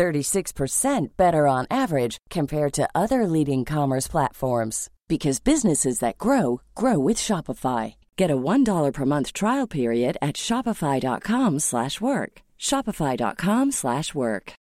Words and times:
36% 0.00 1.08
better 1.18 1.46
on 1.46 1.66
average 1.70 2.16
compared 2.30 2.72
to 2.72 2.88
other 2.94 3.26
leading 3.26 3.66
commerce 3.66 4.08
platforms 4.08 4.88
because 5.08 5.40
businesses 5.40 5.98
that 5.98 6.16
grow 6.16 6.62
grow 6.74 6.98
with 6.98 7.18
Shopify. 7.18 7.96
Get 8.16 8.30
a 8.30 8.36
$1 8.36 8.94
per 8.94 9.04
month 9.04 9.34
trial 9.34 9.66
period 9.66 10.16
at 10.22 10.36
shopify.com/work. 10.36 12.42
shopify.com/work. 12.58 14.54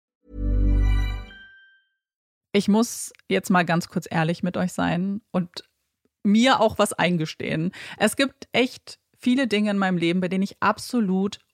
Ich 2.52 2.68
muss 2.68 3.12
jetzt 3.28 3.50
mal 3.50 3.64
ganz 3.64 3.86
kurz 3.86 4.08
ehrlich 4.10 4.42
mit 4.42 4.56
euch 4.56 4.72
sein 4.72 5.20
und 5.32 5.62
mir 6.24 6.60
auch 6.60 6.78
was 6.78 6.92
eingestehen. 6.92 7.72
Es 7.98 8.16
gibt 8.16 8.48
echt 8.52 8.98
viele 9.16 9.46
Dinge 9.46 9.70
in 9.70 9.78
meinem 9.78 9.98
Leben, 9.98 10.20
bei 10.20 10.28
denen 10.28 10.42
ich 10.42 10.56
absolut 10.60 11.38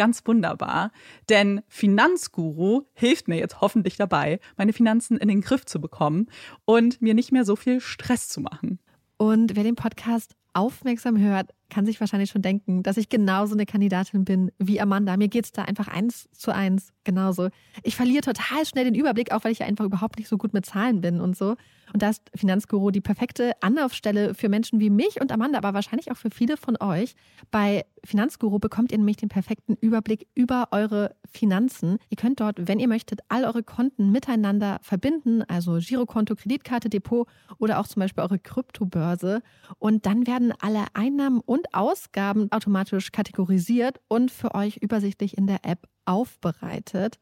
ganz 0.00 0.22
wunderbar, 0.24 0.92
denn 1.28 1.60
Finanzguru 1.68 2.86
hilft 2.94 3.28
mir 3.28 3.36
jetzt 3.36 3.60
hoffentlich 3.60 3.98
dabei, 3.98 4.40
meine 4.56 4.72
Finanzen 4.72 5.18
in 5.18 5.28
den 5.28 5.42
Griff 5.42 5.66
zu 5.66 5.78
bekommen 5.78 6.28
und 6.64 7.02
mir 7.02 7.12
nicht 7.12 7.32
mehr 7.32 7.44
so 7.44 7.54
viel 7.54 7.82
Stress 7.82 8.30
zu 8.30 8.40
machen. 8.40 8.78
Und 9.18 9.56
wer 9.56 9.62
den 9.62 9.74
Podcast 9.74 10.36
aufmerksam 10.54 11.18
hört, 11.18 11.50
kann 11.68 11.84
sich 11.84 12.00
wahrscheinlich 12.00 12.30
schon 12.30 12.40
denken, 12.40 12.82
dass 12.82 12.96
ich 12.96 13.10
genauso 13.10 13.54
eine 13.54 13.66
Kandidatin 13.66 14.24
bin 14.24 14.50
wie 14.58 14.80
Amanda. 14.80 15.18
Mir 15.18 15.28
geht 15.28 15.44
es 15.44 15.52
da 15.52 15.62
einfach 15.62 15.86
eins 15.86 16.28
zu 16.32 16.52
eins 16.52 16.92
genauso. 17.04 17.50
Ich 17.82 17.94
verliere 17.94 18.22
total 18.22 18.64
schnell 18.64 18.84
den 18.84 18.94
Überblick, 18.94 19.32
auch 19.32 19.44
weil 19.44 19.52
ich 19.52 19.58
ja 19.58 19.66
einfach 19.66 19.84
überhaupt 19.84 20.18
nicht 20.18 20.28
so 20.28 20.38
gut 20.38 20.52
mit 20.54 20.64
Zahlen 20.66 21.02
bin 21.02 21.20
und 21.20 21.36
so. 21.36 21.56
Und 21.92 22.02
da 22.02 22.10
ist 22.10 22.22
Finanzguru 22.34 22.90
die 22.90 23.00
perfekte 23.00 23.52
Anlaufstelle 23.60 24.34
für 24.34 24.48
Menschen 24.48 24.80
wie 24.80 24.90
mich 24.90 25.20
und 25.20 25.30
Amanda, 25.30 25.58
aber 25.58 25.74
wahrscheinlich 25.74 26.10
auch 26.10 26.16
für 26.16 26.30
viele 26.30 26.56
von 26.56 26.76
euch. 26.80 27.14
Bei 27.50 27.84
Finanzguru 28.04 28.58
bekommt 28.58 28.92
ihr 28.92 28.98
nämlich 28.98 29.16
den 29.16 29.28
perfekten 29.28 29.74
Überblick 29.74 30.26
über 30.34 30.68
eure 30.70 31.14
Finanzen. 31.30 31.98
Ihr 32.08 32.16
könnt 32.16 32.40
dort, 32.40 32.68
wenn 32.68 32.78
ihr 32.78 32.88
möchtet, 32.88 33.20
all 33.28 33.44
eure 33.44 33.62
Konten 33.62 34.10
miteinander 34.10 34.78
verbinden, 34.82 35.42
also 35.42 35.78
Girokonto, 35.78 36.34
Kreditkarte, 36.34 36.88
Depot 36.88 37.28
oder 37.58 37.78
auch 37.78 37.86
zum 37.86 38.00
Beispiel 38.00 38.22
eure 38.22 38.38
Kryptobörse. 38.38 39.42
Und 39.78 40.06
dann 40.06 40.26
werden 40.26 40.52
alle 40.60 40.84
Einnahmen 40.94 41.40
und 41.40 41.74
Ausgaben 41.74 42.50
automatisch 42.52 43.12
kategorisiert 43.12 44.00
und 44.08 44.30
für 44.30 44.54
euch 44.54 44.76
übersichtlich 44.78 45.36
in 45.36 45.46
der 45.46 45.64
App 45.64 45.88
aufbereitet. 46.04 47.18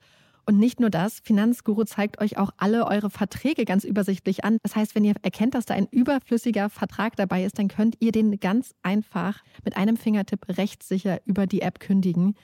Und 0.49 0.59
nicht 0.59 0.81
nur 0.81 0.89
das, 0.89 1.21
Finanzguru 1.21 1.85
zeigt 1.85 2.23
euch 2.23 2.39
auch 2.39 2.53
alle 2.57 2.87
eure 2.87 3.11
Verträge 3.11 3.67
ganz 3.67 3.85
übersichtlich 3.85 4.45
an. 4.45 4.57
Das 4.63 4.77
heißt, 4.77 4.95
wenn 4.95 5.05
ihr 5.05 5.13
erkennt, 5.21 5.55
dass 5.55 5.67
da 5.67 5.75
ein 5.75 5.87
überflüssiger 5.91 6.71
Vertrag 6.71 7.17
dabei 7.17 7.45
ist, 7.45 7.59
dann 7.59 7.69
könnt 7.69 7.97
ihr 8.01 8.13
den 8.13 8.41
ganz 8.41 8.75
einfach 8.83 9.45
mit 9.63 9.77
einem 9.77 9.99
Fingertipp 9.99 10.49
rechtssicher 10.49 11.21
über 11.27 11.47
die 11.47 11.61
App 11.61 11.81
kündigen. 11.81 12.35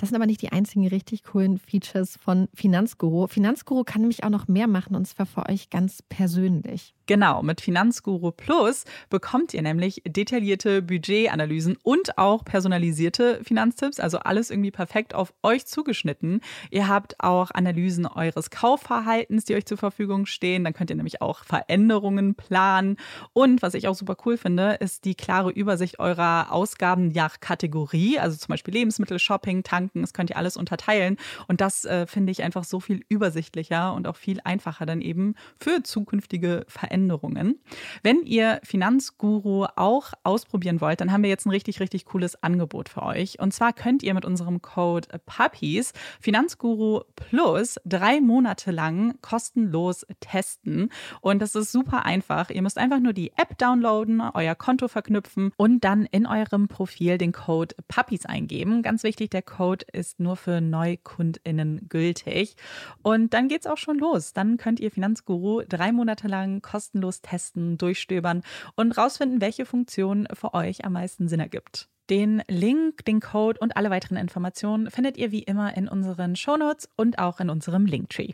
Das 0.00 0.08
sind 0.08 0.16
aber 0.16 0.24
nicht 0.24 0.40
die 0.40 0.50
einzigen 0.50 0.86
richtig 0.88 1.24
coolen 1.24 1.58
Features 1.58 2.16
von 2.16 2.48
Finanzguru. 2.54 3.26
Finanzguru 3.26 3.84
kann 3.84 4.00
nämlich 4.00 4.24
auch 4.24 4.30
noch 4.30 4.48
mehr 4.48 4.66
machen 4.66 4.96
und 4.96 5.06
zwar 5.06 5.26
für 5.26 5.46
euch 5.46 5.68
ganz 5.68 6.00
persönlich. 6.00 6.94
Genau, 7.10 7.42
mit 7.42 7.60
Finanzguru 7.60 8.30
Plus 8.30 8.84
bekommt 9.10 9.52
ihr 9.52 9.60
nämlich 9.62 10.00
detaillierte 10.06 10.80
Budgetanalysen 10.80 11.76
und 11.82 12.16
auch 12.16 12.44
personalisierte 12.44 13.40
Finanztipps, 13.42 13.98
also 13.98 14.20
alles 14.20 14.48
irgendwie 14.48 14.70
perfekt 14.70 15.12
auf 15.12 15.34
euch 15.42 15.66
zugeschnitten. 15.66 16.40
Ihr 16.70 16.86
habt 16.86 17.16
auch 17.18 17.50
Analysen 17.50 18.06
eures 18.06 18.50
Kaufverhaltens, 18.50 19.44
die 19.44 19.56
euch 19.56 19.66
zur 19.66 19.76
Verfügung 19.76 20.24
stehen. 20.24 20.62
Dann 20.62 20.72
könnt 20.72 20.90
ihr 20.90 20.96
nämlich 20.96 21.20
auch 21.20 21.44
Veränderungen 21.44 22.36
planen. 22.36 22.96
Und 23.32 23.60
was 23.60 23.74
ich 23.74 23.88
auch 23.88 23.96
super 23.96 24.16
cool 24.24 24.36
finde, 24.36 24.74
ist 24.74 25.04
die 25.04 25.16
klare 25.16 25.50
Übersicht 25.50 25.98
eurer 25.98 26.52
Ausgaben 26.52 27.08
nach 27.08 27.40
Kategorie, 27.40 28.20
also 28.20 28.38
zum 28.38 28.52
Beispiel 28.52 28.72
Lebensmittel, 28.72 29.18
Shopping, 29.18 29.64
Tanken. 29.90 30.00
Das 30.00 30.12
könnt 30.12 30.30
ihr 30.30 30.36
alles 30.36 30.56
unterteilen. 30.56 31.16
Und 31.48 31.60
das 31.60 31.84
äh, 31.84 32.06
finde 32.06 32.32
ich 32.32 32.42
einfach 32.42 32.64
so 32.64 32.80
viel 32.80 33.04
übersichtlicher 33.08 33.92
und 33.94 34.06
auch 34.06 34.16
viel 34.16 34.40
einfacher 34.44 34.86
dann 34.86 35.00
eben 35.00 35.34
für 35.58 35.82
zukünftige. 35.82 36.64
Veränderungen. 36.68 37.58
Wenn 38.02 38.22
ihr 38.22 38.60
Finanzguru 38.62 39.66
auch 39.76 40.12
ausprobieren 40.22 40.80
wollt, 40.80 41.00
dann 41.00 41.12
haben 41.12 41.22
wir 41.22 41.30
jetzt 41.30 41.46
ein 41.46 41.50
richtig, 41.50 41.80
richtig 41.80 42.04
cooles 42.04 42.42
Angebot 42.42 42.88
für 42.88 43.02
euch. 43.02 43.38
Und 43.40 43.52
zwar 43.52 43.72
könnt 43.72 44.02
ihr 44.02 44.14
mit 44.14 44.24
unserem 44.24 44.62
Code 44.62 45.08
Puppies 45.26 45.92
Finanzguru 46.20 47.02
Plus 47.16 47.76
drei 47.84 48.20
Monate 48.20 48.70
lang 48.70 49.14
kostenlos 49.20 50.06
testen. 50.20 50.90
Und 51.20 51.40
das 51.40 51.54
ist 51.54 51.72
super 51.72 52.04
einfach. 52.04 52.50
Ihr 52.50 52.62
müsst 52.62 52.78
einfach 52.78 53.00
nur 53.00 53.12
die 53.12 53.32
App 53.36 53.58
downloaden, 53.58 54.20
euer 54.34 54.54
Konto 54.54 54.88
verknüpfen 54.88 55.52
und 55.56 55.84
dann 55.84 56.06
in 56.06 56.26
eurem 56.26 56.68
Profil 56.68 57.18
den 57.18 57.32
Code 57.32 57.74
Puppies 57.88 58.26
eingeben. 58.26 58.82
Ganz 58.82 59.02
wichtig, 59.02 59.30
der 59.30 59.42
Code 59.42 59.79
ist 59.82 60.20
nur 60.20 60.36
für 60.36 60.60
NeukundInnen 60.60 61.88
gültig. 61.88 62.56
Und 63.02 63.34
dann 63.34 63.48
geht's 63.48 63.66
auch 63.66 63.78
schon 63.78 63.98
los. 63.98 64.32
Dann 64.32 64.56
könnt 64.56 64.80
ihr 64.80 64.90
Finanzguru 64.90 65.62
drei 65.68 65.92
Monate 65.92 66.28
lang 66.28 66.62
kostenlos 66.62 67.00
kostenlos 67.00 67.20
testen, 67.22 67.78
durchstöbern 67.78 68.42
und 68.76 68.96
rausfinden, 68.96 69.40
welche 69.40 69.66
Funktion 69.66 70.26
für 70.32 70.54
euch 70.54 70.84
am 70.84 70.92
meisten 70.92 71.28
Sinn 71.28 71.40
ergibt. 71.40 71.88
Den 72.08 72.42
Link, 72.48 73.04
den 73.04 73.20
Code 73.20 73.58
und 73.60 73.76
alle 73.76 73.90
weiteren 73.90 74.16
Informationen 74.16 74.90
findet 74.90 75.16
ihr 75.16 75.30
wie 75.30 75.42
immer 75.42 75.76
in 75.76 75.88
unseren 75.88 76.34
Shownotes 76.36 76.88
und 76.96 77.18
auch 77.18 77.40
in 77.40 77.50
unserem 77.50 77.86
Linktree. 77.86 78.32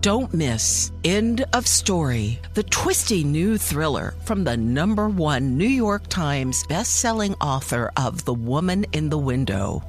Don't 0.00 0.32
miss 0.32 0.92
End 1.02 1.44
of 1.54 1.66
Story, 1.66 2.38
the 2.54 2.62
twisty 2.62 3.24
new 3.24 3.58
thriller 3.58 4.14
from 4.24 4.44
the 4.44 4.56
number 4.56 5.08
one 5.08 5.58
New 5.58 5.68
York 5.68 6.08
Times 6.08 6.64
bestselling 6.68 7.34
author 7.40 7.90
of 7.96 8.24
The 8.24 8.32
Woman 8.32 8.86
in 8.92 9.10
the 9.10 9.18
Window. 9.18 9.82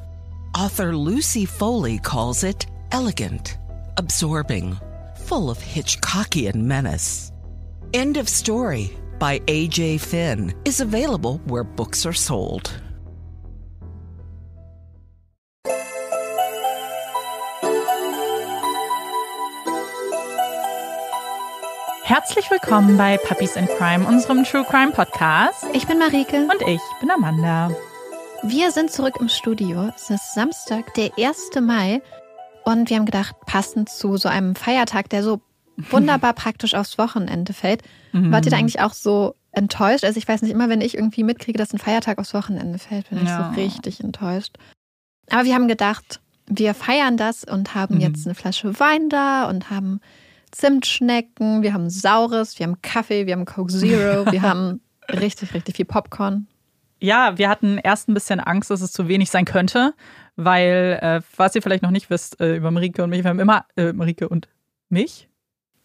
Author 0.56 0.96
Lucy 0.96 1.46
Foley 1.46 2.00
calls 2.00 2.44
it 2.44 2.66
elegant, 2.92 3.58
absorbing, 3.98 4.76
full 5.16 5.50
of 5.50 5.60
Hitchcockian 5.60 6.56
menace. 6.56 7.32
End 7.94 8.18
of 8.18 8.28
Story 8.28 8.98
by 9.20 9.42
A.J. 9.48 10.00
Finn 10.00 10.54
is 10.66 10.80
available 10.80 11.40
where 11.46 11.64
books 11.64 12.06
are 12.06 12.14
sold. 12.14 12.72
Herzlich 22.04 22.50
willkommen 22.50 22.98
bei 22.98 23.18
Puppies 23.20 23.56
in 23.56 23.68
Crime, 23.68 24.04
unserem 24.08 24.44
True 24.44 24.66
Crime 24.66 24.92
Podcast. 24.92 25.64
Ich 25.74 25.86
bin 25.86 26.00
Marike. 26.00 26.48
Und 26.52 26.62
ich 26.68 26.82
bin 27.00 27.12
Amanda. 27.12 27.70
Wir 28.44 28.72
sind 28.72 28.92
zurück 28.92 29.18
im 29.20 29.28
Studio. 29.28 29.92
Es 29.96 30.10
ist 30.10 30.34
Samstag, 30.34 30.94
der 30.94 31.12
1. 31.18 31.52
Mai. 31.62 32.02
Und 32.64 32.90
wir 32.90 32.98
haben 32.98 33.06
gedacht, 33.06 33.36
passend 33.46 33.90
zu 33.90 34.16
so 34.16 34.30
einem 34.30 34.56
Feiertag, 34.56 35.10
der 35.10 35.24
so 35.24 35.42
wunderbar 35.90 36.34
praktisch 36.34 36.74
aufs 36.74 36.98
Wochenende 36.98 37.52
fällt. 37.54 37.84
Mhm. 38.14 38.32
Wart 38.32 38.46
ihr 38.46 38.52
da 38.52 38.58
eigentlich 38.58 38.80
auch 38.80 38.94
so 38.94 39.36
enttäuscht? 39.52 40.06
Also 40.06 40.18
ich 40.18 40.28
weiß 40.28 40.42
nicht, 40.42 40.52
immer 40.52 40.70
wenn 40.70 40.82
ich 40.82 40.96
irgendwie 40.96 41.24
mitkriege, 41.24 41.58
dass 41.58 41.74
ein 41.74 41.80
Feiertag 41.80 42.18
aufs 42.18 42.34
Wochenende 42.34 42.80
fällt, 42.80 43.10
bin 43.10 43.26
ja. 43.26 43.52
ich 43.52 43.56
so 43.56 43.62
richtig 43.62 44.04
enttäuscht. 44.04 44.56
Aber 45.30 45.44
wir 45.44 45.54
haben 45.54 45.68
gedacht, 45.68 46.22
wir 46.48 46.74
feiern 46.74 47.18
das 47.18 47.44
und 47.44 47.76
haben 47.76 47.96
mhm. 47.96 48.02
jetzt 48.02 48.26
eine 48.26 48.36
Flasche 48.36 48.80
Wein 48.80 49.10
da 49.10 49.50
und 49.50 49.70
haben 49.70 50.00
Zimtschnecken, 50.52 51.62
wir 51.62 51.74
haben 51.74 51.90
Saures, 51.90 52.58
wir 52.58 52.68
haben 52.68 52.82
Kaffee, 52.82 53.26
wir 53.26 53.34
haben 53.34 53.46
Coke 53.46 53.72
Zero, 53.72 54.32
wir 54.32 54.42
haben 54.44 54.82
richtig, 55.10 55.54
richtig 55.54 55.76
viel 55.76 55.86
Popcorn. 55.86 56.48
Ja, 57.02 57.38
wir 57.38 57.50
hatten 57.50 57.78
erst 57.78 58.10
ein 58.10 58.14
bisschen 58.14 58.40
Angst, 58.40 58.70
dass 58.70 58.82
es 58.82 58.92
zu 58.92 59.08
wenig 59.08 59.30
sein 59.30 59.46
könnte, 59.46 59.94
weil, 60.36 61.00
äh, 61.02 61.22
was 61.38 61.56
ihr 61.56 61.62
vielleicht 61.62 61.84
noch 61.84 61.92
nicht 61.92 62.10
wisst 62.10 62.40
äh, 62.42 62.56
über 62.58 62.72
Marike 62.72 63.04
und 63.04 63.10
mich, 63.10 63.24
wir 63.24 63.30
haben 63.30 63.40
immer, 63.40 63.66
äh, 63.78 63.94
Marike 63.94 64.28
und 64.30 64.48
mich, 64.90 65.30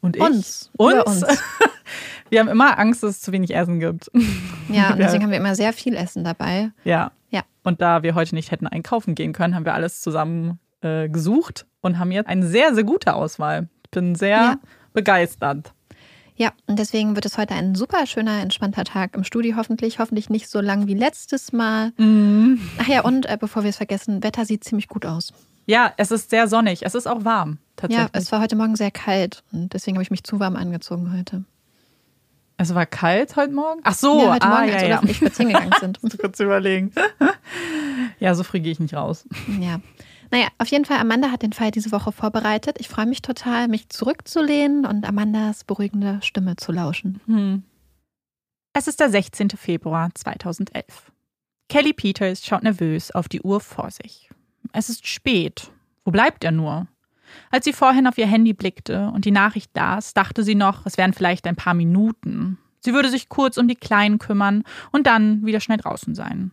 Und 0.01 0.17
ich? 0.17 0.23
Uns. 0.23 0.71
Uns? 0.77 1.05
Uns. 1.05 1.25
Wir 2.31 2.41
haben 2.41 2.49
immer 2.49 2.79
Angst, 2.79 3.03
dass 3.03 3.11
es 3.11 3.21
zu 3.21 3.33
wenig 3.33 3.55
Essen 3.55 3.79
gibt. 3.81 4.11
Ja, 4.69 4.91
und 4.93 4.99
deswegen 4.99 5.23
haben 5.25 5.31
wir 5.31 5.37
immer 5.39 5.55
sehr 5.55 5.73
viel 5.75 5.95
Essen 5.95 6.25
dabei. 6.25 6.71
Ja. 6.83 7.13
Ja. 7.31 7.43
Und 7.63 7.81
da 7.83 8.03
wir 8.03 8.15
heute 8.15 8.35
nicht 8.35 8.51
hätten 8.51 8.67
einkaufen 8.67 9.15
gehen 9.15 9.33
können, 9.35 9.55
haben 9.55 9.67
wir 9.67 9.75
alles 9.75 10.01
zusammen 10.01 10.59
äh, 10.81 11.09
gesucht 11.11 11.67
und 11.83 11.99
haben 11.99 12.11
jetzt 12.11 12.27
eine 12.27 12.47
sehr, 12.47 12.75
sehr 12.75 12.85
gute 12.85 13.15
Auswahl. 13.15 13.69
Ich 13.85 13.91
bin 13.91 14.15
sehr 14.15 14.29
Ja. 14.37 14.57
begeistert. 14.95 15.75
Ja, 16.37 16.53
und 16.67 16.79
deswegen 16.79 17.15
wird 17.15 17.27
es 17.27 17.39
heute 17.39 17.55
ein 17.55 17.75
super 17.77 18.07
schöner, 18.07 18.41
entspannter 18.41 18.85
Tag 18.85 19.15
im 19.15 19.23
Studio 19.23 19.57
hoffentlich. 19.57 19.99
Hoffentlich 19.99 20.31
nicht 20.31 20.49
so 20.49 20.61
lang 20.61 20.89
wie 20.89 20.95
letztes 20.95 21.53
Mal. 21.53 21.93
Ach 22.79 22.89
ja, 22.89 23.03
und 23.03 23.27
äh, 23.27 23.37
bevor 23.39 23.63
wir 23.63 23.71
es 23.71 23.77
vergessen, 23.77 24.23
Wetter 24.23 24.45
sieht 24.45 24.65
ziemlich 24.65 24.89
gut 24.89 25.07
aus. 25.07 25.33
Ja, 25.67 25.93
es 25.97 26.11
ist 26.11 26.31
sehr 26.31 26.49
sonnig. 26.49 26.85
Es 26.85 26.95
ist 26.95 27.07
auch 27.07 27.25
warm, 27.25 27.59
tatsächlich. 27.77 28.11
Ja, 28.13 28.19
es 28.19 28.33
war 28.33 28.41
heute 28.41 28.57
Morgen 28.57 28.77
sehr 28.77 28.91
kalt 28.91 29.45
und 29.53 29.73
deswegen 29.73 29.97
habe 29.97 30.03
ich 30.03 30.11
mich 30.11 30.25
zu 30.25 30.41
warm 30.41 30.57
angezogen 30.57 31.17
heute. 31.17 31.45
Es 32.57 32.75
war 32.75 32.87
kalt 32.87 33.37
heute 33.37 33.53
Morgen? 33.53 33.81
Ach 33.83 33.95
so, 33.95 34.21
ja, 34.21 34.35
heute 34.35 34.47
ah, 34.47 34.51
Morgen, 34.51 34.69
ja, 34.69 34.75
als 34.75 34.89
ja. 34.89 35.03
Ich 35.05 35.17
spazieren 35.17 35.53
gegangen 35.53 35.73
sind. 35.81 36.01
Kurz 36.21 36.39
überlegen. 36.41 36.93
ja, 38.21 38.35
so 38.35 38.43
früh 38.43 38.61
gehe 38.61 38.73
ich 38.73 38.81
nicht 38.81 38.95
raus. 38.95 39.27
Ja. 39.61 39.81
Naja, 40.31 40.49
auf 40.59 40.69
jeden 40.69 40.85
Fall, 40.85 40.99
Amanda 40.99 41.31
hat 41.31 41.43
den 41.43 41.53
Fall 41.53 41.71
diese 41.71 41.93
Woche 41.93 42.13
vorbereitet. 42.13 42.77
Ich 42.81 42.89
freue 42.89 43.07
mich 43.07 43.23
total, 43.23 43.69
mich 43.69 43.89
zurückzulehnen 43.89 44.87
und 44.87 45.07
Amandas 45.07 45.65
beruhigende 45.65 46.21
Stimme 46.23 46.57
zu 46.57 46.73
lauschen. 46.73 47.21
Hm. 47.27 47.63
Es 48.73 48.89
ist 48.89 49.01
der 49.01 49.11
16. 49.11 49.51
Februar 49.51 50.11
2011. 50.15 51.13
Kelly 51.69 51.93
Peters 51.93 52.45
schaut 52.45 52.63
nervös 52.63 53.11
auf 53.11 53.29
die 53.29 53.43
Uhr 53.43 53.61
vor 53.61 53.91
sich. 53.91 54.31
Es 54.73 54.89
ist 54.89 55.07
spät. 55.07 55.71
Wo 56.05 56.11
bleibt 56.11 56.45
er 56.45 56.53
nur? 56.53 56.89
Als 57.51 57.65
sie 57.65 57.73
vorhin 57.73 58.07
auf 58.07 58.19
ihr 58.19 58.27
Handy 58.27 58.53
blickte 58.53 59.11
und 59.15 59.25
die 59.25 59.31
Nachricht 59.31 59.71
las, 59.75 60.15
dachte 60.15 60.43
sie 60.43 60.55
noch, 60.55 60.87
es 60.87 60.99
wären 60.99 61.13
vielleicht 61.13 61.47
ein 61.47 61.57
paar 61.57 61.75
Minuten. 61.75 62.59
Sie 62.81 62.93
würde 62.93 63.09
sich 63.09 63.29
kurz 63.29 63.57
um 63.57 63.67
die 63.67 63.77
Kleinen 63.77 64.19
kümmern 64.19 64.65
und 64.93 65.07
dann 65.07 65.45
wieder 65.47 65.61
schnell 65.61 65.79
draußen 65.79 66.15
sein. 66.15 66.53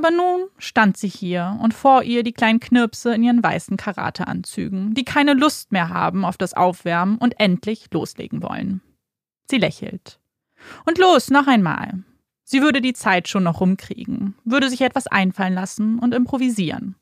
Aber 0.00 0.10
nun 0.10 0.48
stand 0.56 0.96
sie 0.96 1.08
hier 1.08 1.58
und 1.60 1.74
vor 1.74 2.02
ihr 2.02 2.22
die 2.22 2.32
kleinen 2.32 2.58
Knirpse 2.58 3.14
in 3.14 3.22
ihren 3.22 3.42
weißen 3.42 3.76
Karateanzügen, 3.76 4.94
die 4.94 5.04
keine 5.04 5.34
Lust 5.34 5.72
mehr 5.72 5.90
haben 5.90 6.24
auf 6.24 6.38
das 6.38 6.54
Aufwärmen 6.54 7.18
und 7.18 7.38
endlich 7.38 7.84
loslegen 7.92 8.42
wollen. 8.42 8.80
Sie 9.50 9.58
lächelt. 9.58 10.18
Und 10.86 10.96
los, 10.96 11.28
noch 11.28 11.46
einmal. 11.46 12.02
Sie 12.44 12.62
würde 12.62 12.80
die 12.80 12.94
Zeit 12.94 13.28
schon 13.28 13.42
noch 13.42 13.60
rumkriegen, 13.60 14.36
würde 14.46 14.70
sich 14.70 14.80
etwas 14.80 15.06
einfallen 15.06 15.52
lassen 15.52 15.98
und 15.98 16.14
improvisieren. 16.14 16.96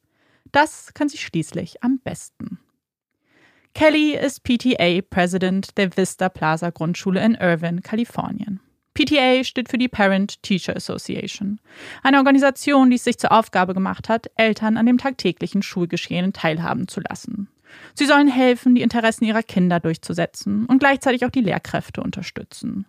Das 0.50 0.92
kann 0.92 1.08
sie 1.08 1.18
schließlich 1.18 1.84
am 1.84 2.00
besten. 2.00 2.58
Kelly 3.74 4.16
ist 4.16 4.42
PTA 4.42 5.02
President 5.08 5.78
der 5.78 5.96
Vista 5.96 6.28
Plaza 6.28 6.70
Grundschule 6.70 7.24
in 7.24 7.36
Irvine, 7.36 7.80
Kalifornien. 7.80 8.58
PTA 8.98 9.44
steht 9.44 9.68
für 9.68 9.78
die 9.78 9.86
Parent 9.86 10.42
Teacher 10.42 10.74
Association, 10.74 11.60
eine 12.02 12.18
Organisation, 12.18 12.90
die 12.90 12.96
es 12.96 13.04
sich 13.04 13.16
zur 13.16 13.30
Aufgabe 13.30 13.72
gemacht 13.72 14.08
hat, 14.08 14.26
Eltern 14.34 14.76
an 14.76 14.86
dem 14.86 14.98
tagtäglichen 14.98 15.62
Schulgeschehen 15.62 16.32
teilhaben 16.32 16.88
zu 16.88 17.00
lassen. 17.00 17.48
Sie 17.94 18.06
sollen 18.06 18.26
helfen, 18.26 18.74
die 18.74 18.82
Interessen 18.82 19.24
ihrer 19.24 19.44
Kinder 19.44 19.78
durchzusetzen 19.78 20.66
und 20.66 20.80
gleichzeitig 20.80 21.24
auch 21.24 21.30
die 21.30 21.42
Lehrkräfte 21.42 22.02
unterstützen. 22.02 22.86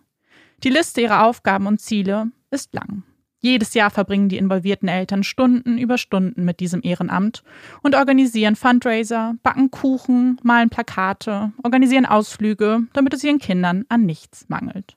Die 0.64 0.70
Liste 0.70 1.00
ihrer 1.00 1.26
Aufgaben 1.26 1.68
und 1.68 1.80
Ziele 1.80 2.32
ist 2.50 2.74
lang. 2.74 3.04
Jedes 3.38 3.74
Jahr 3.74 3.90
verbringen 3.90 4.28
die 4.28 4.36
involvierten 4.36 4.88
Eltern 4.88 5.22
Stunden 5.22 5.78
über 5.78 5.96
Stunden 5.96 6.44
mit 6.44 6.58
diesem 6.58 6.82
Ehrenamt 6.82 7.44
und 7.82 7.94
organisieren 7.94 8.56
Fundraiser, 8.56 9.34
backen 9.44 9.70
Kuchen, 9.70 10.40
malen 10.42 10.70
Plakate, 10.70 11.52
organisieren 11.62 12.04
Ausflüge, 12.04 12.82
damit 12.94 13.14
es 13.14 13.22
ihren 13.22 13.38
Kindern 13.38 13.84
an 13.88 14.04
nichts 14.04 14.48
mangelt. 14.48 14.96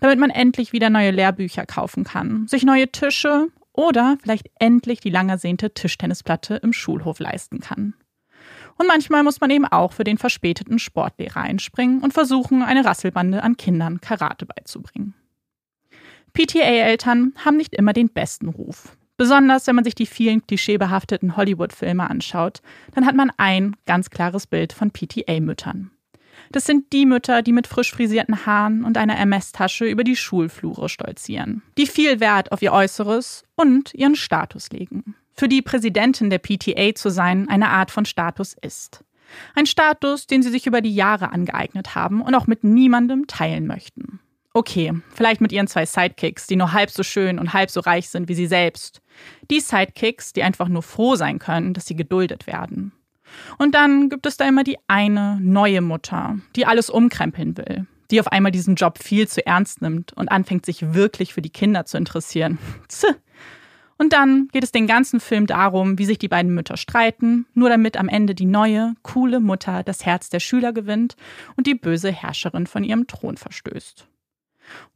Damit 0.00 0.18
man 0.18 0.30
endlich 0.30 0.72
wieder 0.72 0.90
neue 0.90 1.10
Lehrbücher 1.10 1.66
kaufen 1.66 2.04
kann, 2.04 2.46
sich 2.48 2.64
neue 2.64 2.90
Tische 2.90 3.48
oder 3.72 4.16
vielleicht 4.22 4.50
endlich 4.58 5.00
die 5.00 5.10
lang 5.10 5.28
ersehnte 5.28 5.72
Tischtennisplatte 5.72 6.56
im 6.56 6.72
Schulhof 6.72 7.20
leisten 7.20 7.60
kann. 7.60 7.94
Und 8.76 8.86
manchmal 8.86 9.22
muss 9.24 9.40
man 9.40 9.50
eben 9.50 9.66
auch 9.66 9.92
für 9.92 10.04
den 10.04 10.18
verspäteten 10.18 10.78
Sportlehrer 10.78 11.40
einspringen 11.40 12.00
und 12.00 12.12
versuchen, 12.12 12.62
eine 12.62 12.84
Rasselbande 12.84 13.42
an 13.42 13.56
Kindern 13.56 14.00
Karate 14.00 14.46
beizubringen. 14.46 15.14
PTA-Eltern 16.32 17.34
haben 17.44 17.56
nicht 17.56 17.74
immer 17.74 17.92
den 17.92 18.08
besten 18.08 18.48
Ruf. 18.48 18.96
Besonders 19.16 19.66
wenn 19.66 19.74
man 19.74 19.84
sich 19.84 19.96
die 19.96 20.06
vielen 20.06 20.46
klischeebehafteten 20.46 21.36
Hollywood-Filme 21.36 22.08
anschaut, 22.08 22.62
dann 22.94 23.04
hat 23.04 23.16
man 23.16 23.32
ein 23.36 23.74
ganz 23.84 24.10
klares 24.10 24.46
Bild 24.46 24.72
von 24.72 24.92
PTA-Müttern. 24.92 25.90
Das 26.52 26.64
sind 26.64 26.92
die 26.92 27.06
Mütter, 27.06 27.42
die 27.42 27.52
mit 27.52 27.66
frisch 27.66 27.92
frisierten 27.92 28.46
Haaren 28.46 28.84
und 28.84 28.96
einer 28.96 29.18
MS-Tasche 29.18 29.84
über 29.84 30.04
die 30.04 30.16
Schulflure 30.16 30.88
stolzieren, 30.88 31.62
die 31.76 31.86
viel 31.86 32.20
Wert 32.20 32.52
auf 32.52 32.62
ihr 32.62 32.72
Äußeres 32.72 33.44
und 33.56 33.94
ihren 33.94 34.16
Status 34.16 34.70
legen. 34.70 35.14
Für 35.34 35.48
die 35.48 35.62
Präsidentin 35.62 36.30
der 36.30 36.38
PTA 36.38 36.94
zu 36.94 37.10
sein 37.10 37.48
eine 37.48 37.68
Art 37.68 37.90
von 37.90 38.04
Status 38.04 38.56
ist. 38.60 39.04
Ein 39.54 39.66
Status, 39.66 40.26
den 40.26 40.42
sie 40.42 40.50
sich 40.50 40.66
über 40.66 40.80
die 40.80 40.94
Jahre 40.94 41.32
angeeignet 41.32 41.94
haben 41.94 42.22
und 42.22 42.34
auch 42.34 42.46
mit 42.46 42.64
niemandem 42.64 43.26
teilen 43.26 43.66
möchten. 43.66 44.20
Okay, 44.54 44.92
vielleicht 45.14 45.40
mit 45.40 45.52
ihren 45.52 45.68
zwei 45.68 45.86
Sidekicks, 45.86 46.46
die 46.46 46.56
nur 46.56 46.72
halb 46.72 46.90
so 46.90 47.02
schön 47.02 47.38
und 47.38 47.52
halb 47.52 47.70
so 47.70 47.80
reich 47.80 48.08
sind 48.08 48.28
wie 48.28 48.34
sie 48.34 48.46
selbst. 48.46 49.00
Die 49.50 49.60
Sidekicks, 49.60 50.32
die 50.32 50.42
einfach 50.42 50.68
nur 50.68 50.82
froh 50.82 51.14
sein 51.14 51.38
können, 51.38 51.74
dass 51.74 51.86
sie 51.86 51.94
geduldet 51.94 52.46
werden. 52.46 52.92
Und 53.58 53.74
dann 53.74 54.08
gibt 54.08 54.26
es 54.26 54.36
da 54.36 54.46
immer 54.46 54.64
die 54.64 54.78
eine 54.86 55.38
neue 55.40 55.80
Mutter, 55.80 56.38
die 56.56 56.66
alles 56.66 56.90
umkrempeln 56.90 57.56
will, 57.56 57.86
die 58.10 58.20
auf 58.20 58.28
einmal 58.28 58.52
diesen 58.52 58.74
Job 58.74 58.98
viel 58.98 59.28
zu 59.28 59.44
ernst 59.44 59.82
nimmt 59.82 60.12
und 60.12 60.30
anfängt, 60.30 60.66
sich 60.66 60.94
wirklich 60.94 61.34
für 61.34 61.42
die 61.42 61.50
Kinder 61.50 61.84
zu 61.84 61.96
interessieren. 61.96 62.58
Und 64.00 64.12
dann 64.12 64.46
geht 64.52 64.62
es 64.62 64.70
den 64.70 64.86
ganzen 64.86 65.18
Film 65.18 65.48
darum, 65.48 65.98
wie 65.98 66.04
sich 66.04 66.18
die 66.18 66.28
beiden 66.28 66.54
Mütter 66.54 66.76
streiten, 66.76 67.46
nur 67.54 67.68
damit 67.68 67.96
am 67.96 68.08
Ende 68.08 68.34
die 68.36 68.46
neue, 68.46 68.94
coole 69.02 69.40
Mutter 69.40 69.82
das 69.82 70.06
Herz 70.06 70.30
der 70.30 70.38
Schüler 70.38 70.72
gewinnt 70.72 71.16
und 71.56 71.66
die 71.66 71.74
böse 71.74 72.12
Herrscherin 72.12 72.68
von 72.68 72.84
ihrem 72.84 73.08
Thron 73.08 73.36
verstößt. 73.36 74.06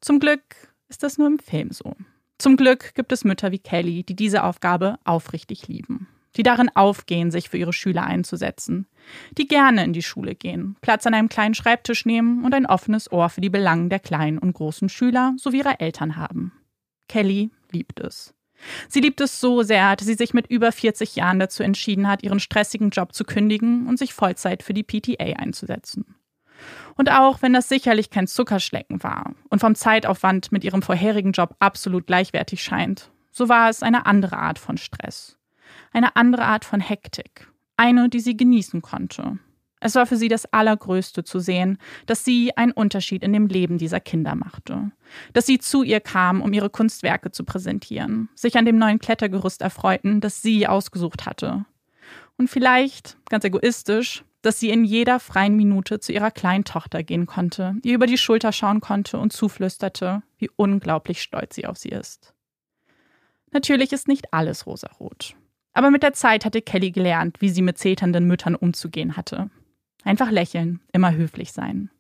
Zum 0.00 0.20
Glück 0.20 0.43
ist 0.88 1.02
das 1.02 1.19
nur 1.19 1.26
im 1.26 1.40
Film 1.40 1.70
so. 1.73 1.96
Zum 2.38 2.56
Glück 2.56 2.94
gibt 2.94 3.12
es 3.12 3.25
Mütter 3.25 3.50
wie 3.50 3.58
Kelly, 3.58 4.05
die 4.05 4.14
diese 4.14 4.44
Aufgabe 4.44 4.99
aufrichtig 5.05 5.67
lieben, 5.67 6.06
die 6.37 6.43
darin 6.43 6.70
aufgehen, 6.75 7.31
sich 7.31 7.49
für 7.49 7.58
ihre 7.58 7.73
Schüler 7.73 8.05
einzusetzen, 8.05 8.87
die 9.37 9.46
gerne 9.46 9.84
in 9.84 9.93
die 9.93 10.02
Schule 10.02 10.34
gehen, 10.34 10.76
Platz 10.81 11.06
an 11.06 11.14
einem 11.14 11.29
kleinen 11.29 11.55
Schreibtisch 11.55 12.06
nehmen 12.06 12.44
und 12.44 12.55
ein 12.55 12.67
offenes 12.67 13.11
Ohr 13.12 13.29
für 13.29 13.40
die 13.40 13.50
Belangen 13.50 13.88
der 13.88 14.00
kleinen 14.00 14.38
und 14.38 14.55
großen 14.55 14.88
Schüler 14.88 15.34
sowie 15.37 15.58
ihrer 15.58 15.81
Eltern 15.81 16.17
haben. 16.17 16.52
Kelly 17.08 17.50
liebt 17.70 18.00
es. 18.00 18.35
Sie 18.88 19.00
liebt 19.00 19.21
es 19.21 19.40
so 19.40 19.62
sehr, 19.62 19.97
dass 19.97 20.06
sie 20.06 20.14
sich 20.14 20.35
mit 20.35 20.47
über 20.47 20.71
40 20.73 21.16
Jahren 21.16 21.40
dazu 21.40 21.62
entschieden 21.62 22.09
hat, 22.09 22.23
ihren 22.23 22.40
stressigen 22.40 22.90
Job 22.90 23.12
zu 23.12 23.25
kündigen 23.25 23.87
und 23.87 23.99
sich 23.99 24.14
Vollzeit 24.14 24.62
für 24.62 24.75
die 24.75 24.85
PTA 24.85 25.37
einzusetzen. 25.37 26.14
Und 26.97 27.11
auch 27.11 27.42
wenn 27.42 27.52
das 27.52 27.68
sicherlich 27.68 28.11
kein 28.11 28.26
Zuckerschlecken 28.26 29.02
war 29.02 29.35
und 29.49 29.61
vom 29.61 29.75
Zeitaufwand 29.75 30.52
mit 30.52 30.62
ihrem 30.62 30.83
vorherigen 30.83 31.33
Job 31.33 31.56
absolut 31.59 32.06
gleichwertig 32.06 32.62
scheint, 32.62 33.11
so 33.30 33.49
war 33.49 33.68
es 33.68 33.83
eine 33.83 34.06
andere 34.06 34.37
Art 34.37 34.59
von 34.59 34.76
Stress. 34.76 35.38
Eine 35.92 36.16
andere 36.16 36.44
Art 36.44 36.64
von 36.64 36.80
Hektik. 36.80 37.49
Eine, 37.76 38.08
die 38.08 38.20
sie 38.20 38.37
genießen 38.37 38.82
konnte. 38.82 39.38
Es 39.84 39.96
war 39.96 40.06
für 40.06 40.16
sie 40.16 40.28
das 40.28 40.46
Allergrößte 40.46 41.25
zu 41.25 41.40
sehen, 41.40 41.76
dass 42.06 42.25
sie 42.25 42.56
einen 42.56 42.70
Unterschied 42.70 43.25
in 43.25 43.32
dem 43.32 43.49
Leben 43.49 43.78
dieser 43.78 43.99
Kinder 43.99 44.37
machte. 44.37 44.92
Dass 45.32 45.46
sie 45.46 45.58
zu 45.58 45.82
ihr 45.82 46.00
kamen, 46.00 46.40
um 46.40 46.52
ihre 46.52 46.70
Kunstwerke 46.70 47.32
zu 47.32 47.44
präsentieren, 47.44 48.28
sich 48.37 48.56
an 48.56 48.64
dem 48.64 48.78
neuen 48.78 49.00
Klettergerüst 49.00 49.61
erfreuten, 49.61 50.20
das 50.20 50.40
sie 50.40 50.68
ausgesucht 50.68 51.26
hatte. 51.26 51.64
Und 52.38 52.49
vielleicht, 52.49 53.16
ganz 53.28 53.44
egoistisch, 53.44 54.25
dass 54.40 54.61
sie 54.61 54.70
in 54.70 54.84
jeder 54.84 55.18
freien 55.18 55.56
Minute 55.56 55.99
zu 55.99 56.12
ihrer 56.12 56.30
kleinen 56.30 56.64
Tochter 56.64 57.02
gehen 57.02 57.26
konnte, 57.26 57.75
ihr 57.82 57.94
über 57.94 58.06
die 58.06 58.18
Schulter 58.18 58.52
schauen 58.52 58.80
konnte 58.80 59.18
und 59.18 59.32
zuflüsterte, 59.32 60.22
wie 60.38 60.50
unglaublich 60.54 61.22
stolz 61.22 61.56
sie 61.56 61.66
auf 61.66 61.76
sie 61.76 61.90
ist. 61.90 62.34
Natürlich 63.50 63.92
ist 63.92 64.08
nicht 64.08 64.32
alles 64.32 64.66
rosarot. 64.66 65.37
Aber 65.73 65.91
mit 65.91 66.02
der 66.02 66.12
Zeit 66.12 66.45
hatte 66.45 66.62
Kelly 66.62 66.91
gelernt, 66.91 67.41
wie 67.41 67.49
sie 67.49 67.62
mit 67.62 67.79
zeternden 67.79 68.26
Müttern 68.26 68.55
umzugehen 68.55 69.17
hatte. 69.17 69.50
Einfach 70.05 70.31
lächeln, 70.31 70.81
immer 70.93 71.14
höflich 71.14 71.52
sein. 71.52 71.91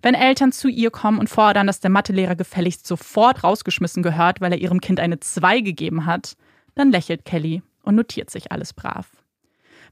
Wenn 0.00 0.14
Eltern 0.14 0.52
zu 0.52 0.68
ihr 0.68 0.90
kommen 0.90 1.18
und 1.18 1.28
fordern, 1.28 1.66
dass 1.66 1.80
der 1.80 1.90
Mathelehrer 1.90 2.36
gefälligst 2.36 2.86
sofort 2.86 3.42
rausgeschmissen 3.42 4.02
gehört, 4.02 4.40
weil 4.40 4.52
er 4.52 4.58
ihrem 4.58 4.80
Kind 4.80 5.00
eine 5.00 5.18
2 5.18 5.60
gegeben 5.60 6.06
hat, 6.06 6.36
dann 6.74 6.90
lächelt 6.90 7.24
Kelly 7.24 7.62
und 7.82 7.96
notiert 7.96 8.30
sich 8.30 8.52
alles 8.52 8.72
brav. 8.72 9.10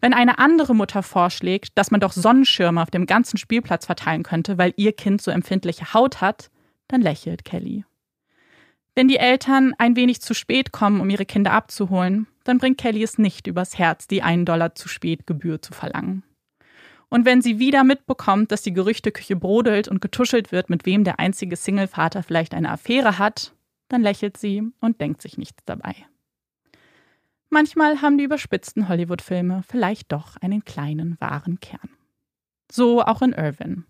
Wenn 0.00 0.14
eine 0.14 0.38
andere 0.38 0.74
Mutter 0.74 1.02
vorschlägt, 1.02 1.76
dass 1.76 1.90
man 1.90 2.00
doch 2.00 2.12
Sonnenschirme 2.12 2.80
auf 2.80 2.90
dem 2.90 3.04
ganzen 3.04 3.36
Spielplatz 3.36 3.84
verteilen 3.84 4.22
könnte, 4.22 4.56
weil 4.56 4.72
ihr 4.76 4.92
Kind 4.92 5.20
so 5.20 5.30
empfindliche 5.30 5.92
Haut 5.92 6.20
hat, 6.20 6.50
dann 6.88 7.02
lächelt 7.02 7.44
Kelly. 7.44 7.84
Wenn 8.94 9.08
die 9.08 9.18
Eltern 9.18 9.74
ein 9.78 9.96
wenig 9.96 10.20
zu 10.20 10.34
spät 10.34 10.72
kommen, 10.72 11.00
um 11.00 11.10
ihre 11.10 11.26
Kinder 11.26 11.52
abzuholen, 11.52 12.26
dann 12.44 12.58
bringt 12.58 12.78
Kelly 12.78 13.02
es 13.02 13.18
nicht 13.18 13.46
übers 13.46 13.78
Herz, 13.78 14.06
die 14.08 14.22
einen 14.22 14.44
Dollar 14.44 14.74
zu 14.74 14.88
spät 14.88 15.26
Gebühr 15.26 15.62
zu 15.62 15.72
verlangen. 15.72 16.24
Und 17.08 17.24
wenn 17.24 17.42
sie 17.42 17.58
wieder 17.58 17.82
mitbekommt, 17.82 18.52
dass 18.52 18.62
die 18.62 18.72
Gerüchteküche 18.72 19.36
brodelt 19.36 19.88
und 19.88 20.00
getuschelt 20.00 20.52
wird, 20.52 20.70
mit 20.70 20.86
wem 20.86 21.04
der 21.04 21.18
einzige 21.18 21.56
Single-Vater 21.56 22.22
vielleicht 22.22 22.54
eine 22.54 22.70
Affäre 22.70 23.18
hat, 23.18 23.52
dann 23.88 24.02
lächelt 24.02 24.36
sie 24.36 24.62
und 24.80 25.00
denkt 25.00 25.20
sich 25.20 25.36
nichts 25.36 25.64
dabei. 25.64 25.94
Manchmal 27.48 28.00
haben 28.00 28.16
die 28.16 28.24
überspitzten 28.24 28.88
Hollywood-Filme 28.88 29.64
vielleicht 29.68 30.12
doch 30.12 30.36
einen 30.36 30.64
kleinen 30.64 31.16
wahren 31.20 31.58
Kern. 31.58 31.90
So 32.70 33.02
auch 33.02 33.22
in 33.22 33.32
Irvin. 33.32 33.84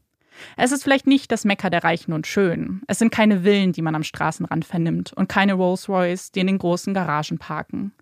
Es 0.57 0.73
ist 0.73 0.83
vielleicht 0.83 1.07
nicht 1.07 1.31
das 1.33 1.45
Mecker 1.45 1.71
der 1.71 1.85
Reichen 1.85 2.13
und 2.13 2.27
Schönen. 2.27 2.83
Es 2.87 2.99
sind 2.99 3.13
keine 3.13 3.41
Villen, 3.41 3.73
die 3.73 3.83
man 3.83 3.95
am 3.95 4.03
Straßenrand 4.03 4.65
vernimmt 4.65 5.13
und 5.13 5.29
keine 5.29 5.55
Rolls-Royce, 5.55 6.33
die 6.33 6.41
in 6.41 6.47
den 6.47 6.59
großen 6.59 6.95
Garagen 6.95 7.39
parken. 7.39 7.93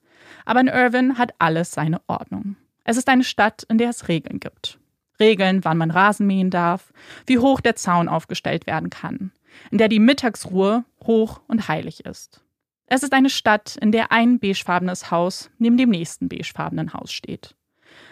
Aber 0.44 0.60
in 0.60 0.68
Irvin 0.68 1.18
hat 1.18 1.32
alles 1.38 1.70
seine 1.70 2.00
Ordnung. 2.06 2.56
Es 2.84 2.96
ist 2.96 3.08
eine 3.08 3.24
Stadt, 3.24 3.64
in 3.68 3.78
der 3.78 3.90
es 3.90 4.08
Regeln 4.08 4.40
gibt. 4.40 4.78
Regeln, 5.20 5.64
wann 5.64 5.78
man 5.78 5.90
Rasen 5.90 6.26
mähen 6.26 6.50
darf, 6.50 6.92
wie 7.26 7.38
hoch 7.38 7.60
der 7.60 7.76
Zaun 7.76 8.08
aufgestellt 8.08 8.66
werden 8.66 8.90
kann, 8.90 9.32
in 9.70 9.78
der 9.78 9.88
die 9.88 9.98
Mittagsruhe 9.98 10.84
hoch 11.04 11.40
und 11.48 11.68
heilig 11.68 12.04
ist. 12.04 12.42
Es 12.86 13.02
ist 13.02 13.12
eine 13.12 13.30
Stadt, 13.30 13.76
in 13.76 13.92
der 13.92 14.12
ein 14.12 14.38
beigefarbenes 14.38 15.10
Haus 15.10 15.50
neben 15.58 15.76
dem 15.76 15.90
nächsten 15.90 16.28
beigefarbenen 16.28 16.94
Haus 16.94 17.12
steht. 17.12 17.54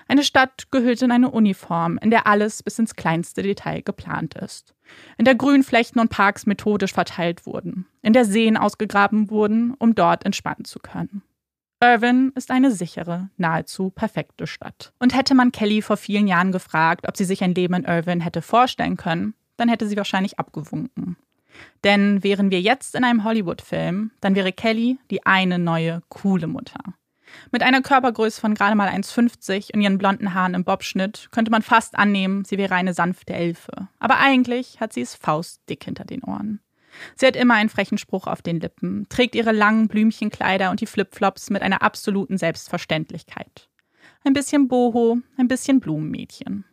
Eine 0.09 0.23
Stadt 0.23 0.71
gehüllt 0.71 1.03
in 1.03 1.11
eine 1.11 1.31
Uniform, 1.31 1.99
in 2.01 2.11
der 2.11 2.27
alles 2.27 2.63
bis 2.63 2.79
ins 2.79 2.95
kleinste 2.95 3.43
Detail 3.43 3.83
geplant 3.83 4.35
ist. 4.35 4.75
In 5.19 5.25
der 5.25 5.35
Grünflächen 5.35 6.01
und 6.01 6.11
Parks 6.11 6.47
methodisch 6.47 6.93
verteilt 6.93 7.45
wurden. 7.45 7.87
In 8.03 8.13
der 8.13 8.25
Seen 8.25 8.57
ausgegraben 8.57 9.31
wurden, 9.31 9.75
um 9.75 9.95
dort 9.95 10.25
entspannen 10.25 10.65
zu 10.65 10.79
können. 10.79 11.23
Irvin 11.83 12.33
ist 12.35 12.51
eine 12.51 12.71
sichere, 12.71 13.29
nahezu 13.37 13.91
perfekte 13.91 14.47
Stadt. 14.47 14.93
Und 14.99 15.15
hätte 15.15 15.35
man 15.35 15.53
Kelly 15.53 15.83
vor 15.83 15.97
vielen 15.97 16.27
Jahren 16.27 16.53
gefragt, 16.53 17.07
ob 17.07 17.17
sie 17.17 17.25
sich 17.25 17.45
ein 17.45 17.55
Leben 17.55 17.75
in 17.75 17.85
Irvin 17.85 18.21
hätte 18.21 18.43
vorstellen 18.43 18.97
können, 18.97 19.35
dann 19.57 19.69
hätte 19.69 19.87
sie 19.87 19.97
wahrscheinlich 19.97 20.39
abgewunken. 20.39 21.17
Denn 21.85 22.23
wären 22.23 22.51
wir 22.51 22.61
jetzt 22.61 22.95
in 22.95 23.05
einem 23.05 23.25
Hollywood-Film, 23.25 24.11
dann 24.21 24.35
wäre 24.35 24.53
Kelly 24.53 24.99
die 25.11 25.25
eine 25.27 25.59
neue, 25.59 26.03
coole 26.09 26.47
Mutter. 26.47 26.81
Mit 27.53 27.63
einer 27.63 27.83
Körpergröße 27.83 28.41
von 28.41 28.55
gerade 28.55 28.75
mal 28.75 28.89
1,50 28.89 29.75
und 29.75 29.81
ihren 29.81 29.99
blonden 29.99 30.35
Haaren 30.35 30.55
im 30.55 30.65
Bobschnitt 30.65 31.29
könnte 31.31 31.51
man 31.51 31.63
fast 31.63 31.97
annehmen, 31.99 32.45
sie 32.45 32.59
wäre 32.59 32.75
eine 32.75 32.95
sanfte 32.95 33.35
Elfe. 33.35 33.89
Aber 33.99 34.19
eigentlich 34.19 34.81
hat 34.81 34.93
sie 34.93 35.03
es 35.03 35.15
faustdick 35.15 35.85
hinter 35.85 36.05
den 36.05 36.23
Ohren. 36.23 36.61
Sie 37.15 37.27
hat 37.27 37.37
immer 37.37 37.55
einen 37.55 37.69
frechen 37.69 37.99
Spruch 37.99 38.27
auf 38.27 38.43
den 38.43 38.61
Lippen, 38.61 39.07
trägt 39.09 39.35
ihre 39.35 39.53
langen 39.53 39.89
Blümchenkleider 39.89 40.71
und 40.71 40.81
die 40.81 40.87
Flipflops 40.87 41.51
mit 41.51 41.63
einer 41.63 41.83
absoluten 41.83 42.39
Selbstverständlichkeit. 42.39 43.69
Ein 44.25 44.33
bisschen 44.33 44.69
Boho, 44.69 45.19
ein 45.37 45.49
bisschen 45.49 45.81
Blumenmädchen. 45.81 46.65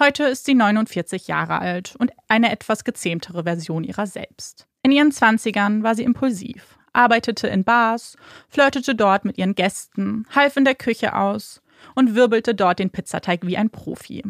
Heute 0.00 0.24
ist 0.24 0.46
sie 0.46 0.54
49 0.54 1.28
Jahre 1.28 1.58
alt 1.58 1.94
und 1.98 2.12
eine 2.28 2.50
etwas 2.50 2.84
gezähmtere 2.84 3.44
Version 3.44 3.84
ihrer 3.84 4.06
selbst. 4.06 4.66
In 4.82 4.90
ihren 4.90 5.12
Zwanzigern 5.12 5.82
war 5.82 5.94
sie 5.94 6.02
impulsiv, 6.02 6.78
arbeitete 6.92 7.48
in 7.48 7.64
Bars, 7.64 8.16
flirtete 8.48 8.94
dort 8.94 9.24
mit 9.24 9.38
ihren 9.38 9.54
Gästen, 9.54 10.26
half 10.34 10.56
in 10.56 10.64
der 10.64 10.74
Küche 10.74 11.14
aus 11.16 11.62
und 11.94 12.14
wirbelte 12.14 12.54
dort 12.54 12.78
den 12.78 12.90
Pizzateig 12.90 13.46
wie 13.46 13.56
ein 13.56 13.70
Profi. 13.70 14.22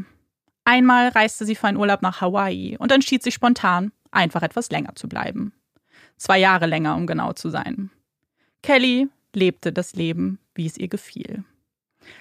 Einmal 0.65 1.09
reiste 1.09 1.45
sie 1.45 1.57
für 1.57 1.67
einen 1.67 1.79
Urlaub 1.79 2.03
nach 2.03 2.21
Hawaii 2.21 2.77
und 2.79 2.93
entschied 2.93 3.23
sich 3.23 3.35
spontan, 3.35 3.93
einfach 4.11 4.43
etwas 4.43 4.71
länger 4.71 4.95
zu 4.95 5.09
bleiben. 5.09 5.53
Zwei 6.17 6.39
Jahre 6.39 6.67
länger, 6.67 6.95
um 6.95 7.07
genau 7.07 7.33
zu 7.33 7.51
sein. 7.51 7.91
Kelly 8.63 9.09
lebte 9.35 9.73
das 9.73 9.95
Leben, 9.95 10.39
wie 10.55 10.67
es 10.67 10.77
ihr 10.77 10.89
gefiel. 10.89 11.45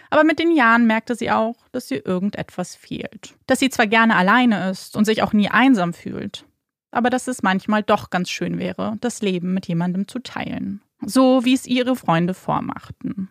Aber 0.10 0.24
mit 0.24 0.40
den 0.40 0.56
Jahren 0.56 0.86
merkte 0.86 1.16
sie 1.16 1.32
auch, 1.32 1.56
dass 1.72 1.92
ihr 1.92 2.06
irgendetwas 2.06 2.76
fehlt. 2.76 3.36
Dass 3.48 3.60
sie 3.60 3.70
zwar 3.70 3.88
gerne 3.88 4.16
alleine 4.16 4.70
ist 4.70 4.96
und 4.96 5.06
sich 5.06 5.24
auch 5.24 5.34
nie 5.34 5.50
einsam 5.50 5.94
fühlt, 5.94 6.46
aber 6.92 7.10
dass 7.10 7.28
es 7.28 7.42
manchmal 7.42 7.84
doch 7.84 8.10
ganz 8.10 8.30
schön 8.30 8.60
wäre, 8.60 8.98
das 9.02 9.22
Leben 9.22 9.54
mit 9.54 9.68
jemandem 9.68 10.08
zu 10.08 10.20
teilen. 10.20 10.82
So 11.04 11.46
wie 11.46 11.54
es 11.54 11.66
ihre 11.66 11.96
Freunde 11.96 12.34
vormachten. 12.34 13.30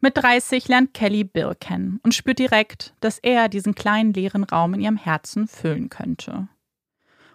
Mit 0.00 0.16
30 0.16 0.68
lernt 0.68 0.94
Kelly 0.94 1.24
Bill 1.24 1.54
kennen 1.58 2.00
und 2.02 2.14
spürt 2.14 2.38
direkt, 2.38 2.94
dass 3.00 3.18
er 3.18 3.48
diesen 3.48 3.74
kleinen 3.74 4.14
leeren 4.14 4.44
Raum 4.44 4.74
in 4.74 4.80
ihrem 4.80 4.96
Herzen 4.96 5.46
füllen 5.46 5.90
könnte. 5.90 6.48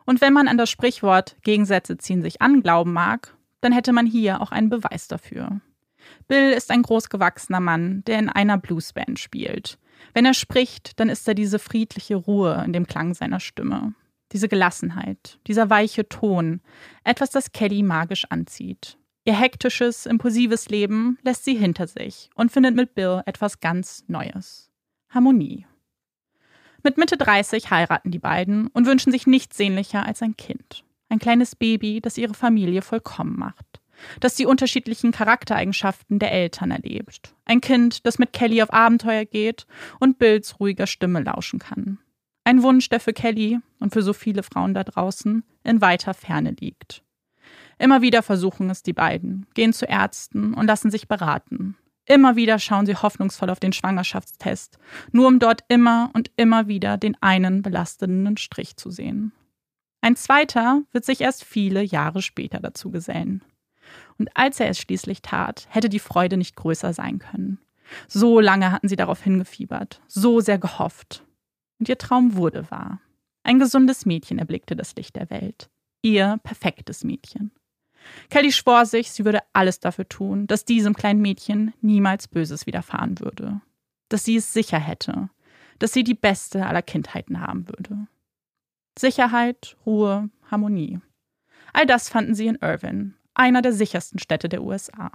Und 0.05 0.21
wenn 0.21 0.33
man 0.33 0.47
an 0.47 0.57
das 0.57 0.69
Sprichwort 0.69 1.35
Gegensätze 1.43 1.97
ziehen 1.97 2.21
sich 2.21 2.41
an 2.41 2.61
glauben 2.61 2.93
mag, 2.93 3.35
dann 3.61 3.71
hätte 3.71 3.93
man 3.93 4.05
hier 4.05 4.41
auch 4.41 4.51
einen 4.51 4.69
Beweis 4.69 5.07
dafür. 5.07 5.61
Bill 6.27 6.51
ist 6.51 6.71
ein 6.71 6.83
großgewachsener 6.83 7.59
Mann, 7.59 8.03
der 8.05 8.19
in 8.19 8.29
einer 8.29 8.57
Bluesband 8.57 9.19
spielt. 9.19 9.77
Wenn 10.13 10.25
er 10.25 10.33
spricht, 10.33 10.99
dann 10.99 11.09
ist 11.09 11.27
da 11.27 11.33
diese 11.33 11.59
friedliche 11.59 12.15
Ruhe 12.15 12.63
in 12.65 12.73
dem 12.73 12.87
Klang 12.87 13.13
seiner 13.13 13.39
Stimme. 13.39 13.93
Diese 14.31 14.47
Gelassenheit, 14.47 15.39
dieser 15.47 15.69
weiche 15.69 16.09
Ton, 16.09 16.61
etwas, 17.03 17.29
das 17.29 17.51
Kelly 17.51 17.83
magisch 17.83 18.25
anzieht. 18.29 18.97
Ihr 19.23 19.39
hektisches, 19.39 20.05
impulsives 20.05 20.69
Leben 20.69 21.17
lässt 21.23 21.45
sie 21.45 21.55
hinter 21.55 21.87
sich 21.87 22.29
und 22.35 22.51
findet 22.51 22.75
mit 22.75 22.95
Bill 22.95 23.21
etwas 23.25 23.59
ganz 23.59 24.03
Neues. 24.07 24.71
Harmonie. 25.09 25.65
Mit 26.83 26.97
Mitte 26.97 27.17
30 27.17 27.71
heiraten 27.71 28.11
die 28.11 28.19
beiden 28.19 28.67
und 28.67 28.85
wünschen 28.85 29.11
sich 29.11 29.25
nichts 29.25 29.57
sehnlicher 29.57 30.05
als 30.05 30.21
ein 30.21 30.37
Kind. 30.37 30.83
Ein 31.09 31.19
kleines 31.19 31.55
Baby, 31.55 32.01
das 32.01 32.17
ihre 32.17 32.33
Familie 32.33 32.81
vollkommen 32.81 33.37
macht 33.37 33.81
das 34.19 34.35
die 34.35 34.45
unterschiedlichen 34.45 35.11
Charaktereigenschaften 35.11 36.19
der 36.19 36.31
Eltern 36.31 36.71
erlebt. 36.71 37.33
Ein 37.45 37.61
Kind, 37.61 38.05
das 38.05 38.19
mit 38.19 38.33
Kelly 38.33 38.61
auf 38.61 38.73
Abenteuer 38.73 39.25
geht 39.25 39.65
und 39.99 40.17
Bills 40.17 40.59
ruhiger 40.59 40.87
Stimme 40.87 41.21
lauschen 41.21 41.59
kann. 41.59 41.99
Ein 42.47 42.61
Wunsch, 42.61 42.89
der 42.89 42.99
für 42.99 43.11
Kelly 43.11 43.59
und 43.79 43.91
für 43.91 44.03
so 44.03 44.13
viele 44.13 44.43
Frauen 44.43 44.75
da 44.75 44.83
draußen 44.83 45.43
in 45.63 45.81
weiter 45.81 46.13
Ferne 46.13 46.51
liegt. 46.51 47.03
Immer 47.79 48.03
wieder 48.03 48.21
versuchen 48.21 48.69
es 48.69 48.83
die 48.83 48.93
beiden, 48.93 49.47
gehen 49.55 49.73
zu 49.73 49.85
Ärzten 49.85 50.53
und 50.53 50.67
lassen 50.67 50.91
sich 50.91 51.07
beraten. 51.07 51.75
Immer 52.05 52.35
wieder 52.35 52.59
schauen 52.59 52.85
sie 52.85 52.95
hoffnungsvoll 52.95 53.49
auf 53.49 53.59
den 53.59 53.73
Schwangerschaftstest, 53.73 54.77
nur 55.11 55.27
um 55.27 55.39
dort 55.39 55.61
immer 55.69 56.11
und 56.13 56.29
immer 56.37 56.67
wieder 56.67 56.97
den 56.97 57.17
einen 57.19 57.63
belastenden 57.63 58.37
Strich 58.37 58.77
zu 58.77 58.91
sehen. 58.91 59.31
Ein 60.01 60.15
zweiter 60.15 60.83
wird 60.91 61.03
sich 61.03 61.21
erst 61.21 61.43
viele 61.43 61.81
Jahre 61.81 62.21
später 62.21 62.59
dazu 62.59 62.91
gesellen. 62.91 63.43
Und 64.19 64.29
als 64.35 64.59
er 64.59 64.69
es 64.69 64.77
schließlich 64.77 65.23
tat, 65.23 65.65
hätte 65.71 65.89
die 65.89 65.99
Freude 65.99 66.37
nicht 66.37 66.55
größer 66.55 66.93
sein 66.93 67.17
können. 67.17 67.59
So 68.07 68.39
lange 68.39 68.71
hatten 68.71 68.87
sie 68.87 68.95
darauf 68.95 69.23
hingefiebert, 69.23 70.01
so 70.07 70.41
sehr 70.41 70.59
gehofft. 70.59 71.24
Und 71.79 71.89
ihr 71.89 71.97
Traum 71.97 72.35
wurde 72.35 72.69
wahr. 72.71 73.01
Ein 73.43 73.59
gesundes 73.59 74.05
Mädchen 74.05 74.39
erblickte 74.39 74.75
das 74.75 74.95
Licht 74.95 75.15
der 75.15 75.29
Welt. 75.29 75.69
Ihr 76.01 76.39
perfektes 76.43 77.03
Mädchen. 77.03 77.51
Kelly 78.29 78.51
schwor 78.51 78.85
sich, 78.85 79.11
sie 79.11 79.25
würde 79.25 79.41
alles 79.53 79.79
dafür 79.79 80.07
tun, 80.07 80.47
dass 80.47 80.65
diesem 80.65 80.93
kleinen 80.93 81.21
Mädchen 81.21 81.73
niemals 81.81 82.27
Böses 82.27 82.65
widerfahren 82.65 83.19
würde. 83.19 83.61
Dass 84.09 84.25
sie 84.25 84.37
es 84.37 84.53
sicher 84.53 84.79
hätte. 84.79 85.29
Dass 85.79 85.93
sie 85.93 86.03
die 86.03 86.13
beste 86.13 86.65
aller 86.65 86.81
Kindheiten 86.81 87.41
haben 87.41 87.67
würde. 87.67 88.07
Sicherheit, 88.97 89.75
Ruhe, 89.85 90.29
Harmonie. 90.49 90.99
All 91.73 91.85
das 91.85 92.07
fanden 92.07 92.35
sie 92.35 92.47
in 92.47 92.57
Irvin, 92.61 93.15
einer 93.33 93.61
der 93.61 93.73
sichersten 93.73 94.19
Städte 94.19 94.47
der 94.47 94.63
USA. 94.63 95.11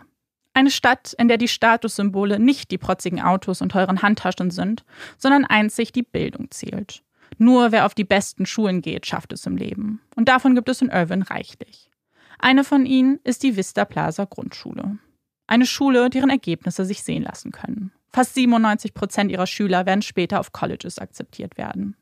Eine 0.53 0.71
Stadt, 0.71 1.15
in 1.19 1.29
der 1.29 1.39
die 1.39 1.49
Statussymbole 1.49 2.39
nicht 2.39 2.71
die 2.71 2.79
protzigen 2.79 3.21
Autos 3.21 3.61
und 3.63 3.71
teuren 3.71 4.03
Handtaschen 4.03 4.51
sind, 4.51 4.85
sondern 5.17 5.45
einzig 5.45 5.93
die 5.93 6.03
Bildung 6.03 6.51
zählt. 6.51 7.03
Nur 7.39 7.73
wer 7.73 7.87
auf 7.87 7.95
die 7.95 8.05
besten 8.05 8.47
Schulen 8.47 8.83
geht, 8.83 9.07
schafft 9.07 9.33
es 9.33 9.47
im 9.47 9.57
Leben. 9.57 10.01
Und 10.17 10.29
davon 10.29 10.55
gibt 10.55 10.69
es 10.69 10.83
in 10.83 10.89
Irvine 10.89 11.29
reichlich. 11.31 11.91
Eine 12.39 12.65
von 12.65 12.85
ihnen 12.85 13.21
ist 13.23 13.43
die 13.43 13.57
Vista 13.57 13.85
Plaza 13.85 14.25
Grundschule. 14.25 14.99
Eine 15.47 15.67
Schule, 15.67 16.11
deren 16.11 16.31
Ergebnisse 16.31 16.85
sich 16.85 17.03
sehen 17.03 17.23
lassen 17.23 17.53
können. 17.53 17.93
Fast 18.09 18.35
97 18.35 18.93
Prozent 18.93 19.31
ihrer 19.31 19.47
Schüler 19.47 19.87
werden 19.87 20.03
später 20.03 20.41
auf 20.41 20.53
Colleges 20.53 20.99
akzeptiert 20.99 21.57
werden. 21.59 21.97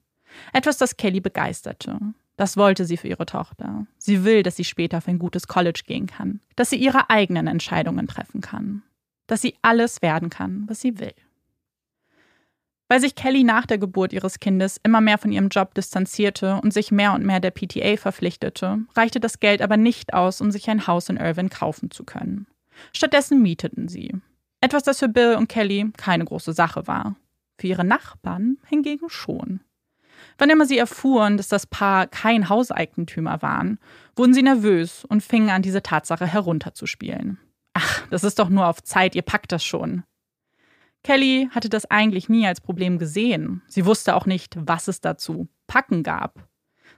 Etwas, 0.52 0.78
das 0.78 0.97
Kelly 0.97 1.21
begeisterte. 1.21 1.99
Das 2.38 2.57
wollte 2.57 2.85
sie 2.85 2.97
für 2.97 3.09
ihre 3.09 3.26
Tochter. 3.26 3.85
Sie 3.99 4.23
will, 4.23 4.45
dass 4.45 4.54
sie 4.54 4.64
später 4.64 4.99
auf 4.99 5.09
ein 5.09 5.18
gutes 5.18 5.49
College 5.49 5.83
gehen 5.85 6.07
kann, 6.07 6.40
dass 6.54 6.71
sie 6.71 6.76
ihre 6.76 7.11
eigenen 7.11 7.49
Entscheidungen 7.49 8.07
treffen 8.07 8.40
kann, 8.40 8.85
dass 9.26 9.42
sie 9.42 9.57
alles 9.61 10.02
werden 10.02 10.30
kann, 10.30 10.62
was 10.68 10.80
sie 10.80 11.00
will. 11.00 11.14
Weil 12.87 13.00
sich 13.00 13.16
Kelly 13.16 13.42
nach 13.42 13.66
der 13.66 13.78
Geburt 13.78 14.12
ihres 14.12 14.38
Kindes 14.38 14.78
immer 14.85 15.00
mehr 15.00 15.18
von 15.18 15.33
ihrem 15.33 15.49
Job 15.49 15.75
distanzierte 15.75 16.61
und 16.62 16.73
sich 16.73 16.92
mehr 16.92 17.12
und 17.12 17.26
mehr 17.26 17.40
der 17.40 17.50
PTA 17.50 17.97
verpflichtete, 17.97 18.78
reichte 18.95 19.18
das 19.18 19.40
Geld 19.40 19.61
aber 19.61 19.76
nicht 19.76 20.14
aus, 20.14 20.40
um 20.40 20.52
sich 20.52 20.71
ein 20.71 20.87
Haus 20.87 21.09
in 21.09 21.16
Irvine 21.16 21.49
kaufen 21.49 21.90
zu 21.90 22.04
können. 22.04 22.47
Stattdessen 22.92 23.42
mieteten 23.42 23.88
sie. 23.88 24.14
Etwas, 24.61 24.85
das 24.85 25.00
für 25.00 25.09
Bill 25.09 25.35
und 25.35 25.49
Kelly 25.49 25.90
keine 25.97 26.25
große 26.25 26.52
Sache 26.52 26.87
war. 26.87 27.16
Für 27.59 27.66
ihre 27.66 27.85
Nachbarn 27.85 28.59
hingegen 28.68 29.11
schon. 29.11 29.59
Wann 30.38 30.50
immer 30.50 30.66
sie 30.66 30.78
erfuhren, 30.78 31.37
dass 31.37 31.49
das 31.49 31.66
Paar 31.66 32.07
kein 32.07 32.49
Hauseigentümer 32.49 33.42
waren, 33.42 33.78
wurden 34.14 34.35
sie 34.35 34.42
nervös 34.42 35.04
und 35.04 35.23
fingen 35.23 35.50
an, 35.50 35.62
diese 35.62 35.83
Tatsache 35.83 36.26
herunterzuspielen. 36.26 37.38
Ach, 37.75 38.07
das 38.09 38.25
ist 38.25 38.38
doch 38.38 38.49
nur 38.49 38.66
auf 38.68 38.83
Zeit, 38.83 39.14
ihr 39.16 39.23
packt 39.23 39.52
das 39.52 39.64
schon. 39.64 40.04
Kelly 41.02 41.49
hatte 41.52 41.68
das 41.68 41.90
eigentlich 41.90 42.28
nie 42.28 42.47
als 42.47 42.61
Problem 42.61 42.99
gesehen. 42.99 43.62
Sie 43.66 43.85
wusste 43.85 44.14
auch 44.14 44.26
nicht, 44.26 44.57
was 44.59 44.88
es 44.88 45.00
dazu 45.00 45.49
packen 45.66 46.02
gab. 46.02 46.49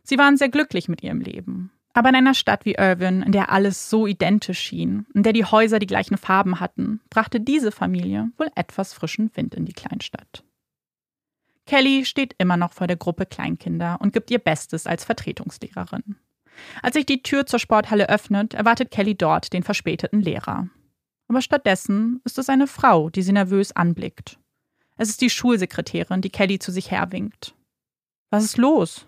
Sie 0.03 0.19
waren 0.19 0.37
sehr 0.37 0.49
glücklich 0.49 0.89
mit 0.89 1.03
ihrem 1.03 1.21
Leben. 1.21 1.71
Aber 1.93 2.09
in 2.09 2.15
einer 2.15 2.35
Stadt 2.35 2.65
wie 2.65 2.75
Irvine, 2.75 3.25
in 3.25 3.33
der 3.33 3.51
alles 3.51 3.91
so 3.91 4.07
identisch 4.07 4.61
schien, 4.61 5.07
in 5.15 5.23
der 5.23 5.33
die 5.33 5.45
Häuser 5.45 5.79
die 5.79 5.87
gleichen 5.87 6.17
Farben 6.17 6.61
hatten, 6.61 7.01
brachte 7.11 7.41
diese 7.41 7.73
Familie 7.73 8.31
wohl 8.39 8.49
etwas 8.55 8.95
frischen 8.95 9.31
Wind 9.35 9.55
in 9.55 9.65
die 9.65 9.73
Kleinstadt. 9.73 10.45
Kelly 11.71 12.05
steht 12.05 12.35
immer 12.39 12.57
noch 12.57 12.73
vor 12.73 12.89
der 12.89 12.97
Gruppe 12.97 13.27
Kleinkinder 13.27 13.99
und 14.01 14.13
gibt 14.13 14.33
ihr 14.33 14.41
Bestes 14.41 14.89
als 14.89 15.05
Vertretungslehrerin. 15.05 16.17
Als 16.83 16.95
sich 16.95 17.07
die 17.07 17.23
Tür 17.23 17.47
zur 17.47 17.61
Sporthalle 17.61 18.09
öffnet, 18.09 18.55
erwartet 18.55 18.91
Kelly 18.91 19.15
dort 19.15 19.53
den 19.53 19.63
verspäteten 19.63 20.21
Lehrer. 20.21 20.69
Aber 21.29 21.41
stattdessen 21.41 22.21
ist 22.25 22.39
es 22.39 22.49
eine 22.49 22.67
Frau, 22.67 23.09
die 23.09 23.23
sie 23.23 23.31
nervös 23.31 23.71
anblickt. 23.71 24.37
Es 24.97 25.11
ist 25.11 25.21
die 25.21 25.31
Schulsekretärin, 25.31 26.23
die 26.23 26.31
Kelly 26.31 26.59
zu 26.59 26.73
sich 26.73 26.91
herwinkt. 26.91 27.55
Was 28.31 28.43
ist 28.43 28.59
los? 28.59 29.07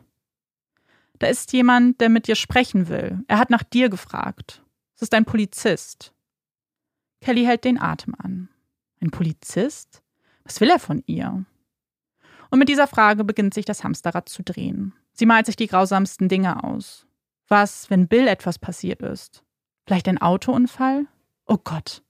Da 1.19 1.27
ist 1.27 1.53
jemand, 1.53 2.01
der 2.01 2.11
mit 2.11 2.29
dir 2.29 2.37
sprechen 2.37 2.87
will. 2.87 3.25
Er 3.27 3.39
hat 3.39 3.51
nach 3.51 3.65
dir 3.65 3.89
gefragt. 3.89 4.63
Es 4.95 5.03
ist 5.03 5.15
ein 5.15 5.25
Polizist. 5.25 6.15
Kelly 7.23 7.43
hält 7.43 7.65
den 7.65 7.81
Atem 7.81 8.15
an. 8.17 8.51
Ein 9.01 9.11
Polizist? 9.11 10.01
Was 10.45 10.61
will 10.61 10.71
er 10.71 10.79
von 10.79 11.03
ihr? 11.07 11.45
Und 12.53 12.59
mit 12.59 12.69
dieser 12.69 12.87
Frage 12.87 13.25
beginnt 13.25 13.55
sich 13.55 13.65
das 13.65 13.83
Hamsterrad 13.83 14.29
zu 14.29 14.43
drehen. 14.43 14.93
Sie 15.15 15.25
malt 15.25 15.47
sich 15.47 15.57
die 15.57 15.69
grausamsten 15.69 16.29
Dinge 16.29 16.63
aus. 16.63 17.07
Was, 17.49 17.89
wenn 17.89 18.09
Bill 18.09 18.29
etwas 18.29 18.59
passiert 18.59 19.01
ist? 19.01 19.43
Vielleicht 19.87 20.07
ein 20.07 20.21
Autounfall? 20.21 21.07
Oh 21.47 21.57
Gott. 21.57 22.03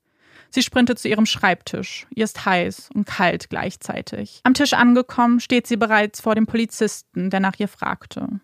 Sie 0.50 0.62
sprintet 0.62 0.98
zu 0.98 1.08
ihrem 1.08 1.26
Schreibtisch. 1.26 2.08
Ihr 2.10 2.24
ist 2.24 2.44
heiß 2.44 2.90
und 2.92 3.06
kalt 3.06 3.50
gleichzeitig. 3.50 4.40
Am 4.42 4.54
Tisch 4.54 4.72
angekommen, 4.72 5.38
steht 5.38 5.68
sie 5.68 5.76
bereits 5.76 6.20
vor 6.20 6.34
dem 6.34 6.48
Polizisten, 6.48 7.30
der 7.30 7.38
nach 7.38 7.60
ihr 7.60 7.68
fragte. 7.68 8.40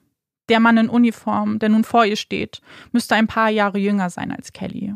Der 0.49 0.61
Mann 0.61 0.79
in 0.79 0.89
Uniform, 0.89 1.59
der 1.59 1.69
nun 1.69 1.83
vor 1.83 2.05
ihr 2.05 2.17
steht, 2.17 2.61
müsste 2.93 3.17
ein 3.17 3.27
paar 3.27 3.51
Jahre 3.51 3.79
jünger 3.79 4.09
sein 4.09 4.31
als 4.31 4.53
Kelly. 4.53 4.95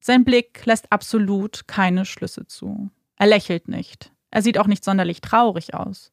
Sein 0.00 0.24
Blick 0.24 0.64
lässt 0.64 0.90
absolut 0.90 1.68
keine 1.68 2.06
Schlüsse 2.06 2.46
zu. 2.46 2.88
Er 3.16 3.26
lächelt 3.26 3.68
nicht. 3.68 4.10
Er 4.30 4.40
sieht 4.40 4.56
auch 4.56 4.66
nicht 4.66 4.84
sonderlich 4.84 5.20
traurig 5.20 5.74
aus. 5.74 6.12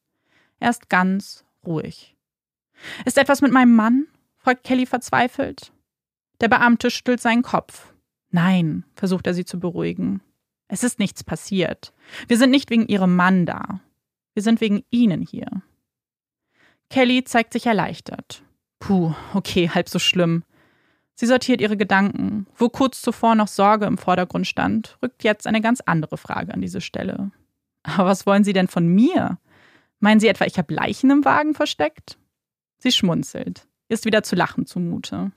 Er 0.59 0.69
ist 0.69 0.89
ganz 0.89 1.45
ruhig. 1.65 2.15
Ist 3.05 3.17
etwas 3.17 3.41
mit 3.41 3.51
meinem 3.51 3.75
Mann? 3.75 4.07
fragt 4.37 4.63
Kelly 4.63 4.85
verzweifelt. 4.85 5.71
Der 6.39 6.47
Beamte 6.47 6.91
stüllt 6.91 7.19
seinen 7.19 7.41
Kopf. 7.41 7.93
Nein, 8.29 8.85
versucht 8.95 9.27
er 9.27 9.33
sie 9.33 9.45
zu 9.45 9.59
beruhigen. 9.59 10.21
Es 10.67 10.83
ist 10.83 10.99
nichts 10.99 11.23
passiert. 11.23 11.93
Wir 12.27 12.37
sind 12.37 12.51
nicht 12.51 12.69
wegen 12.69 12.87
ihrem 12.87 13.15
Mann 13.15 13.45
da. 13.45 13.81
Wir 14.33 14.43
sind 14.43 14.61
wegen 14.61 14.83
ihnen 14.89 15.21
hier. 15.21 15.47
Kelly 16.89 17.23
zeigt 17.23 17.53
sich 17.53 17.65
erleichtert. 17.65 18.43
Puh, 18.79 19.13
okay, 19.33 19.69
halb 19.69 19.89
so 19.89 19.99
schlimm. 19.99 20.43
Sie 21.15 21.25
sortiert 21.25 21.61
ihre 21.61 21.77
Gedanken. 21.77 22.45
Wo 22.55 22.69
kurz 22.69 23.01
zuvor 23.01 23.33
noch 23.33 23.47
Sorge 23.47 23.85
im 23.85 23.97
Vordergrund 23.97 24.45
stand, 24.45 24.97
rückt 25.01 25.23
jetzt 25.23 25.47
eine 25.47 25.61
ganz 25.61 25.81
andere 25.81 26.17
Frage 26.17 26.53
an 26.53 26.61
diese 26.61 26.81
Stelle. 26.81 27.31
Aber 27.83 28.05
was 28.05 28.25
wollen 28.25 28.43
Sie 28.43 28.53
denn 28.53 28.67
von 28.67 28.87
mir? 28.87 29.39
Meinen 29.99 30.19
Sie 30.19 30.27
etwa, 30.27 30.45
ich 30.45 30.57
habe 30.57 30.73
Leichen 30.73 31.09
im 31.09 31.25
Wagen 31.25 31.53
versteckt? 31.53 32.17
Sie 32.77 32.91
schmunzelt. 32.91 33.67
Ist 33.89 34.05
wieder 34.05 34.23
zu 34.23 34.35
lachen 34.35 34.65
zumute. 34.65 35.31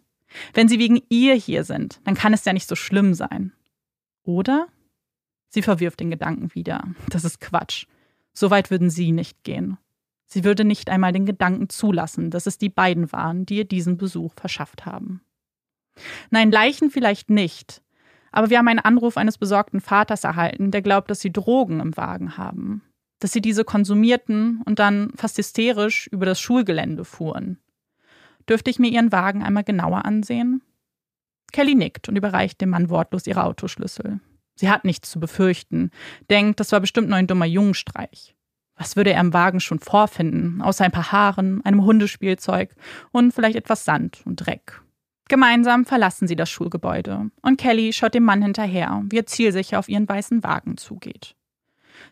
Wenn 0.54 0.68
Sie 0.68 0.78
wegen 0.78 1.00
ihr 1.08 1.34
hier 1.34 1.64
sind, 1.64 2.00
dann 2.04 2.14
kann 2.14 2.34
es 2.34 2.44
ja 2.44 2.52
nicht 2.52 2.68
so 2.68 2.76
schlimm 2.76 3.14
sein. 3.14 3.52
Oder? 4.22 4.68
Sie 5.48 5.62
verwirft 5.62 6.00
den 6.00 6.10
Gedanken 6.10 6.54
wieder. 6.54 6.84
Das 7.08 7.24
ist 7.24 7.40
Quatsch. 7.40 7.86
So 8.32 8.50
weit 8.50 8.70
würden 8.70 8.90
Sie 8.90 9.12
nicht 9.12 9.42
gehen. 9.42 9.78
Sie 10.26 10.44
würde 10.44 10.64
nicht 10.64 10.90
einmal 10.90 11.12
den 11.12 11.26
Gedanken 11.26 11.68
zulassen, 11.68 12.30
dass 12.30 12.46
es 12.46 12.56
die 12.56 12.68
beiden 12.68 13.10
waren, 13.10 13.46
die 13.46 13.56
ihr 13.56 13.64
diesen 13.64 13.96
Besuch 13.96 14.34
verschafft 14.34 14.86
haben. 14.86 15.22
Nein, 16.30 16.52
Leichen 16.52 16.90
vielleicht 16.90 17.30
nicht. 17.30 17.82
Aber 18.30 18.48
wir 18.48 18.58
haben 18.58 18.68
einen 18.68 18.78
Anruf 18.78 19.16
eines 19.16 19.38
besorgten 19.38 19.80
Vaters 19.80 20.22
erhalten, 20.22 20.70
der 20.70 20.82
glaubt, 20.82 21.10
dass 21.10 21.20
sie 21.20 21.32
Drogen 21.32 21.80
im 21.80 21.96
Wagen 21.96 22.36
haben. 22.36 22.82
Dass 23.20 23.32
sie 23.32 23.40
diese 23.40 23.64
konsumierten 23.64 24.62
und 24.64 24.78
dann 24.78 25.12
fast 25.16 25.38
hysterisch 25.38 26.08
über 26.08 26.26
das 26.26 26.40
Schulgelände 26.40 27.04
fuhren. 27.04 27.58
Dürfte 28.48 28.70
ich 28.70 28.78
mir 28.78 28.90
ihren 28.90 29.12
Wagen 29.12 29.42
einmal 29.42 29.64
genauer 29.64 30.04
ansehen? 30.04 30.62
Kelly 31.52 31.74
nickt 31.74 32.08
und 32.08 32.16
überreicht 32.16 32.60
dem 32.60 32.70
Mann 32.70 32.90
wortlos 32.90 33.26
ihre 33.26 33.44
Autoschlüssel. 33.44 34.20
Sie 34.54 34.70
hat 34.70 34.84
nichts 34.84 35.10
zu 35.10 35.20
befürchten, 35.20 35.90
denkt, 36.28 36.60
das 36.60 36.72
war 36.72 36.80
bestimmt 36.80 37.08
nur 37.08 37.16
ein 37.16 37.26
dummer 37.26 37.46
Jungenstreich. 37.46 38.34
Was 38.76 38.96
würde 38.96 39.12
er 39.12 39.20
im 39.20 39.34
Wagen 39.34 39.60
schon 39.60 39.78
vorfinden, 39.78 40.62
außer 40.62 40.84
ein 40.84 40.92
paar 40.92 41.12
Haaren, 41.12 41.64
einem 41.64 41.84
Hundespielzeug 41.84 42.74
und 43.12 43.32
vielleicht 43.32 43.56
etwas 43.56 43.84
Sand 43.84 44.22
und 44.24 44.36
Dreck? 44.36 44.80
Gemeinsam 45.28 45.84
verlassen 45.84 46.26
sie 46.26 46.34
das 46.34 46.50
Schulgebäude 46.50 47.30
und 47.42 47.60
Kelly 47.60 47.92
schaut 47.92 48.14
dem 48.14 48.24
Mann 48.24 48.42
hinterher, 48.42 49.02
wie 49.10 49.18
er 49.18 49.26
zielsicher 49.26 49.78
auf 49.78 49.88
ihren 49.88 50.08
weißen 50.08 50.42
Wagen 50.42 50.76
zugeht. 50.76 51.36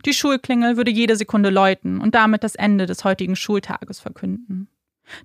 Die 0.04 0.12
Schulklingel 0.12 0.76
würde 0.76 0.90
jede 0.90 1.16
Sekunde 1.16 1.50
läuten 1.50 2.00
und 2.00 2.14
damit 2.14 2.44
das 2.44 2.54
Ende 2.54 2.86
des 2.86 3.04
heutigen 3.04 3.36
Schultages 3.36 4.00
verkünden. 4.00 4.68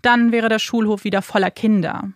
Dann 0.02 0.32
wäre 0.32 0.49
der 0.49 0.60
Schulhof 0.60 1.04
wieder 1.04 1.21
voller 1.21 1.52
Kinder. 1.52 2.12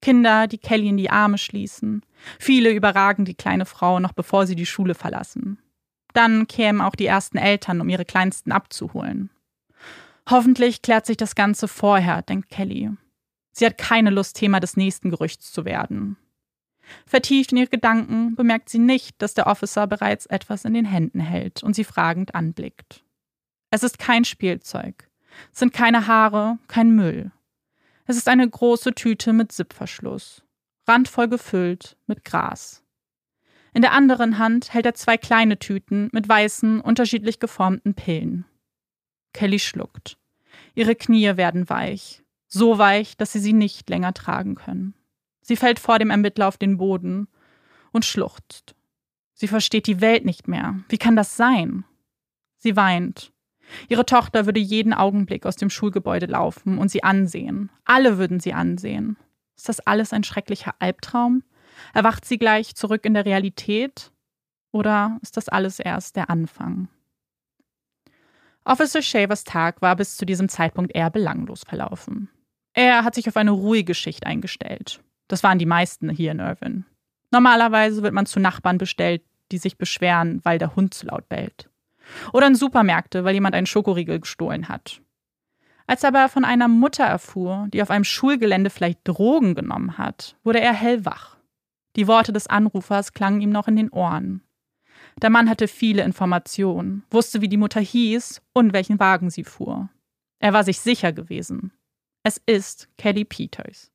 Kinder, 0.00 0.48
die 0.48 0.58
Kelly 0.58 0.88
in 0.88 0.96
die 0.96 1.10
Arme 1.10 1.38
schließen. 1.38 2.02
Viele 2.38 2.72
überragen 2.72 3.24
die 3.24 3.34
kleine 3.34 3.66
Frau 3.66 4.00
noch 4.00 4.12
bevor 4.12 4.46
sie 4.46 4.56
die 4.56 4.66
Schule 4.66 4.94
verlassen. 4.94 5.58
Dann 6.12 6.46
kämen 6.46 6.80
auch 6.80 6.94
die 6.94 7.06
ersten 7.06 7.38
Eltern, 7.38 7.80
um 7.80 7.88
ihre 7.88 8.04
Kleinsten 8.04 8.52
abzuholen. 8.52 9.30
Hoffentlich 10.28 10.82
klärt 10.82 11.06
sich 11.06 11.16
das 11.16 11.34
Ganze 11.34 11.68
vorher, 11.68 12.22
denkt 12.22 12.50
Kelly. 12.50 12.90
Sie 13.52 13.66
hat 13.66 13.78
keine 13.78 14.10
Lust, 14.10 14.36
Thema 14.36 14.60
des 14.60 14.76
nächsten 14.76 15.10
Gerüchts 15.10 15.52
zu 15.52 15.64
werden. 15.64 16.16
Vertieft 17.06 17.52
in 17.52 17.58
ihre 17.58 17.68
Gedanken 17.68 18.34
bemerkt 18.34 18.68
sie 18.68 18.78
nicht, 18.78 19.20
dass 19.20 19.34
der 19.34 19.46
Officer 19.46 19.86
bereits 19.86 20.26
etwas 20.26 20.64
in 20.64 20.74
den 20.74 20.84
Händen 20.84 21.20
hält 21.20 21.62
und 21.62 21.74
sie 21.74 21.84
fragend 21.84 22.34
anblickt. 22.34 23.04
Es 23.70 23.82
ist 23.82 23.98
kein 23.98 24.24
Spielzeug. 24.24 25.08
Es 25.52 25.60
sind 25.60 25.72
keine 25.72 26.06
Haare, 26.06 26.58
kein 26.68 26.94
Müll. 26.94 27.32
Es 28.06 28.16
ist 28.16 28.28
eine 28.28 28.48
große 28.48 28.94
Tüte 28.94 29.32
mit 29.32 29.52
Sippverschluss, 29.52 30.42
randvoll 30.86 31.28
gefüllt 31.28 31.96
mit 32.06 32.24
Gras. 32.24 32.82
In 33.74 33.82
der 33.82 33.92
anderen 33.92 34.38
Hand 34.38 34.74
hält 34.74 34.84
er 34.84 34.94
zwei 34.94 35.16
kleine 35.16 35.58
Tüten 35.58 36.10
mit 36.12 36.28
weißen, 36.28 36.80
unterschiedlich 36.80 37.38
geformten 37.38 37.94
Pillen. 37.94 38.44
Kelly 39.32 39.58
schluckt. 39.58 40.18
Ihre 40.74 40.94
Knie 40.94 41.36
werden 41.36 41.68
weich, 41.70 42.22
so 42.48 42.76
weich, 42.76 43.16
dass 43.16 43.32
sie 43.32 43.40
sie 43.40 43.54
nicht 43.54 43.88
länger 43.88 44.12
tragen 44.12 44.54
können. 44.54 44.94
Sie 45.42 45.56
fällt 45.56 45.78
vor 45.78 45.98
dem 45.98 46.10
Ermittler 46.10 46.48
auf 46.48 46.56
den 46.56 46.78
Boden 46.78 47.28
und 47.92 48.04
schluchzt. 48.04 48.74
Sie 49.34 49.48
versteht 49.48 49.86
die 49.86 50.00
Welt 50.00 50.24
nicht 50.24 50.48
mehr. 50.48 50.80
Wie 50.88 50.98
kann 50.98 51.16
das 51.16 51.36
sein? 51.36 51.84
Sie 52.56 52.76
weint. 52.76 53.32
Ihre 53.88 54.06
Tochter 54.06 54.46
würde 54.46 54.60
jeden 54.60 54.94
Augenblick 54.94 55.46
aus 55.46 55.56
dem 55.56 55.70
Schulgebäude 55.70 56.26
laufen 56.26 56.78
und 56.78 56.90
sie 56.90 57.02
ansehen. 57.02 57.70
Alle 57.84 58.18
würden 58.18 58.40
sie 58.40 58.52
ansehen. 58.52 59.16
Ist 59.56 59.68
das 59.68 59.80
alles 59.80 60.12
ein 60.12 60.24
schrecklicher 60.24 60.74
Albtraum? 60.78 61.42
Erwacht 61.94 62.24
sie 62.24 62.38
gleich 62.38 62.74
zurück 62.74 63.04
in 63.04 63.14
der 63.14 63.24
Realität? 63.24 64.12
Oder 64.70 65.18
ist 65.22 65.36
das 65.36 65.48
alles 65.48 65.78
erst 65.80 66.16
der 66.16 66.30
Anfang? 66.30 66.88
Officer 68.64 69.02
Shavers 69.02 69.44
Tag 69.44 69.82
war 69.82 69.96
bis 69.96 70.16
zu 70.16 70.24
diesem 70.24 70.48
Zeitpunkt 70.48 70.94
eher 70.94 71.10
belanglos 71.10 71.64
verlaufen. 71.64 72.30
Er 72.74 73.04
hat 73.04 73.14
sich 73.14 73.28
auf 73.28 73.36
eine 73.36 73.50
ruhige 73.50 73.94
Schicht 73.94 74.24
eingestellt. 74.24 75.02
Das 75.32 75.42
waren 75.42 75.58
die 75.58 75.64
meisten 75.64 76.10
hier 76.10 76.30
in 76.30 76.40
Irvine. 76.40 76.84
Normalerweise 77.30 78.02
wird 78.02 78.12
man 78.12 78.26
zu 78.26 78.38
Nachbarn 78.38 78.76
bestellt, 78.76 79.22
die 79.50 79.56
sich 79.56 79.78
beschweren, 79.78 80.42
weil 80.44 80.58
der 80.58 80.76
Hund 80.76 80.92
zu 80.92 81.06
laut 81.06 81.26
bellt. 81.30 81.70
Oder 82.34 82.48
in 82.48 82.54
Supermärkte, 82.54 83.24
weil 83.24 83.32
jemand 83.32 83.54
einen 83.54 83.64
Schokoriegel 83.64 84.20
gestohlen 84.20 84.68
hat. 84.68 85.00
Als 85.86 86.02
er 86.02 86.08
aber 86.08 86.28
von 86.28 86.44
einer 86.44 86.68
Mutter 86.68 87.04
erfuhr, 87.04 87.66
die 87.72 87.80
auf 87.80 87.90
einem 87.90 88.04
Schulgelände 88.04 88.68
vielleicht 88.68 88.98
Drogen 89.04 89.54
genommen 89.54 89.96
hat, 89.96 90.36
wurde 90.44 90.60
er 90.60 90.74
hellwach. 90.74 91.38
Die 91.96 92.06
Worte 92.06 92.34
des 92.34 92.46
Anrufers 92.48 93.14
klangen 93.14 93.40
ihm 93.40 93.48
noch 93.48 93.68
in 93.68 93.76
den 93.76 93.88
Ohren. 93.88 94.42
Der 95.22 95.30
Mann 95.30 95.48
hatte 95.48 95.66
viele 95.66 96.02
Informationen, 96.02 97.04
wusste, 97.10 97.40
wie 97.40 97.48
die 97.48 97.56
Mutter 97.56 97.80
hieß 97.80 98.42
und 98.52 98.74
welchen 98.74 99.00
Wagen 99.00 99.30
sie 99.30 99.44
fuhr. 99.44 99.88
Er 100.40 100.52
war 100.52 100.62
sich 100.62 100.78
sicher 100.78 101.10
gewesen. 101.10 101.72
Es 102.22 102.36
ist 102.44 102.90
Kelly 102.98 103.24
Peters. 103.24 103.92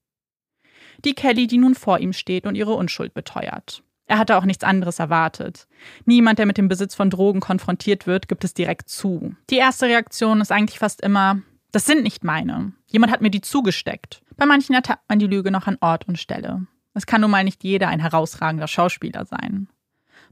Die 1.05 1.13
Kelly, 1.13 1.47
die 1.47 1.57
nun 1.57 1.75
vor 1.75 1.99
ihm 1.99 2.13
steht 2.13 2.45
und 2.45 2.55
ihre 2.55 2.73
Unschuld 2.73 3.13
beteuert. 3.13 3.83
Er 4.07 4.17
hatte 4.17 4.38
auch 4.38 4.45
nichts 4.45 4.63
anderes 4.63 4.99
erwartet. 4.99 5.67
Niemand, 6.05 6.39
der 6.39 6.45
mit 6.45 6.57
dem 6.57 6.69
Besitz 6.69 6.95
von 6.95 7.10
Drogen 7.10 7.41
konfrontiert 7.41 8.07
wird, 8.07 8.29
gibt 8.29 8.43
es 8.43 8.53
direkt 8.53 8.89
zu. 8.89 9.36
Die 9.49 9.57
erste 9.57 9.88
Reaktion 9.88 10.39
ist 10.39 10.51
eigentlich 10.51 10.79
fast 10.79 11.01
immer, 11.01 11.41
das 11.71 11.86
sind 11.86 12.03
nicht 12.03 12.23
meine. 12.23 12.71
Jemand 12.88 13.12
hat 13.12 13.21
mir 13.21 13.29
die 13.29 13.41
zugesteckt. 13.41 14.21
Bei 14.38 14.45
manchen 14.45 14.73
ertappt 14.73 15.10
man 15.10 15.19
die 15.19 15.27
Lüge 15.27 15.51
noch 15.51 15.67
an 15.67 15.77
Ort 15.81 16.07
und 16.07 16.17
Stelle. 16.17 16.65
Es 16.93 17.05
kann 17.05 17.21
nun 17.21 17.31
mal 17.31 17.43
nicht 17.43 17.63
jeder 17.63 17.89
ein 17.89 17.99
herausragender 17.99 18.67
Schauspieler 18.67 19.25
sein. 19.25 19.67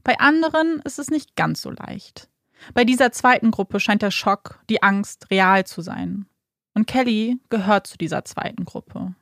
Bei 0.02 0.18
anderen 0.18 0.80
ist 0.84 0.98
es 0.98 1.10
nicht 1.10 1.36
ganz 1.36 1.60
so 1.60 1.70
leicht. 1.70 2.28
Bei 2.72 2.84
dieser 2.84 3.12
zweiten 3.12 3.50
Gruppe 3.50 3.78
scheint 3.78 4.02
der 4.02 4.10
Schock, 4.10 4.60
die 4.70 4.82
Angst 4.82 5.30
real 5.30 5.66
zu 5.66 5.82
sein. 5.82 6.26
Und 6.74 6.86
Kelly 6.86 7.38
gehört 7.50 7.86
zu 7.86 7.98
dieser 7.98 8.24
zweiten 8.24 8.64
Gruppe. 8.64 9.14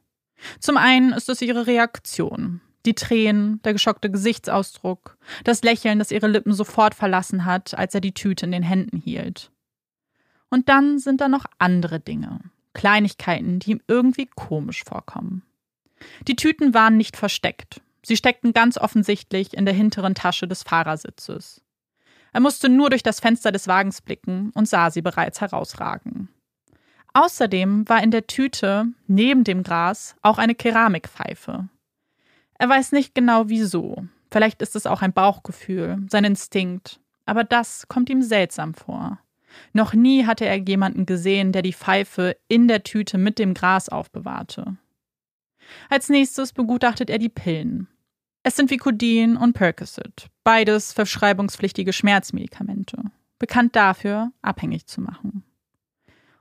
Zum 0.61 0.76
einen 0.76 1.12
ist 1.12 1.28
es 1.28 1.42
ihre 1.42 1.66
Reaktion. 1.66 2.61
Die 2.87 2.94
Tränen, 2.94 3.62
der 3.62 3.72
geschockte 3.72 4.11
Gesichtsausdruck, 4.11 5.16
das 5.44 5.62
Lächeln, 5.62 5.98
das 5.98 6.11
ihre 6.11 6.28
Lippen 6.28 6.52
sofort 6.52 6.94
verlassen 6.94 7.44
hat, 7.44 7.76
als 7.76 7.94
er 7.94 8.00
die 8.00 8.12
Tüte 8.12 8.44
in 8.44 8.52
den 8.52 8.62
Händen 8.62 8.98
hielt. 8.98 9.50
Und 10.50 10.68
dann 10.68 10.98
sind 10.98 11.20
da 11.20 11.28
noch 11.28 11.46
andere 11.59 11.98
Dinge, 11.98 12.40
Kleinigkeiten, 12.74 13.59
die 13.59 13.72
ihm 13.72 13.80
irgendwie 13.88 14.28
komisch 14.37 14.85
vorkommen. 14.85 15.42
Die 16.28 16.37
Tüten 16.37 16.74
waren 16.74 16.96
nicht 16.96 17.16
versteckt. 17.16 17.80
Sie 18.04 18.16
steckten 18.16 18.52
ganz 18.52 18.76
offensichtlich 18.76 19.54
in 19.54 19.64
der 19.64 19.74
hinteren 19.74 20.14
Tasche 20.14 20.46
des 20.46 20.62
Fahrersitzes. 20.62 21.62
Er 22.35 22.40
musste 22.40 22.68
nur 22.68 22.90
durch 22.90 23.02
das 23.02 23.20
Fenster 23.20 23.52
des 23.52 23.68
Wagens 23.68 24.02
blicken 24.02 24.50
und 24.54 24.68
sah 24.68 24.90
sie 24.90 25.02
bereits 25.02 25.40
herausragen. 25.40 26.28
Außerdem 27.14 27.88
war 27.88 28.03
in 28.03 28.11
der 28.11 28.27
Tüte, 28.27 28.88
neben 29.07 29.44
dem 29.44 29.62
Gras, 29.62 30.16
auch 30.22 30.38
eine 30.38 30.55
Keramikpfeife. 30.55 31.68
Er 32.59 32.68
weiß 32.68 32.92
nicht 32.92 33.14
genau 33.14 33.48
wieso. 33.48 34.05
Vielleicht 34.31 34.62
ist 34.62 34.74
es 34.74 34.87
auch 34.87 35.00
ein 35.00 35.12
Bauchgefühl, 35.12 35.98
sein 36.09 36.24
Instinkt. 36.24 37.00
Aber 37.24 37.44
das 37.44 37.87
kommt 37.88 38.11
ihm 38.11 38.20
seltsam 38.20 38.74
vor. 38.74 39.20
Noch 39.72 39.94
nie 39.94 40.27
hatte 40.27 40.44
er 40.44 40.57
jemanden 40.57 41.07
gesehen, 41.07 41.53
der 41.53 41.62
die 41.62 41.72
Pfeife 41.72 42.37
in 42.48 42.66
der 42.66 42.83
Tüte 42.83 43.16
mit 43.16 43.38
dem 43.38 43.55
Gras 43.55 43.88
aufbewahrte. 43.88 44.77
Als 45.88 46.09
nächstes 46.09 46.53
begutachtet 46.53 47.11
er 47.11 47.18
die 47.18 47.29
Pillen. 47.29 47.87
Es 48.42 48.57
sind 48.57 48.70
Vicodin 48.70 49.37
und 49.37 49.55
Percocet, 49.55 50.29
beides 50.42 50.92
verschreibungspflichtige 50.92 51.92
Schmerzmedikamente, 51.92 52.98
bekannt 53.38 53.74
dafür, 53.74 54.33
abhängig 54.42 54.87
zu 54.87 55.00
machen. 55.00 55.44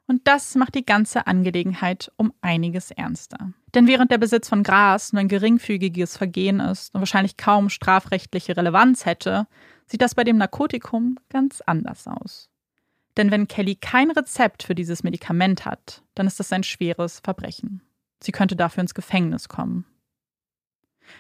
Und 0.06 0.28
das 0.28 0.56
macht 0.56 0.76
die 0.76 0.86
ganze 0.86 1.28
Angelegenheit 1.28 2.12
um 2.18 2.34
einiges 2.42 2.92
ernster. 2.92 3.54
Denn 3.74 3.88
während 3.88 4.12
der 4.12 4.18
Besitz 4.18 4.50
von 4.50 4.64
Gras 4.64 5.14
nur 5.14 5.22
ein 5.22 5.30
geringfügiges 5.30 6.18
Vergehen 6.18 6.60
ist 6.60 6.94
und 6.94 7.02
wahrscheinlich 7.02 7.38
kaum 7.38 7.70
strafrechtliche 7.70 8.58
Relevanz 8.58 9.06
hätte, 9.06 9.48
sieht 9.86 10.02
das 10.02 10.16
bei 10.16 10.24
dem 10.24 10.38
Narkotikum 10.38 11.18
ganz 11.30 11.62
anders 11.62 12.08
aus. 12.08 12.50
Denn 13.16 13.32
wenn 13.32 13.48
Kelly 13.48 13.76
kein 13.76 14.12
Rezept 14.12 14.64
für 14.64 14.76
dieses 14.76 15.04
Medikament 15.04 15.66
hat, 15.66 16.04
dann 16.16 16.28
ist 16.28 16.40
das 16.40 16.52
ein 16.52 16.64
schweres 16.64 17.20
Verbrechen. 17.20 17.82
Sie 18.22 18.32
könnte 18.32 18.56
dafür 18.56 18.82
ins 18.82 18.96
Gefängnis 18.96 19.48
kommen. 19.50 19.86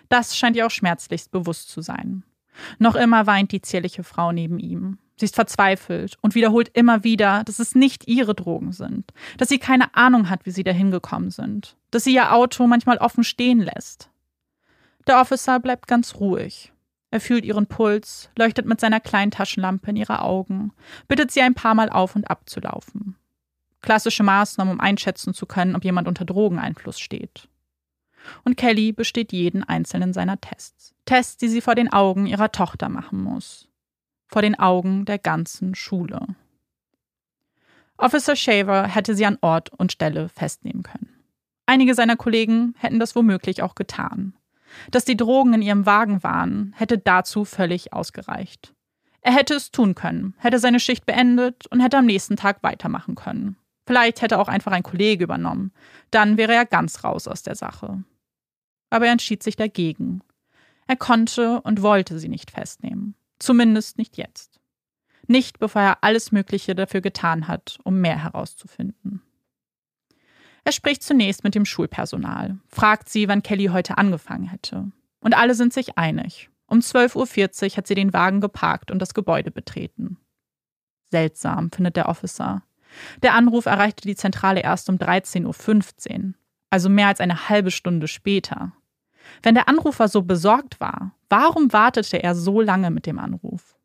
Das 0.09 0.37
scheint 0.37 0.55
ihr 0.55 0.65
auch 0.65 0.71
schmerzlichst 0.71 1.31
bewusst 1.31 1.69
zu 1.69 1.81
sein. 1.81 2.23
Noch 2.79 2.95
immer 2.95 3.27
weint 3.27 3.51
die 3.51 3.61
zierliche 3.61 4.03
Frau 4.03 4.31
neben 4.31 4.59
ihm. 4.59 4.99
Sie 5.15 5.25
ist 5.25 5.35
verzweifelt 5.35 6.17
und 6.21 6.35
wiederholt 6.35 6.69
immer 6.73 7.03
wieder, 7.03 7.43
dass 7.43 7.59
es 7.59 7.75
nicht 7.75 8.07
ihre 8.07 8.33
Drogen 8.33 8.71
sind, 8.71 9.11
dass 9.37 9.49
sie 9.49 9.59
keine 9.59 9.95
Ahnung 9.95 10.29
hat, 10.29 10.45
wie 10.45 10.51
sie 10.51 10.63
dahin 10.63 10.91
gekommen 10.91 11.29
sind, 11.29 11.77
dass 11.91 12.03
sie 12.03 12.13
ihr 12.13 12.33
Auto 12.33 12.65
manchmal 12.65 12.97
offen 12.97 13.23
stehen 13.23 13.59
lässt. 13.59 14.09
Der 15.05 15.21
Officer 15.21 15.59
bleibt 15.59 15.87
ganz 15.87 16.15
ruhig. 16.15 16.71
Er 17.11 17.21
fühlt 17.21 17.45
ihren 17.45 17.67
Puls, 17.67 18.31
leuchtet 18.37 18.65
mit 18.65 18.79
seiner 18.79 18.99
kleinen 18.99 19.29
Taschenlampe 19.29 19.91
in 19.91 19.97
ihre 19.97 20.23
Augen, 20.23 20.71
bittet 21.07 21.29
sie 21.29 21.41
ein 21.41 21.53
paar 21.53 21.75
Mal 21.75 21.89
auf 21.89 22.15
und 22.15 22.29
ab 22.29 22.49
zu 22.49 22.59
laufen. 22.59 23.15
Klassische 23.81 24.23
Maßnahmen, 24.23 24.73
um 24.73 24.79
einschätzen 24.79 25.35
zu 25.35 25.45
können, 25.45 25.75
ob 25.75 25.83
jemand 25.83 26.07
unter 26.07 26.25
Drogeneinfluss 26.25 26.99
steht. 26.99 27.49
Und 28.45 28.57
Kelly 28.57 28.93
besteht 28.93 29.31
jeden 29.31 29.63
einzelnen 29.63 30.13
seiner 30.13 30.41
Tests. 30.41 30.95
Tests, 31.05 31.37
die 31.37 31.49
sie 31.49 31.61
vor 31.61 31.75
den 31.75 31.91
Augen 31.91 32.25
ihrer 32.25 32.51
Tochter 32.51 32.89
machen 32.89 33.21
muss 33.21 33.67
vor 34.33 34.41
den 34.41 34.59
Augen 34.59 35.05
der 35.05 35.19
ganzen 35.19 35.75
Schule. 35.75 36.25
Officer 37.97 38.35
Shaver 38.35 38.87
hätte 38.87 39.13
sie 39.13 39.27
an 39.27 39.37
Ort 39.41 39.69
und 39.69 39.91
Stelle 39.91 40.27
festnehmen 40.27 40.81
können. 40.81 41.23
Einige 41.67 41.93
seiner 41.93 42.15
Kollegen 42.15 42.73
hätten 42.79 42.99
das 42.99 43.15
womöglich 43.15 43.61
auch 43.61 43.75
getan. 43.75 44.33
Dass 44.89 45.05
die 45.05 45.15
Drogen 45.15 45.53
in 45.53 45.61
ihrem 45.61 45.85
Wagen 45.85 46.23
waren, 46.23 46.73
hätte 46.75 46.97
dazu 46.97 47.45
völlig 47.45 47.93
ausgereicht. 47.93 48.73
Er 49.21 49.33
hätte 49.33 49.53
es 49.53 49.69
tun 49.69 49.93
können, 49.93 50.33
hätte 50.39 50.57
seine 50.57 50.79
Schicht 50.79 51.05
beendet 51.05 51.67
und 51.67 51.79
hätte 51.79 51.99
am 51.99 52.07
nächsten 52.07 52.35
Tag 52.35 52.63
weitermachen 52.63 53.13
können. 53.13 53.57
Vielleicht 53.85 54.23
hätte 54.23 54.39
auch 54.39 54.47
einfach 54.47 54.71
ein 54.71 54.81
Kollege 54.81 55.25
übernommen. 55.25 55.71
Dann 56.09 56.37
wäre 56.37 56.55
er 56.55 56.65
ganz 56.65 57.03
raus 57.03 57.27
aus 57.27 57.43
der 57.43 57.55
Sache. 57.55 58.03
Aber 58.89 59.05
er 59.05 59.11
entschied 59.11 59.43
sich 59.43 59.57
dagegen. 59.57 60.23
Er 60.87 60.95
konnte 60.95 61.61
und 61.61 61.83
wollte 61.83 62.17
sie 62.17 62.29
nicht 62.29 62.49
festnehmen. 62.49 63.13
Zumindest 63.43 63.97
nicht 63.97 64.15
jetzt. 64.15 64.61
Nicht 65.27 65.59
bevor 65.59 65.81
er 65.81 65.97
alles 66.01 66.31
Mögliche 66.31 66.75
dafür 66.75 67.01
getan 67.01 67.49
hat, 67.49 67.77
um 67.83 67.99
mehr 67.99 68.23
herauszufinden. 68.23 69.21
Er 70.63 70.71
spricht 70.71 71.03
zunächst 71.03 71.43
mit 71.43 71.53
dem 71.53 71.65
Schulpersonal, 71.65 72.57
fragt 72.69 73.09
sie, 73.09 73.27
wann 73.27 73.43
Kelly 73.43 73.65
heute 73.65 73.97
angefangen 73.97 74.45
hätte. 74.45 74.93
Und 75.19 75.35
alle 75.35 75.55
sind 75.55 75.73
sich 75.73 75.97
einig. 75.97 76.49
Um 76.67 76.79
12.40 76.79 77.71
Uhr 77.71 77.77
hat 77.77 77.87
sie 77.87 77.95
den 77.95 78.13
Wagen 78.13 78.39
geparkt 78.39 78.91
und 78.91 78.99
das 78.99 79.13
Gebäude 79.13 79.51
betreten. 79.51 80.17
Seltsam, 81.11 81.69
findet 81.69 81.97
der 81.97 82.07
Officer. 82.07 82.63
Der 83.23 83.33
Anruf 83.33 83.65
erreichte 83.65 84.07
die 84.07 84.15
Zentrale 84.15 84.61
erst 84.61 84.87
um 84.87 84.95
13.15 84.95 86.27
Uhr, 86.27 86.33
also 86.69 86.87
mehr 86.87 87.07
als 87.07 87.19
eine 87.19 87.49
halbe 87.49 87.71
Stunde 87.71 88.07
später. 88.07 88.71
Wenn 89.41 89.55
der 89.55 89.67
Anrufer 89.67 90.07
so 90.07 90.21
besorgt 90.21 90.79
war, 90.79 91.15
warum 91.29 91.73
wartete 91.73 92.21
er 92.21 92.35
so 92.35 92.61
lange 92.61 92.91
mit 92.91 93.05
dem 93.05 93.19
Anruf? 93.19 93.77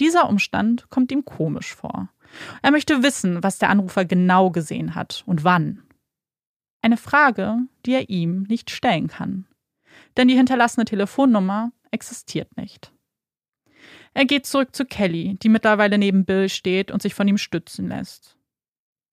Dieser 0.00 0.28
Umstand 0.28 0.88
kommt 0.90 1.10
ihm 1.12 1.24
komisch 1.24 1.74
vor. 1.74 2.08
Er 2.62 2.70
möchte 2.70 3.02
wissen, 3.02 3.42
was 3.42 3.58
der 3.58 3.70
Anrufer 3.70 4.04
genau 4.04 4.50
gesehen 4.50 4.94
hat 4.94 5.24
und 5.26 5.44
wann. 5.44 5.82
Eine 6.82 6.96
Frage, 6.96 7.56
die 7.84 7.94
er 7.94 8.08
ihm 8.08 8.44
nicht 8.44 8.70
stellen 8.70 9.08
kann. 9.08 9.46
Denn 10.16 10.28
die 10.28 10.36
hinterlassene 10.36 10.84
Telefonnummer 10.84 11.72
existiert 11.90 12.56
nicht. 12.56 12.92
Er 14.14 14.24
geht 14.24 14.46
zurück 14.46 14.74
zu 14.74 14.84
Kelly, 14.84 15.36
die 15.42 15.48
mittlerweile 15.48 15.98
neben 15.98 16.24
Bill 16.24 16.48
steht 16.48 16.90
und 16.90 17.02
sich 17.02 17.14
von 17.14 17.28
ihm 17.28 17.38
stützen 17.38 17.88
lässt. 17.88 18.36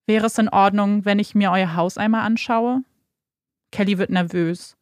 Wäre 0.07 0.27
es 0.27 0.37
in 0.37 0.49
Ordnung, 0.49 1.05
wenn 1.05 1.19
ich 1.19 1.35
mir 1.35 1.51
euer 1.51 1.75
Haus 1.75 1.97
einmal 1.97 2.21
anschaue? 2.21 2.83
Kelly 3.71 3.97
wird 3.97 4.11
nervös. 4.11 4.77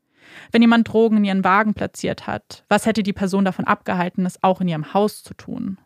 Wenn 0.51 0.61
jemand 0.61 0.87
Drogen 0.87 1.17
in 1.17 1.25
ihren 1.25 1.43
Wagen 1.43 1.73
platziert 1.73 2.27
hat, 2.27 2.65
was 2.69 2.85
hätte 2.85 3.03
die 3.03 3.13
Person 3.13 3.45
davon 3.45 3.65
abgehalten, 3.65 4.25
es 4.25 4.41
auch 4.43 4.61
in 4.61 4.67
ihrem 4.67 4.93
Haus 4.93 5.23
zu 5.23 5.33
tun? 5.33 5.79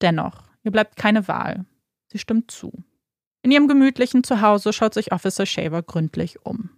Dennoch, 0.00 0.44
ihr 0.62 0.70
bleibt 0.70 0.96
keine 0.96 1.28
Wahl. 1.28 1.64
Sie 2.08 2.18
stimmt 2.18 2.50
zu. 2.50 2.72
In 3.42 3.50
ihrem 3.50 3.68
gemütlichen 3.68 4.24
Zuhause 4.24 4.72
schaut 4.72 4.94
sich 4.94 5.12
Officer 5.12 5.46
Shaver 5.46 5.82
gründlich 5.82 6.44
um. 6.44 6.70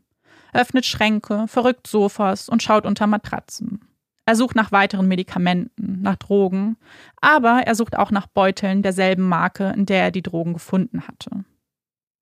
Er 0.53 0.63
öffnet 0.63 0.85
Schränke, 0.85 1.47
verrückt 1.49 1.87
Sofas 1.87 2.49
und 2.49 2.63
schaut 2.63 2.85
unter 2.85 3.07
Matratzen. 3.07 3.89
Er 4.25 4.37
sucht 4.37 4.55
nach 4.55 4.71
weiteren 4.71 5.09
Medikamenten, 5.09 6.01
nach 6.03 6.17
Drogen, 6.17 6.77
aber 7.21 7.63
er 7.67 7.75
sucht 7.75 7.97
auch 7.97 8.11
nach 8.11 8.29
Beuteln 8.29 8.83
derselben 8.83 9.29
Marke, 9.29 9.73
in 9.77 9.87
der 9.87 10.03
er 10.05 10.11
die 10.13 10.23
Drogen 10.23 10.53
gefunden 10.53 11.09
hatte. 11.09 11.45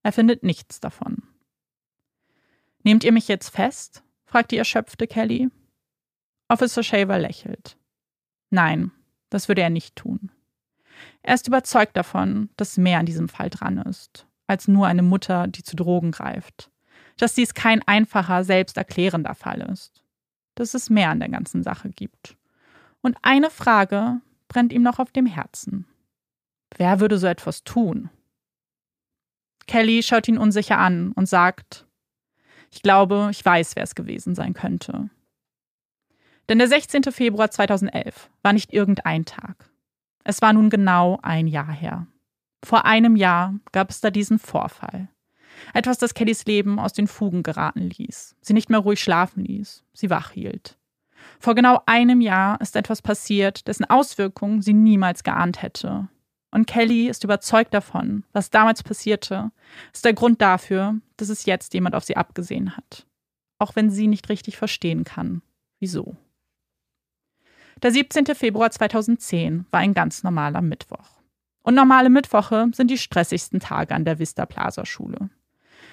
Er 0.02 0.12
findet 0.12 0.42
nichts 0.42 0.80
davon. 0.80 1.22
Nehmt 2.82 3.04
ihr 3.04 3.12
mich 3.12 3.28
jetzt 3.28 3.50
fest? 3.50 4.02
Fragt 4.30 4.52
die 4.52 4.58
erschöpfte 4.58 5.08
Kelly. 5.08 5.50
Officer 6.48 6.84
Shaver 6.84 7.18
lächelt. 7.18 7.76
Nein, 8.50 8.92
das 9.28 9.48
würde 9.48 9.62
er 9.62 9.70
nicht 9.70 9.96
tun. 9.96 10.30
Er 11.22 11.34
ist 11.34 11.48
überzeugt 11.48 11.96
davon, 11.96 12.48
dass 12.56 12.78
mehr 12.78 13.00
an 13.00 13.06
diesem 13.06 13.28
Fall 13.28 13.50
dran 13.50 13.78
ist, 13.78 14.28
als 14.46 14.68
nur 14.68 14.86
eine 14.86 15.02
Mutter, 15.02 15.48
die 15.48 15.64
zu 15.64 15.74
Drogen 15.74 16.12
greift. 16.12 16.70
Dass 17.16 17.34
dies 17.34 17.54
kein 17.54 17.82
einfacher, 17.88 18.44
selbsterklärender 18.44 19.34
Fall 19.34 19.62
ist. 19.62 20.04
Dass 20.54 20.74
es 20.74 20.90
mehr 20.90 21.10
an 21.10 21.18
der 21.18 21.28
ganzen 21.28 21.64
Sache 21.64 21.90
gibt. 21.90 22.36
Und 23.02 23.16
eine 23.22 23.50
Frage 23.50 24.20
brennt 24.46 24.72
ihm 24.72 24.82
noch 24.82 25.00
auf 25.00 25.10
dem 25.10 25.26
Herzen. 25.26 25.86
Wer 26.76 27.00
würde 27.00 27.18
so 27.18 27.26
etwas 27.26 27.64
tun? 27.64 28.10
Kelly 29.66 30.04
schaut 30.04 30.28
ihn 30.28 30.38
unsicher 30.38 30.78
an 30.78 31.10
und 31.12 31.26
sagt, 31.26 31.86
ich 32.70 32.82
glaube, 32.82 33.28
ich 33.30 33.44
weiß, 33.44 33.76
wer 33.76 33.82
es 33.82 33.94
gewesen 33.94 34.34
sein 34.34 34.54
könnte. 34.54 35.10
Denn 36.48 36.58
der 36.58 36.68
16. 36.68 37.04
Februar 37.04 37.50
2011 37.50 38.30
war 38.42 38.52
nicht 38.52 38.72
irgendein 38.72 39.24
Tag. 39.24 39.70
Es 40.24 40.42
war 40.42 40.52
nun 40.52 40.70
genau 40.70 41.18
ein 41.22 41.46
Jahr 41.46 41.72
her. 41.72 42.06
Vor 42.64 42.84
einem 42.84 43.16
Jahr 43.16 43.54
gab 43.72 43.90
es 43.90 44.00
da 44.00 44.10
diesen 44.10 44.38
Vorfall. 44.38 45.08
Etwas, 45.74 45.98
das 45.98 46.14
Kellys 46.14 46.44
Leben 46.46 46.78
aus 46.78 46.92
den 46.92 47.06
Fugen 47.06 47.42
geraten 47.42 47.90
ließ, 47.90 48.36
sie 48.40 48.52
nicht 48.52 48.70
mehr 48.70 48.78
ruhig 48.78 49.00
schlafen 49.00 49.44
ließ, 49.44 49.84
sie 49.92 50.10
wach 50.10 50.30
hielt. 50.30 50.78
Vor 51.38 51.54
genau 51.54 51.80
einem 51.86 52.20
Jahr 52.20 52.60
ist 52.60 52.76
etwas 52.76 53.02
passiert, 53.02 53.66
dessen 53.66 53.84
Auswirkungen 53.84 54.62
sie 54.62 54.72
niemals 54.72 55.22
geahnt 55.22 55.62
hätte. 55.62 56.08
Und 56.50 56.66
Kelly 56.66 57.08
ist 57.08 57.24
überzeugt 57.24 57.72
davon, 57.72 58.24
was 58.32 58.50
damals 58.50 58.82
passierte, 58.82 59.52
ist 59.92 60.04
der 60.04 60.14
Grund 60.14 60.42
dafür, 60.42 60.96
dass 61.16 61.28
es 61.28 61.46
jetzt 61.46 61.74
jemand 61.74 61.94
auf 61.94 62.04
sie 62.04 62.16
abgesehen 62.16 62.76
hat. 62.76 63.06
Auch 63.58 63.76
wenn 63.76 63.90
sie 63.90 64.08
nicht 64.08 64.28
richtig 64.28 64.56
verstehen 64.56 65.04
kann, 65.04 65.42
wieso. 65.78 66.16
Der 67.82 67.92
17. 67.92 68.26
Februar 68.34 68.70
2010 68.70 69.66
war 69.70 69.80
ein 69.80 69.94
ganz 69.94 70.22
normaler 70.22 70.60
Mittwoch. 70.60 71.20
Und 71.62 71.74
normale 71.74 72.10
Mittwoche 72.10 72.68
sind 72.72 72.90
die 72.90 72.98
stressigsten 72.98 73.60
Tage 73.60 73.94
an 73.94 74.04
der 74.04 74.18
Vista 74.18 74.44
Plaza 74.46 74.84
Schule. 74.84 75.30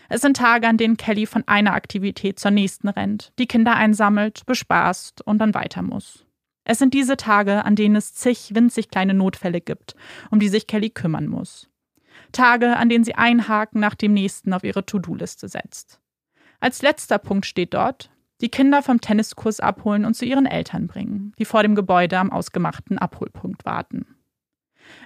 Es 0.09 0.21
sind 0.21 0.37
Tage, 0.37 0.67
an 0.67 0.77
denen 0.77 0.97
Kelly 0.97 1.25
von 1.25 1.43
einer 1.47 1.73
Aktivität 1.73 2.39
zur 2.39 2.51
nächsten 2.51 2.87
rennt, 2.87 3.33
die 3.39 3.47
Kinder 3.47 3.75
einsammelt, 3.75 4.45
bespaßt 4.45 5.21
und 5.21 5.39
dann 5.39 5.53
weiter 5.53 5.81
muss. 5.81 6.26
Es 6.69 6.79
sind 6.79 6.93
diese 6.93 7.15
Tage, 7.15 7.63
an 7.63 7.77
denen 7.77 7.95
es 7.95 8.13
zig 8.13 8.53
winzig 8.53 8.89
kleine 8.89 9.13
Notfälle 9.13 9.61
gibt, 9.61 9.95
um 10.31 10.41
die 10.41 10.49
sich 10.49 10.67
Kelly 10.67 10.89
kümmern 10.89 11.27
muss. 11.27 11.69
Tage, 12.33 12.75
an 12.75 12.89
denen 12.89 13.05
sie 13.05 13.15
einen 13.15 13.47
Haken 13.47 13.79
nach 13.79 13.95
dem 13.95 14.13
nächsten 14.13 14.51
auf 14.51 14.65
ihre 14.65 14.85
To-Do-Liste 14.85 15.47
setzt. 15.47 16.01
Als 16.59 16.81
letzter 16.81 17.19
Punkt 17.19 17.45
steht 17.45 17.73
dort, 17.73 18.11
die 18.41 18.49
Kinder 18.49 18.83
vom 18.83 18.99
Tenniskurs 18.99 19.61
abholen 19.61 20.03
und 20.03 20.15
zu 20.15 20.25
ihren 20.25 20.45
Eltern 20.45 20.87
bringen, 20.87 21.31
die 21.39 21.45
vor 21.45 21.63
dem 21.63 21.73
Gebäude 21.73 22.19
am 22.19 22.33
ausgemachten 22.33 22.97
Abholpunkt 22.97 23.63
warten. 23.63 24.05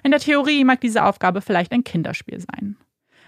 In 0.02 0.10
der 0.10 0.18
Theorie 0.18 0.64
mag 0.64 0.80
diese 0.80 1.04
Aufgabe 1.04 1.42
vielleicht 1.42 1.70
ein 1.70 1.84
Kinderspiel 1.84 2.40
sein. 2.40 2.76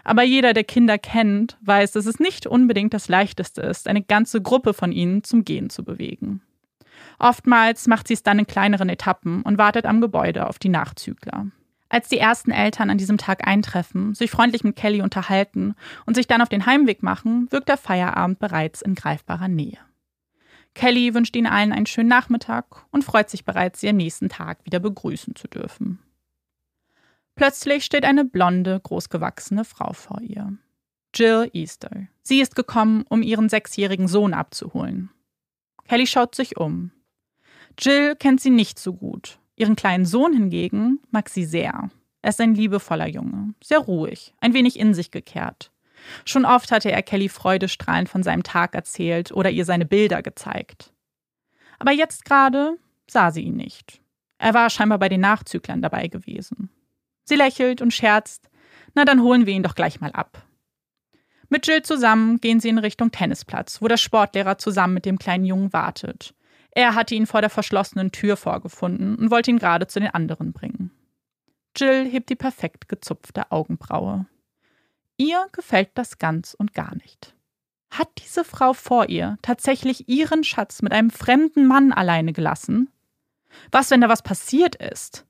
Aber 0.03 0.25
jeder, 0.25 0.55
der 0.55 0.65
Kinder 0.65 0.99
kennt, 0.99 1.57
weiß, 1.61 1.93
dass 1.93 2.07
es 2.07 2.19
nicht 2.19 2.49
unbedingt 2.49 2.95
das 2.95 3.07
Leichteste 3.07 3.63
ist, 3.63 3.87
eine 3.87 4.03
ganze 4.03 4.43
Gruppe 4.43 4.75
von 4.75 4.91
ihnen 4.91 5.23
zum 5.23 5.45
Gehen 5.45 5.71
zu 5.71 5.85
bewegen. 5.85 6.43
Oftmals 7.19 7.87
macht 7.87 8.09
sie 8.09 8.15
es 8.15 8.23
dann 8.23 8.39
in 8.39 8.47
kleineren 8.47 8.89
Etappen 8.89 9.43
und 9.43 9.59
wartet 9.59 9.87
am 9.87 10.01
Gebäude 10.01 10.49
auf 10.49 10.59
die 10.59 10.69
Nachzügler. 10.69 11.47
Als 11.89 12.09
die 12.09 12.19
ersten 12.19 12.51
Eltern 12.51 12.91
an 12.91 12.99
diesem 12.99 13.19
Tag 13.19 13.47
eintreffen, 13.47 14.15
sich 14.15 14.31
freundlich 14.31 14.65
mit 14.65 14.75
Kelly 14.75 15.01
unterhalten 15.03 15.75
und 16.07 16.15
sich 16.15 16.27
dann 16.27 16.43
auf 16.43 16.49
den 16.49 16.67
Heimweg 16.67 17.03
machen, 17.03 17.47
wirkt 17.51 17.69
der 17.69 17.77
Feierabend 17.77 18.39
bereits 18.39 18.83
in 18.83 18.95
greifbarer 18.95 19.49
Nähe. 19.49 19.79
Kelly 20.75 21.15
wünscht 21.15 21.37
ihnen 21.37 21.47
allen 21.47 21.73
einen 21.73 21.87
schönen 21.87 22.09
Nachmittag 22.09 22.85
und 22.91 23.05
freut 23.05 23.31
sich 23.31 23.45
bereits, 23.45 23.81
sie 23.81 23.89
am 23.89 23.97
nächsten 23.97 24.29
Tag 24.29 24.65
wieder 24.65 24.81
begrüßen 24.81 25.37
zu 25.37 25.47
dürfen. 25.47 26.01
Plötzlich 27.37 27.85
steht 27.85 28.05
eine 28.05 28.25
blonde, 28.25 28.81
großgewachsene 28.81 29.65
Frau 29.65 29.93
vor 29.93 30.21
ihr. 30.21 30.57
Jill 31.15 31.49
Easter. 31.53 32.09
Sie 32.23 32.41
ist 32.41 32.57
gekommen, 32.57 33.05
um 33.09 33.23
ihren 33.23 33.49
sechsjährigen 33.49 34.09
Sohn 34.09 34.35
abzuholen. 34.35 35.11
Kelly 35.89 36.07
schaut 36.07 36.35
sich 36.35 36.57
um. 36.57 36.91
Jill 37.79 38.17
kennt 38.17 38.41
sie 38.41 38.51
nicht 38.51 38.79
so 38.79 38.95
gut. 38.95 39.39
Ihren 39.57 39.77
kleinen 39.77 40.05
Sohn 40.05 40.33
hingegen 40.33 41.01
mag 41.11 41.29
sie 41.29 41.45
sehr. 41.45 41.91
Er 42.23 42.31
ist 42.31 42.41
ein 42.41 42.55
liebevoller 42.55 43.07
Junge, 43.07 43.55
sehr 43.63 43.79
ruhig, 43.79 44.35
ein 44.41 44.55
wenig 44.55 44.79
in 44.79 44.95
sich 44.95 45.11
gekehrt. 45.11 45.71
Schon 46.25 46.45
oft 46.45 46.71
hatte 46.71 46.91
er 46.91 47.03
Kelly 47.03 47.29
freudestrahlend 47.29 48.09
von 48.09 48.23
seinem 48.23 48.43
Tag 48.43 48.75
erzählt 48.75 49.33
oder 49.33 49.51
ihr 49.51 49.65
seine 49.65 49.85
Bilder 49.85 50.23
gezeigt. 50.23 50.93
Aber 51.79 51.93
jetzt 51.93 52.25
gerade 52.25 52.79
sah 53.07 53.31
sie 53.31 53.43
ihn 53.43 53.57
nicht. 53.57 54.01
Er 54.39 54.55
war 54.55 54.71
scheinbar 54.71 54.99
bei 54.99 55.09
den 55.09 55.21
Nachzüglern 55.21 55.83
dabei 55.83 56.09
gewesen. 56.09 56.71
Sie 57.25 57.37
lächelt 57.37 57.81
und 57.81 57.93
scherzt. 57.93 58.49
Na, 58.95 59.05
dann 59.05 59.23
holen 59.23 59.47
wir 59.47 59.55
ihn 59.55 59.63
doch 59.63 59.75
gleich 59.75 60.01
mal 60.01 60.13
ab. 60.13 60.43
Mit 61.49 61.67
Jill 61.67 61.83
zusammen 61.83 62.41
gehen 62.41 62.61
sie 62.61 62.69
in 62.69 62.79
Richtung 62.79 63.11
Tennisplatz, 63.11 63.81
wo 63.81 63.89
der 63.89 63.97
Sportlehrer 63.97 64.59
zusammen 64.59 64.95
mit 64.95 65.05
dem 65.05 65.19
kleinen 65.19 65.45
Jungen 65.45 65.73
wartet. 65.73 66.35
Er 66.75 66.95
hatte 66.95 67.15
ihn 67.15 67.27
vor 67.27 67.41
der 67.41 67.51
verschlossenen 67.51 68.11
Tür 68.11 68.37
vorgefunden 68.37 69.15
und 69.17 69.31
wollte 69.31 69.51
ihn 69.51 69.59
gerade 69.59 69.87
zu 69.87 70.01
den 70.01 70.11
anderen 70.11 70.53
bringen. 70.53 70.91
Jill 71.77 72.09
hebt 72.09 72.29
die 72.29 72.37
perfekt 72.37 72.89
gezupfte 72.89 73.51
Augenbraue. 73.51 74.27
Ihr 75.17 75.47
gefällt 75.53 75.91
das 75.95 76.19
ganz 76.19 76.55
und 76.55 76.75
gar 76.75 76.95
nicht. 76.97 77.35
Hat 77.91 78.09
diese 78.19 78.45
Frau 78.45 78.73
vor 78.73 79.09
ihr 79.09 79.39
tatsächlich 79.43 80.09
ihren 80.09 80.43
Schatz 80.43 80.83
mit 80.83 80.93
einem 80.93 81.11
fremden 81.11 81.67
Mann 81.67 81.93
alleine 81.93 82.33
gelassen? 82.33 82.91
Was, 83.71 83.91
wenn 83.91 84.01
da 84.01 84.09
was 84.09 84.23
passiert 84.23 84.75
ist? 84.75 85.25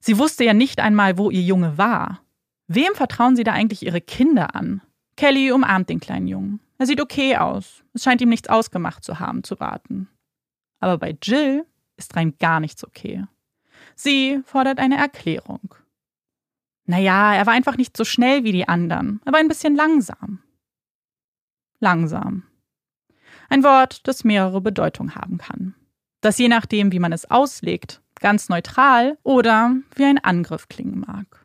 Sie 0.00 0.18
wusste 0.18 0.44
ja 0.44 0.54
nicht 0.54 0.80
einmal, 0.80 1.18
wo 1.18 1.30
ihr 1.30 1.42
Junge 1.42 1.76
war. 1.76 2.22
Wem 2.68 2.94
vertrauen 2.94 3.36
sie 3.36 3.44
da 3.44 3.52
eigentlich 3.52 3.84
ihre 3.84 4.00
Kinder 4.00 4.54
an? 4.54 4.80
Kelly 5.16 5.52
umarmt 5.52 5.90
den 5.90 6.00
kleinen 6.00 6.26
Jungen. 6.26 6.60
Er 6.78 6.86
sieht 6.86 7.00
okay 7.00 7.36
aus. 7.36 7.84
Es 7.92 8.02
scheint 8.02 8.22
ihm 8.22 8.30
nichts 8.30 8.48
ausgemacht 8.48 9.04
zu 9.04 9.20
haben, 9.20 9.44
zu 9.44 9.60
warten. 9.60 10.08
Aber 10.84 10.98
bei 10.98 11.16
Jill 11.22 11.64
ist 11.96 12.14
rein 12.14 12.36
gar 12.38 12.60
nichts 12.60 12.84
okay. 12.84 13.24
Sie 13.94 14.42
fordert 14.44 14.78
eine 14.78 14.98
Erklärung. 14.98 15.74
Naja, 16.84 17.34
er 17.34 17.46
war 17.46 17.54
einfach 17.54 17.78
nicht 17.78 17.96
so 17.96 18.04
schnell 18.04 18.44
wie 18.44 18.52
die 18.52 18.68
anderen. 18.68 19.22
Er 19.24 19.32
war 19.32 19.40
ein 19.40 19.48
bisschen 19.48 19.74
langsam. 19.74 20.42
Langsam. 21.80 22.42
Ein 23.48 23.64
Wort, 23.64 24.06
das 24.06 24.24
mehrere 24.24 24.60
Bedeutungen 24.60 25.14
haben 25.14 25.38
kann. 25.38 25.74
Das 26.20 26.36
je 26.36 26.48
nachdem, 26.48 26.92
wie 26.92 26.98
man 26.98 27.14
es 27.14 27.30
auslegt, 27.30 28.02
ganz 28.20 28.50
neutral 28.50 29.16
oder 29.22 29.74
wie 29.94 30.04
ein 30.04 30.18
Angriff 30.18 30.68
klingen 30.68 31.00
mag. 31.00 31.43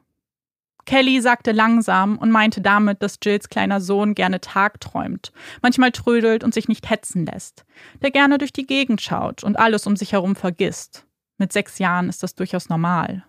Kelly 0.89 1.21
sagte 1.21 1.52
langsam 1.52 2.17
und 2.17 2.32
meinte 2.32 2.62
damit, 2.62 3.04
dass 3.04 3.19
Jills 3.21 3.47
kleiner 3.47 3.80
Sohn 3.80 4.15
gerne 4.15 4.41
tagträumt, 4.41 5.32
manchmal 5.62 5.91
trödelt 5.91 6.43
und 6.43 6.52
sich 6.52 6.67
nicht 6.67 6.89
hetzen 6.89 7.28
lässt, 7.28 7.63
der 8.02 8.10
gerne 8.10 8.39
durch 8.39 8.52
die 8.52 8.65
Gegend 8.65 8.99
schaut 8.99 9.43
und 9.43 9.60
alles 9.60 9.86
um 9.86 9.95
sich 9.95 10.13
herum 10.13 10.36
vergisst. 10.36 11.06
Mit 11.38 11.54
sechs 11.54 11.78
Jahren 11.78 12.10
ist 12.10 12.23
das 12.23 12.34
durchaus 12.34 12.69
normal. 12.69 13.23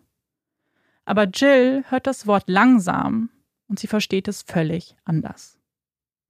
Aber 1.05 1.25
Jill 1.25 1.85
hört 1.91 2.07
das 2.07 2.27
Wort 2.27 2.45
langsam 2.47 3.29
und 3.69 3.79
sie 3.79 3.89
versteht 3.89 4.27
es 4.27 4.41
völlig 4.41 4.97
anders. 5.05 5.59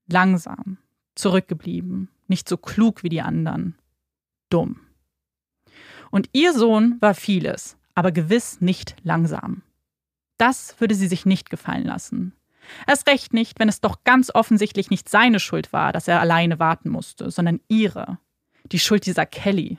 Langsam, 0.08 0.78
zurückgeblieben, 1.14 2.08
nicht 2.26 2.48
so 2.48 2.56
klug 2.56 3.04
wie 3.04 3.08
die 3.08 3.22
anderen, 3.22 3.78
dumm. 4.48 4.80
Und 6.10 6.28
ihr 6.32 6.52
Sohn 6.54 6.96
war 6.98 7.14
vieles, 7.14 7.76
aber 7.94 8.10
gewiss 8.10 8.60
nicht 8.60 8.96
langsam. 9.04 9.62
Das 10.40 10.80
würde 10.80 10.94
sie 10.94 11.08
sich 11.08 11.26
nicht 11.26 11.50
gefallen 11.50 11.84
lassen. 11.84 12.32
Erst 12.86 13.08
recht 13.08 13.32
nicht, 13.32 13.58
wenn 13.58 13.68
es 13.68 13.80
doch 13.80 14.04
ganz 14.04 14.30
offensichtlich 14.34 14.90
nicht 14.90 15.08
seine 15.08 15.40
Schuld 15.40 15.72
war, 15.72 15.92
dass 15.92 16.08
er 16.08 16.20
alleine 16.20 16.58
warten 16.58 16.88
musste, 16.88 17.30
sondern 17.30 17.60
ihre. 17.68 18.18
Die 18.70 18.78
Schuld 18.78 19.06
dieser 19.06 19.26
Kelly. 19.26 19.78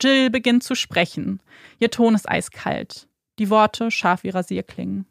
Jill 0.00 0.30
beginnt 0.30 0.62
zu 0.62 0.74
sprechen. 0.74 1.40
Ihr 1.78 1.90
Ton 1.90 2.14
ist 2.14 2.28
eiskalt 2.28 3.08
die 3.40 3.50
Worte 3.50 3.90
scharf 3.90 4.22
wie 4.22 4.28
Rasierklingen. 4.28 5.06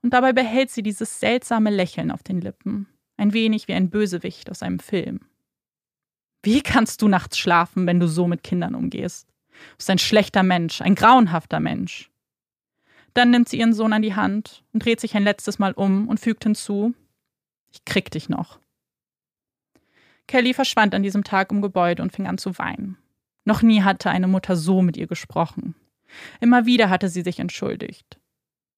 Und 0.00 0.14
dabei 0.14 0.32
behält 0.32 0.70
sie 0.70 0.82
dieses 0.82 1.18
seltsame 1.18 1.70
Lächeln 1.70 2.12
auf 2.12 2.22
den 2.22 2.40
Lippen, 2.40 2.86
ein 3.16 3.32
wenig 3.32 3.66
wie 3.66 3.74
ein 3.74 3.90
Bösewicht 3.90 4.48
aus 4.48 4.62
einem 4.62 4.78
Film. 4.78 5.20
Wie 6.44 6.62
kannst 6.62 7.02
du 7.02 7.08
nachts 7.08 7.36
schlafen, 7.36 7.86
wenn 7.86 7.98
du 7.98 8.06
so 8.06 8.28
mit 8.28 8.44
Kindern 8.44 8.76
umgehst? 8.76 9.28
Du 9.50 9.76
bist 9.76 9.90
ein 9.90 9.98
schlechter 9.98 10.44
Mensch, 10.44 10.80
ein 10.80 10.94
grauenhafter 10.94 11.58
Mensch. 11.58 12.10
Dann 13.18 13.30
nimmt 13.30 13.48
sie 13.48 13.58
ihren 13.58 13.72
Sohn 13.72 13.92
an 13.92 14.02
die 14.02 14.14
Hand 14.14 14.62
und 14.72 14.84
dreht 14.84 15.00
sich 15.00 15.16
ein 15.16 15.24
letztes 15.24 15.58
Mal 15.58 15.72
um 15.72 16.06
und 16.06 16.20
fügt 16.20 16.44
hinzu: 16.44 16.94
Ich 17.72 17.84
krieg 17.84 18.12
dich 18.12 18.28
noch. 18.28 18.60
Kelly 20.28 20.54
verschwand 20.54 20.94
an 20.94 21.02
diesem 21.02 21.24
Tag 21.24 21.50
im 21.50 21.60
Gebäude 21.60 22.00
und 22.00 22.12
fing 22.12 22.28
an 22.28 22.38
zu 22.38 22.56
weinen. 22.58 22.96
Noch 23.44 23.60
nie 23.60 23.82
hatte 23.82 24.08
eine 24.10 24.28
Mutter 24.28 24.54
so 24.54 24.82
mit 24.82 24.96
ihr 24.96 25.08
gesprochen. 25.08 25.74
Immer 26.38 26.64
wieder 26.64 26.90
hatte 26.90 27.08
sie 27.08 27.22
sich 27.22 27.40
entschuldigt. 27.40 28.20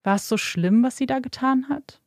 War 0.04 0.14
es 0.16 0.26
so 0.26 0.38
schlimm, 0.38 0.82
was 0.82 0.96
sie 0.96 1.04
da 1.04 1.18
getan 1.18 1.68
hat? 1.68 2.00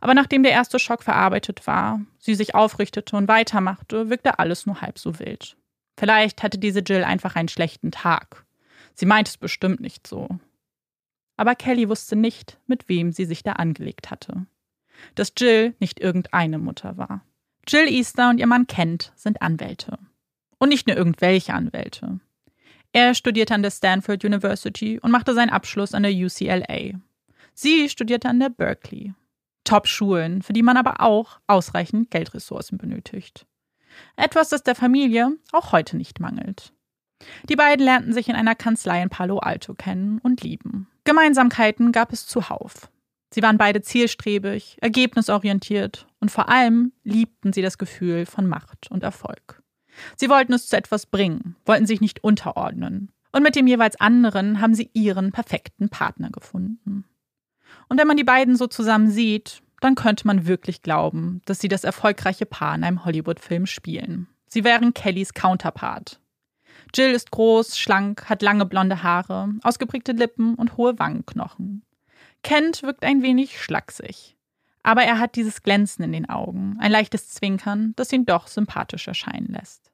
Aber 0.00 0.14
nachdem 0.14 0.42
der 0.42 0.52
erste 0.52 0.78
Schock 0.78 1.02
verarbeitet 1.02 1.66
war, 1.66 2.00
sie 2.18 2.34
sich 2.34 2.54
aufrichtete 2.54 3.14
und 3.14 3.28
weitermachte, 3.28 4.08
wirkte 4.08 4.38
alles 4.38 4.64
nur 4.64 4.80
halb 4.80 4.98
so 4.98 5.18
wild. 5.18 5.58
Vielleicht 5.98 6.42
hatte 6.42 6.56
diese 6.56 6.80
Jill 6.80 7.04
einfach 7.04 7.36
einen 7.36 7.48
schlechten 7.48 7.90
Tag. 7.90 8.46
Sie 8.94 9.04
meinte 9.04 9.28
es 9.28 9.36
bestimmt 9.36 9.80
nicht 9.80 10.06
so. 10.06 10.38
Aber 11.36 11.54
Kelly 11.54 11.88
wusste 11.88 12.16
nicht, 12.16 12.58
mit 12.66 12.88
wem 12.88 13.12
sie 13.12 13.24
sich 13.24 13.42
da 13.42 13.52
angelegt 13.52 14.10
hatte. 14.10 14.46
Dass 15.14 15.32
Jill 15.36 15.74
nicht 15.80 16.00
irgendeine 16.00 16.58
Mutter 16.58 16.96
war. 16.96 17.24
Jill 17.66 17.88
Easter 17.88 18.30
und 18.30 18.38
ihr 18.38 18.46
Mann 18.46 18.66
Kent 18.66 19.12
sind 19.16 19.42
Anwälte. 19.42 19.98
Und 20.58 20.68
nicht 20.68 20.86
nur 20.86 20.96
irgendwelche 20.96 21.54
Anwälte. 21.54 22.20
Er 22.92 23.14
studierte 23.14 23.54
an 23.54 23.62
der 23.62 23.72
Stanford 23.72 24.24
University 24.24 25.00
und 25.00 25.10
machte 25.10 25.34
seinen 25.34 25.50
Abschluss 25.50 25.94
an 25.94 26.04
der 26.04 26.12
UCLA. 26.12 27.00
Sie 27.52 27.88
studierte 27.88 28.28
an 28.28 28.38
der 28.38 28.50
Berkeley. 28.50 29.14
Top-Schulen, 29.64 30.42
für 30.42 30.52
die 30.52 30.62
man 30.62 30.76
aber 30.76 31.00
auch 31.00 31.40
ausreichend 31.46 32.10
Geldressourcen 32.10 32.78
benötigt. 32.78 33.46
Etwas, 34.16 34.50
das 34.50 34.62
der 34.62 34.74
Familie 34.74 35.32
auch 35.52 35.72
heute 35.72 35.96
nicht 35.96 36.20
mangelt. 36.20 36.73
Die 37.48 37.56
beiden 37.56 37.84
lernten 37.84 38.12
sich 38.12 38.28
in 38.28 38.34
einer 38.34 38.54
Kanzlei 38.54 39.02
in 39.02 39.10
Palo 39.10 39.38
Alto 39.38 39.74
kennen 39.74 40.18
und 40.22 40.42
lieben. 40.42 40.88
Gemeinsamkeiten 41.04 41.92
gab 41.92 42.12
es 42.12 42.26
zuhauf. 42.26 42.90
Sie 43.32 43.42
waren 43.42 43.58
beide 43.58 43.82
zielstrebig, 43.82 44.76
ergebnisorientiert 44.80 46.06
und 46.20 46.30
vor 46.30 46.48
allem 46.48 46.92
liebten 47.02 47.52
sie 47.52 47.62
das 47.62 47.78
Gefühl 47.78 48.26
von 48.26 48.46
Macht 48.46 48.90
und 48.90 49.02
Erfolg. 49.02 49.62
Sie 50.16 50.28
wollten 50.28 50.52
es 50.52 50.68
zu 50.68 50.76
etwas 50.76 51.06
bringen, 51.06 51.56
wollten 51.66 51.86
sich 51.86 52.00
nicht 52.00 52.22
unterordnen. 52.22 53.10
Und 53.32 53.42
mit 53.42 53.56
dem 53.56 53.66
jeweils 53.66 54.00
anderen 54.00 54.60
haben 54.60 54.74
sie 54.74 54.90
ihren 54.92 55.32
perfekten 55.32 55.88
Partner 55.88 56.30
gefunden. 56.30 57.04
Und 57.88 57.98
wenn 57.98 58.06
man 58.06 58.16
die 58.16 58.24
beiden 58.24 58.56
so 58.56 58.68
zusammen 58.68 59.10
sieht, 59.10 59.62
dann 59.80 59.96
könnte 59.96 60.26
man 60.26 60.46
wirklich 60.46 60.82
glauben, 60.82 61.42
dass 61.44 61.58
sie 61.58 61.68
das 61.68 61.84
erfolgreiche 61.84 62.46
Paar 62.46 62.74
in 62.74 62.84
einem 62.84 63.04
Hollywood-Film 63.04 63.66
spielen. 63.66 64.28
Sie 64.48 64.62
wären 64.62 64.94
Kellys 64.94 65.34
Counterpart. 65.34 66.20
Jill 66.94 67.10
ist 67.10 67.30
groß, 67.32 67.76
schlank, 67.78 68.28
hat 68.28 68.40
lange 68.40 68.66
blonde 68.66 69.02
Haare, 69.02 69.52
ausgeprägte 69.62 70.12
Lippen 70.12 70.54
und 70.54 70.76
hohe 70.76 70.98
Wangenknochen. 70.98 71.82
Kent 72.42 72.82
wirkt 72.82 73.04
ein 73.04 73.22
wenig 73.22 73.60
schlaksig. 73.60 74.36
Aber 74.84 75.02
er 75.02 75.18
hat 75.18 75.34
dieses 75.34 75.62
Glänzen 75.62 76.04
in 76.04 76.12
den 76.12 76.28
Augen, 76.28 76.76
ein 76.78 76.92
leichtes 76.92 77.30
Zwinkern, 77.30 77.94
das 77.96 78.12
ihn 78.12 78.26
doch 78.26 78.46
sympathisch 78.46 79.08
erscheinen 79.08 79.48
lässt. 79.48 79.90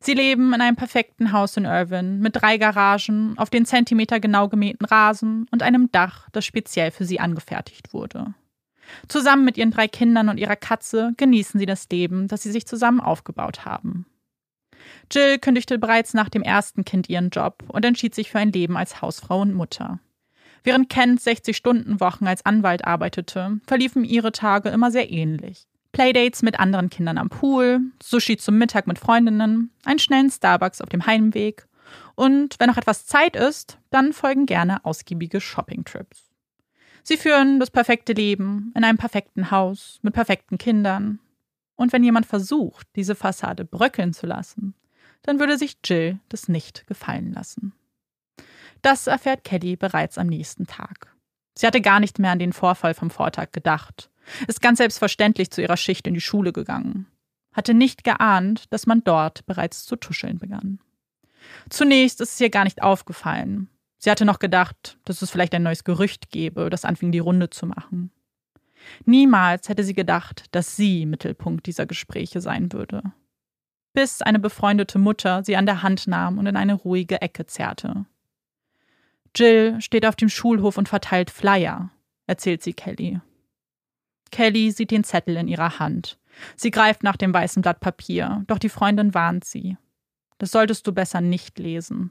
Sie 0.00 0.14
leben 0.14 0.54
in 0.54 0.60
einem 0.60 0.76
perfekten 0.76 1.32
Haus 1.32 1.56
in 1.56 1.64
Irvine 1.64 2.18
mit 2.18 2.36
drei 2.36 2.56
Garagen, 2.56 3.36
auf 3.36 3.50
den 3.50 3.66
Zentimeter 3.66 4.20
genau 4.20 4.48
gemähten 4.48 4.86
Rasen 4.86 5.46
und 5.50 5.62
einem 5.62 5.90
Dach, 5.90 6.28
das 6.32 6.46
speziell 6.46 6.92
für 6.92 7.04
sie 7.04 7.20
angefertigt 7.20 7.92
wurde. 7.92 8.34
Zusammen 9.08 9.44
mit 9.44 9.58
ihren 9.58 9.72
drei 9.72 9.88
Kindern 9.88 10.28
und 10.28 10.38
ihrer 10.38 10.56
Katze 10.56 11.12
genießen 11.16 11.58
sie 11.58 11.66
das 11.66 11.88
Leben, 11.90 12.28
das 12.28 12.42
sie 12.42 12.52
sich 12.52 12.66
zusammen 12.66 13.00
aufgebaut 13.00 13.64
haben. 13.64 14.06
Jill 15.10 15.38
kündigte 15.38 15.78
bereits 15.78 16.14
nach 16.14 16.28
dem 16.28 16.42
ersten 16.42 16.84
Kind 16.84 17.08
ihren 17.08 17.30
Job 17.30 17.64
und 17.68 17.84
entschied 17.84 18.14
sich 18.14 18.30
für 18.30 18.38
ein 18.38 18.52
Leben 18.52 18.76
als 18.76 19.00
Hausfrau 19.02 19.40
und 19.40 19.54
Mutter. 19.54 20.00
Während 20.64 20.88
Kent 20.90 21.20
60-Stunden-Wochen 21.20 22.26
als 22.26 22.44
Anwalt 22.44 22.84
arbeitete, 22.84 23.60
verliefen 23.66 24.04
ihre 24.04 24.32
Tage 24.32 24.68
immer 24.70 24.90
sehr 24.90 25.10
ähnlich. 25.10 25.66
Playdates 25.92 26.42
mit 26.42 26.58
anderen 26.58 26.90
Kindern 26.90 27.18
am 27.18 27.28
Pool, 27.28 27.80
Sushi 28.02 28.36
zum 28.36 28.58
Mittag 28.58 28.86
mit 28.86 28.98
Freundinnen, 28.98 29.70
einen 29.84 29.98
schnellen 29.98 30.30
Starbucks 30.30 30.80
auf 30.80 30.88
dem 30.88 31.06
Heimweg 31.06 31.66
und 32.14 32.56
wenn 32.58 32.68
noch 32.68 32.76
etwas 32.76 33.06
Zeit 33.06 33.36
ist, 33.36 33.78
dann 33.90 34.12
folgen 34.12 34.46
gerne 34.46 34.84
ausgiebige 34.84 35.40
Shoppingtrips. 35.40 36.30
Sie 37.02 37.16
führen 37.16 37.60
das 37.60 37.70
perfekte 37.70 38.12
Leben 38.12 38.72
in 38.74 38.82
einem 38.82 38.98
perfekten 38.98 39.50
Haus 39.50 40.00
mit 40.02 40.14
perfekten 40.14 40.58
Kindern. 40.58 41.20
Und 41.76 41.92
wenn 41.92 42.02
jemand 42.02 42.26
versucht, 42.26 42.88
diese 42.96 43.14
Fassade 43.14 43.64
bröckeln 43.64 44.12
zu 44.12 44.26
lassen, 44.26 44.74
dann 45.26 45.38
würde 45.40 45.58
sich 45.58 45.76
Jill 45.84 46.18
das 46.28 46.48
nicht 46.48 46.86
gefallen 46.86 47.32
lassen. 47.32 47.72
Das 48.82 49.06
erfährt 49.06 49.44
Kelly 49.44 49.76
bereits 49.76 50.18
am 50.18 50.28
nächsten 50.28 50.66
Tag. 50.66 51.14
Sie 51.58 51.66
hatte 51.66 51.80
gar 51.80 52.00
nicht 52.00 52.18
mehr 52.18 52.30
an 52.30 52.38
den 52.38 52.52
Vorfall 52.52 52.94
vom 52.94 53.10
Vortag 53.10 53.52
gedacht, 53.52 54.10
ist 54.46 54.62
ganz 54.62 54.78
selbstverständlich 54.78 55.50
zu 55.50 55.62
ihrer 55.62 55.76
Schicht 55.76 56.06
in 56.06 56.14
die 56.14 56.20
Schule 56.20 56.52
gegangen, 56.52 57.06
hatte 57.52 57.74
nicht 57.74 58.04
geahnt, 58.04 58.72
dass 58.72 58.86
man 58.86 59.02
dort 59.04 59.46
bereits 59.46 59.84
zu 59.84 59.96
tuscheln 59.96 60.38
begann. 60.38 60.80
Zunächst 61.70 62.20
ist 62.20 62.34
es 62.34 62.40
ihr 62.40 62.50
gar 62.50 62.64
nicht 62.64 62.82
aufgefallen. 62.82 63.68
Sie 63.98 64.10
hatte 64.10 64.24
noch 64.24 64.38
gedacht, 64.38 64.98
dass 65.04 65.22
es 65.22 65.30
vielleicht 65.30 65.54
ein 65.54 65.62
neues 65.62 65.84
Gerücht 65.84 66.30
gebe, 66.30 66.70
das 66.70 66.84
anfing 66.84 67.12
die 67.12 67.18
Runde 67.18 67.50
zu 67.50 67.66
machen. 67.66 68.12
Niemals 69.04 69.68
hätte 69.68 69.84
sie 69.84 69.94
gedacht, 69.94 70.44
dass 70.52 70.76
sie 70.76 71.06
Mittelpunkt 71.06 71.66
dieser 71.66 71.86
Gespräche 71.86 72.40
sein 72.40 72.72
würde. 72.72 73.02
Bis 73.96 74.20
eine 74.20 74.38
befreundete 74.38 74.98
Mutter 74.98 75.42
sie 75.42 75.56
an 75.56 75.64
der 75.64 75.82
Hand 75.82 76.06
nahm 76.06 76.36
und 76.36 76.44
in 76.44 76.54
eine 76.54 76.74
ruhige 76.74 77.22
Ecke 77.22 77.46
zerrte. 77.46 78.04
Jill 79.34 79.80
steht 79.80 80.04
auf 80.04 80.16
dem 80.16 80.28
Schulhof 80.28 80.76
und 80.76 80.86
verteilt 80.86 81.30
Flyer, 81.30 81.88
erzählt 82.26 82.62
sie 82.62 82.74
Kelly. 82.74 83.22
Kelly 84.30 84.70
sieht 84.70 84.90
den 84.90 85.02
Zettel 85.02 85.38
in 85.38 85.48
ihrer 85.48 85.78
Hand. 85.78 86.18
Sie 86.56 86.70
greift 86.70 87.04
nach 87.04 87.16
dem 87.16 87.32
weißen 87.32 87.62
Blatt 87.62 87.80
Papier, 87.80 88.44
doch 88.48 88.58
die 88.58 88.68
Freundin 88.68 89.14
warnt 89.14 89.46
sie. 89.46 89.78
Das 90.36 90.50
solltest 90.50 90.86
du 90.86 90.92
besser 90.92 91.22
nicht 91.22 91.58
lesen. 91.58 92.10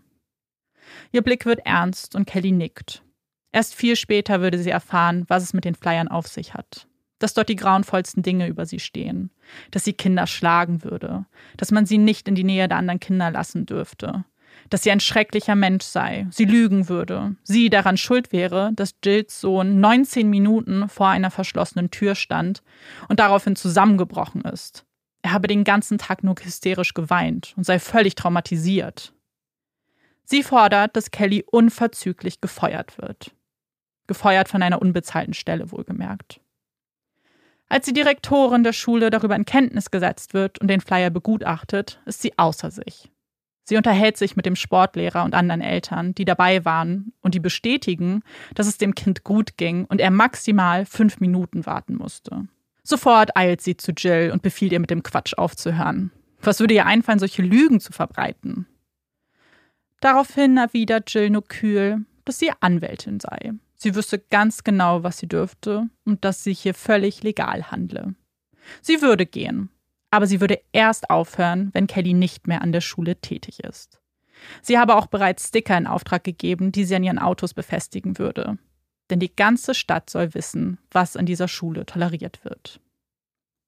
Ihr 1.11 1.21
Blick 1.21 1.45
wird 1.45 1.67
ernst 1.67 2.15
und 2.15 2.25
Kelly 2.25 2.51
nickt. 2.51 3.03
Erst 3.51 3.75
viel 3.75 3.95
später 3.95 4.41
würde 4.41 4.57
sie 4.57 4.71
erfahren, 4.71 5.25
was 5.27 5.43
es 5.43 5.53
mit 5.53 5.65
den 5.65 5.75
Flyern 5.75 6.07
auf 6.07 6.25
sich 6.25 6.55
hat. 6.55 6.87
Dass 7.19 7.33
dort 7.33 7.49
die 7.49 7.55
grauenvollsten 7.55 8.23
Dinge 8.23 8.47
über 8.47 8.65
sie 8.65 8.79
stehen. 8.79 9.31
Dass 9.71 9.83
sie 9.85 9.93
Kinder 9.93 10.27
schlagen 10.27 10.83
würde. 10.83 11.25
Dass 11.57 11.71
man 11.71 11.85
sie 11.85 11.97
nicht 11.97 12.27
in 12.27 12.35
die 12.35 12.43
Nähe 12.43 12.67
der 12.67 12.77
anderen 12.77 12.99
Kinder 12.99 13.31
lassen 13.31 13.65
dürfte 13.65 14.25
dass 14.69 14.83
sie 14.83 14.91
ein 14.91 14.99
schrecklicher 14.99 15.55
Mensch 15.55 15.83
sei, 15.83 16.27
sie 16.31 16.45
lügen 16.45 16.89
würde, 16.89 17.35
sie 17.43 17.69
daran 17.69 17.97
schuld 17.97 18.31
wäre, 18.31 18.71
dass 18.73 18.95
Jills 19.03 19.39
Sohn 19.41 19.79
19 19.79 20.29
Minuten 20.29 20.89
vor 20.89 21.07
einer 21.07 21.31
verschlossenen 21.31 21.91
Tür 21.91 22.15
stand 22.15 22.63
und 23.07 23.19
daraufhin 23.19 23.55
zusammengebrochen 23.55 24.41
ist. 24.41 24.85
Er 25.21 25.33
habe 25.33 25.47
den 25.47 25.63
ganzen 25.63 25.97
Tag 25.97 26.23
nur 26.23 26.35
hysterisch 26.39 26.93
geweint 26.93 27.53
und 27.57 27.65
sei 27.65 27.79
völlig 27.79 28.15
traumatisiert. 28.15 29.13
Sie 30.23 30.43
fordert, 30.43 30.95
dass 30.95 31.11
Kelly 31.11 31.43
unverzüglich 31.45 32.41
gefeuert 32.41 32.97
wird. 32.97 33.31
Gefeuert 34.07 34.49
von 34.49 34.61
einer 34.61 34.81
unbezahlten 34.81 35.33
Stelle 35.33 35.71
wohlgemerkt. 35.71 36.39
Als 37.67 37.85
die 37.85 37.93
Direktorin 37.93 38.63
der 38.63 38.73
Schule 38.73 39.09
darüber 39.09 39.35
in 39.35 39.45
Kenntnis 39.45 39.91
gesetzt 39.91 40.33
wird 40.33 40.59
und 40.59 40.67
den 40.67 40.81
Flyer 40.81 41.09
begutachtet, 41.09 41.99
ist 42.05 42.21
sie 42.21 42.37
außer 42.37 42.71
sich. 42.71 43.11
Sie 43.67 43.77
unterhält 43.77 44.17
sich 44.17 44.35
mit 44.35 44.45
dem 44.45 44.55
Sportlehrer 44.55 45.23
und 45.23 45.33
anderen 45.33 45.61
Eltern, 45.61 46.13
die 46.13 46.25
dabei 46.25 46.63
waren 46.65 47.13
und 47.21 47.33
die 47.33 47.39
bestätigen, 47.39 48.21
dass 48.53 48.67
es 48.67 48.77
dem 48.77 48.93
Kind 48.93 49.23
gut 49.23 49.57
ging 49.57 49.85
und 49.85 49.99
er 49.99 50.11
maximal 50.11 50.85
fünf 50.85 51.19
Minuten 51.19 51.65
warten 51.65 51.95
musste. 51.95 52.47
Sofort 52.83 53.35
eilt 53.35 53.61
sie 53.61 53.75
zu 53.75 53.91
Jill 53.93 54.29
und 54.31 54.43
befiehlt 54.43 54.71
ihr 54.71 54.79
mit 54.79 54.91
dem 54.91 55.01
Quatsch 55.01 55.33
aufzuhören. 55.35 56.11
Was 56.39 56.59
würde 56.59 56.75
ihr 56.75 56.85
einfallen, 56.85 57.17
solche 57.17 57.41
Lügen 57.41 57.79
zu 57.79 57.91
verbreiten? 57.91 58.67
Daraufhin 59.99 60.57
erwidert 60.57 61.11
Jill 61.11 61.31
nur 61.31 61.43
kühl, 61.47 62.05
dass 62.25 62.37
sie 62.37 62.51
Anwältin 62.59 63.19
sei. 63.19 63.53
Sie 63.75 63.95
wüsste 63.95 64.19
ganz 64.19 64.63
genau, 64.63 65.03
was 65.03 65.17
sie 65.17 65.27
dürfte 65.27 65.89
und 66.05 66.23
dass 66.25 66.43
sie 66.43 66.53
hier 66.53 66.73
völlig 66.73 67.23
legal 67.23 67.71
handle. 67.71 68.15
Sie 68.81 69.01
würde 69.01 69.25
gehen, 69.25 69.69
aber 70.11 70.27
sie 70.27 70.41
würde 70.41 70.61
erst 70.71 71.09
aufhören, 71.09 71.69
wenn 71.73 71.87
Kelly 71.87 72.13
nicht 72.13 72.47
mehr 72.47 72.61
an 72.61 72.71
der 72.71 72.81
Schule 72.81 73.17
tätig 73.17 73.59
ist. 73.59 74.01
Sie 74.61 74.77
habe 74.77 74.95
auch 74.95 75.07
bereits 75.07 75.47
Sticker 75.47 75.77
in 75.77 75.87
Auftrag 75.87 76.23
gegeben, 76.23 76.71
die 76.71 76.85
sie 76.85 76.95
an 76.95 77.03
ihren 77.03 77.19
Autos 77.19 77.53
befestigen 77.53 78.17
würde. 78.17 78.57
Denn 79.09 79.19
die 79.19 79.35
ganze 79.35 79.73
Stadt 79.73 80.09
soll 80.09 80.33
wissen, 80.33 80.79
was 80.91 81.15
an 81.15 81.25
dieser 81.25 81.47
Schule 81.47 81.85
toleriert 81.85 82.43
wird. 82.43 82.79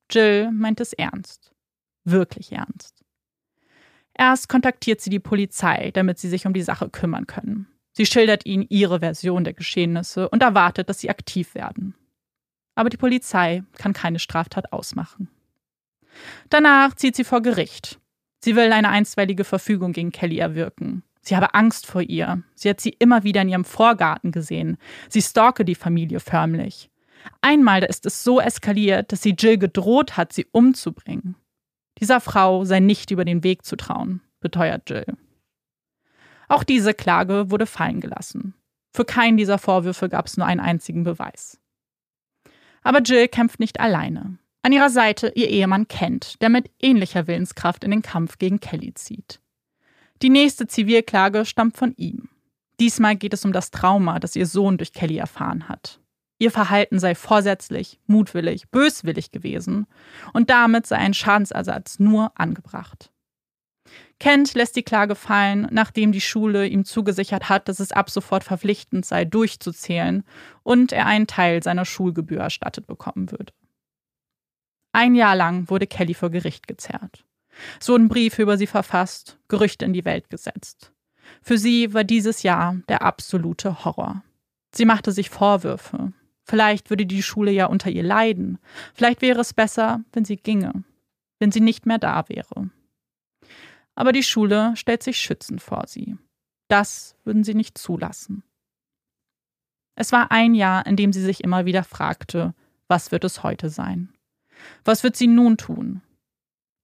Jill 0.10 0.52
meint 0.52 0.80
es 0.80 0.94
ernst. 0.94 1.54
Wirklich 2.04 2.52
ernst. 2.52 3.04
Erst 4.18 4.50
kontaktiert 4.50 5.02
sie 5.02 5.10
die 5.10 5.20
Polizei, 5.20 5.92
damit 5.92 6.18
sie 6.18 6.30
sich 6.30 6.48
um 6.48 6.54
die 6.54 6.64
Sache 6.64 6.90
kümmern 6.90 7.28
können. 7.28 7.68
Sie 7.98 8.06
schildert 8.06 8.46
ihnen 8.46 8.64
ihre 8.70 9.00
Version 9.00 9.44
der 9.44 9.54
Geschehnisse 9.54 10.30
und 10.30 10.44
erwartet, 10.44 10.88
dass 10.88 11.00
sie 11.00 11.10
aktiv 11.10 11.56
werden. 11.56 11.96
Aber 12.76 12.92
die 12.92 12.98
Polizei 12.98 13.64
kann 13.76 13.94
keine 13.94 14.20
Straftat 14.20 14.72
ausmachen. 14.72 15.30
Danach 16.52 16.94
zieht 16.94 17.16
sie 17.16 17.24
vor 17.24 17.42
Gericht. 17.42 18.00
Sie 18.38 18.56
will 18.56 18.72
eine 18.72 18.90
einstweilige 18.90 19.44
Verfügung 19.44 19.94
gegen 19.94 20.12
Kelly 20.12 20.38
erwirken. 20.38 21.02
Sie 21.22 21.36
habe 21.36 21.56
Angst 21.56 21.88
vor 21.88 22.04
ihr. 22.04 22.44
Sie 22.54 22.70
hat 22.70 22.80
sie 22.80 22.96
immer 23.00 23.24
wieder 23.24 23.42
in 23.42 23.50
ihrem 23.50 23.66
Vorgarten 23.66 24.32
gesehen. 24.32 24.78
Sie 25.10 25.24
stalke 25.24 25.66
die 25.66 25.74
Familie 25.74 26.20
förmlich. 26.20 26.92
Einmal 27.42 27.84
ist 27.84 28.06
es 28.06 28.24
so 28.24 28.40
eskaliert, 28.40 29.12
dass 29.12 29.24
sie 29.24 29.36
Jill 29.36 29.58
gedroht 29.58 30.18
hat, 30.18 30.34
sie 30.34 30.46
umzubringen. 30.52 31.36
Dieser 32.00 32.22
Frau 32.22 32.64
sei 32.64 32.80
nicht 32.80 33.10
über 33.10 33.26
den 33.26 33.44
Weg 33.44 33.66
zu 33.66 33.76
trauen, 33.76 34.22
beteuert 34.40 34.88
Jill. 34.88 35.18
Auch 36.48 36.64
diese 36.64 36.94
Klage 36.94 37.52
wurde 37.52 37.66
fallen 37.66 38.00
gelassen. 38.00 38.54
Für 38.94 39.06
keinen 39.06 39.38
dieser 39.38 39.58
Vorwürfe 39.58 40.10
gab 40.10 40.28
es 40.28 40.38
nur 40.38 40.48
einen 40.48 40.60
einzigen 40.60 41.04
Beweis. 41.04 41.60
Aber 42.82 43.02
Jill 43.02 43.28
kämpft 43.28 43.60
nicht 43.60 43.80
alleine. 43.80 44.38
An 44.64 44.72
ihrer 44.72 44.90
Seite 44.90 45.32
ihr 45.36 45.50
Ehemann 45.50 45.88
Kent, 45.88 46.42
der 46.42 46.50
mit 46.50 46.72
ähnlicher 46.82 47.28
Willenskraft 47.28 47.84
in 47.84 47.92
den 47.92 48.02
Kampf 48.02 48.38
gegen 48.38 48.60
Kelly 48.60 48.94
zieht. 48.94 49.40
Die 50.22 50.30
nächste 50.30 50.68
Zivilklage 50.68 51.46
stammt 51.46 51.78
von 51.78 51.94
ihm. 51.96 52.30
Diesmal 52.80 53.16
geht 53.16 53.34
es 53.34 53.46
um 53.46 53.54
das 53.54 53.72
Trauma, 53.72 54.20
das 54.20 54.36
ihr 54.36 54.46
Sohn 54.46 54.78
durch 54.78 54.94
Kelly 54.94 55.18
erfahren 55.18 55.70
hat. 55.70 56.00
Ihr 56.40 56.52
Verhalten 56.52 57.00
sei 57.00 57.16
vorsätzlich, 57.16 58.00
mutwillig, 58.06 58.70
böswillig 58.70 59.32
gewesen 59.32 59.88
und 60.34 60.50
damit 60.50 60.86
sei 60.86 60.98
ein 60.98 61.14
Schadensersatz 61.14 62.00
nur 62.00 62.32
angebracht. 62.36 63.12
Kent 64.20 64.56
lässt 64.56 64.76
die 64.76 64.84
Klage 64.84 65.16
fallen, 65.16 65.68
nachdem 65.72 66.12
die 66.12 66.22
Schule 66.22 66.66
ihm 66.68 66.86
zugesichert 66.86 67.50
hat, 67.50 67.70
dass 67.70 67.80
es 67.80 67.92
ab 67.92 68.10
sofort 68.10 68.44
verpflichtend 68.44 69.06
sei, 69.06 69.26
durchzuzählen 69.26 70.24
und 70.64 70.92
er 70.92 71.06
einen 71.06 71.28
Teil 71.28 71.62
seiner 71.62 71.86
Schulgebühr 71.86 72.40
erstattet 72.40 72.88
bekommen 72.88 73.32
würde. 73.32 73.54
Ein 74.92 75.14
Jahr 75.14 75.36
lang 75.36 75.70
wurde 75.70 75.86
Kelly 75.86 76.16
vor 76.16 76.32
Gericht 76.32 76.68
gezerrt. 76.68 77.26
Es 77.80 77.90
wurden 77.90 78.08
Briefe 78.08 78.42
über 78.42 78.58
sie 78.58 78.68
verfasst, 78.68 79.38
Gerüchte 79.48 79.86
in 79.86 79.94
die 79.94 80.06
Welt 80.06 80.30
gesetzt. 80.30 80.92
Für 81.42 81.58
sie 81.58 81.94
war 81.94 82.04
dieses 82.04 82.42
Jahr 82.42 82.78
der 82.88 83.04
absolute 83.04 83.86
Horror. 83.86 84.24
Sie 84.74 84.86
machte 84.86 85.12
sich 85.12 85.30
Vorwürfe. 85.30 86.14
Vielleicht 86.44 86.90
würde 86.90 87.06
die 87.06 87.24
Schule 87.24 87.52
ja 87.52 87.66
unter 87.66 87.90
ihr 87.90 88.04
leiden. 88.04 88.58
Vielleicht 88.94 89.22
wäre 89.22 89.42
es 89.42 89.54
besser, 89.54 90.02
wenn 90.14 90.26
sie 90.26 90.38
ginge, 90.38 90.84
wenn 91.40 91.52
sie 91.52 91.60
nicht 91.60 91.86
mehr 91.86 91.98
da 91.98 92.28
wäre. 92.30 92.70
Aber 93.98 94.12
die 94.12 94.24
Schule 94.24 94.76
stellt 94.76 95.04
sich 95.04 95.18
schützend 95.18 95.62
vor 95.62 95.86
sie. 95.88 96.18
Das 96.68 97.16
würden 97.24 97.44
sie 97.44 97.56
nicht 97.56 97.78
zulassen. 97.78 98.44
Es 99.96 100.12
war 100.12 100.32
ein 100.32 100.54
Jahr, 100.54 100.86
in 100.86 100.96
dem 100.96 101.12
sie 101.12 101.22
sich 101.22 101.44
immer 101.44 101.66
wieder 101.66 101.84
fragte, 101.84 102.54
was 102.88 103.12
wird 103.12 103.24
es 103.24 103.44
heute 103.44 103.70
sein? 103.70 104.14
Was 104.86 105.04
wird 105.04 105.16
sie 105.16 105.28
nun 105.28 105.58
tun? 105.58 106.02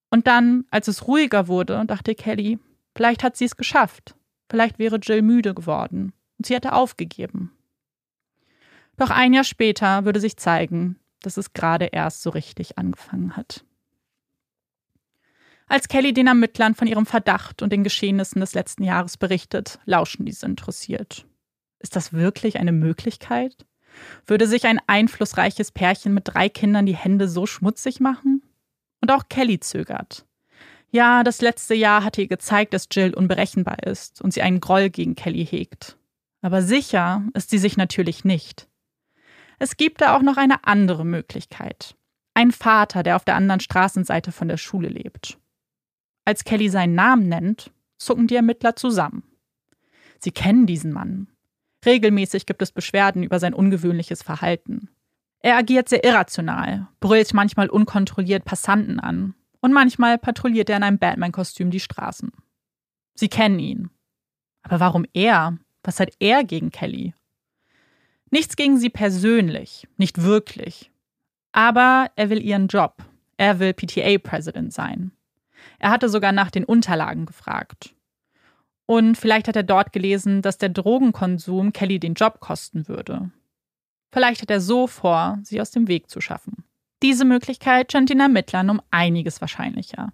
Und 0.09 0.27
dann, 0.27 0.65
als 0.71 0.87
es 0.87 1.07
ruhiger 1.07 1.47
wurde, 1.47 1.85
dachte 1.85 2.15
Kelly, 2.15 2.59
Vielleicht 2.95 3.23
hat 3.23 3.35
sie 3.35 3.45
es 3.45 3.57
geschafft. 3.57 4.15
Vielleicht 4.49 4.79
wäre 4.79 4.97
Jill 4.97 5.21
müde 5.21 5.53
geworden 5.53 6.13
und 6.37 6.45
sie 6.45 6.55
hätte 6.55 6.73
aufgegeben. 6.73 7.51
Doch 8.97 9.09
ein 9.09 9.33
Jahr 9.33 9.43
später 9.43 10.05
würde 10.05 10.19
sich 10.19 10.37
zeigen, 10.37 10.99
dass 11.21 11.37
es 11.37 11.53
gerade 11.53 11.85
erst 11.85 12.21
so 12.21 12.29
richtig 12.29 12.77
angefangen 12.77 13.35
hat. 13.35 13.65
Als 15.67 15.87
Kelly 15.87 16.13
den 16.13 16.27
Ermittlern 16.27 16.75
von 16.75 16.87
ihrem 16.87 17.05
Verdacht 17.05 17.61
und 17.61 17.71
den 17.71 17.83
Geschehnissen 17.83 18.41
des 18.41 18.53
letzten 18.53 18.83
Jahres 18.83 19.17
berichtet, 19.17 19.79
lauschen 19.85 20.25
diese 20.25 20.45
interessiert. 20.45 21.25
Ist 21.79 21.95
das 21.95 22.13
wirklich 22.13 22.59
eine 22.59 22.71
Möglichkeit? 22.71 23.65
Würde 24.25 24.47
sich 24.47 24.65
ein 24.65 24.79
einflussreiches 24.87 25.71
Pärchen 25.71 26.13
mit 26.13 26.29
drei 26.29 26.49
Kindern 26.49 26.85
die 26.85 26.95
Hände 26.95 27.27
so 27.27 27.45
schmutzig 27.45 27.99
machen? 27.99 28.41
Und 29.01 29.11
auch 29.11 29.23
Kelly 29.29 29.59
zögert. 29.59 30.25
Ja, 30.91 31.23
das 31.23 31.41
letzte 31.41 31.73
Jahr 31.73 32.03
hatte 32.03 32.21
ihr 32.21 32.27
gezeigt, 32.27 32.73
dass 32.73 32.87
Jill 32.91 33.13
unberechenbar 33.13 33.83
ist 33.83 34.21
und 34.21 34.33
sie 34.33 34.41
einen 34.41 34.59
Groll 34.59 34.89
gegen 34.89 35.15
Kelly 35.15 35.45
hegt. 35.45 35.97
Aber 36.41 36.61
sicher 36.61 37.23
ist 37.33 37.49
sie 37.49 37.57
sich 37.57 37.77
natürlich 37.77 38.23
nicht. 38.23 38.67
Es 39.59 39.77
gibt 39.77 40.01
da 40.01 40.15
auch 40.15 40.21
noch 40.21 40.37
eine 40.37 40.65
andere 40.65 41.05
Möglichkeit. 41.05 41.95
Ein 42.33 42.51
Vater, 42.51 43.01
der 43.01 43.15
auf 43.15 43.25
der 43.25 43.35
anderen 43.35 43.59
Straßenseite 43.59 44.31
von 44.31 44.47
der 44.47 44.57
Schule 44.57 44.89
lebt. 44.89 45.37
Als 46.25 46.43
Kelly 46.43 46.69
seinen 46.69 46.95
Namen 46.95 47.27
nennt, 47.27 47.71
zucken 47.97 48.27
die 48.27 48.35
Ermittler 48.35 48.75
zusammen. 48.75 49.23
Sie 50.19 50.31
kennen 50.31 50.65
diesen 50.65 50.93
Mann. 50.93 51.27
Regelmäßig 51.85 52.45
gibt 52.45 52.61
es 52.61 52.71
Beschwerden 52.71 53.23
über 53.23 53.39
sein 53.39 53.53
ungewöhnliches 53.53 54.23
Verhalten. 54.23 54.89
Er 55.39 55.57
agiert 55.57 55.89
sehr 55.89 56.05
irrational, 56.05 56.87
brüllt 57.01 57.33
manchmal 57.33 57.69
unkontrolliert 57.69 58.45
Passanten 58.45 59.01
an 59.01 59.35
und 59.59 59.73
manchmal 59.73 60.17
patrouilliert 60.17 60.69
er 60.69 60.77
in 60.77 60.83
einem 60.83 60.99
Batman-Kostüm 60.99 61.71
die 61.71 61.81
Straßen. 61.81 62.31
Sie 63.15 63.27
kennen 63.27 63.59
ihn. 63.59 63.89
Aber 64.61 64.79
warum 64.79 65.05
er? 65.13 65.57
Was 65.83 65.99
hat 65.99 66.13
er 66.19 66.45
gegen 66.45 66.71
Kelly? 66.71 67.13
Nichts 68.31 68.55
gegen 68.55 68.77
sie 68.77 68.89
persönlich, 68.89 69.87
nicht 69.97 70.23
wirklich. 70.23 70.89
Aber 71.51 72.09
er 72.15 72.29
will 72.29 72.41
ihren 72.41 72.67
Job. 72.67 73.03
Er 73.35 73.59
will 73.59 73.73
PTA-President 73.73 74.73
sein. 74.73 75.11
Er 75.83 75.89
hatte 75.89 76.07
sogar 76.07 76.31
nach 76.31 76.49
den 76.49 76.63
Unterlagen 76.63 77.25
gefragt. 77.25 77.93
Und 78.85 79.17
vielleicht 79.17 79.49
hat 79.49 79.57
er 79.57 79.63
dort 79.63 79.91
gelesen, 79.91 80.41
dass 80.41 80.57
der 80.57 80.69
Drogenkonsum 80.69 81.73
Kelly 81.73 81.99
den 81.99 82.13
Job 82.13 82.39
kosten 82.39 82.87
würde. 82.87 83.31
Vielleicht 84.13 84.41
hat 84.41 84.49
er 84.49 84.61
so 84.61 84.87
vor, 84.87 85.39
sie 85.43 85.59
aus 85.59 85.71
dem 85.71 85.89
Weg 85.89 86.09
zu 86.09 86.21
schaffen. 86.21 86.63
Diese 87.01 87.25
Möglichkeit 87.25 87.91
scheint 87.91 88.09
den 88.09 88.21
Ermittlern 88.21 88.69
um 88.69 88.81
einiges 88.91 89.41
wahrscheinlicher. 89.41 90.13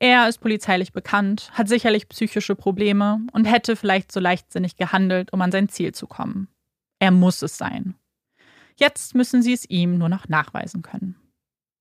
Er 0.00 0.28
ist 0.28 0.38
polizeilich 0.38 0.92
bekannt, 0.92 1.48
hat 1.52 1.68
sicherlich 1.68 2.08
psychische 2.08 2.56
Probleme 2.56 3.24
und 3.32 3.44
hätte 3.44 3.76
vielleicht 3.76 4.10
so 4.10 4.18
leichtsinnig 4.18 4.74
gehandelt, 4.74 5.32
um 5.32 5.40
an 5.42 5.52
sein 5.52 5.68
Ziel 5.68 5.94
zu 5.94 6.08
kommen. 6.08 6.48
Er 6.98 7.12
muss 7.12 7.40
es 7.42 7.56
sein. 7.56 7.94
Jetzt 8.74 9.14
müssen 9.14 9.42
sie 9.42 9.52
es 9.52 9.64
ihm 9.70 9.96
nur 9.96 10.08
noch 10.08 10.28
nachweisen 10.28 10.82
können. 10.82 11.14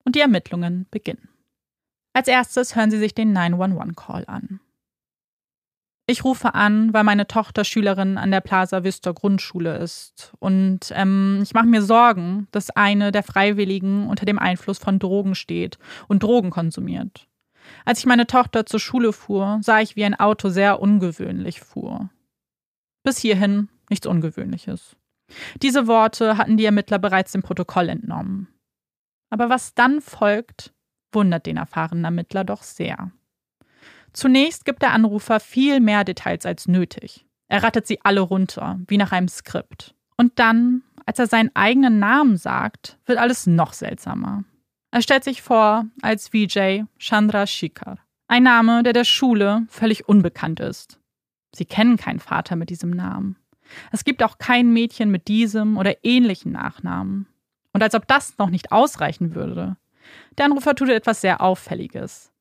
Und 0.05 0.13
die 0.13 0.19
Ermittlungen 0.19 0.85
beginnen. 0.91 1.32
Als 2.13 2.27
erstes 2.27 2.75
hören 2.75 2.91
Sie 2.91 2.99
sich 2.99 3.13
den 3.13 3.35
911-Call 3.35 4.25
an. 4.27 4.59
Ich 6.05 6.25
rufe 6.25 6.53
an, 6.53 6.93
weil 6.93 7.05
meine 7.05 7.27
Tochter 7.27 7.63
Schülerin 7.63 8.17
an 8.17 8.29
der 8.29 8.41
Plaza 8.41 8.83
Vista 8.83 9.13
Grundschule 9.13 9.77
ist. 9.77 10.33
Und 10.39 10.91
ähm, 10.91 11.39
ich 11.41 11.53
mache 11.53 11.65
mir 11.65 11.81
Sorgen, 11.81 12.47
dass 12.51 12.69
eine 12.69 13.11
der 13.11 13.23
Freiwilligen 13.23 14.07
unter 14.07 14.25
dem 14.25 14.37
Einfluss 14.37 14.79
von 14.79 14.99
Drogen 14.99 15.33
steht 15.33 15.77
und 16.07 16.21
Drogen 16.21 16.49
konsumiert. 16.49 17.27
Als 17.85 17.99
ich 17.99 18.05
meine 18.05 18.27
Tochter 18.27 18.65
zur 18.65 18.81
Schule 18.81 19.13
fuhr, 19.13 19.59
sah 19.61 19.79
ich, 19.79 19.95
wie 19.95 20.03
ein 20.03 20.19
Auto 20.19 20.49
sehr 20.49 20.81
ungewöhnlich 20.81 21.61
fuhr. 21.61 22.09
Bis 23.03 23.17
hierhin 23.17 23.69
nichts 23.89 24.05
Ungewöhnliches. 24.05 24.97
Diese 25.61 25.87
Worte 25.87 26.37
hatten 26.37 26.57
die 26.57 26.65
Ermittler 26.65 26.99
bereits 26.99 27.31
dem 27.31 27.43
Protokoll 27.43 27.87
entnommen. 27.87 28.49
Aber 29.29 29.49
was 29.49 29.73
dann 29.73 30.01
folgt, 30.01 30.72
wundert 31.13 31.45
den 31.45 31.57
erfahrenen 31.57 32.05
Ermittler 32.05 32.43
doch 32.43 32.63
sehr. 32.63 33.11
Zunächst 34.13 34.65
gibt 34.65 34.81
der 34.81 34.91
Anrufer 34.91 35.39
viel 35.39 35.79
mehr 35.79 36.03
Details 36.03 36.45
als 36.45 36.67
nötig. 36.67 37.25
Er 37.47 37.63
rattet 37.63 37.87
sie 37.87 37.99
alle 38.03 38.21
runter, 38.21 38.79
wie 38.87 38.97
nach 38.97 39.11
einem 39.11 39.27
Skript. 39.27 39.95
Und 40.17 40.39
dann, 40.39 40.83
als 41.05 41.19
er 41.19 41.27
seinen 41.27 41.51
eigenen 41.55 41.99
Namen 41.99 42.37
sagt, 42.37 42.99
wird 43.05 43.17
alles 43.17 43.47
noch 43.47 43.73
seltsamer. 43.73 44.43
Er 44.91 45.01
stellt 45.01 45.23
sich 45.23 45.41
vor 45.41 45.85
als 46.01 46.33
Vijay 46.33 46.85
Chandra 46.99 47.47
Shikhar. 47.47 47.97
Ein 48.27 48.43
Name, 48.43 48.83
der 48.83 48.93
der 48.93 49.03
Schule 49.03 49.65
völlig 49.67 50.07
unbekannt 50.07 50.59
ist. 50.59 50.99
Sie 51.55 51.65
kennen 51.65 51.97
keinen 51.97 52.19
Vater 52.19 52.55
mit 52.55 52.69
diesem 52.69 52.91
Namen. 52.91 53.37
Es 53.91 54.03
gibt 54.03 54.23
auch 54.23 54.37
kein 54.37 54.71
Mädchen 54.71 55.09
mit 55.09 55.27
diesem 55.27 55.77
oder 55.77 56.03
ähnlichen 56.03 56.51
Nachnamen. 56.51 57.27
Und 57.71 57.81
als 57.81 57.95
ob 57.95 58.07
das 58.07 58.37
noch 58.37 58.49
nicht 58.49 58.71
ausreichen 58.71 59.35
würde, 59.35 59.77
der 60.37 60.45
Anrufer 60.45 60.75
tut 60.75 60.89
etwas 60.89 61.21
sehr 61.21 61.41
Auffälliges. 61.41 62.31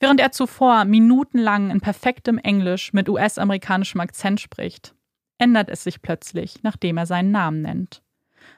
Während 0.00 0.20
er 0.20 0.32
zuvor 0.32 0.84
minutenlang 0.84 1.70
in 1.70 1.80
perfektem 1.80 2.38
Englisch 2.38 2.92
mit 2.92 3.08
US-amerikanischem 3.08 4.00
Akzent 4.00 4.40
spricht, 4.40 4.94
ändert 5.38 5.70
es 5.70 5.84
sich 5.84 6.02
plötzlich, 6.02 6.62
nachdem 6.62 6.96
er 6.96 7.06
seinen 7.06 7.30
Namen 7.30 7.62
nennt. 7.62 8.02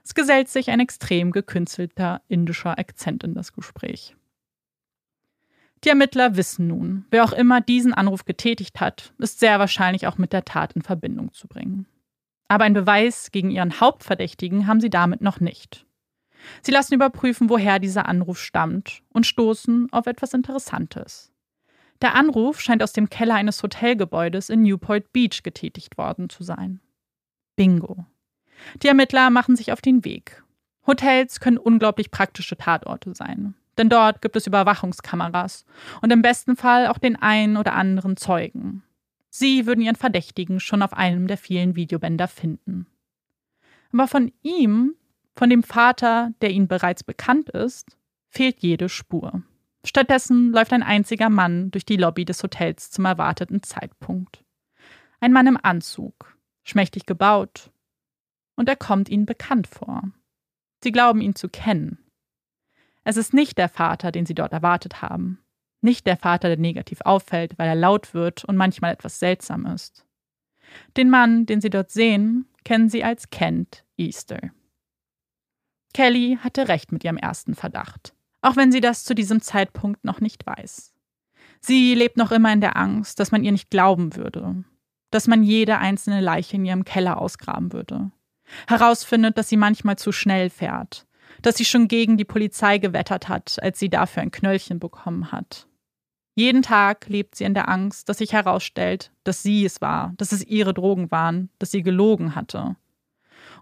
Es 0.02 0.14
gesellt 0.14 0.48
sich 0.48 0.70
ein 0.70 0.80
extrem 0.80 1.30
gekünstelter 1.30 2.22
indischer 2.28 2.78
Akzent 2.78 3.24
in 3.24 3.34
das 3.34 3.52
Gespräch. 3.52 4.16
Die 5.84 5.88
Ermittler 5.88 6.36
wissen 6.36 6.66
nun, 6.66 7.04
wer 7.10 7.24
auch 7.24 7.32
immer 7.32 7.60
diesen 7.60 7.94
Anruf 7.94 8.24
getätigt 8.24 8.80
hat, 8.80 9.12
ist 9.18 9.38
sehr 9.38 9.58
wahrscheinlich 9.58 10.06
auch 10.06 10.18
mit 10.18 10.32
der 10.32 10.44
Tat 10.44 10.72
in 10.72 10.82
Verbindung 10.82 11.32
zu 11.32 11.46
bringen. 11.46 11.86
Aber 12.48 12.64
einen 12.64 12.74
Beweis 12.74 13.30
gegen 13.30 13.50
ihren 13.50 13.80
Hauptverdächtigen 13.80 14.66
haben 14.66 14.80
sie 14.80 14.90
damit 14.90 15.20
noch 15.20 15.40
nicht. 15.40 15.85
Sie 16.62 16.72
lassen 16.72 16.94
überprüfen, 16.94 17.50
woher 17.50 17.78
dieser 17.78 18.06
Anruf 18.06 18.40
stammt 18.40 19.02
und 19.10 19.26
stoßen 19.26 19.88
auf 19.92 20.06
etwas 20.06 20.34
Interessantes. 20.34 21.32
Der 22.02 22.14
Anruf 22.14 22.60
scheint 22.60 22.82
aus 22.82 22.92
dem 22.92 23.08
Keller 23.08 23.34
eines 23.34 23.62
Hotelgebäudes 23.62 24.50
in 24.50 24.62
Newport 24.62 25.12
Beach 25.12 25.42
getätigt 25.42 25.96
worden 25.96 26.28
zu 26.28 26.42
sein. 26.42 26.80
Bingo. 27.56 28.04
Die 28.82 28.88
Ermittler 28.88 29.30
machen 29.30 29.56
sich 29.56 29.72
auf 29.72 29.80
den 29.80 30.04
Weg. 30.04 30.42
Hotels 30.86 31.40
können 31.40 31.58
unglaublich 31.58 32.10
praktische 32.10 32.56
Tatorte 32.56 33.14
sein, 33.14 33.54
denn 33.76 33.88
dort 33.88 34.22
gibt 34.22 34.36
es 34.36 34.46
Überwachungskameras 34.46 35.64
und 36.00 36.12
im 36.12 36.22
besten 36.22 36.56
Fall 36.56 36.86
auch 36.86 36.98
den 36.98 37.16
einen 37.16 37.56
oder 37.56 37.74
anderen 37.74 38.16
Zeugen. 38.16 38.82
Sie 39.30 39.66
würden 39.66 39.82
ihren 39.82 39.96
Verdächtigen 39.96 40.60
schon 40.60 40.82
auf 40.82 40.92
einem 40.92 41.26
der 41.26 41.36
vielen 41.36 41.76
Videobänder 41.76 42.28
finden. 42.28 42.86
Aber 43.92 44.08
von 44.08 44.32
ihm 44.42 44.94
von 45.36 45.50
dem 45.50 45.62
Vater, 45.62 46.32
der 46.40 46.50
ihnen 46.50 46.68
bereits 46.68 47.04
bekannt 47.04 47.50
ist, 47.50 47.96
fehlt 48.28 48.60
jede 48.60 48.88
Spur. 48.88 49.42
Stattdessen 49.84 50.50
läuft 50.50 50.72
ein 50.72 50.82
einziger 50.82 51.30
Mann 51.30 51.70
durch 51.70 51.84
die 51.84 51.96
Lobby 51.96 52.24
des 52.24 52.42
Hotels 52.42 52.90
zum 52.90 53.04
erwarteten 53.04 53.62
Zeitpunkt. 53.62 54.42
Ein 55.20 55.32
Mann 55.32 55.46
im 55.46 55.58
Anzug, 55.62 56.36
schmächtig 56.64 57.06
gebaut, 57.06 57.70
und 58.56 58.68
er 58.68 58.76
kommt 58.76 59.08
ihnen 59.08 59.26
bekannt 59.26 59.66
vor. 59.66 60.02
Sie 60.82 60.90
glauben 60.90 61.20
ihn 61.20 61.34
zu 61.34 61.48
kennen. 61.48 61.98
Es 63.04 63.16
ist 63.16 63.34
nicht 63.34 63.58
der 63.58 63.68
Vater, 63.68 64.10
den 64.10 64.26
sie 64.26 64.34
dort 64.34 64.52
erwartet 64.52 65.02
haben. 65.02 65.38
Nicht 65.82 66.06
der 66.06 66.16
Vater, 66.16 66.48
der 66.48 66.58
negativ 66.58 67.00
auffällt, 67.02 67.58
weil 67.58 67.68
er 67.68 67.76
laut 67.76 68.14
wird 68.14 68.44
und 68.44 68.56
manchmal 68.56 68.92
etwas 68.92 69.18
seltsam 69.18 69.66
ist. 69.66 70.06
Den 70.96 71.10
Mann, 71.10 71.46
den 71.46 71.60
sie 71.60 71.70
dort 71.70 71.90
sehen, 71.90 72.46
kennen 72.64 72.88
sie 72.88 73.04
als 73.04 73.30
Kent 73.30 73.84
Easter. 73.96 74.50
Kelly 75.94 76.38
hatte 76.42 76.68
recht 76.68 76.92
mit 76.92 77.04
ihrem 77.04 77.16
ersten 77.16 77.54
Verdacht, 77.54 78.14
auch 78.42 78.56
wenn 78.56 78.72
sie 78.72 78.80
das 78.80 79.04
zu 79.04 79.14
diesem 79.14 79.40
Zeitpunkt 79.40 80.04
noch 80.04 80.20
nicht 80.20 80.46
weiß. 80.46 80.92
Sie 81.60 81.94
lebt 81.94 82.16
noch 82.16 82.32
immer 82.32 82.52
in 82.52 82.60
der 82.60 82.76
Angst, 82.76 83.18
dass 83.18 83.32
man 83.32 83.42
ihr 83.42 83.52
nicht 83.52 83.70
glauben 83.70 84.14
würde, 84.14 84.64
dass 85.10 85.26
man 85.26 85.42
jede 85.42 85.78
einzelne 85.78 86.20
Leiche 86.20 86.56
in 86.56 86.64
ihrem 86.64 86.84
Keller 86.84 87.20
ausgraben 87.20 87.72
würde, 87.72 88.10
herausfindet, 88.68 89.38
dass 89.38 89.48
sie 89.48 89.56
manchmal 89.56 89.96
zu 89.96 90.12
schnell 90.12 90.50
fährt, 90.50 91.06
dass 91.42 91.56
sie 91.56 91.64
schon 91.64 91.88
gegen 91.88 92.16
die 92.16 92.24
Polizei 92.24 92.78
gewettert 92.78 93.28
hat, 93.28 93.58
als 93.62 93.78
sie 93.78 93.88
dafür 93.88 94.22
ein 94.22 94.30
Knöllchen 94.30 94.78
bekommen 94.78 95.32
hat. 95.32 95.66
Jeden 96.34 96.60
Tag 96.60 97.08
lebt 97.08 97.34
sie 97.34 97.44
in 97.44 97.54
der 97.54 97.68
Angst, 97.68 98.08
dass 98.08 98.18
sich 98.18 98.34
herausstellt, 98.34 99.10
dass 99.24 99.42
sie 99.42 99.64
es 99.64 99.80
war, 99.80 100.12
dass 100.18 100.32
es 100.32 100.44
ihre 100.44 100.74
Drogen 100.74 101.10
waren, 101.10 101.48
dass 101.58 101.70
sie 101.70 101.82
gelogen 101.82 102.34
hatte, 102.34 102.76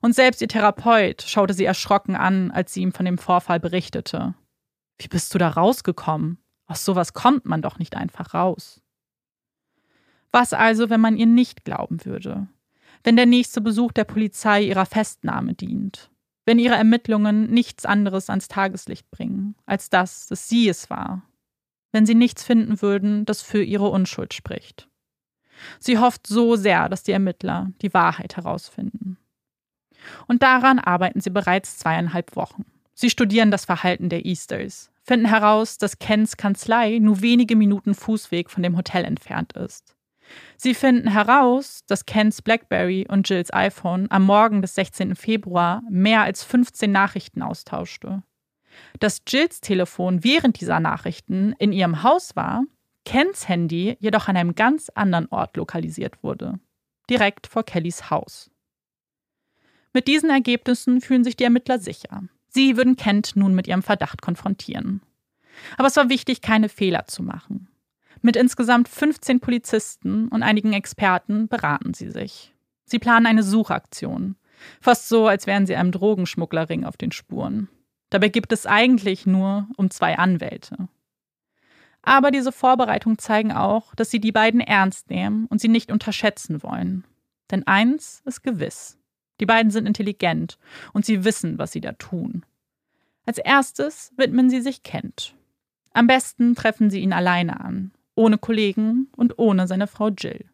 und 0.05 0.14
selbst 0.14 0.42
ihr 0.42 0.48
Therapeut 0.48 1.22
schaute 1.22 1.55
sie 1.55 1.64
erschrocken 1.64 2.14
an, 2.14 2.50
als 2.50 2.74
sie 2.74 2.82
ihm 2.82 2.92
von 2.92 3.07
dem 3.07 3.16
Vorfall 3.16 3.59
berichtete. 3.59 4.34
Wie 4.98 5.09
bist 5.09 5.32
du 5.32 5.38
da 5.38 5.48
rausgekommen? 5.48 6.36
Aus 6.66 6.84
sowas 6.84 7.14
kommt 7.14 7.46
man 7.46 7.62
doch 7.62 7.78
nicht 7.78 7.96
einfach 7.96 8.34
raus. 8.34 8.82
Was 10.30 10.52
also, 10.52 10.90
wenn 10.90 11.00
man 11.00 11.16
ihr 11.16 11.24
nicht 11.24 11.64
glauben 11.64 12.05
würde? 12.05 12.48
Wenn 13.02 13.16
der 13.16 13.24
nächste 13.24 13.62
Besuch 13.62 13.92
der 13.92 14.05
Polizei 14.05 14.64
ihrer 14.64 14.84
Festnahme 14.84 15.55
dient? 15.55 16.11
Wenn 16.44 16.59
ihre 16.59 16.74
Ermittlungen 16.74 17.50
nichts 17.50 17.86
anderes 17.86 18.28
ans 18.28 18.48
Tageslicht 18.48 19.11
bringen, 19.11 19.55
als 19.64 19.88
das, 19.88 20.26
dass 20.26 20.50
sie 20.50 20.68
es 20.68 20.90
war? 20.90 21.22
Wenn 21.92 22.05
sie 22.05 22.14
nichts 22.14 22.44
finden 22.44 22.82
würden, 22.82 23.24
das 23.24 23.40
für 23.40 23.62
ihre 23.62 23.88
Unschuld 23.88 24.34
spricht? 24.34 24.86
Sie 25.80 25.96
hofft 25.96 26.26
so 26.26 26.57
sehr, 26.57 26.90
dass 26.90 27.05
die 27.05 27.12
Ermittler 27.12 27.72
die 27.80 27.94
Wahrheit 27.94 28.36
herausfinden. 28.36 29.16
Und 30.26 30.42
daran 30.42 30.78
arbeiten 30.78 31.20
sie 31.20 31.30
bereits 31.30 31.78
zweieinhalb 31.78 32.36
Wochen. 32.36 32.64
Sie 32.94 33.11
studieren 33.11 33.50
das 33.50 33.64
Verhalten 33.64 34.09
der 34.09 34.24
Easters, 34.24 34.90
finden 35.02 35.26
heraus, 35.26 35.78
dass 35.78 35.98
Kens 35.98 36.36
Kanzlei 36.36 36.98
nur 37.00 37.20
wenige 37.20 37.57
Minuten 37.57 37.94
Fußweg 37.94 38.50
von 38.50 38.62
dem 38.62 38.76
Hotel 38.76 39.05
entfernt 39.05 39.55
ist. 39.55 39.94
Sie 40.57 40.74
finden 40.74 41.09
heraus, 41.09 41.84
dass 41.86 42.07
Kens 42.07 42.40
Blackberry 42.40 43.07
und 43.09 43.28
Jills 43.28 43.52
iPhone 43.52 44.11
am 44.11 44.24
Morgen 44.24 44.62
des 44.62 44.74
16. 44.74 45.16
Februar 45.16 45.82
mehr 45.90 46.22
als 46.22 46.44
15 46.44 46.90
Nachrichten 46.90 47.42
austauschte. 47.42 48.22
Dass 48.98 49.22
Jills 49.26 49.61
Telefon 49.61 50.24
während 50.24 50.61
dieser 50.61 50.80
Nachrichten 50.80 51.55
in 51.59 51.72
ihrem 51.72 52.02
Haus 52.02 52.34
war, 52.36 52.64
Kens 53.05 53.48
Handy 53.48 53.96
jedoch 54.00 54.28
an 54.28 54.36
einem 54.36 54.55
ganz 54.55 54.88
anderen 54.94 55.26
Ort 55.28 55.57
lokalisiert 55.57 56.22
wurde, 56.22 56.59
direkt 57.11 57.46
vor 57.46 57.62
Kellys 57.64 58.11
Haus. 58.11 58.50
Mit 59.95 60.09
diesen 60.09 60.28
Ergebnissen 60.28 61.01
fühlen 61.01 61.22
sich 61.22 61.36
die 61.36 61.45
Ermittler 61.45 61.78
sicher. 61.78 62.24
Sie 62.49 62.76
würden 62.76 62.97
Kent 62.97 63.36
nun 63.36 63.55
mit 63.55 63.68
ihrem 63.68 63.82
Verdacht 63.82 64.22
konfrontieren. 64.22 65.01
Aber 65.78 65.86
es 65.86 65.97
war 65.97 66.09
wichtig, 66.09 66.42
keine 66.42 66.68
Fehler 66.68 67.07
zu 67.07 67.22
machen. 67.22 67.68
Mit 68.20 68.36
insgesamt 68.36 68.88
15 68.88 69.38
Polizisten 69.38 70.28
und 70.28 70.42
einigen 70.42 70.72
Experten 70.72 71.47
beraten 71.47 71.95
sie 71.95 72.11
sich. 72.11 72.53
Sie 72.84 72.99
planen 72.99 73.26
eine 73.26 73.45
Suchaktion. 73.45 74.36
Fast 74.80 75.09
so, 75.09 75.28
als 75.28 75.47
wären 75.47 75.66
sie 75.66 75.76
einem 75.76 75.92
Drogenschmugglerring 75.92 76.84
auf 76.84 76.97
den 76.97 77.12
Spuren. 77.12 77.68
Dabei 78.11 78.28
gibt 78.28 78.53
es 78.53 78.66
eigentlich 78.66 79.26
nur 79.26 79.68
um 79.76 79.90
zwei 79.90 80.18
Anwälte. 80.18 80.88
Aber 82.03 82.30
diese 82.30 82.53
Vorbereitungen 82.53 83.18
zeigen 83.18 83.53
auch, 83.53 83.95
dass 83.95 84.11
sie 84.11 84.20
die 84.20 84.32
beiden 84.32 84.61
ernst 84.61 85.09
nehmen 85.09 85.47
und 85.47 85.61
sie 85.61 85.68
nicht 85.68 85.92
unterschätzen 85.92 86.62
wollen. 86.62 87.05
Denn 87.51 87.66
eins 87.66 88.22
ist 88.24 88.42
gewiss. 88.42 88.99
Die 89.41 89.47
beiden 89.47 89.70
sind 89.70 89.87
intelligent 89.87 90.59
und 90.93 91.05
sie 91.05 91.24
wissen, 91.24 91.59
was 91.59 91.72
sie 91.72 91.80
da 91.80 91.93
tun. 91.93 92.45
Als 93.26 93.39
erstes 93.39 94.12
widmen 94.16 94.51
sie 94.51 94.61
sich 94.61 94.82
Kent. 94.82 95.35
Am 95.93 96.07
besten 96.07 96.55
treffen 96.55 96.91
sie 96.91 97.01
ihn 97.01 97.12
alleine 97.12 97.61
an, 97.61 97.93
ohne 98.14 98.39
Kollegen 98.39 99.09
und 99.16 99.39
ohne 99.39 99.66
seine 99.66 99.87
Frau 99.87 100.09
Jill. 100.09 100.45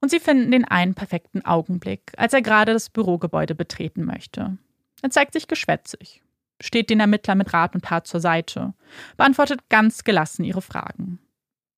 Und 0.00 0.10
sie 0.10 0.20
finden 0.20 0.50
den 0.50 0.64
einen 0.64 0.94
perfekten 0.94 1.44
Augenblick, 1.44 2.12
als 2.16 2.32
er 2.32 2.42
gerade 2.42 2.72
das 2.72 2.90
Bürogebäude 2.90 3.54
betreten 3.54 4.04
möchte. 4.04 4.58
Er 5.02 5.10
zeigt 5.10 5.32
sich 5.32 5.46
geschwätzig, 5.46 6.22
steht 6.60 6.90
den 6.90 7.00
Ermittler 7.00 7.34
mit 7.34 7.52
Rat 7.52 7.74
und 7.74 7.84
Tat 7.84 8.06
zur 8.06 8.20
Seite, 8.20 8.74
beantwortet 9.16 9.68
ganz 9.68 10.04
gelassen 10.04 10.44
ihre 10.44 10.62
Fragen. 10.62 11.20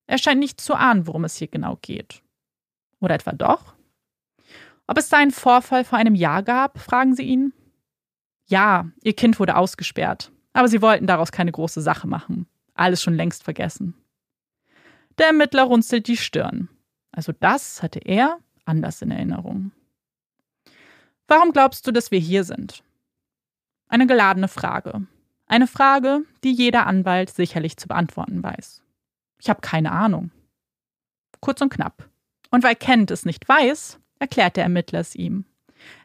Er 0.07 0.19
scheint 0.19 0.41
nicht 0.41 0.61
zu 0.61 0.75
ahnen, 0.75 1.07
worum 1.07 1.25
es 1.25 1.37
hier 1.37 1.49
genau 1.49 1.79
geht. 1.81 2.23
Oder 3.01 3.15
etwa 3.17 3.33
doch? 3.33 3.74
Ob 4.87 4.99
es 4.99 5.09
da 5.09 5.19
einen 5.19 5.31
Vorfall 5.31 5.85
vor 5.85 5.99
einem 5.99 6.15
Jahr 6.15 6.43
gab, 6.43 6.79
fragen 6.79 7.15
sie 7.15 7.23
ihn. 7.23 7.53
Ja, 8.47 8.87
ihr 9.03 9.15
Kind 9.15 9.41
wurde 9.41 9.57
ausgesperrt, 9.57 10.31
aber 10.53 10.69
sie 10.69 10.83
wollten 10.83 11.07
daraus 11.07 11.33
keine 11.33 11.53
große 11.53 11.81
Sache 11.81 12.07
machen. 12.07 12.47
Alles 12.75 13.03
schon 13.03 13.15
längst 13.15 13.45
vergessen. 13.45 13.95
Der 15.19 15.29
Ermittler 15.29 15.63
runzelt 15.63 16.07
die 16.09 16.17
Stirn. 16.17 16.69
Also 17.13 17.33
das 17.33 17.83
hatte 17.83 18.01
er 18.01 18.39
anders 18.65 19.01
in 19.01 19.11
Erinnerung. 19.11 19.73
Warum 21.29 21.53
glaubst 21.53 21.87
du, 21.87 21.93
dass 21.93 22.11
wir 22.11 22.19
hier 22.19 22.45
sind? 22.45 22.83
Eine 23.89 24.07
geladene 24.07 24.49
Frage. 24.49 25.07
Eine 25.47 25.67
Frage, 25.67 26.23
die 26.43 26.53
jeder 26.53 26.87
Anwalt 26.87 27.31
sicherlich 27.31 27.77
zu 27.77 27.89
beantworten 27.89 28.43
weiß. 28.43 28.83
Ich 29.41 29.49
habe 29.49 29.61
keine 29.61 29.93
Ahnung. 29.93 30.31
Kurz 31.41 31.61
und 31.61 31.73
knapp. 31.73 32.09
Und 32.51 32.63
weil 32.63 32.77
Kent 32.77 33.11
es 33.11 33.25
nicht 33.25 33.49
weiß, 33.49 34.01
erklärt 34.19 34.57
der 34.57 34.65
Ermittler 34.65 35.01
es 35.01 35.15
ihm. 35.15 35.45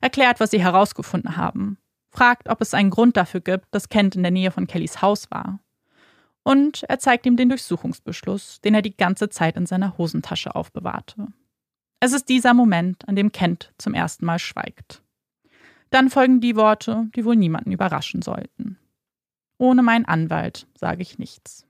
Erklärt, 0.01 0.39
was 0.39 0.51
sie 0.51 0.62
herausgefunden 0.62 1.38
haben. 1.38 1.78
Fragt, 2.10 2.49
ob 2.49 2.62
es 2.62 2.74
einen 2.74 2.89
Grund 2.89 3.18
dafür 3.18 3.41
gibt, 3.41 3.68
dass 3.72 3.89
Kent 3.89 4.16
in 4.16 4.24
der 4.24 4.32
Nähe 4.32 4.51
von 4.51 4.68
Kellys 4.68 5.01
Haus 5.01 5.30
war. 5.32 5.60
Und 6.43 6.84
er 6.84 6.99
zeigt 6.99 7.26
ihm 7.26 7.38
den 7.38 7.49
Durchsuchungsbeschluss, 7.49 8.62
den 8.62 8.74
er 8.74 8.82
die 8.82 8.95
ganze 8.95 9.30
Zeit 9.30 9.55
in 9.57 9.66
seiner 9.66 9.97
Hosentasche 9.97 10.55
aufbewahrte. 10.55 11.28
Es 11.99 12.14
ist 12.14 12.30
dieser 12.30 12.53
Moment, 12.53 13.07
an 13.07 13.16
dem 13.16 13.32
Kent 13.32 13.74
zum 13.78 13.93
ersten 13.93 14.26
Mal 14.26 14.39
schweigt. 14.39 15.03
Dann 15.89 16.10
folgen 16.10 16.39
die 16.39 16.55
Worte, 16.55 17.10
die 17.16 17.26
wohl 17.26 17.36
niemanden 17.36 17.72
überraschen 17.72 18.22
sollten. 18.22 18.78
Ohne 19.57 19.84
meinen 19.84 20.05
Anwalt 20.05 20.68
sage 20.76 21.01
ich 21.01 21.20
nichts. 21.20 21.66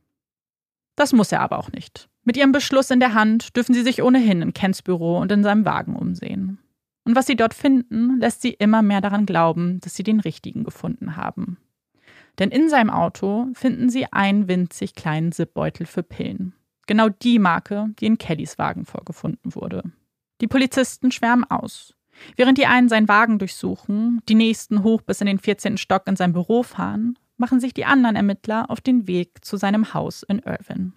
Das 0.96 1.14
muss 1.14 1.32
er 1.32 1.42
aber 1.42 1.58
auch 1.58 1.72
nicht. 1.72 2.10
Mit 2.30 2.38
ihrem 2.38 2.52
Beschluss 2.52 2.92
in 2.92 3.00
der 3.00 3.16
Hand 3.16 3.56
dürfen 3.58 3.74
sie 3.74 3.82
sich 3.82 4.04
ohnehin 4.04 4.44
in 4.44 4.54
Kents 4.54 4.84
Büro 4.84 5.18
und 5.18 5.32
in 5.32 5.42
seinem 5.42 5.66
Wagen 5.66 5.96
umsehen. 5.96 6.60
Und 7.04 7.16
was 7.16 7.26
sie 7.26 7.36
dort 7.36 7.56
finden, 7.56 8.20
lässt 8.20 8.44
sie 8.44 8.52
immer 8.52 8.84
mehr 8.84 9.02
daran 9.02 9.26
glauben, 9.26 9.80
dass 9.80 9.96
sie 9.96 10.04
den 10.04 10.20
richtigen 10.20 10.64
gefunden 10.64 11.16
haben. 11.16 11.58
Denn 12.38 12.52
in 12.52 12.70
seinem 12.70 12.92
Auto 12.92 13.48
finden 13.54 13.90
sie 13.90 14.14
einen 14.14 14.48
winzig 14.48 14.94
kleinen 14.94 15.32
Zipbeutel 15.32 15.88
für 15.88 16.04
Pillen. 16.04 16.54
Genau 16.86 17.10
die 17.10 17.40
Marke, 17.40 17.88
die 18.00 18.06
in 18.06 18.20
Kellys 18.20 18.60
Wagen 18.60 18.86
vorgefunden 18.86 19.56
wurde. 19.56 19.82
Die 20.40 20.48
Polizisten 20.48 21.12
schwärmen 21.12 21.50
aus. 21.50 21.96
Während 22.36 22.60
die 22.60 22.68
einen 22.68 22.90
seinen 22.90 23.08
Wagen 23.08 23.40
durchsuchen, 23.40 24.22
die 24.30 24.36
nächsten 24.36 24.84
hoch 24.84 25.02
bis 25.02 25.20
in 25.20 25.26
den 25.26 25.40
14. 25.40 25.80
Stock 25.80 26.04
in 26.06 26.16
sein 26.16 26.34
Büro 26.34 26.62
fahren, 26.62 27.18
machen 27.38 27.60
sich 27.60 27.74
die 27.74 27.86
anderen 27.86 28.16
Ermittler 28.16 28.70
auf 28.70 28.82
den 28.82 29.08
Weg 29.08 29.44
zu 29.44 29.58
seinem 29.58 29.96
Haus 29.96 30.22
in 30.22 30.38
Irvine. 30.38 30.92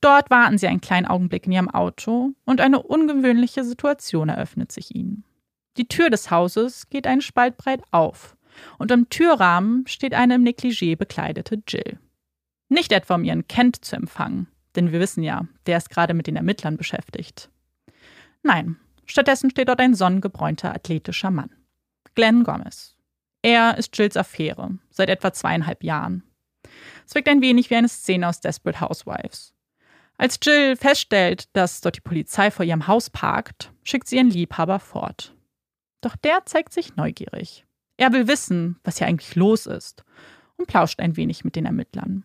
Dort 0.00 0.30
warten 0.30 0.58
sie 0.58 0.68
einen 0.68 0.80
kleinen 0.80 1.06
Augenblick 1.06 1.46
in 1.46 1.52
ihrem 1.52 1.70
Auto 1.70 2.32
und 2.44 2.60
eine 2.60 2.82
ungewöhnliche 2.82 3.64
Situation 3.64 4.28
eröffnet 4.28 4.70
sich 4.70 4.94
ihnen. 4.94 5.24
Die 5.76 5.88
Tür 5.88 6.10
des 6.10 6.30
Hauses 6.30 6.88
geht 6.88 7.06
einen 7.06 7.20
Spalt 7.20 7.56
breit 7.56 7.82
auf 7.90 8.36
und 8.78 8.90
im 8.90 9.08
Türrahmen 9.08 9.86
steht 9.86 10.14
eine 10.14 10.36
im 10.36 10.44
Negligé 10.44 10.96
bekleidete 10.96 11.62
Jill. 11.66 11.98
Nicht 12.68 12.92
etwa 12.92 13.14
um 13.14 13.24
ihren 13.24 13.48
Kent 13.48 13.84
zu 13.84 13.96
empfangen, 13.96 14.48
denn 14.76 14.92
wir 14.92 15.00
wissen 15.00 15.22
ja, 15.22 15.46
der 15.66 15.78
ist 15.78 15.90
gerade 15.90 16.14
mit 16.14 16.26
den 16.26 16.36
Ermittlern 16.36 16.76
beschäftigt. 16.76 17.50
Nein, 18.42 18.76
stattdessen 19.06 19.50
steht 19.50 19.68
dort 19.68 19.80
ein 19.80 19.94
sonnengebräunter 19.94 20.74
athletischer 20.74 21.30
Mann. 21.30 21.50
Glenn 22.14 22.44
Gomez. 22.44 22.94
Er 23.42 23.78
ist 23.78 23.96
Jills 23.96 24.16
Affäre, 24.16 24.78
seit 24.90 25.08
etwa 25.08 25.32
zweieinhalb 25.32 25.84
Jahren. 25.84 26.24
Es 27.06 27.14
wirkt 27.14 27.28
ein 27.28 27.40
wenig 27.40 27.70
wie 27.70 27.76
eine 27.76 27.88
Szene 27.88 28.28
aus 28.28 28.40
Desperate 28.40 28.80
Housewives. 28.80 29.54
Als 30.18 30.40
Jill 30.42 30.74
feststellt, 30.74 31.48
dass 31.54 31.80
dort 31.80 31.96
die 31.96 32.00
Polizei 32.00 32.50
vor 32.50 32.64
ihrem 32.64 32.88
Haus 32.88 33.08
parkt, 33.08 33.72
schickt 33.84 34.08
sie 34.08 34.16
ihren 34.16 34.30
Liebhaber 34.30 34.80
fort. 34.80 35.32
Doch 36.00 36.16
der 36.16 36.44
zeigt 36.44 36.72
sich 36.72 36.96
neugierig. 36.96 37.64
Er 37.96 38.12
will 38.12 38.26
wissen, 38.26 38.78
was 38.82 38.98
hier 38.98 39.06
eigentlich 39.06 39.36
los 39.36 39.66
ist 39.66 40.04
und 40.56 40.66
plauscht 40.66 40.98
ein 41.00 41.16
wenig 41.16 41.44
mit 41.44 41.54
den 41.54 41.66
Ermittlern. 41.66 42.24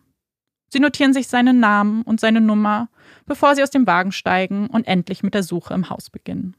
Sie 0.72 0.80
notieren 0.80 1.14
sich 1.14 1.28
seinen 1.28 1.60
Namen 1.60 2.02
und 2.02 2.18
seine 2.18 2.40
Nummer, 2.40 2.88
bevor 3.26 3.54
sie 3.54 3.62
aus 3.62 3.70
dem 3.70 3.86
Wagen 3.86 4.10
steigen 4.10 4.66
und 4.66 4.88
endlich 4.88 5.22
mit 5.22 5.34
der 5.34 5.44
Suche 5.44 5.72
im 5.72 5.88
Haus 5.88 6.10
beginnen. 6.10 6.56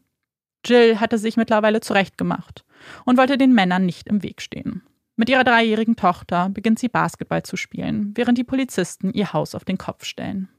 Jill 0.65 1.01
hatte 1.01 1.17
sich 1.17 1.35
mittlerweile 1.35 1.81
zurechtgemacht 1.81 2.63
und 3.03 3.17
wollte 3.17 3.37
den 3.37 3.53
Männern 3.53 3.85
nicht 3.85 4.07
im 4.07 4.23
Weg 4.23 4.41
stehen. 4.41 4.83
Mit 5.17 5.29
ihrer 5.29 5.43
dreijährigen 5.43 5.97
Tochter 5.97 6.49
beginnt 6.49 6.79
sie 6.79 6.87
Basketball 6.87 7.43
zu 7.43 7.57
spielen, 7.57 8.13
während 8.15 8.37
die 8.37 8.43
Polizisten 8.43 9.13
ihr 9.13 9.33
Haus 9.33 9.53
auf 9.53 9.65
den 9.65 9.77
Kopf 9.77 10.05
stellen. 10.05 10.49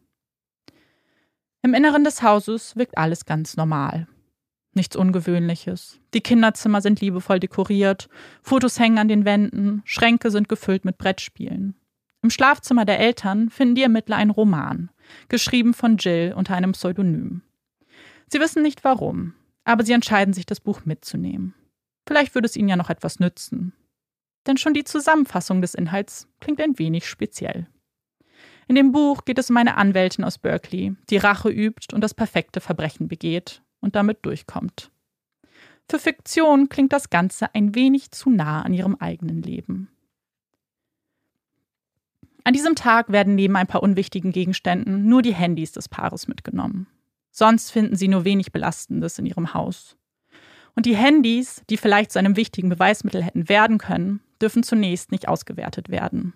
Im 1.63 1.75
Inneren 1.75 2.05
des 2.05 2.23
Hauses 2.23 2.77
wirkt 2.77 2.97
alles 2.97 3.25
ganz 3.25 3.57
normal. 3.57 4.07
Nichts 4.75 4.95
Ungewöhnliches. 4.95 5.99
Die 6.13 6.21
Kinderzimmer 6.21 6.83
sind 6.83 7.01
liebevoll 7.01 7.41
dekoriert, 7.41 8.09
Fotos 8.43 8.79
hängen 8.79 8.99
an 8.99 9.09
den 9.09 9.25
Wänden, 9.25 9.83
Schränke 9.85 10.31
sind 10.31 10.49
gefüllt 10.49 10.85
mit 10.85 10.99
Brettspielen. 10.99 11.75
Im 12.23 12.31
Schlafzimmer 12.31 12.85
der 12.85 13.01
Eltern 13.01 13.51
finden 13.51 13.75
die 13.75 13.83
Ermittler 13.83 14.17
einen 14.17 14.31
Roman, 14.31 14.91
geschrieben 15.29 15.75
von 15.75 15.97
Jill 15.97 16.35
unter 16.37 16.55
einem 16.55 16.73
Pseudonym. 16.73 17.43
Sie 18.29 18.41
wissen 18.41 18.63
nicht 18.63 18.85
warum, 18.85 19.35
aber 19.65 19.85
sie 19.85 19.93
entscheiden 19.93 20.35
sich, 20.35 20.45
das 20.45 20.61
Buch 20.61 20.85
mitzunehmen. 20.85 21.55
Vielleicht 22.07 22.35
würde 22.35 22.47
es 22.47 22.57
ihnen 22.57 22.69
ja 22.69 22.77
noch 22.77 22.91
etwas 22.91 23.19
nützen. 23.19 23.73
Denn 24.47 24.57
schon 24.57 24.75
die 24.75 24.85
Zusammenfassung 24.85 25.61
des 25.61 25.75
Inhalts 25.75 26.29
klingt 26.41 26.61
ein 26.61 26.79
wenig 26.79 27.09
speziell. 27.09 27.67
In 28.69 28.75
dem 28.75 28.93
Buch 28.93 29.25
geht 29.25 29.39
es 29.39 29.51
um 29.51 29.57
eine 29.57 29.77
Anwältin 29.77 30.25
aus 30.25 30.39
Berkeley, 30.39 30.95
die 31.09 31.19
Rache 31.19 31.51
übt 31.51 31.95
und 31.95 32.01
das 32.01 32.15
perfekte 32.15 32.61
Verbrechen 32.61 33.07
begeht 33.07 33.63
und 33.81 33.95
damit 33.95 34.25
durchkommt. 34.27 34.91
Für 35.89 36.01
Fiktion 36.01 36.69
klingt 36.69 36.93
das 36.93 37.11
Ganze 37.11 37.55
ein 37.55 37.77
wenig 37.77 38.11
zu 38.11 38.29
nah 38.29 38.63
an 38.63 38.75
ihrem 38.75 38.97
eigenen 38.97 39.43
Leben. 39.43 39.89
An 42.43 42.53
diesem 42.53 42.75
Tag 42.75 43.11
werden 43.11 43.35
neben 43.35 43.57
ein 43.57 43.67
paar 43.67 43.83
unwichtigen 43.83 44.33
Gegenständen 44.33 45.09
nur 45.09 45.23
die 45.23 45.35
Handys 45.35 45.73
des 45.73 45.89
Paares 45.89 46.29
mitgenommen. 46.29 46.87
Sonst 47.31 47.71
finden 47.71 47.97
sie 47.97 48.09
nur 48.09 48.25
wenig 48.25 48.51
Belastendes 48.53 49.19
in 49.19 49.27
ihrem 49.27 49.53
Haus. 49.53 49.97
Und 50.75 50.87
die 50.87 50.97
Handys, 50.97 51.63
die 51.71 51.77
vielleicht 51.77 52.13
zu 52.13 52.19
einem 52.19 52.37
wichtigen 52.37 52.69
Beweismittel 52.69 53.23
hätten 53.23 53.49
werden 53.49 53.79
können, 53.79 54.21
dürfen 54.41 54.63
zunächst 54.63 55.13
nicht 55.13 55.29
ausgewertet 55.29 55.89
werden. 55.89 56.35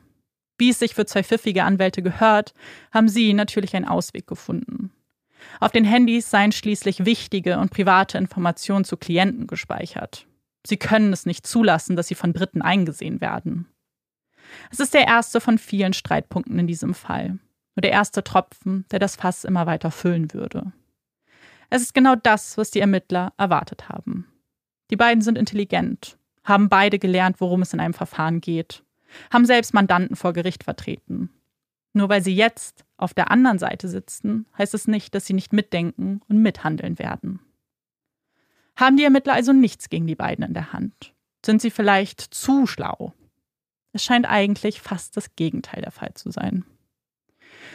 Wie 0.60 0.68
es 0.68 0.78
sich 0.78 0.94
für 0.94 1.06
zwei 1.06 1.24
pfiffige 1.24 1.64
Anwälte 1.64 2.02
gehört, 2.02 2.52
haben 2.92 3.08
sie 3.08 3.32
natürlich 3.32 3.74
einen 3.74 3.88
Ausweg 3.88 4.26
gefunden. 4.26 4.92
Auf 5.58 5.72
den 5.72 5.86
Handys 5.86 6.28
seien 6.28 6.52
schließlich 6.52 7.06
wichtige 7.06 7.58
und 7.58 7.70
private 7.70 8.18
Informationen 8.18 8.84
zu 8.84 8.98
Klienten 8.98 9.46
gespeichert. 9.46 10.26
Sie 10.66 10.76
können 10.76 11.14
es 11.14 11.24
nicht 11.24 11.46
zulassen, 11.46 11.96
dass 11.96 12.08
sie 12.08 12.14
von 12.14 12.34
Dritten 12.34 12.60
eingesehen 12.60 13.22
werden. 13.22 13.68
Es 14.70 14.80
ist 14.80 14.92
der 14.92 15.06
erste 15.06 15.40
von 15.40 15.56
vielen 15.56 15.94
Streitpunkten 15.94 16.58
in 16.58 16.66
diesem 16.66 16.92
Fall. 16.92 17.38
Nur 17.74 17.80
der 17.80 17.92
erste 17.92 18.22
Tropfen, 18.22 18.84
der 18.90 18.98
das 18.98 19.16
Fass 19.16 19.44
immer 19.44 19.64
weiter 19.64 19.90
füllen 19.90 20.34
würde. 20.34 20.72
Es 21.70 21.80
ist 21.80 21.94
genau 21.94 22.16
das, 22.16 22.58
was 22.58 22.70
die 22.70 22.80
Ermittler 22.80 23.32
erwartet 23.38 23.88
haben. 23.88 24.26
Die 24.90 24.96
beiden 24.96 25.22
sind 25.22 25.38
intelligent, 25.38 26.18
haben 26.44 26.68
beide 26.68 26.98
gelernt, 26.98 27.40
worum 27.40 27.62
es 27.62 27.72
in 27.72 27.80
einem 27.80 27.94
Verfahren 27.94 28.42
geht, 28.42 28.82
haben 29.32 29.46
selbst 29.46 29.74
Mandanten 29.74 30.16
vor 30.16 30.32
Gericht 30.32 30.64
vertreten. 30.64 31.30
Nur 31.92 32.08
weil 32.08 32.22
sie 32.22 32.34
jetzt 32.34 32.84
auf 32.96 33.14
der 33.14 33.30
anderen 33.30 33.58
Seite 33.58 33.88
sitzen, 33.88 34.46
heißt 34.56 34.74
es 34.74 34.86
nicht, 34.86 35.14
dass 35.14 35.26
sie 35.26 35.32
nicht 35.32 35.52
mitdenken 35.52 36.20
und 36.28 36.40
mithandeln 36.40 36.98
werden. 36.98 37.40
Haben 38.76 38.96
die 38.96 39.04
Ermittler 39.04 39.34
also 39.34 39.52
nichts 39.52 39.88
gegen 39.90 40.06
die 40.06 40.14
beiden 40.14 40.44
in 40.44 40.54
der 40.54 40.72
Hand? 40.72 41.14
Sind 41.44 41.60
sie 41.60 41.70
vielleicht 41.70 42.20
zu 42.20 42.66
schlau? 42.66 43.12
Es 43.92 44.04
scheint 44.04 44.28
eigentlich 44.28 44.80
fast 44.80 45.16
das 45.16 45.34
Gegenteil 45.34 45.82
der 45.82 45.90
Fall 45.90 46.14
zu 46.14 46.30
sein. 46.30 46.64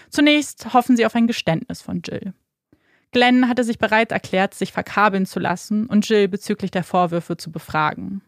Zunächst 0.10 0.74
hoffen 0.74 0.96
sie 0.96 1.06
auf 1.06 1.16
ein 1.16 1.28
Geständnis 1.28 1.82
von 1.82 2.02
Jill. 2.02 2.34
Glenn 3.12 3.48
hatte 3.48 3.64
sich 3.64 3.78
bereits 3.78 4.12
erklärt, 4.12 4.54
sich 4.54 4.72
verkabeln 4.72 5.26
zu 5.26 5.40
lassen 5.40 5.88
und 5.88 6.08
Jill 6.08 6.28
bezüglich 6.28 6.72
der 6.72 6.84
Vorwürfe 6.84 7.38
zu 7.38 7.52
befragen. 7.52 8.22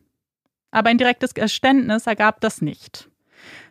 Aber 0.71 0.89
ein 0.89 0.97
direktes 0.97 1.33
Geständnis 1.33 2.07
ergab 2.07 2.41
das 2.41 2.61
nicht. 2.61 3.09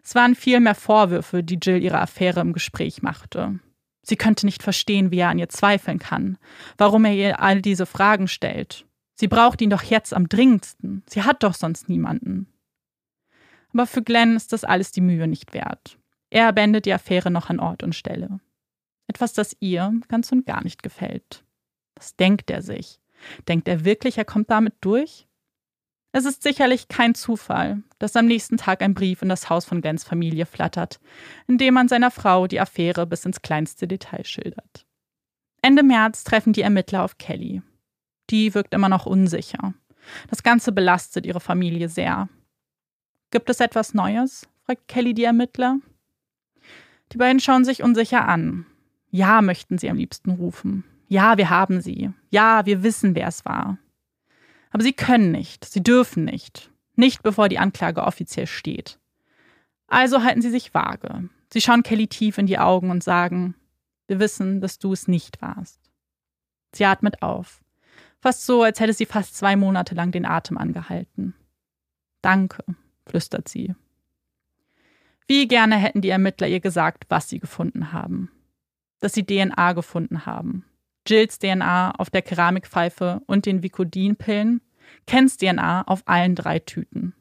Es 0.03 0.14
waren 0.14 0.34
vielmehr 0.34 0.74
Vorwürfe, 0.74 1.42
die 1.42 1.59
Jill 1.61 1.82
ihre 1.82 2.01
Affäre 2.01 2.40
im 2.40 2.53
Gespräch 2.53 3.03
machte. 3.03 3.61
Sie 4.03 4.16
könnte 4.16 4.47
nicht 4.47 4.62
verstehen, 4.62 5.11
wie 5.11 5.18
er 5.18 5.30
an 5.30 5.38
ihr 5.38 5.49
zweifeln 5.49 5.99
kann, 5.99 6.38
warum 6.78 7.05
er 7.05 7.12
ihr 7.12 7.40
all 7.40 7.61
diese 7.61 7.86
Fragen 7.86 8.28
stellt. 8.28 8.86
Sie 9.14 9.28
braucht 9.28 9.61
ihn 9.61 9.70
doch 9.70 9.82
jetzt 9.82 10.14
am 10.14 10.28
dringendsten. 10.28 11.03
Sie 11.09 11.22
hat 11.22 11.42
doch 11.42 11.55
sonst 11.55 11.88
niemanden. 11.88 12.47
Aber 13.72 13.86
für 13.86 14.03
Glenn 14.03 14.36
ist 14.36 14.53
das 14.53 14.64
alles 14.64 14.92
die 14.92 15.01
Mühe 15.01 15.26
nicht 15.26 15.55
wert. 15.55 15.99
Er 16.30 16.53
beendet 16.53 16.86
die 16.86 16.92
Affäre 16.92 17.30
noch 17.30 17.51
an 17.51 17.61
Ort 17.61 17.82
und 17.82 17.94
Stelle. 17.94 18.40
Etwas, 19.07 19.32
das 19.32 19.57
ihr 19.61 19.92
ganz 20.09 20.30
und 20.32 20.47
gar 20.47 20.62
nicht 20.62 20.82
gefällt. 20.82 21.44
Was 21.94 22.16
denkt 22.16 22.51
er 22.51 22.62
sich? 22.62 23.01
Denkt 23.49 23.68
er 23.68 23.84
wirklich, 23.84 24.18
er 24.18 24.24
kommt 24.24 24.51
damit 24.51 24.74
durch? 24.80 25.26
Es 26.16 26.24
ist 26.24 26.42
sicherlich 26.42 26.88
kein 26.88 27.14
Zufall, 27.14 27.82
dass 27.98 28.16
am 28.16 28.24
nächsten 28.24 28.56
Tag 28.56 28.80
ein 28.80 28.94
Brief 28.94 29.20
in 29.20 29.28
das 29.28 29.50
Haus 29.50 29.66
von 29.66 29.82
Glenns 29.82 30.02
Familie 30.02 30.46
flattert, 30.46 30.98
in 31.46 31.58
dem 31.58 31.74
man 31.74 31.88
seiner 31.88 32.10
Frau 32.10 32.46
die 32.46 32.58
Affäre 32.58 33.06
bis 33.06 33.26
ins 33.26 33.42
kleinste 33.42 33.86
Detail 33.86 34.24
schildert. 34.24 34.86
Ende 35.60 35.82
März 35.82 36.24
treffen 36.24 36.54
die 36.54 36.62
Ermittler 36.62 37.04
auf 37.04 37.18
Kelly. 37.18 37.60
Die 38.30 38.54
wirkt 38.54 38.72
immer 38.72 38.88
noch 38.88 39.04
unsicher. 39.04 39.74
Das 40.30 40.42
Ganze 40.42 40.72
belastet 40.72 41.26
ihre 41.26 41.40
Familie 41.40 41.90
sehr. 41.90 42.30
Gibt 43.30 43.50
es 43.50 43.60
etwas 43.60 43.92
Neues? 43.92 44.48
fragt 44.64 44.88
Kelly 44.88 45.12
die 45.12 45.24
Ermittler. 45.24 45.80
Die 47.12 47.18
beiden 47.18 47.40
schauen 47.40 47.66
sich 47.66 47.82
unsicher 47.82 48.26
an. 48.26 48.64
Ja, 49.10 49.42
möchten 49.42 49.76
sie 49.76 49.90
am 49.90 49.98
liebsten 49.98 50.30
rufen. 50.30 50.82
Ja, 51.08 51.36
wir 51.36 51.50
haben 51.50 51.82
sie. 51.82 52.10
Ja, 52.30 52.64
wir 52.64 52.82
wissen, 52.82 53.14
wer 53.14 53.28
es 53.28 53.44
war. 53.44 53.76
Aber 54.76 54.82
sie 54.82 54.92
können 54.92 55.32
nicht, 55.32 55.64
sie 55.64 55.82
dürfen 55.82 56.26
nicht. 56.26 56.70
Nicht 56.96 57.22
bevor 57.22 57.48
die 57.48 57.58
Anklage 57.58 58.02
offiziell 58.02 58.46
steht. 58.46 58.98
Also 59.86 60.22
halten 60.22 60.42
sie 60.42 60.50
sich 60.50 60.74
vage. 60.74 61.30
Sie 61.50 61.62
schauen 61.62 61.82
Kelly 61.82 62.08
tief 62.08 62.36
in 62.36 62.44
die 62.44 62.58
Augen 62.58 62.90
und 62.90 63.02
sagen, 63.02 63.54
wir 64.06 64.20
wissen, 64.20 64.60
dass 64.60 64.78
du 64.78 64.92
es 64.92 65.08
nicht 65.08 65.40
warst. 65.40 65.80
Sie 66.74 66.84
atmet 66.84 67.22
auf. 67.22 67.62
Fast 68.20 68.44
so, 68.44 68.62
als 68.62 68.78
hätte 68.78 68.92
sie 68.92 69.06
fast 69.06 69.34
zwei 69.34 69.56
Monate 69.56 69.94
lang 69.94 70.12
den 70.12 70.26
Atem 70.26 70.58
angehalten. 70.58 71.32
Danke, 72.20 72.62
flüstert 73.06 73.48
sie. 73.48 73.74
Wie 75.26 75.48
gerne 75.48 75.76
hätten 75.76 76.02
die 76.02 76.10
Ermittler 76.10 76.48
ihr 76.48 76.60
gesagt, 76.60 77.04
was 77.08 77.30
sie 77.30 77.38
gefunden 77.38 77.94
haben. 77.94 78.30
Dass 79.00 79.14
sie 79.14 79.24
DNA 79.24 79.72
gefunden 79.72 80.26
haben. 80.26 80.66
Jills 81.06 81.38
DNA 81.38 81.92
auf 81.92 82.10
der 82.10 82.20
Keramikpfeife 82.20 83.22
und 83.24 83.46
den 83.46 83.62
Vicodin-Pillen, 83.62 84.60
Kens 85.07 85.37
DNA 85.37 85.82
auf 85.82 86.03
allen 86.07 86.34
drei 86.34 86.59
Tüten. 86.59 87.14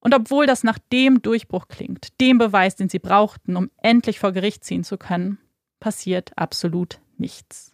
Und 0.00 0.14
obwohl 0.14 0.46
das 0.46 0.64
nach 0.64 0.78
dem 0.92 1.22
Durchbruch 1.22 1.68
klingt, 1.68 2.20
dem 2.20 2.38
Beweis, 2.38 2.76
den 2.76 2.88
sie 2.88 2.98
brauchten, 2.98 3.56
um 3.56 3.70
endlich 3.82 4.18
vor 4.18 4.32
Gericht 4.32 4.64
ziehen 4.64 4.84
zu 4.84 4.98
können, 4.98 5.38
passiert 5.80 6.36
absolut 6.36 7.00
nichts. 7.16 7.72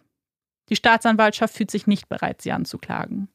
Die 0.69 0.75
Staatsanwaltschaft 0.75 1.53
fühlt 1.53 1.71
sich 1.71 1.87
nicht 1.87 2.07
bereit, 2.07 2.41
sie 2.41 2.53
anzuklagen. 2.53 3.27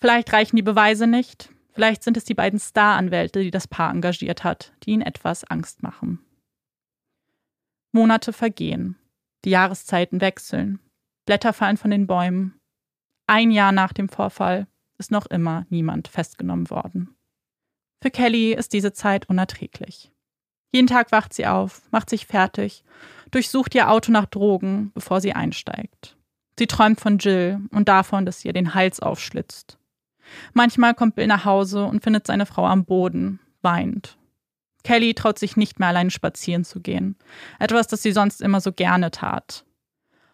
Vielleicht 0.00 0.32
reichen 0.32 0.56
die 0.56 0.62
Beweise 0.62 1.06
nicht, 1.06 1.50
Vielleicht 1.76 2.04
sind 2.04 2.16
es 2.16 2.24
die 2.24 2.32
beiden 2.32 2.58
Star-Anwälte, 2.58 3.42
die 3.42 3.50
das 3.50 3.68
Paar 3.68 3.90
engagiert 3.90 4.44
hat, 4.44 4.72
die 4.82 4.92
ihnen 4.92 5.02
etwas 5.02 5.44
Angst 5.44 5.82
machen. 5.82 6.24
Monate 7.92 8.32
vergehen. 8.32 8.96
Die 9.44 9.50
Jahreszeiten 9.50 10.22
wechseln. 10.22 10.78
Blätter 11.26 11.52
fallen 11.52 11.76
von 11.76 11.90
den 11.90 12.06
Bäumen. 12.06 12.58
Ein 13.26 13.50
Jahr 13.50 13.72
nach 13.72 13.92
dem 13.92 14.08
Vorfall 14.08 14.68
ist 14.98 15.10
noch 15.10 15.26
immer 15.26 15.66
niemand 15.68 16.08
festgenommen 16.08 16.70
worden. 16.70 17.16
Für 18.02 18.10
Kelly 18.10 18.52
ist 18.52 18.72
diese 18.72 18.92
Zeit 18.92 19.28
unerträglich. 19.28 20.12
Jeden 20.72 20.86
Tag 20.86 21.10
wacht 21.12 21.32
sie 21.32 21.46
auf, 21.46 21.82
macht 21.90 22.10
sich 22.10 22.26
fertig, 22.26 22.84
durchsucht 23.30 23.74
ihr 23.74 23.90
Auto 23.90 24.12
nach 24.12 24.26
Drogen, 24.26 24.92
bevor 24.94 25.20
sie 25.20 25.32
einsteigt. 25.32 26.16
Sie 26.58 26.66
träumt 26.66 27.00
von 27.00 27.18
Jill 27.18 27.60
und 27.70 27.88
davon, 27.88 28.26
dass 28.26 28.40
sie 28.40 28.48
ihr 28.48 28.54
den 28.54 28.74
Hals 28.74 29.00
aufschlitzt. 29.00 29.78
Manchmal 30.52 30.94
kommt 30.94 31.14
Bill 31.14 31.26
nach 31.26 31.44
Hause 31.44 31.84
und 31.84 32.02
findet 32.02 32.26
seine 32.26 32.46
Frau 32.46 32.66
am 32.66 32.84
Boden, 32.84 33.40
weint. 33.62 34.18
Kelly 34.84 35.14
traut 35.14 35.38
sich 35.38 35.56
nicht 35.56 35.80
mehr 35.80 35.88
alleine 35.88 36.10
spazieren 36.10 36.64
zu 36.64 36.80
gehen, 36.80 37.16
etwas, 37.58 37.88
das 37.88 38.02
sie 38.02 38.12
sonst 38.12 38.40
immer 38.40 38.60
so 38.60 38.72
gerne 38.72 39.10
tat. 39.10 39.65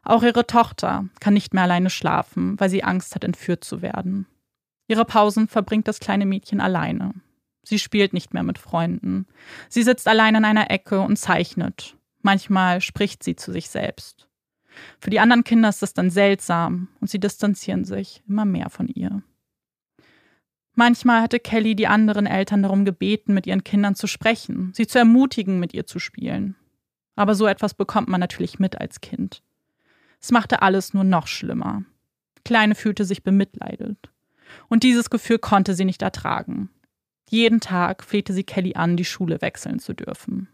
Auch 0.02 0.22
ihre 0.22 0.46
Tochter 0.46 1.06
kann 1.20 1.34
nicht 1.34 1.54
mehr 1.54 1.62
alleine 1.62 1.90
schlafen, 1.90 2.58
weil 2.58 2.68
sie 2.68 2.82
Angst 2.84 3.14
hat, 3.14 3.24
entführt 3.24 3.64
zu 3.64 3.82
werden. 3.82 4.26
Ihre 4.88 5.04
Pausen 5.04 5.48
verbringt 5.48 5.86
das 5.88 6.00
kleine 6.00 6.26
Mädchen 6.26 6.60
alleine. 6.60 7.14
Sie 7.62 7.78
spielt 7.78 8.12
nicht 8.12 8.34
mehr 8.34 8.42
mit 8.42 8.58
Freunden. 8.58 9.26
Sie 9.68 9.82
sitzt 9.82 10.08
allein 10.08 10.34
in 10.34 10.44
einer 10.44 10.70
Ecke 10.70 11.00
und 11.00 11.16
zeichnet. 11.16 11.96
Manchmal 12.20 12.80
spricht 12.80 13.22
sie 13.22 13.36
zu 13.36 13.52
sich 13.52 13.70
selbst. 13.70 14.28
Für 14.98 15.10
die 15.10 15.20
anderen 15.20 15.44
Kinder 15.44 15.68
ist 15.68 15.82
das 15.82 15.94
dann 15.94 16.10
seltsam 16.10 16.88
und 17.00 17.08
sie 17.08 17.20
distanzieren 17.20 17.84
sich 17.84 18.22
immer 18.26 18.44
mehr 18.44 18.70
von 18.70 18.88
ihr. 18.88 19.22
Manchmal 20.74 21.20
hatte 21.22 21.38
Kelly 21.38 21.76
die 21.76 21.86
anderen 21.86 22.26
Eltern 22.26 22.62
darum 22.62 22.84
gebeten, 22.84 23.34
mit 23.34 23.46
ihren 23.46 23.62
Kindern 23.62 23.94
zu 23.94 24.06
sprechen, 24.06 24.72
sie 24.74 24.86
zu 24.86 24.98
ermutigen, 24.98 25.60
mit 25.60 25.74
ihr 25.74 25.86
zu 25.86 25.98
spielen. 25.98 26.56
Aber 27.14 27.34
so 27.34 27.46
etwas 27.46 27.74
bekommt 27.74 28.08
man 28.08 28.20
natürlich 28.20 28.58
mit 28.58 28.80
als 28.80 29.02
Kind. 29.02 29.42
Es 30.22 30.30
machte 30.30 30.62
alles 30.62 30.94
nur 30.94 31.04
noch 31.04 31.26
schlimmer. 31.26 31.82
Kleine 32.44 32.74
fühlte 32.74 33.04
sich 33.04 33.22
bemitleidet. 33.24 34.10
Und 34.68 34.84
dieses 34.84 35.10
Gefühl 35.10 35.38
konnte 35.38 35.74
sie 35.74 35.84
nicht 35.84 36.02
ertragen. 36.02 36.70
Jeden 37.28 37.60
Tag 37.60 38.04
flehte 38.04 38.32
sie 38.32 38.44
Kelly 38.44 38.74
an, 38.74 38.96
die 38.96 39.04
Schule 39.04 39.40
wechseln 39.40 39.78
zu 39.78 39.94
dürfen. 39.94 40.48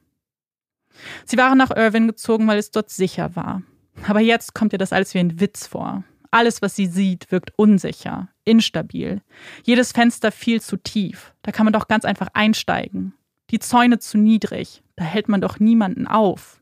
Sie 1.27 1.37
waren 1.37 1.59
nach 1.59 1.71
Irvine 1.77 2.07
gezogen, 2.07 2.47
weil 2.47 2.59
es 2.59 2.71
dort 2.71 2.91
sicher 2.91 3.37
war. 3.37 3.63
Aber 4.07 4.21
jetzt 4.21 4.55
kommt 4.55 4.73
ihr 4.73 4.79
das 4.79 4.93
alles 4.93 5.13
wie 5.15 5.19
ein 5.19 5.41
Witz 5.41 5.67
vor. 5.67 6.05
Alles, 6.31 6.63
was 6.63 6.77
sie 6.77 6.87
sieht, 6.87 7.31
wirkt 7.33 7.53
unsicher, 7.57 8.29
instabil. 8.45 9.23
Jedes 9.65 9.93
Fenster 9.93 10.31
viel 10.31 10.61
zu 10.61 10.77
tief. 10.77 11.35
Da 11.43 11.53
kann 11.53 11.65
man 11.65 11.73
doch 11.73 11.89
ganz 11.89 12.05
einfach 12.05 12.29
einsteigen. 12.33 13.15
Die 13.51 13.59
Zäune 13.59 13.99
zu 13.99 14.19
niedrig. 14.19 14.83
Da 14.97 15.05
hält 15.05 15.29
man 15.29 15.41
doch 15.41 15.59
niemanden 15.59 16.07
auf. 16.07 16.61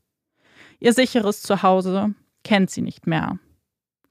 Ihr 0.79 0.93
sicheres 0.93 1.43
Zuhause 1.43 2.15
kennt 2.47 2.71
sie 2.71 2.81
nicht 2.81 3.09
mehr. 3.09 3.41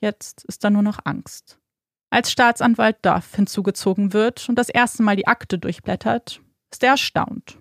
Jetzt 0.01 0.43
ist 0.43 0.65
da 0.65 0.69
nur 0.69 0.81
noch 0.81 0.99
Angst. 1.05 1.57
Als 2.09 2.31
Staatsanwalt 2.31 2.97
Duff 3.01 3.33
hinzugezogen 3.33 4.11
wird 4.11 4.49
und 4.49 4.59
das 4.59 4.67
erste 4.67 5.03
Mal 5.03 5.15
die 5.15 5.25
Akte 5.25 5.57
durchblättert, 5.57 6.41
ist 6.69 6.83
er 6.83 6.91
erstaunt. 6.91 7.57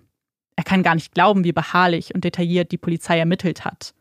Er 0.57 0.65
kann 0.65 0.83
gar 0.83 0.95
nicht 0.95 1.13
glauben, 1.13 1.45
wie 1.45 1.53
beharrlich 1.53 2.13
und 2.13 2.25
detailliert 2.25 2.73
die 2.73 2.77
Polizei 2.77 3.17
ermittelt 3.17 3.63
hat. 3.63 3.93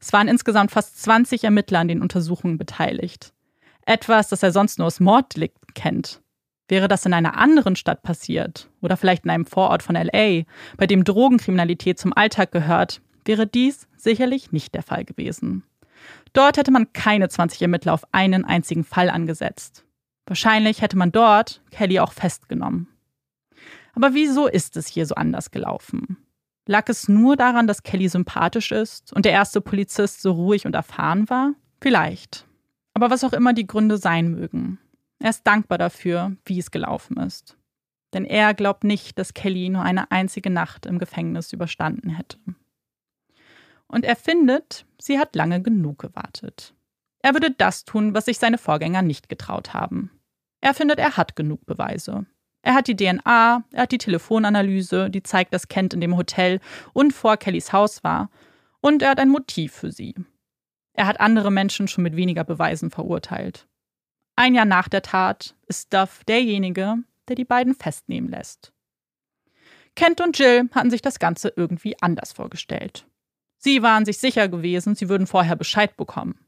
Es 0.00 0.12
waren 0.12 0.26
insgesamt 0.26 0.72
fast 0.72 1.00
20 1.02 1.44
Ermittler 1.44 1.78
an 1.78 1.88
den 1.88 2.02
Untersuchungen 2.02 2.58
beteiligt. 2.58 3.32
Etwas, 3.84 4.28
das 4.28 4.42
er 4.42 4.50
sonst 4.50 4.78
nur 4.78 4.88
aus 4.88 4.98
Morddelikten 4.98 5.74
kennt. 5.74 6.22
Wäre 6.68 6.88
das 6.88 7.06
in 7.06 7.14
einer 7.14 7.38
anderen 7.38 7.76
Stadt 7.76 8.02
passiert 8.02 8.68
oder 8.82 8.96
vielleicht 8.96 9.24
in 9.24 9.30
einem 9.30 9.46
Vorort 9.46 9.84
von 9.84 9.94
LA, 9.94 10.42
bei 10.76 10.86
dem 10.88 11.04
Drogenkriminalität 11.04 12.00
zum 12.00 12.12
Alltag 12.12 12.50
gehört, 12.50 13.00
wäre 13.24 13.46
dies 13.46 13.86
sicherlich 13.96 14.50
nicht 14.50 14.74
der 14.74 14.82
Fall 14.82 15.04
gewesen. 15.04 15.62
Dort 16.32 16.56
hätte 16.56 16.70
man 16.70 16.92
keine 16.92 17.28
20 17.28 17.62
Ermittler 17.62 17.94
auf 17.94 18.04
einen 18.12 18.44
einzigen 18.44 18.84
Fall 18.84 19.10
angesetzt. 19.10 19.84
Wahrscheinlich 20.26 20.82
hätte 20.82 20.96
man 20.96 21.12
dort 21.12 21.62
Kelly 21.70 22.00
auch 22.00 22.12
festgenommen. 22.12 22.88
Aber 23.94 24.12
wieso 24.12 24.46
ist 24.46 24.76
es 24.76 24.86
hier 24.86 25.06
so 25.06 25.14
anders 25.14 25.50
gelaufen? 25.50 26.18
Lag 26.66 26.88
es 26.88 27.08
nur 27.08 27.36
daran, 27.36 27.66
dass 27.66 27.84
Kelly 27.84 28.08
sympathisch 28.08 28.72
ist 28.72 29.12
und 29.12 29.24
der 29.24 29.32
erste 29.32 29.60
Polizist 29.60 30.20
so 30.20 30.32
ruhig 30.32 30.66
und 30.66 30.74
erfahren 30.74 31.30
war? 31.30 31.54
Vielleicht. 31.80 32.46
Aber 32.92 33.10
was 33.10 33.24
auch 33.24 33.32
immer 33.32 33.52
die 33.52 33.66
Gründe 33.66 33.98
sein 33.98 34.30
mögen, 34.30 34.78
er 35.18 35.30
ist 35.30 35.46
dankbar 35.46 35.78
dafür, 35.78 36.36
wie 36.44 36.58
es 36.58 36.70
gelaufen 36.70 37.16
ist. 37.18 37.56
Denn 38.12 38.24
er 38.24 38.54
glaubt 38.54 38.84
nicht, 38.84 39.18
dass 39.18 39.34
Kelly 39.34 39.68
nur 39.68 39.82
eine 39.82 40.10
einzige 40.10 40.50
Nacht 40.50 40.86
im 40.86 40.98
Gefängnis 40.98 41.52
überstanden 41.52 42.10
hätte. 42.10 42.38
Und 43.88 44.04
er 44.04 44.16
findet, 44.16 44.86
sie 44.98 45.18
hat 45.18 45.36
lange 45.36 45.62
genug 45.62 45.98
gewartet. 45.98 46.74
Er 47.22 47.34
würde 47.34 47.50
das 47.50 47.84
tun, 47.84 48.14
was 48.14 48.26
sich 48.26 48.38
seine 48.38 48.58
Vorgänger 48.58 49.02
nicht 49.02 49.28
getraut 49.28 49.74
haben. 49.74 50.10
Er 50.60 50.74
findet, 50.74 50.98
er 50.98 51.16
hat 51.16 51.36
genug 51.36 51.66
Beweise. 51.66 52.26
Er 52.62 52.74
hat 52.74 52.88
die 52.88 52.96
DNA, 52.96 53.64
er 53.70 53.82
hat 53.82 53.92
die 53.92 53.98
Telefonanalyse, 53.98 55.10
die 55.10 55.22
zeigt, 55.22 55.54
dass 55.54 55.68
Kent 55.68 55.94
in 55.94 56.00
dem 56.00 56.16
Hotel 56.16 56.60
und 56.92 57.12
vor 57.12 57.36
Kellys 57.36 57.72
Haus 57.72 58.02
war. 58.02 58.30
Und 58.80 59.02
er 59.02 59.10
hat 59.10 59.20
ein 59.20 59.28
Motiv 59.28 59.72
für 59.72 59.92
sie. 59.92 60.14
Er 60.92 61.06
hat 61.06 61.20
andere 61.20 61.52
Menschen 61.52 61.86
schon 61.86 62.02
mit 62.02 62.16
weniger 62.16 62.42
Beweisen 62.42 62.90
verurteilt. 62.90 63.68
Ein 64.34 64.54
Jahr 64.54 64.64
nach 64.64 64.88
der 64.88 65.02
Tat 65.02 65.54
ist 65.66 65.92
Duff 65.94 66.24
derjenige, 66.24 66.96
der 67.28 67.36
die 67.36 67.44
beiden 67.44 67.74
festnehmen 67.74 68.28
lässt. 68.28 68.72
Kent 69.94 70.20
und 70.20 70.38
Jill 70.38 70.68
hatten 70.72 70.90
sich 70.90 71.02
das 71.02 71.18
Ganze 71.18 71.52
irgendwie 71.54 72.00
anders 72.00 72.32
vorgestellt. 72.32 73.06
Sie 73.66 73.82
waren 73.82 74.04
sich 74.04 74.18
sicher 74.18 74.48
gewesen, 74.48 74.94
sie 74.94 75.08
würden 75.08 75.26
vorher 75.26 75.56
Bescheid 75.56 75.96
bekommen. 75.96 76.38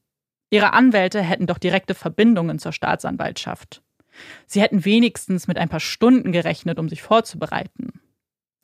Ihre 0.51 0.73
Anwälte 0.73 1.21
hätten 1.21 1.49
doch 1.49 1.59
direkte 1.59 1.95
Verbindungen 1.95 2.61
zur 2.61 2.71
Staatsanwaltschaft. 2.71 3.83
Sie 4.47 4.63
hätten 4.63 4.85
wenigstens 4.85 5.49
mit 5.49 5.59
ein 5.59 5.69
paar 5.69 5.81
Stunden 5.81 6.31
gerechnet, 6.31 6.79
um 6.79 6.89
sich 6.89 7.03
vorzubereiten. 7.03 8.01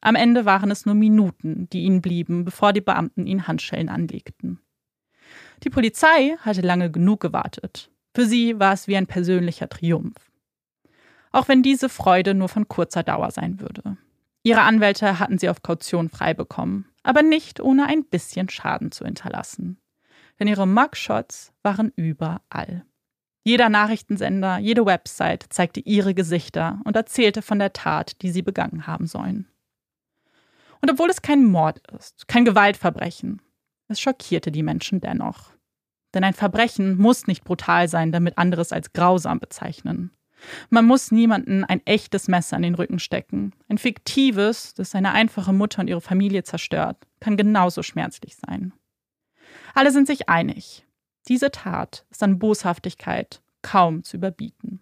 Am 0.03 0.15
Ende 0.15 0.45
waren 0.45 0.71
es 0.71 0.87
nur 0.87 0.95
Minuten, 0.95 1.69
die 1.71 1.83
ihnen 1.83 2.01
blieben, 2.01 2.45
bevor 2.45 2.73
die 2.73 2.81
Beamten 2.81 3.27
ihnen 3.27 3.49
Handschellen 3.49 3.89
anlegten. 3.89 4.61
Die 5.65 5.71
Polizei 5.71 6.37
hatte 6.39 6.61
lange 6.61 6.93
genug 6.93 7.19
gewartet. 7.19 7.91
Für 8.15 8.25
sie 8.25 8.61
war 8.61 8.75
es 8.75 8.87
wie 8.87 8.97
ein 8.97 9.09
persönlicher 9.09 9.69
Triumph. 9.69 10.31
Auch 11.33 11.49
wenn 11.49 11.65
diese 11.65 11.89
Freude 11.89 12.35
nur 12.35 12.49
von 12.49 12.69
kurzer 12.69 13.03
Dauer 13.03 13.33
sein 13.33 13.59
würde. 13.59 13.97
Ihre 14.45 14.61
Anwälte 14.61 15.19
hatten 15.19 15.39
sie 15.39 15.49
auf 15.49 15.65
Kaution 15.65 16.09
frei 16.09 16.35
bekommen, 16.35 16.87
aber 17.05 17.23
nicht 17.23 17.61
ohne 17.61 17.87
ein 17.87 18.05
bisschen 18.05 18.49
Schaden 18.49 18.91
zu 18.91 19.05
hinterlassen. 19.05 19.79
Denn 20.41 20.49
ihre 20.49 20.67
Mugshots 20.67 21.53
waren 21.63 21.93
überall. 21.95 22.85
Jeder 23.45 23.69
Nachrichtensender, 23.69 24.59
jede 24.59 24.87
Website 24.87 25.45
zeigte 25.51 25.81
ihre 25.81 26.15
Gesichter 26.15 26.81
und 26.85 26.97
erzählte 26.97 27.43
von 27.43 27.59
der 27.59 27.75
Tat, 27.75 28.21
die 28.23 28.31
sie 28.31 28.43
begangen 28.43 28.87
haben 28.87 29.07
sollen. 29.07 29.47
Und 30.81 30.91
obwohl 30.91 31.11
es 31.11 31.23
kein 31.23 31.45
Mord 31.45 31.81
ist, 31.93 32.27
kein 32.27 32.45
Gewaltverbrechen, 32.45 33.41
es 33.89 34.01
schockierte 34.01 34.51
die 34.51 34.63
Menschen 34.63 35.01
dennoch. 35.01 35.53
Denn 36.15 36.25
ein 36.25 36.35
Verbrechen 36.35 36.97
muss 36.97 37.27
nicht 37.27 37.45
brutal 37.45 37.89
sein, 37.89 38.13
damit 38.13 38.39
andere 38.39 38.63
es 38.63 38.73
als 38.73 38.93
grausam 38.93 39.41
bezeichnen. 39.41 40.11
Man 40.71 40.87
muss 40.87 41.11
niemanden 41.11 41.65
ein 41.65 41.85
echtes 41.87 42.29
Messer 42.29 42.57
an 42.57 42.63
den 42.63 42.75
Rücken 42.75 42.99
stecken. 42.99 43.53
Ein 43.69 43.79
fiktives, 43.79 44.75
das 44.75 44.91
seine 44.91 45.13
einfache 45.13 45.53
Mutter 45.53 45.81
und 45.81 45.89
ihre 45.89 46.01
Familie 46.01 46.43
zerstört, 46.45 47.07
kann 47.21 47.37
genauso 47.37 47.83
schmerzlich 47.83 48.37
sein. 48.37 48.73
Alle 49.75 49.91
sind 49.91 50.07
sich 50.07 50.29
einig. 50.29 50.87
Diese 51.29 51.51
Tat 51.51 52.05
ist 52.11 52.23
an 52.23 52.39
Boshaftigkeit 52.39 53.41
kaum 53.63 54.05
zu 54.05 54.17
überbieten. 54.17 54.81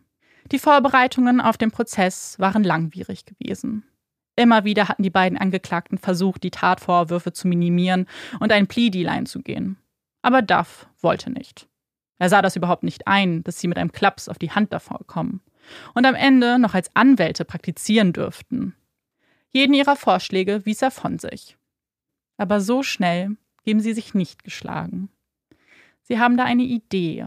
Die 0.51 0.59
Vorbereitungen 0.59 1.41
auf 1.41 1.57
den 1.57 1.71
Prozess 1.71 2.39
waren 2.39 2.65
langwierig 2.65 3.25
gewesen. 3.25 3.85
Immer 4.35 4.65
wieder 4.65 4.89
hatten 4.89 5.03
die 5.03 5.11
beiden 5.11 5.39
Angeklagten 5.39 5.99
versucht, 5.99 6.43
die 6.43 6.51
Tatvorwürfe 6.51 7.33
zu 7.33 7.47
minimieren 7.47 8.07
und 8.41 8.51
einen 8.51 8.67
Plea-Deal 8.67 9.09
einzugehen. 9.09 9.77
Aber 10.23 10.43
Duff 10.43 10.89
wollte 11.01 11.31
nicht. 11.31 11.69
Er 12.19 12.29
sah 12.29 12.43
das 12.43 12.57
überhaupt 12.57 12.83
nicht 12.83 13.07
ein, 13.07 13.45
dass 13.45 13.61
sie 13.61 13.69
mit 13.69 13.79
einem 13.79 13.93
Klaps 13.93 14.29
auf 14.29 14.39
die 14.39 14.51
Hand 14.51 14.73
davor 14.73 15.01
kommen 15.07 15.43
und 15.95 16.07
am 16.07 16.15
Ende 16.15 16.59
noch 16.59 16.75
als 16.75 16.95
Anwälte 16.95 17.45
praktizieren 17.45 18.13
dürften. 18.13 18.75
Jeden 19.51 19.75
ihrer 19.75 19.97
Vorschläge 19.97 20.65
wies 20.65 20.83
er 20.83 20.91
von 20.91 21.19
sich. 21.19 21.57
Aber 22.37 22.61
so 22.61 22.83
schnell 22.83 23.37
geben 23.65 23.81
sie 23.81 23.93
sich 23.93 24.15
nicht 24.15 24.45
geschlagen. 24.45 25.11
Sie 26.03 26.19
haben 26.19 26.37
da 26.37 26.45
eine 26.45 26.65
Idee. 26.65 27.27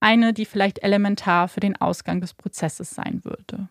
Eine, 0.00 0.32
die 0.32 0.44
vielleicht 0.44 0.82
elementar 0.82 1.48
für 1.48 1.60
den 1.60 1.80
Ausgang 1.80 2.20
des 2.20 2.34
Prozesses 2.34 2.90
sein 2.90 3.24
würde. 3.24 3.68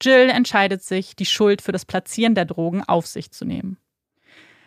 Jill 0.00 0.30
entscheidet 0.30 0.82
sich, 0.82 1.14
die 1.14 1.26
Schuld 1.26 1.62
für 1.62 1.72
das 1.72 1.84
Platzieren 1.84 2.34
der 2.34 2.44
Drogen 2.44 2.82
auf 2.82 3.06
sich 3.06 3.30
zu 3.30 3.44
nehmen. 3.44 3.76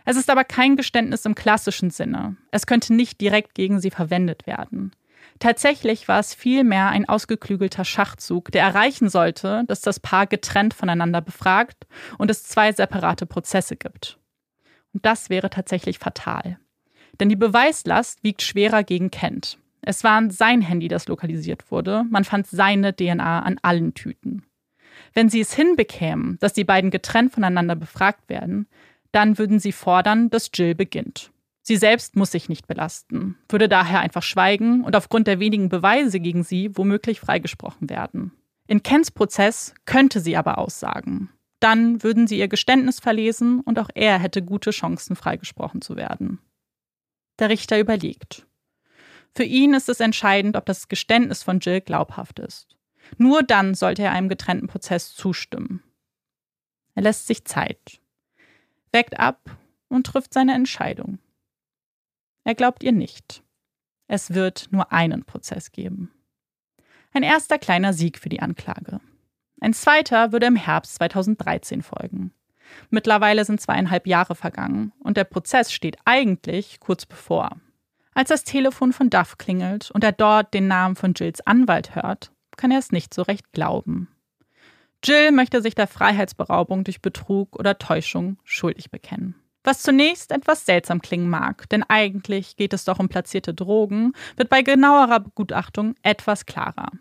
Es 0.05 0.17
ist 0.17 0.29
aber 0.29 0.43
kein 0.43 0.75
Geständnis 0.77 1.25
im 1.25 1.35
klassischen 1.35 1.89
Sinne. 1.89 2.37
Es 2.51 2.67
könnte 2.67 2.93
nicht 2.93 3.19
direkt 3.19 3.55
gegen 3.55 3.79
sie 3.79 3.89
verwendet 3.89 4.45
werden. 4.45 4.91
Tatsächlich 5.39 6.07
war 6.07 6.19
es 6.19 6.33
vielmehr 6.33 6.89
ein 6.89 7.09
ausgeklügelter 7.09 7.83
Schachzug, 7.83 8.51
der 8.51 8.63
erreichen 8.63 9.09
sollte, 9.09 9.63
dass 9.67 9.81
das 9.81 9.99
Paar 9.99 10.27
getrennt 10.27 10.73
voneinander 10.73 11.21
befragt 11.21 11.85
und 12.17 12.31
es 12.31 12.43
zwei 12.43 12.71
separate 12.71 13.25
Prozesse 13.25 13.75
gibt. 13.75 14.17
Und 14.93 15.05
das 15.05 15.29
wäre 15.29 15.49
tatsächlich 15.49 15.99
fatal. 15.99 16.57
Denn 17.19 17.29
die 17.29 17.35
Beweislast 17.35 18.23
wiegt 18.23 18.41
schwerer 18.41 18.83
gegen 18.83 19.11
Kent. 19.11 19.57
Es 19.81 20.03
war 20.03 20.21
sein 20.31 20.61
Handy, 20.61 20.87
das 20.87 21.07
lokalisiert 21.07 21.69
wurde. 21.69 22.05
Man 22.09 22.23
fand 22.23 22.47
seine 22.47 22.95
DNA 22.95 23.41
an 23.41 23.59
allen 23.61 23.93
Tüten. 23.93 24.43
Wenn 25.13 25.29
sie 25.29 25.41
es 25.41 25.53
hinbekämen, 25.53 26.37
dass 26.39 26.53
die 26.53 26.63
beiden 26.63 26.91
getrennt 26.91 27.33
voneinander 27.33 27.75
befragt 27.75 28.29
werden, 28.29 28.67
dann 29.11 29.37
würden 29.37 29.59
sie 29.59 29.71
fordern, 29.71 30.29
dass 30.29 30.49
Jill 30.53 30.75
beginnt. 30.75 31.31
Sie 31.67 31.77
selbst 31.77 32.15
muss 32.15 32.29
sich 32.29 32.47
nicht 32.47 32.67
belasten, 32.67 33.39
würde 33.49 33.67
daher 33.67 33.99
einfach 33.99 34.21
schweigen 34.21 34.83
und 34.83 34.95
aufgrund 34.95 35.25
der 35.25 35.39
wenigen 35.39 35.67
Beweise 35.67 36.19
gegen 36.19 36.43
sie 36.43 36.69
womöglich 36.77 37.19
freigesprochen 37.19 37.89
werden. 37.89 38.31
In 38.67 38.83
Kents 38.83 39.09
Prozess 39.09 39.73
könnte 39.85 40.19
sie 40.19 40.37
aber 40.37 40.59
aussagen. 40.59 41.31
Dann 41.59 42.03
würden 42.03 42.27
sie 42.27 42.37
ihr 42.37 42.49
Geständnis 42.49 42.99
verlesen 42.99 43.61
und 43.61 43.79
auch 43.79 43.89
er 43.95 44.19
hätte 44.19 44.43
gute 44.43 44.69
Chancen, 44.69 45.15
freigesprochen 45.15 45.81
zu 45.81 45.95
werden. 45.95 46.37
Der 47.39 47.49
Richter 47.49 47.79
überlegt. 47.79 48.45
Für 49.33 49.43
ihn 49.43 49.73
ist 49.73 49.89
es 49.89 50.01
entscheidend, 50.01 50.57
ob 50.57 50.67
das 50.67 50.87
Geständnis 50.87 51.41
von 51.41 51.61
Jill 51.61 51.81
glaubhaft 51.81 52.37
ist. 52.37 52.77
Nur 53.17 53.41
dann 53.41 53.73
sollte 53.73 54.03
er 54.03 54.11
einem 54.11 54.29
getrennten 54.29 54.67
Prozess 54.67 55.15
zustimmen. 55.15 55.81
Er 56.93 57.01
lässt 57.01 57.25
sich 57.25 57.43
Zeit, 57.43 57.99
wägt 58.91 59.19
ab 59.19 59.57
und 59.89 60.05
trifft 60.05 60.31
seine 60.31 60.53
Entscheidung. 60.53 61.17
Er 62.45 62.55
glaubt 62.55 62.83
ihr 62.83 62.93
nicht. 62.93 63.43
Es 64.07 64.33
wird 64.33 64.67
nur 64.71 64.93
einen 64.93 65.25
Prozess 65.25 65.71
geben. 65.71 66.11
Ein 67.11 67.23
erster 67.23 67.57
kleiner 67.57 67.91
Sieg 67.91 68.19
für 68.19 68.29
die 68.29 68.39
Anklage. 68.39 69.01
Ein 69.59 69.73
zweiter 69.73 70.31
würde 70.31 70.45
im 70.45 70.55
Herbst 70.55 70.95
2013 70.95 71.81
folgen. 71.81 72.31
Mittlerweile 72.89 73.45
sind 73.45 73.61
zweieinhalb 73.61 74.05
Jahre 74.05 74.35
vergangen 74.35 74.93
und 74.99 75.17
der 75.17 75.23
Prozess 75.23 75.71
steht 75.71 75.97
eigentlich 76.05 76.79
kurz 76.79 77.05
bevor. 77.05 77.57
Als 78.13 78.29
das 78.29 78.43
Telefon 78.43 78.93
von 78.93 79.09
Duff 79.09 79.37
klingelt 79.37 79.91
und 79.91 80.03
er 80.03 80.11
dort 80.11 80.53
den 80.53 80.67
Namen 80.67 80.95
von 80.95 81.13
Jills 81.15 81.45
Anwalt 81.45 81.95
hört, 81.95 82.31
kann 82.57 82.71
er 82.71 82.79
es 82.79 82.91
nicht 82.91 83.13
so 83.13 83.23
recht 83.23 83.51
glauben. 83.53 84.07
Jill 85.03 85.31
möchte 85.31 85.61
sich 85.61 85.75
der 85.75 85.87
Freiheitsberaubung 85.87 86.83
durch 86.83 87.01
Betrug 87.01 87.57
oder 87.57 87.77
Täuschung 87.77 88.37
schuldig 88.43 88.91
bekennen. 88.91 89.35
Was 89.65 89.81
zunächst 89.81 90.31
etwas 90.31 90.63
seltsam 90.65 91.01
klingen 91.01 91.27
mag, 91.27 91.67
denn 91.69 91.81
eigentlich 91.81 92.55
geht 92.55 92.71
es 92.71 92.85
doch 92.85 92.99
um 92.99 93.09
platzierte 93.09 93.51
Drogen, 93.51 94.13
wird 94.37 94.47
bei 94.47 94.61
genauerer 94.61 95.19
Begutachtung 95.19 95.95
etwas 96.03 96.45
klarer. 96.45 96.91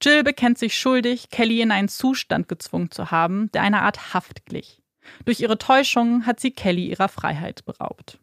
Jill 0.00 0.22
bekennt 0.22 0.58
sich 0.58 0.78
schuldig, 0.78 1.28
Kelly 1.30 1.60
in 1.60 1.72
einen 1.72 1.88
Zustand 1.88 2.48
gezwungen 2.48 2.92
zu 2.92 3.10
haben, 3.10 3.50
der 3.50 3.62
einer 3.62 3.82
Art 3.82 4.14
Haft 4.14 4.46
glich. 4.46 4.80
Durch 5.24 5.40
ihre 5.40 5.58
Täuschung 5.58 6.24
hat 6.24 6.38
sie 6.38 6.52
Kelly 6.52 6.86
ihrer 6.86 7.08
Freiheit 7.08 7.64
beraubt. 7.64 8.20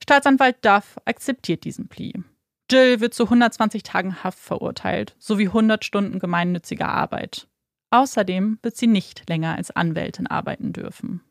Staatsanwalt 0.00 0.64
Duff 0.64 0.96
akzeptiert 1.04 1.64
diesen 1.64 1.88
Plea. 1.88 2.14
Jill 2.70 3.00
wird 3.00 3.14
zu 3.14 3.24
120 3.24 3.82
Tagen 3.82 4.22
Haft 4.22 4.38
verurteilt, 4.38 5.16
sowie 5.18 5.48
100 5.48 5.84
Stunden 5.84 6.20
gemeinnütziger 6.20 6.88
Arbeit. 6.88 7.48
Außerdem 7.90 8.60
wird 8.62 8.76
sie 8.76 8.86
nicht 8.86 9.28
länger 9.28 9.56
als 9.56 9.72
Anwältin 9.72 10.28
arbeiten 10.28 10.72
dürfen. 10.72 11.22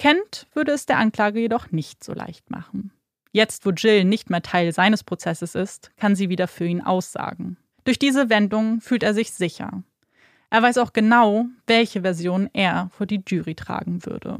Kent 0.00 0.46
würde 0.54 0.72
es 0.72 0.86
der 0.86 0.96
Anklage 0.96 1.40
jedoch 1.40 1.72
nicht 1.72 2.02
so 2.02 2.14
leicht 2.14 2.50
machen. 2.50 2.90
Jetzt, 3.32 3.66
wo 3.66 3.70
Jill 3.70 4.04
nicht 4.06 4.30
mehr 4.30 4.40
Teil 4.40 4.72
seines 4.72 5.04
Prozesses 5.04 5.54
ist, 5.54 5.90
kann 5.98 6.16
sie 6.16 6.30
wieder 6.30 6.48
für 6.48 6.64
ihn 6.64 6.80
aussagen. 6.80 7.58
Durch 7.84 7.98
diese 7.98 8.30
Wendung 8.30 8.80
fühlt 8.80 9.02
er 9.02 9.12
sich 9.12 9.30
sicher. 9.30 9.82
Er 10.48 10.62
weiß 10.62 10.78
auch 10.78 10.94
genau, 10.94 11.44
welche 11.66 12.00
Version 12.00 12.48
er 12.54 12.88
vor 12.96 13.06
die 13.06 13.22
Jury 13.28 13.54
tragen 13.54 14.06
würde. 14.06 14.38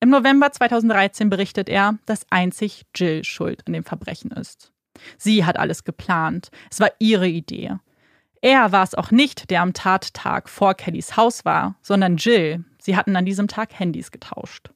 Im 0.00 0.10
November 0.10 0.50
2013 0.50 1.30
berichtet 1.30 1.68
er, 1.68 2.00
dass 2.06 2.26
einzig 2.30 2.86
Jill 2.92 3.22
schuld 3.22 3.62
an 3.68 3.72
dem 3.72 3.84
Verbrechen 3.84 4.32
ist. 4.32 4.72
Sie 5.16 5.44
hat 5.44 5.60
alles 5.60 5.84
geplant. 5.84 6.50
Es 6.72 6.80
war 6.80 6.90
ihre 6.98 7.28
Idee. 7.28 7.76
Er 8.42 8.72
war 8.72 8.82
es 8.82 8.96
auch 8.96 9.12
nicht, 9.12 9.48
der 9.48 9.62
am 9.62 9.74
Tattag 9.74 10.48
vor 10.48 10.74
Kellys 10.74 11.16
Haus 11.16 11.44
war, 11.44 11.76
sondern 11.82 12.16
Jill. 12.16 12.64
Sie 12.90 12.96
hatten 12.96 13.14
an 13.14 13.24
diesem 13.24 13.46
Tag 13.46 13.78
Handys 13.78 14.10
getauscht. 14.10 14.70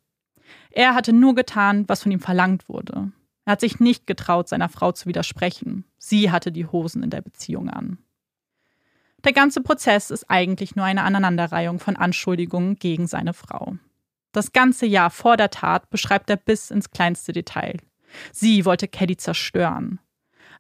Er 0.71 0.95
hatte 0.95 1.13
nur 1.13 1.35
getan, 1.35 1.89
was 1.89 2.05
von 2.05 2.13
ihm 2.13 2.21
verlangt 2.21 2.69
wurde. 2.69 3.11
Er 3.45 3.51
hat 3.51 3.61
sich 3.61 3.81
nicht 3.81 4.07
getraut, 4.07 4.49
seiner 4.49 4.69
Frau 4.69 4.93
zu 4.93 5.07
widersprechen. 5.07 5.85
Sie 5.99 6.31
hatte 6.31 6.53
die 6.53 6.65
Hosen 6.65 7.03
in 7.03 7.11
der 7.11 7.23
Beziehung 7.23 7.69
an. 7.69 7.99
Der 9.25 9.33
ganze 9.33 9.63
Prozess 9.63 10.13
ist 10.13 10.31
eigentlich 10.31 10.77
nur 10.77 10.85
eine 10.85 11.03
Aneinanderreihung 11.03 11.81
von 11.81 11.97
Anschuldigungen 11.97 12.77
gegen 12.77 13.09
seine 13.09 13.35
Frau. 13.35 13.79
Das 14.31 14.53
ganze 14.53 14.87
Jahr 14.87 15.11
vor 15.11 15.37
der 15.37 15.51
Tat 15.51 15.91
beschreibt 15.91 16.31
er 16.31 16.37
bis 16.37 16.71
ins 16.71 16.93
kleinste 16.93 17.33
Detail. 17.33 17.79
Sie 18.31 18.65
wollte 18.65 18.87
Caddy 18.87 19.17
zerstören. 19.17 19.99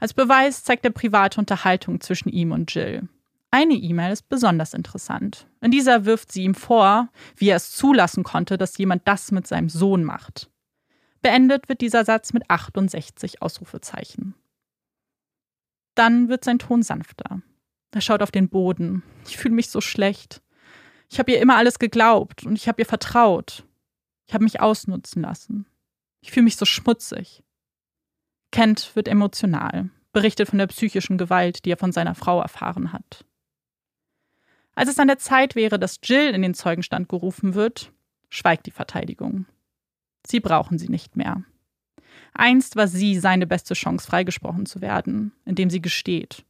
Als 0.01 0.13
Beweis 0.13 0.65
zeigt 0.65 0.85
er 0.85 0.91
private 0.91 1.39
Unterhaltung 1.39 2.01
zwischen 2.01 2.31
ihm 2.31 2.51
und 2.51 2.75
Jill. 2.75 3.09
Eine 3.55 3.75
E-Mail 3.75 4.13
ist 4.13 4.29
besonders 4.29 4.75
interessant. 4.75 5.47
In 5.61 5.71
dieser 5.71 6.07
wirft 6.07 6.33
sie 6.33 6.43
ihm 6.43 6.57
vor, 6.57 7.09
wie 7.37 7.51
er 7.51 7.57
es 7.59 7.71
zulassen 7.71 8.25
konnte, 8.25 8.59
dass 8.59 8.77
jemand 8.79 9.07
das 9.07 9.31
mit 9.31 9.47
seinem 9.47 9.69
Sohn 9.69 10.03
macht. 10.03 10.51
Beendet 11.23 11.69
wird 11.69 11.81
dieser 11.81 12.05
Satz 12.05 12.33
mit 12.33 12.51
68 12.51 13.43
Ausrufezeichen. 13.43 14.35
Dann 15.95 16.29
wird 16.29 16.43
sein 16.43 16.59
Ton 16.59 16.83
sanfter. 16.83 17.43
Er 17.93 18.01
schaut 18.01 18.23
auf 18.23 18.33
den 18.33 18.49
Boden. 18.49 19.05
Ich 19.29 19.37
fühle 19.37 19.55
mich 19.55 19.71
so 19.71 19.81
schlecht. 19.81 20.43
Ich 21.09 21.21
habe 21.21 21.31
ihr 21.31 21.41
immer 21.41 21.55
alles 21.55 21.79
geglaubt 21.79 22.45
und 22.45 22.57
ich 22.57 22.67
habe 22.67 22.83
ihr 22.83 22.87
vertraut. 22.87 23.65
Ich 24.27 24.35
habe 24.35 24.43
mich 24.43 24.61
ausnutzen 24.61 25.23
lassen. 25.23 25.67
Ich 26.23 26.33
fühle 26.33 26.43
mich 26.43 26.57
so 26.57 26.65
schmutzig. 26.65 27.45
Kent 28.51 28.97
wird 28.97 29.07
emotional, 29.07 29.91
berichtet 30.13 30.49
von 30.49 30.59
der 30.59 30.67
psychischen 30.67 31.19
Gewalt, 31.19 31.65
die 31.65 31.71
er 31.71 31.77
von 31.77 31.93
seiner 31.93 32.17
Frau 32.17 32.43
erfahren 32.43 32.93
hat. 32.93 33.25
Als 34.75 34.91
es 34.91 34.99
an 34.99 35.09
der 35.09 35.19
Zeit 35.19 35.55
wäre, 35.55 35.79
dass 35.79 36.01
Jill 36.03 36.35
in 36.35 36.43
den 36.43 36.55
Zeugenstand 36.55 37.09
gerufen 37.09 37.55
wird, 37.55 37.93
schweigt 38.29 38.67
die 38.67 38.73
Verteidigung. 38.73 39.47
Sie 40.27 40.41
brauchen 40.41 40.79
sie 40.79 40.89
nicht 40.89 41.17
mehr. 41.17 41.45
Einst 42.33 42.77
war 42.77 42.89
sie 42.89 43.19
seine 43.19 43.47
beste 43.47 43.75
Chance, 43.75 44.07
freigesprochen 44.07 44.67
zu 44.67 44.81
werden, 44.81 45.33
indem 45.45 45.71
sie 45.71 45.81
gesteht. 45.81 46.45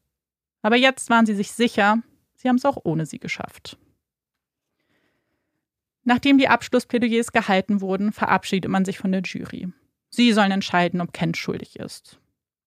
Aber 0.62 0.76
jetzt 0.76 1.10
waren 1.10 1.26
sie 1.26 1.34
sich 1.34 1.52
sicher, 1.52 1.98
sie 2.36 2.48
haben 2.48 2.56
es 2.56 2.64
auch 2.64 2.78
ohne 2.84 3.04
sie 3.04 3.18
geschafft. 3.18 3.76
Nachdem 6.04 6.38
die 6.38 6.48
Abschlussplädoyers 6.48 7.32
gehalten 7.32 7.80
wurden, 7.80 8.12
verabschiedet 8.12 8.70
man 8.70 8.84
sich 8.84 8.98
von 8.98 9.12
der 9.12 9.22
Jury. 9.22 9.68
Sie 10.10 10.32
sollen 10.32 10.52
entscheiden, 10.52 11.00
ob 11.00 11.12
Kent 11.12 11.36
schuldig 11.36 11.76
ist. 11.76 12.18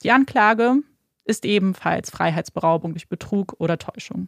Die 0.03 0.12
Anklage 0.12 0.82
ist 1.24 1.45
ebenfalls 1.45 2.10
Freiheitsberaubung 2.10 2.93
durch 2.93 3.10
Betrug 3.10 3.55
oder 3.60 3.78
Täuschung. 3.78 4.28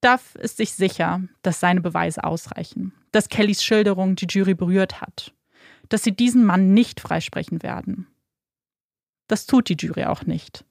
Duff 0.00 0.34
ist 0.36 0.56
sich 0.56 0.72
sicher, 0.72 1.22
dass 1.42 1.60
seine 1.60 1.82
Beweise 1.82 2.24
ausreichen, 2.24 2.94
dass 3.12 3.28
Kellys 3.28 3.62
Schilderung 3.62 4.16
die 4.16 4.26
Jury 4.26 4.54
berührt 4.54 5.00
hat, 5.02 5.34
dass 5.90 6.02
sie 6.02 6.12
diesen 6.12 6.44
Mann 6.44 6.72
nicht 6.72 7.00
freisprechen 7.00 7.62
werden. 7.62 8.06
Das 9.28 9.46
tut 9.46 9.68
die 9.68 9.76
Jury 9.78 10.04
auch 10.04 10.22
nicht. 10.22 10.64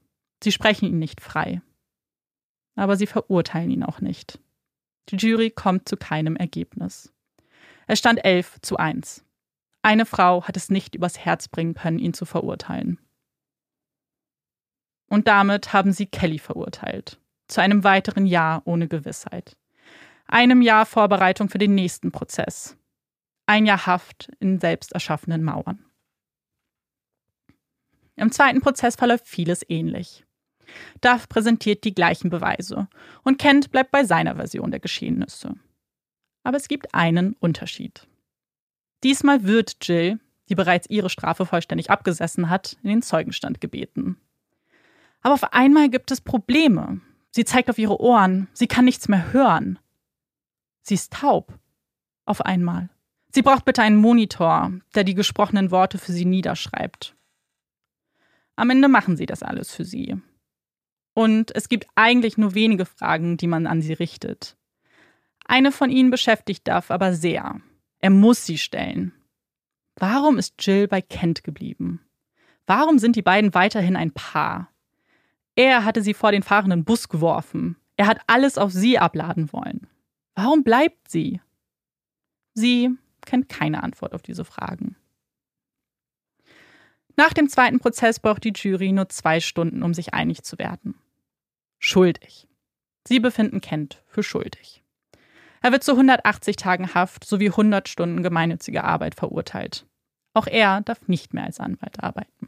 Sie 0.44 0.52
sprechen 0.52 0.86
ihn 0.86 1.00
nicht 1.00 1.22
frei. 1.22 1.62
Aber 2.76 2.98
sie 2.98 3.08
verurteilen 3.08 3.70
ihn 3.70 3.84
auch 3.84 4.02
nicht. 4.02 4.40
Die 5.10 5.18
Jury 5.18 5.52
kommt 5.52 5.88
zu 5.88 5.96
keinem 5.96 6.36
Ergebnis. 6.36 7.14
Es 7.88 8.00
stand 8.00 8.24
11 8.24 8.62
zu 8.62 8.78
1. 8.78 9.24
Eine 9.82 10.06
Frau 10.06 10.44
hat 10.44 10.58
es 10.58 10.70
nicht 10.70 10.96
übers 10.96 11.20
Herz 11.20 11.48
bringen 11.48 11.74
können, 11.74 12.00
ihn 12.00 12.14
zu 12.14 12.26
verurteilen. 12.26 13.00
Und 15.08 15.28
damit 15.28 15.74
haben 15.74 15.92
sie 15.92 16.06
Kelly 16.06 16.40
verurteilt 16.40 17.20
zu 17.50 17.62
einem 17.62 17.84
weiteren 17.84 18.26
Jahr 18.26 18.62
ohne 18.66 18.88
Gewissheit. 18.88 19.58
Einem 20.28 20.62
Jahr 20.62 20.86
Vorbereitung 20.86 21.50
für 21.50 21.58
den 21.58 21.76
nächsten 21.76 22.12
Prozess. 22.12 22.78
Ein 23.48 23.66
Jahr 23.66 23.86
Haft 23.86 24.32
in 24.40 24.60
selbst 24.60 24.94
erschaffenen 24.94 25.44
Mauern. 25.44 25.84
Im 28.16 28.32
zweiten 28.32 28.62
Prozess 28.62 28.96
verläuft 28.96 29.28
vieles 29.28 29.66
ähnlich. 29.68 30.24
Duff 31.02 31.28
präsentiert 31.28 31.84
die 31.84 31.96
gleichen 31.96 32.30
Beweise 32.30 32.88
und 33.24 33.40
Kent 33.40 33.72
bleibt 33.72 33.92
bei 33.92 34.04
seiner 34.04 34.36
Version 34.36 34.70
der 34.70 34.80
Geschehnisse. 34.80 35.56
Aber 36.44 36.58
es 36.58 36.68
gibt 36.68 36.94
einen 36.94 37.34
Unterschied. 37.40 38.08
Diesmal 39.04 39.46
wird 39.46 39.78
Jill, 39.88 40.20
die 40.50 40.56
bereits 40.56 40.90
ihre 40.90 41.10
Strafe 41.10 41.46
vollständig 41.46 41.90
abgesessen 41.90 42.50
hat, 42.50 42.78
in 42.84 42.90
den 42.90 43.02
Zeugenstand 43.02 43.62
gebeten. 43.62 44.18
Aber 45.22 45.34
auf 45.34 45.54
einmal 45.54 45.90
gibt 45.90 46.12
es 46.12 46.22
Probleme, 46.22 47.02
Sie 47.32 47.46
zeigt 47.46 47.70
auf 47.70 47.78
ihre 47.78 48.00
Ohren. 48.00 48.48
Sie 48.54 48.68
kann 48.68 48.86
nichts 48.86 49.08
mehr 49.08 49.34
hören. 49.34 49.80
Sie 50.82 50.96
ist 50.96 51.14
taub. 51.14 51.58
Auf 52.26 52.42
einmal. 52.42 52.90
Sie 53.32 53.42
braucht 53.42 53.66
bitte 53.66 53.82
einen 53.82 53.98
Monitor, 53.98 54.72
der 54.96 55.04
die 55.04 55.14
gesprochenen 55.14 55.72
Worte 55.72 55.98
für 55.98 56.12
sie 56.12 56.26
niederschreibt. 56.26 57.16
Am 58.56 58.70
Ende 58.70 58.88
machen 58.88 59.18
sie 59.18 59.26
das 59.26 59.44
alles 59.44 59.74
für 59.74 59.86
sie. 59.86 60.20
Und 61.14 61.56
es 61.56 61.70
gibt 61.70 61.88
eigentlich 61.96 62.38
nur 62.38 62.56
wenige 62.56 62.86
Fragen, 62.86 63.38
die 63.38 63.48
man 63.48 63.68
an 63.68 63.82
sie 63.82 63.94
richtet. 63.94 64.58
Eine 65.46 65.72
von 65.72 65.90
ihnen 65.90 66.12
beschäftigt 66.12 66.68
Duff 66.68 66.92
aber 66.92 67.14
sehr. 67.14 67.62
Er 68.00 68.10
muss 68.10 68.46
sie 68.46 68.58
stellen. 68.58 69.14
Warum 69.96 70.38
ist 70.38 70.56
Jill 70.60 70.88
bei 70.88 71.02
Kent 71.02 71.44
geblieben? 71.44 72.02
Warum 72.66 73.00
sind 73.00 73.16
die 73.16 73.22
beiden 73.22 73.54
weiterhin 73.54 73.96
ein 73.96 74.12
Paar? 74.12 74.72
Er 75.60 75.84
hatte 75.84 76.02
sie 76.02 76.14
vor 76.14 76.32
den 76.32 76.42
fahrenden 76.42 76.86
Bus 76.86 77.10
geworfen. 77.10 77.76
Er 77.98 78.08
hat 78.08 78.22
alles 78.28 78.58
auf 78.58 78.72
sie 78.72 78.98
abladen 78.98 79.52
wollen. 79.52 79.88
Warum 80.34 80.64
bleibt 80.64 81.10
sie? 81.12 81.42
Sie 82.54 82.92
kennt 83.26 83.50
keine 83.50 83.84
Antwort 83.84 84.14
auf 84.14 84.22
diese 84.22 84.46
Fragen. 84.46 84.96
Nach 87.18 87.34
dem 87.34 87.50
zweiten 87.50 87.82
Prozess 87.82 88.22
braucht 88.22 88.46
die 88.46 88.54
Jury 88.56 88.94
nur 88.94 89.10
zwei 89.10 89.42
Stunden, 89.42 89.84
um 89.84 89.94
sich 89.94 90.14
einig 90.14 90.44
zu 90.44 90.58
werden. 90.58 90.96
Schuldig. 91.78 92.48
Sie 93.06 93.20
befinden 93.20 93.60
Kent 93.60 94.02
für 94.08 94.24
schuldig. 94.24 94.82
Er 95.62 95.74
wird 95.74 95.84
zu 95.84 95.92
180 95.92 96.56
Tagen 96.56 96.94
Haft 96.94 97.26
sowie 97.26 97.50
100 97.50 97.90
Stunden 97.90 98.24
gemeinnützige 98.24 98.86
Arbeit 98.86 99.16
verurteilt. 99.16 99.86
Auch 100.34 100.48
er 100.48 100.80
darf 100.80 101.10
nicht 101.10 101.34
mehr 101.34 101.44
als 101.44 101.60
Anwalt 101.60 102.02
arbeiten. 102.02 102.48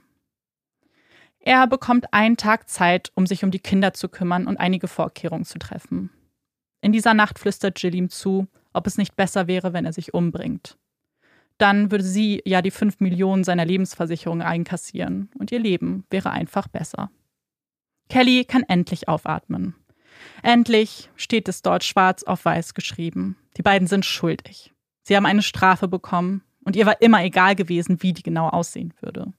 Er 1.43 1.65
bekommt 1.65 2.13
einen 2.13 2.37
Tag 2.37 2.69
Zeit, 2.69 3.11
um 3.15 3.25
sich 3.25 3.43
um 3.43 3.49
die 3.49 3.59
Kinder 3.59 3.93
zu 3.93 4.09
kümmern 4.09 4.45
und 4.45 4.57
einige 4.57 4.87
Vorkehrungen 4.87 5.45
zu 5.45 5.57
treffen. 5.57 6.11
In 6.81 6.91
dieser 6.91 7.15
Nacht 7.15 7.39
flüstert 7.39 7.81
Jill 7.81 7.95
ihm 7.95 8.09
zu, 8.09 8.47
ob 8.73 8.85
es 8.87 8.97
nicht 8.97 9.15
besser 9.15 9.47
wäre, 9.47 9.73
wenn 9.73 9.85
er 9.85 9.93
sich 9.93 10.13
umbringt. 10.13 10.77
Dann 11.57 11.91
würde 11.91 12.03
sie 12.03 12.41
ja 12.45 12.61
die 12.61 12.71
fünf 12.71 12.99
Millionen 12.99 13.43
seiner 13.43 13.65
Lebensversicherung 13.65 14.41
einkassieren 14.41 15.29
und 15.37 15.51
ihr 15.51 15.59
Leben 15.59 16.05
wäre 16.09 16.31
einfach 16.31 16.67
besser. 16.67 17.11
Kelly 18.09 18.45
kann 18.45 18.63
endlich 18.63 19.07
aufatmen. 19.07 19.75
Endlich 20.43 21.09
steht 21.15 21.47
es 21.47 21.61
dort 21.61 21.83
schwarz 21.83 22.23
auf 22.23 22.45
weiß 22.45 22.73
geschrieben. 22.73 23.37
Die 23.57 23.61
beiden 23.61 23.87
sind 23.87 24.05
schuldig. 24.05 24.73
Sie 25.03 25.15
haben 25.15 25.25
eine 25.25 25.41
Strafe 25.41 25.87
bekommen 25.87 26.43
und 26.63 26.75
ihr 26.75 26.85
war 26.85 27.01
immer 27.01 27.23
egal 27.23 27.55
gewesen, 27.55 28.01
wie 28.01 28.13
die 28.13 28.23
genau 28.23 28.47
aussehen 28.49 28.93
würde. 29.01 29.33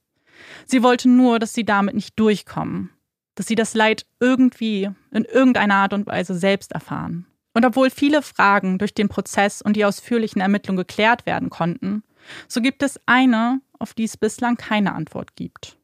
Sie 0.66 0.82
wollte 0.82 1.09
nur, 1.09 1.38
dass 1.38 1.55
sie 1.55 1.64
damit 1.64 1.95
nicht 1.95 2.18
durchkommen, 2.18 2.90
dass 3.34 3.47
sie 3.47 3.55
das 3.55 3.74
Leid 3.74 4.07
irgendwie 4.20 4.90
in 5.11 5.24
irgendeiner 5.24 5.76
Art 5.76 5.93
und 5.93 6.07
Weise 6.07 6.34
selbst 6.34 6.72
erfahren. 6.72 7.26
Und 7.55 7.64
obwohl 7.66 7.90
viele 7.90 8.22
Fragen 8.22 8.78
durch 8.78 8.95
den 8.95 9.09
Prozess 9.09 9.61
und 9.62 9.76
die 9.76 9.84
ausführlichen 9.84 10.40
Ermittlungen 10.40 10.78
geklärt 10.78 11.26
werden 11.26 11.51
konnten, 11.51 12.03
so 12.49 12.61
gibt 12.61 12.82
es 12.82 13.01
eine, 13.07 13.61
auf 13.78 13.95
die 13.95 14.05
es 14.05 14.16
bislang 14.16 14.57
keine 14.57 14.95
Antwort 14.95 15.36
gibt. 15.36 15.78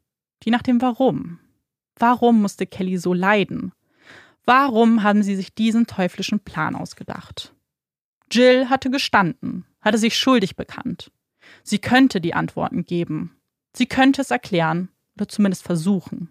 Die 0.45 0.51
nach 0.51 0.63
dem 0.63 0.81
Warum. 0.81 1.41
Warum 1.97 2.41
musste 2.41 2.67
Kelly 2.67 2.97
so 2.97 3.13
leiden? 3.13 3.73
Warum 4.45 5.03
haben 5.03 5.23
sie 5.23 5.37
sich 5.37 5.55
diesen 5.55 5.87
teuflischen 5.87 6.41
Plan 6.41 6.75
ausgedacht? 6.75 7.55
Jill 8.31 8.69
hatte 8.71 8.91
gestanden, 8.91 9.67
hatte 9.81 9.99
sich 9.99 10.17
schuldig 10.17 10.57
bekannt. 10.57 11.11
Sie 11.63 11.79
könnte 11.79 12.21
die 12.21 12.35
Antworten 12.35 12.85
geben, 12.85 13.38
Sie 13.79 13.87
könnte 13.87 14.23
es 14.23 14.33
erklären 14.33 14.89
oder 15.15 15.29
zumindest 15.29 15.63
versuchen. 15.63 16.31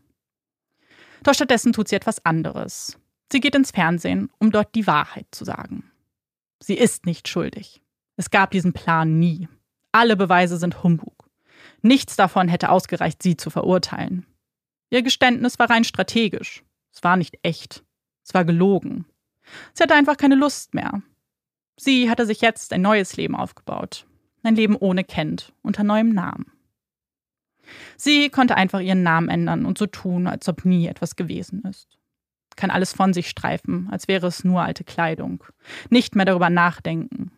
Doch 1.23 1.33
stattdessen 1.33 1.71
tut 1.71 1.87
sie 1.87 1.95
etwas 1.95 2.25
anderes. 2.25 2.99
Sie 3.31 3.39
geht 3.39 3.55
ins 3.55 3.71
Fernsehen, 3.71 4.29
um 4.37 4.51
dort 4.51 4.75
die 4.75 4.85
Wahrheit 4.85 5.27
zu 5.31 5.45
sagen. 5.45 5.89
Sie 6.61 6.73
ist 6.73 7.05
nicht 7.05 7.29
schuldig. 7.29 7.81
Es 8.17 8.31
gab 8.31 8.51
diesen 8.51 8.73
Plan 8.73 9.17
nie. 9.17 9.47
Alle 9.93 10.17
Beweise 10.17 10.57
sind 10.57 10.83
Humbug. 10.83 11.29
Nichts 11.81 12.17
davon 12.17 12.49
hätte 12.49 12.69
ausgereicht, 12.69 13.23
sie 13.23 13.37
zu 13.37 13.49
verurteilen. 13.49 14.25
Ihr 14.89 15.01
Geständnis 15.01 15.57
war 15.57 15.69
rein 15.69 15.85
strategisch. 15.85 16.65
Es 16.91 17.01
war 17.01 17.15
nicht 17.15 17.39
echt. 17.43 17.81
Es 18.25 18.33
war 18.33 18.43
gelogen. 18.43 19.05
Sie 19.73 19.83
hatte 19.83 19.95
einfach 19.95 20.17
keine 20.17 20.35
Lust 20.35 20.73
mehr. 20.73 21.01
Sie 21.77 22.09
hatte 22.09 22.25
sich 22.25 22.41
jetzt 22.41 22.73
ein 22.73 22.81
neues 22.81 23.15
Leben 23.15 23.37
aufgebaut. 23.37 24.05
Ein 24.43 24.57
Leben 24.57 24.75
ohne 24.75 25.05
Kent, 25.05 25.53
unter 25.61 25.85
neuem 25.85 26.09
Namen. 26.09 26.51
Sie 27.95 28.29
konnte 28.29 28.55
einfach 28.55 28.79
ihren 28.79 29.03
Namen 29.03 29.29
ändern 29.29 29.65
und 29.65 29.77
so 29.77 29.85
tun, 29.85 30.27
als 30.27 30.47
ob 30.47 30.65
nie 30.65 30.87
etwas 30.87 31.15
gewesen 31.15 31.63
ist. 31.63 31.97
Kann 32.55 32.71
alles 32.71 32.93
von 32.93 33.13
sich 33.13 33.29
streifen, 33.29 33.87
als 33.91 34.07
wäre 34.07 34.27
es 34.27 34.43
nur 34.43 34.61
alte 34.61 34.83
Kleidung. 34.83 35.43
Nicht 35.89 36.15
mehr 36.15 36.25
darüber 36.25 36.49
nachdenken. 36.49 37.31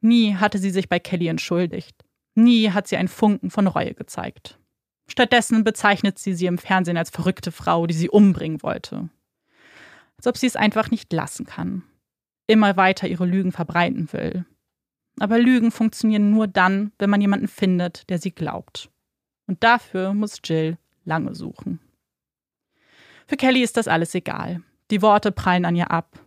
Nie 0.00 0.36
hatte 0.36 0.58
sie 0.58 0.70
sich 0.70 0.88
bei 0.88 0.98
Kelly 0.98 1.28
entschuldigt. 1.28 2.04
Nie 2.34 2.70
hat 2.70 2.86
sie 2.86 2.96
einen 2.96 3.08
Funken 3.08 3.50
von 3.50 3.66
Reue 3.66 3.94
gezeigt. 3.94 4.58
Stattdessen 5.06 5.64
bezeichnet 5.64 6.18
sie 6.18 6.34
sie 6.34 6.46
im 6.46 6.58
Fernsehen 6.58 6.96
als 6.96 7.10
verrückte 7.10 7.52
Frau, 7.52 7.86
die 7.86 7.94
sie 7.94 8.08
umbringen 8.08 8.62
wollte. 8.62 9.08
Als 10.16 10.26
ob 10.26 10.36
sie 10.36 10.46
es 10.46 10.56
einfach 10.56 10.90
nicht 10.90 11.12
lassen 11.12 11.46
kann. 11.46 11.82
Immer 12.46 12.76
weiter 12.76 13.08
ihre 13.08 13.26
Lügen 13.26 13.52
verbreiten 13.52 14.12
will. 14.12 14.44
Aber 15.20 15.38
Lügen 15.38 15.70
funktionieren 15.70 16.30
nur 16.30 16.46
dann, 16.46 16.92
wenn 16.98 17.10
man 17.10 17.20
jemanden 17.20 17.48
findet, 17.48 18.08
der 18.10 18.18
sie 18.18 18.32
glaubt. 18.32 18.90
Und 19.46 19.62
dafür 19.62 20.14
muss 20.14 20.40
Jill 20.42 20.78
lange 21.04 21.34
suchen. 21.34 21.80
Für 23.26 23.36
Kelly 23.36 23.62
ist 23.62 23.76
das 23.76 23.88
alles 23.88 24.14
egal. 24.14 24.62
Die 24.90 25.02
Worte 25.02 25.32
prallen 25.32 25.64
an 25.64 25.76
ihr 25.76 25.90
ab. 25.90 26.18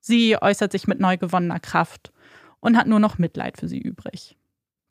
Sie 0.00 0.40
äußert 0.40 0.72
sich 0.72 0.86
mit 0.86 1.00
neu 1.00 1.16
gewonnener 1.16 1.60
Kraft 1.60 2.12
und 2.60 2.76
hat 2.76 2.86
nur 2.86 3.00
noch 3.00 3.18
Mitleid 3.18 3.58
für 3.58 3.68
sie 3.68 3.80
übrig. 3.80 4.36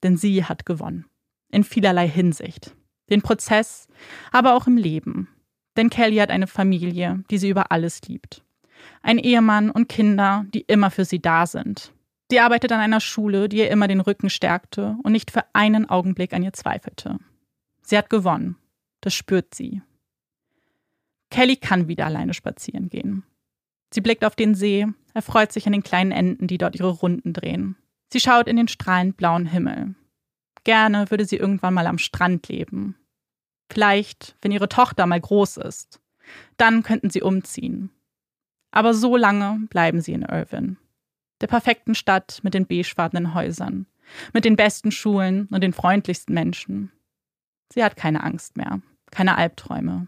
Denn 0.02 0.18
sie 0.18 0.46
hat 0.46 0.66
gewonnen. 0.66 1.06
In 1.50 1.64
vielerlei 1.64 2.08
Hinsicht. 2.08 2.76
Den 3.10 3.22
Prozess, 3.22 3.88
aber 4.32 4.56
auch 4.56 4.68
im 4.68 4.78
Leben. 4.78 5.30
Denn 5.78 5.90
Kelly 5.90 6.18
hat 6.18 6.30
eine 6.30 6.48
Familie, 6.48 7.24
die 7.30 7.38
sie 7.38 7.50
über 7.50 7.72
alles 7.72 8.02
liebt. 8.08 8.44
Ein 9.02 9.18
Ehemann 9.18 9.70
und 9.70 9.88
Kinder, 9.88 10.46
die 10.54 10.62
immer 10.62 10.92
für 10.92 11.06
sie 11.06 11.22
da 11.22 11.46
sind. 11.46 11.94
Sie 12.30 12.40
arbeitet 12.40 12.72
an 12.72 12.80
einer 12.80 13.00
Schule, 13.00 13.48
die 13.50 13.58
ihr 13.58 13.70
immer 13.70 13.88
den 13.88 14.02
Rücken 14.02 14.30
stärkte 14.30 14.98
und 15.04 15.12
nicht 15.12 15.32
für 15.32 15.44
einen 15.54 15.88
Augenblick 15.90 16.34
an 16.34 16.44
ihr 16.44 16.54
zweifelte. 16.54 17.20
Sie 17.84 17.98
hat 17.98 18.10
gewonnen. 18.10 18.58
Das 19.02 19.14
spürt 19.14 19.54
sie. 19.54 19.82
Kelly 21.30 21.58
kann 21.58 21.88
wieder 21.88 22.06
alleine 22.06 22.34
spazieren 22.34 22.90
gehen. 22.90 23.24
Sie 23.94 24.02
blickt 24.02 24.26
auf 24.26 24.36
den 24.36 24.56
See, 24.56 24.88
erfreut 25.14 25.52
sich 25.52 25.68
an 25.68 25.74
den 25.74 25.84
kleinen 25.84 26.12
Enten, 26.12 26.48
die 26.48 26.58
dort 26.58 26.76
ihre 26.76 26.90
Runden 26.90 27.34
drehen. 27.34 27.76
Sie 28.12 28.20
schaut 28.20 28.48
in 28.48 28.56
den 28.56 28.68
strahlend 28.68 29.18
blauen 29.18 29.46
Himmel. 29.46 29.96
Gerne 30.64 31.12
würde 31.12 31.26
sie 31.26 31.38
irgendwann 31.38 31.74
mal 31.74 31.88
am 31.88 31.98
Strand 31.98 32.48
leben. 32.48 32.96
Vielleicht, 33.70 34.36
wenn 34.42 34.52
ihre 34.52 34.70
Tochter 34.70 35.06
mal 35.06 35.20
groß 35.20 35.58
ist. 35.58 36.00
Dann 36.58 36.84
könnten 36.84 37.10
sie 37.10 37.22
umziehen. 37.22 37.90
Aber 38.72 38.94
so 38.94 39.18
lange 39.18 39.68
bleiben 39.70 40.02
sie 40.02 40.14
in 40.14 40.22
Irvine. 40.24 40.78
Der 41.42 41.48
perfekten 41.48 41.96
Stadt 41.96 42.40
mit 42.44 42.54
den 42.54 42.66
beigefarbenen 42.66 43.34
Häusern, 43.34 43.88
mit 44.34 44.46
den 44.46 44.56
besten 44.56 44.92
Schulen 44.92 45.48
und 45.48 45.62
den 45.62 45.74
freundlichsten 45.74 46.34
Menschen. 46.34 46.92
Sie 47.74 47.84
hat 47.84 47.96
keine 47.96 48.24
Angst 48.24 48.56
mehr, 48.56 48.82
keine 49.10 49.36
Albträume. 49.36 50.08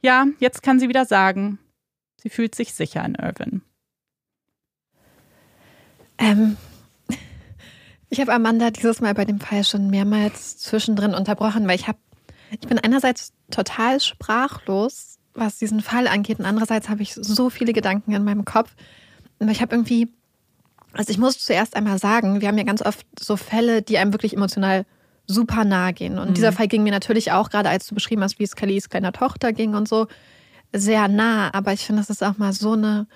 Ja, 0.00 0.26
jetzt 0.38 0.62
kann 0.62 0.78
sie 0.78 0.88
wieder 0.88 1.04
sagen, 1.04 1.58
sie 2.20 2.30
fühlt 2.30 2.54
sich 2.54 2.72
sicher 2.72 3.04
in 3.04 3.16
Irvine. 3.16 3.62
Ähm, 6.18 6.56
ich 8.10 8.20
habe 8.20 8.32
Amanda 8.32 8.70
dieses 8.70 9.00
Mal 9.00 9.14
bei 9.14 9.24
dem 9.24 9.40
Fall 9.40 9.64
schon 9.64 9.90
mehrmals 9.90 10.58
zwischendrin 10.58 11.14
unterbrochen, 11.14 11.66
weil 11.66 11.74
ich 11.74 11.88
habe, 11.88 11.98
ich 12.52 12.68
bin 12.68 12.78
einerseits 12.78 13.32
total 13.50 13.98
sprachlos, 13.98 15.18
was 15.34 15.58
diesen 15.58 15.80
Fall 15.80 16.06
angeht, 16.06 16.38
und 16.38 16.44
andererseits 16.44 16.88
habe 16.88 17.02
ich 17.02 17.14
so 17.14 17.50
viele 17.50 17.72
Gedanken 17.72 18.12
in 18.12 18.22
meinem 18.22 18.44
Kopf. 18.44 18.72
Aber 19.40 19.50
ich 19.50 19.62
habe 19.62 19.74
irgendwie, 19.74 20.12
also 20.92 21.10
ich 21.10 21.18
muss 21.18 21.40
zuerst 21.40 21.74
einmal 21.74 21.98
sagen, 21.98 22.40
wir 22.40 22.46
haben 22.46 22.58
ja 22.58 22.64
ganz 22.64 22.82
oft 22.82 23.04
so 23.18 23.36
Fälle, 23.36 23.82
die 23.82 23.98
einem 23.98 24.12
wirklich 24.12 24.34
emotional 24.34 24.86
super 25.26 25.64
nahe 25.64 25.92
gehen. 25.92 26.18
Und 26.18 26.30
mhm. 26.30 26.34
dieser 26.34 26.52
Fall 26.52 26.68
ging 26.68 26.82
mir 26.82 26.92
natürlich 26.92 27.32
auch, 27.32 27.50
gerade 27.50 27.68
als 27.68 27.86
du 27.86 27.94
beschrieben 27.94 28.22
hast, 28.22 28.38
wie 28.38 28.44
es 28.44 28.56
Kellys 28.56 28.88
kleiner 28.88 29.12
Tochter 29.12 29.52
ging 29.52 29.74
und 29.74 29.88
so, 29.88 30.06
sehr 30.72 31.08
nah. 31.08 31.52
Aber 31.54 31.72
ich 31.72 31.84
finde, 31.84 32.02
das 32.02 32.10
ist 32.10 32.22
auch 32.22 32.38
mal 32.38 32.52
so 32.52 32.72
eine 32.72 33.06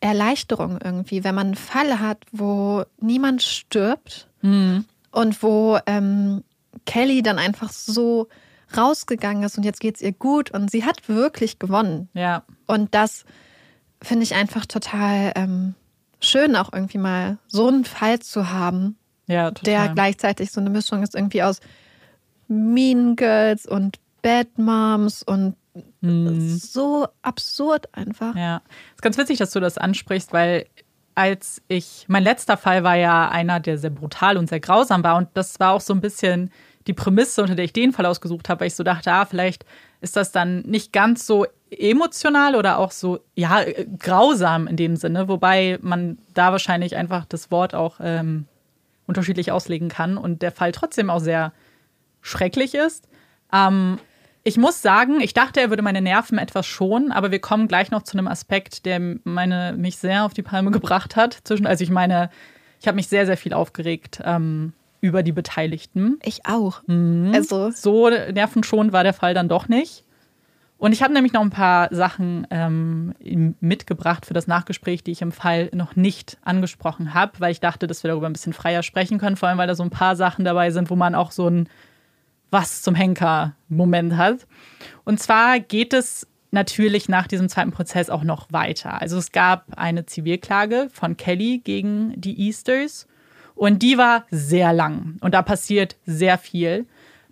Erleichterung 0.00 0.78
irgendwie, 0.82 1.24
wenn 1.24 1.34
man 1.34 1.48
einen 1.48 1.56
Fall 1.56 2.00
hat, 2.00 2.18
wo 2.32 2.84
niemand 3.00 3.42
stirbt 3.42 4.28
mhm. 4.42 4.84
und 5.10 5.42
wo 5.42 5.78
ähm, 5.86 6.44
Kelly 6.84 7.22
dann 7.22 7.38
einfach 7.38 7.70
so 7.70 8.28
rausgegangen 8.76 9.44
ist 9.44 9.56
und 9.56 9.64
jetzt 9.64 9.80
geht 9.80 9.96
es 9.96 10.02
ihr 10.02 10.12
gut 10.12 10.50
und 10.50 10.70
sie 10.70 10.84
hat 10.84 11.08
wirklich 11.08 11.58
gewonnen. 11.58 12.08
Ja. 12.12 12.44
Und 12.66 12.94
das 12.94 13.24
finde 14.02 14.24
ich 14.24 14.34
einfach 14.34 14.66
total 14.66 15.32
ähm, 15.36 15.74
schön, 16.20 16.56
auch 16.56 16.72
irgendwie 16.72 16.98
mal 16.98 17.38
so 17.46 17.68
einen 17.68 17.84
Fall 17.84 18.18
zu 18.18 18.50
haben, 18.50 18.96
ja, 19.26 19.50
der 19.50 19.88
gleichzeitig 19.90 20.52
so 20.52 20.60
eine 20.60 20.70
Mischung 20.70 21.02
ist 21.02 21.14
irgendwie 21.14 21.42
aus 21.42 21.60
Mean 22.48 23.16
Girls 23.16 23.66
und 23.66 23.98
Bad 24.22 24.58
Moms 24.58 25.22
und 25.22 25.56
mhm. 26.00 26.56
so 26.56 27.06
absurd 27.22 27.88
einfach. 27.92 28.34
Ja, 28.36 28.62
es 28.90 28.96
ist 28.96 29.02
ganz 29.02 29.18
witzig, 29.18 29.38
dass 29.38 29.50
du 29.50 29.60
das 29.60 29.78
ansprichst, 29.78 30.32
weil 30.32 30.66
als 31.14 31.62
ich, 31.68 32.06
mein 32.08 32.24
letzter 32.24 32.56
Fall 32.56 32.82
war 32.82 32.96
ja 32.96 33.28
einer, 33.28 33.60
der 33.60 33.78
sehr 33.78 33.90
brutal 33.90 34.36
und 34.36 34.48
sehr 34.48 34.60
grausam 34.60 35.04
war 35.04 35.16
und 35.16 35.28
das 35.34 35.60
war 35.60 35.72
auch 35.72 35.80
so 35.80 35.94
ein 35.94 36.00
bisschen 36.00 36.50
die 36.86 36.92
Prämisse, 36.92 37.42
unter 37.42 37.54
der 37.54 37.64
ich 37.64 37.72
den 37.72 37.92
Fall 37.92 38.06
ausgesucht 38.06 38.48
habe, 38.48 38.60
weil 38.60 38.66
ich 38.68 38.74
so 38.74 38.82
dachte, 38.82 39.12
ah, 39.12 39.24
vielleicht 39.24 39.64
ist 40.00 40.16
das 40.16 40.32
dann 40.32 40.60
nicht 40.62 40.92
ganz 40.92 41.26
so 41.26 41.46
emotional 41.70 42.56
oder 42.56 42.78
auch 42.78 42.90
so, 42.90 43.20
ja, 43.34 43.62
äh, 43.62 43.86
grausam 43.98 44.66
in 44.66 44.76
dem 44.76 44.96
Sinne, 44.96 45.28
wobei 45.28 45.78
man 45.80 46.18
da 46.34 46.52
wahrscheinlich 46.52 46.96
einfach 46.96 47.24
das 47.24 47.50
Wort 47.50 47.74
auch 47.74 47.96
ähm, 48.00 48.46
unterschiedlich 49.06 49.52
auslegen 49.52 49.88
kann 49.88 50.16
und 50.16 50.42
der 50.42 50.52
Fall 50.52 50.72
trotzdem 50.72 51.10
auch 51.10 51.20
sehr 51.20 51.52
schrecklich 52.20 52.74
ist. 52.74 53.08
Ähm, 53.52 53.98
ich 54.42 54.58
muss 54.58 54.82
sagen, 54.82 55.20
ich 55.20 55.32
dachte, 55.32 55.60
er 55.60 55.70
würde 55.70 55.82
meine 55.82 56.02
Nerven 56.02 56.36
etwas 56.36 56.66
schonen, 56.66 57.12
aber 57.12 57.30
wir 57.30 57.38
kommen 57.38 57.66
gleich 57.66 57.90
noch 57.90 58.02
zu 58.02 58.18
einem 58.18 58.28
Aspekt, 58.28 58.84
der 58.84 59.00
meine, 59.24 59.74
mich 59.76 59.96
sehr 59.96 60.24
auf 60.24 60.34
die 60.34 60.42
Palme 60.42 60.70
gebracht 60.72 61.16
hat. 61.16 61.38
Zwischen, 61.44 61.66
also 61.66 61.82
ich 61.82 61.90
meine, 61.90 62.30
ich 62.80 62.86
habe 62.86 62.96
mich 62.96 63.08
sehr, 63.08 63.24
sehr 63.24 63.38
viel 63.38 63.54
aufgeregt 63.54 64.20
ähm, 64.22 64.74
über 65.00 65.22
die 65.22 65.32
Beteiligten. 65.32 66.18
Ich 66.22 66.44
auch. 66.46 66.82
Mhm. 66.86 67.32
Also 67.34 67.70
so 67.70 68.10
nervenschonend 68.10 68.92
war 68.92 69.02
der 69.02 69.14
Fall 69.14 69.32
dann 69.32 69.48
doch 69.48 69.68
nicht. 69.68 70.04
Und 70.84 70.92
ich 70.92 71.02
habe 71.02 71.14
nämlich 71.14 71.32
noch 71.32 71.40
ein 71.40 71.48
paar 71.48 71.88
Sachen 71.94 72.46
ähm, 72.50 73.14
mitgebracht 73.60 74.26
für 74.26 74.34
das 74.34 74.46
Nachgespräch, 74.46 75.02
die 75.02 75.12
ich 75.12 75.22
im 75.22 75.32
Fall 75.32 75.70
noch 75.72 75.96
nicht 75.96 76.36
angesprochen 76.42 77.14
habe, 77.14 77.40
weil 77.40 77.52
ich 77.52 77.60
dachte, 77.60 77.86
dass 77.86 78.04
wir 78.04 78.10
darüber 78.10 78.26
ein 78.26 78.34
bisschen 78.34 78.52
freier 78.52 78.82
sprechen 78.82 79.16
können, 79.16 79.36
vor 79.36 79.48
allem 79.48 79.56
weil 79.56 79.66
da 79.66 79.74
so 79.74 79.82
ein 79.82 79.88
paar 79.88 80.14
Sachen 80.14 80.44
dabei 80.44 80.70
sind, 80.72 80.90
wo 80.90 80.94
man 80.94 81.14
auch 81.14 81.30
so 81.30 81.48
ein 81.48 81.70
Was 82.50 82.82
zum 82.82 82.94
Henker-Moment 82.94 84.18
hat. 84.18 84.46
Und 85.04 85.20
zwar 85.20 85.58
geht 85.58 85.94
es 85.94 86.26
natürlich 86.50 87.08
nach 87.08 87.28
diesem 87.28 87.48
zweiten 87.48 87.72
Prozess 87.72 88.10
auch 88.10 88.22
noch 88.22 88.52
weiter. 88.52 89.00
Also 89.00 89.16
es 89.16 89.32
gab 89.32 89.78
eine 89.78 90.04
Zivilklage 90.04 90.90
von 90.92 91.16
Kelly 91.16 91.62
gegen 91.64 92.12
die 92.20 92.38
Easters 92.38 93.06
und 93.54 93.80
die 93.80 93.96
war 93.96 94.26
sehr 94.30 94.74
lang 94.74 95.16
und 95.22 95.32
da 95.32 95.40
passiert 95.40 95.96
sehr 96.04 96.36
viel. 96.36 96.84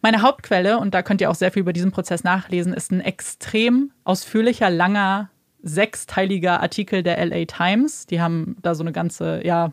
Meine 0.02 0.20
Hauptquelle, 0.20 0.78
und 0.78 0.94
da 0.94 1.02
könnt 1.02 1.20
ihr 1.20 1.30
auch 1.30 1.36
sehr 1.36 1.52
viel 1.52 1.60
über 1.60 1.72
diesen 1.72 1.92
Prozess 1.92 2.24
nachlesen, 2.24 2.74
ist 2.74 2.90
ein 2.90 3.00
extrem 3.00 3.92
ausführlicher, 4.02 4.68
langer, 4.68 5.30
sechsteiliger 5.62 6.60
Artikel 6.60 7.04
der 7.04 7.24
LA 7.24 7.44
Times. 7.44 8.06
Die 8.06 8.20
haben 8.20 8.56
da 8.62 8.74
so 8.74 8.82
eine 8.82 8.90
ganze, 8.90 9.46
ja, 9.46 9.72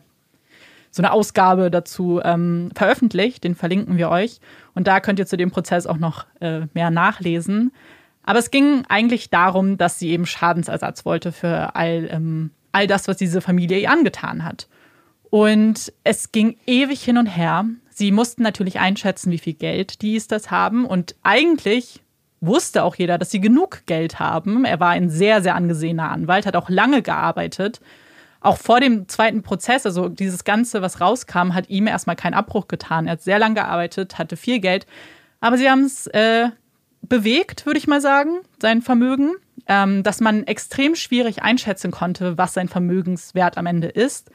so 0.91 1.01
eine 1.01 1.11
Ausgabe 1.11 1.71
dazu 1.71 2.21
ähm, 2.23 2.69
veröffentlicht. 2.75 3.43
Den 3.43 3.55
verlinken 3.55 3.97
wir 3.97 4.09
euch. 4.09 4.39
Und 4.75 4.87
da 4.87 4.99
könnt 4.99 5.17
ihr 5.17 5.25
zu 5.25 5.35
dem 5.35 5.49
Prozess 5.49 5.87
auch 5.87 5.97
noch 5.97 6.27
äh, 6.41 6.67
mehr 6.75 6.91
nachlesen. 6.91 7.71
Aber 8.23 8.37
es 8.37 8.51
ging 8.51 8.83
eigentlich 8.87 9.31
darum, 9.31 9.77
dass 9.77 9.97
sie 9.97 10.09
eben 10.09 10.27
Schadensersatz 10.27 11.05
wollte 11.05 11.31
für 11.31 11.75
all, 11.75 12.07
ähm, 12.11 12.51
all 12.71 12.85
das, 12.85 13.07
was 13.07 13.17
diese 13.17 13.41
Familie 13.41 13.79
ihr 13.79 13.89
angetan 13.89 14.45
hat. 14.45 14.67
Und 15.31 15.91
es 16.03 16.31
ging 16.31 16.57
ewig 16.67 17.01
hin 17.01 17.17
und 17.17 17.25
her. 17.25 17.65
Sie 17.99 18.13
mussten 18.13 18.43
natürlich 18.43 18.79
einschätzen, 18.79 19.29
wie 19.29 19.39
viel 19.39 19.55
Geld 19.55 20.01
die 20.01 20.17
das 20.25 20.49
haben. 20.49 20.85
Und 20.85 21.15
eigentlich 21.21 22.01
wusste 22.39 22.85
auch 22.85 22.95
jeder, 22.95 23.17
dass 23.17 23.29
sie 23.29 23.41
genug 23.41 23.81
Geld 23.87 24.19
haben. 24.19 24.63
Er 24.63 24.79
war 24.79 24.91
ein 24.91 25.09
sehr, 25.09 25.41
sehr 25.43 25.53
angesehener 25.53 26.09
Anwalt, 26.09 26.45
hat 26.45 26.55
auch 26.55 26.69
lange 26.69 27.01
gearbeitet. 27.01 27.81
Auch 28.39 28.55
vor 28.55 28.79
dem 28.79 29.09
zweiten 29.09 29.43
Prozess, 29.43 29.85
also 29.85 30.07
dieses 30.07 30.45
Ganze, 30.45 30.81
was 30.81 31.01
rauskam, 31.01 31.53
hat 31.53 31.69
ihm 31.69 31.87
erstmal 31.87 32.15
keinen 32.15 32.35
Abbruch 32.35 32.69
getan. 32.69 33.05
Er 33.05 33.11
hat 33.11 33.21
sehr 33.21 33.37
lange 33.37 33.55
gearbeitet, 33.55 34.17
hatte 34.17 34.37
viel 34.37 34.61
Geld. 34.61 34.87
Aber 35.41 35.57
sie 35.57 35.69
haben 35.69 35.83
es 35.83 36.07
äh, 36.07 36.51
bewegt, 37.01 37.65
würde 37.65 37.79
ich 37.79 37.87
mal 37.87 37.99
sagen, 37.99 38.39
sein 38.61 38.81
Vermögen, 38.81 39.33
ähm, 39.67 40.03
dass 40.03 40.21
man 40.21 40.47
extrem 40.47 40.95
schwierig 40.95 41.43
einschätzen 41.43 41.91
konnte, 41.91 42.37
was 42.37 42.53
sein 42.53 42.69
Vermögenswert 42.69 43.57
am 43.57 43.65
Ende 43.65 43.89
ist. 43.89 44.31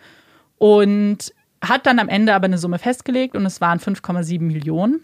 Und 0.59 1.33
hat 1.69 1.87
dann 1.87 1.99
am 1.99 2.09
Ende 2.09 2.35
aber 2.35 2.47
eine 2.47 2.59
Summe 2.59 2.79
festgelegt 2.79 3.37
und 3.37 3.47
es 3.47 3.61
waren 3.61 3.79
5,7 3.79 4.41
Millionen. 4.41 5.01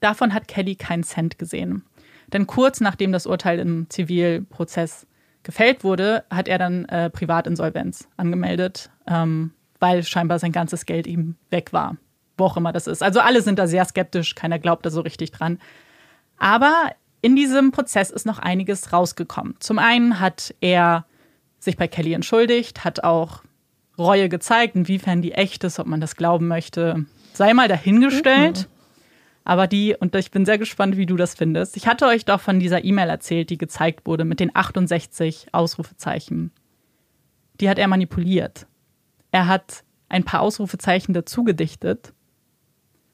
Davon 0.00 0.34
hat 0.34 0.48
Kelly 0.48 0.76
keinen 0.76 1.02
Cent 1.02 1.38
gesehen. 1.38 1.84
Denn 2.32 2.46
kurz 2.46 2.80
nachdem 2.80 3.12
das 3.12 3.26
Urteil 3.26 3.58
im 3.58 3.88
Zivilprozess 3.90 5.06
gefällt 5.42 5.84
wurde, 5.84 6.24
hat 6.30 6.48
er 6.48 6.58
dann 6.58 6.86
äh, 6.86 7.10
Privatinsolvenz 7.10 8.08
angemeldet, 8.16 8.90
ähm, 9.06 9.52
weil 9.78 10.02
scheinbar 10.02 10.38
sein 10.38 10.52
ganzes 10.52 10.86
Geld 10.86 11.06
ihm 11.06 11.36
weg 11.50 11.72
war. 11.72 11.96
Wo 12.36 12.46
auch 12.46 12.56
immer 12.56 12.72
das 12.72 12.86
ist. 12.86 13.02
Also 13.02 13.20
alle 13.20 13.42
sind 13.42 13.58
da 13.58 13.66
sehr 13.66 13.84
skeptisch, 13.84 14.34
keiner 14.34 14.58
glaubt 14.58 14.84
da 14.84 14.90
so 14.90 15.00
richtig 15.00 15.30
dran. 15.30 15.58
Aber 16.38 16.90
in 17.20 17.36
diesem 17.36 17.70
Prozess 17.70 18.10
ist 18.10 18.26
noch 18.26 18.38
einiges 18.38 18.92
rausgekommen. 18.92 19.54
Zum 19.60 19.78
einen 19.78 20.18
hat 20.18 20.54
er 20.60 21.06
sich 21.58 21.76
bei 21.76 21.88
Kelly 21.88 22.12
entschuldigt, 22.12 22.84
hat 22.84 23.04
auch 23.04 23.42
Reue 23.98 24.28
gezeigt. 24.28 24.76
Inwiefern 24.76 25.22
die 25.22 25.32
echt 25.32 25.64
ist, 25.64 25.78
ob 25.78 25.86
man 25.86 26.00
das 26.00 26.16
glauben 26.16 26.48
möchte, 26.48 27.06
sei 27.32 27.54
mal 27.54 27.68
dahingestellt. 27.68 28.60
Mhm. 28.60 28.74
Aber 29.44 29.66
die, 29.66 29.94
und 29.98 30.14
ich 30.14 30.30
bin 30.30 30.46
sehr 30.46 30.56
gespannt, 30.56 30.96
wie 30.96 31.04
du 31.04 31.16
das 31.16 31.34
findest. 31.34 31.76
Ich 31.76 31.86
hatte 31.86 32.06
euch 32.06 32.24
doch 32.24 32.40
von 32.40 32.60
dieser 32.60 32.82
E-Mail 32.82 33.10
erzählt, 33.10 33.50
die 33.50 33.58
gezeigt 33.58 34.06
wurde 34.06 34.24
mit 34.24 34.40
den 34.40 34.54
68 34.56 35.48
Ausrufezeichen. 35.52 36.50
Die 37.60 37.68
hat 37.68 37.78
er 37.78 37.88
manipuliert. 37.88 38.66
Er 39.32 39.46
hat 39.46 39.84
ein 40.08 40.24
paar 40.24 40.40
Ausrufezeichen 40.40 41.12
dazu 41.12 41.44
gedichtet, 41.44 42.14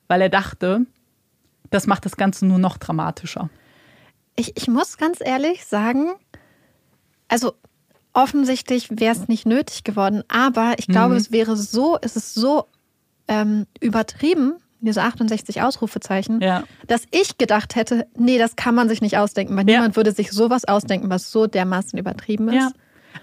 weil 0.06 0.22
er 0.22 0.28
dachte, 0.28 0.86
das 1.70 1.86
macht 1.86 2.04
das 2.04 2.16
Ganze 2.16 2.46
nur 2.46 2.58
noch 2.58 2.78
dramatischer. 2.78 3.50
Ich, 4.36 4.56
ich 4.56 4.68
muss 4.68 4.98
ganz 4.98 5.18
ehrlich 5.20 5.64
sagen, 5.64 6.12
also 7.26 7.54
offensichtlich 8.12 8.88
wäre 8.90 9.14
es 9.14 9.28
nicht 9.28 9.46
nötig 9.46 9.84
geworden, 9.84 10.22
aber 10.28 10.74
ich 10.78 10.86
glaube, 10.86 11.14
mhm. 11.14 11.20
es 11.20 11.32
wäre 11.32 11.56
so, 11.56 11.98
es 12.00 12.16
ist 12.16 12.34
so 12.34 12.66
ähm, 13.28 13.66
übertrieben, 13.80 14.54
diese 14.80 15.02
68 15.02 15.62
Ausrufezeichen, 15.62 16.40
ja. 16.40 16.64
dass 16.86 17.02
ich 17.10 17.38
gedacht 17.38 17.76
hätte, 17.76 18.06
nee, 18.16 18.38
das 18.38 18.56
kann 18.56 18.74
man 18.74 18.88
sich 18.88 19.02
nicht 19.02 19.18
ausdenken, 19.18 19.56
weil 19.56 19.68
ja. 19.68 19.76
niemand 19.76 19.96
würde 19.96 20.12
sich 20.12 20.32
sowas 20.32 20.64
ausdenken, 20.64 21.10
was 21.10 21.30
so 21.30 21.46
dermaßen 21.46 21.98
übertrieben 21.98 22.48
ist. 22.48 22.54
Ja. 22.54 22.70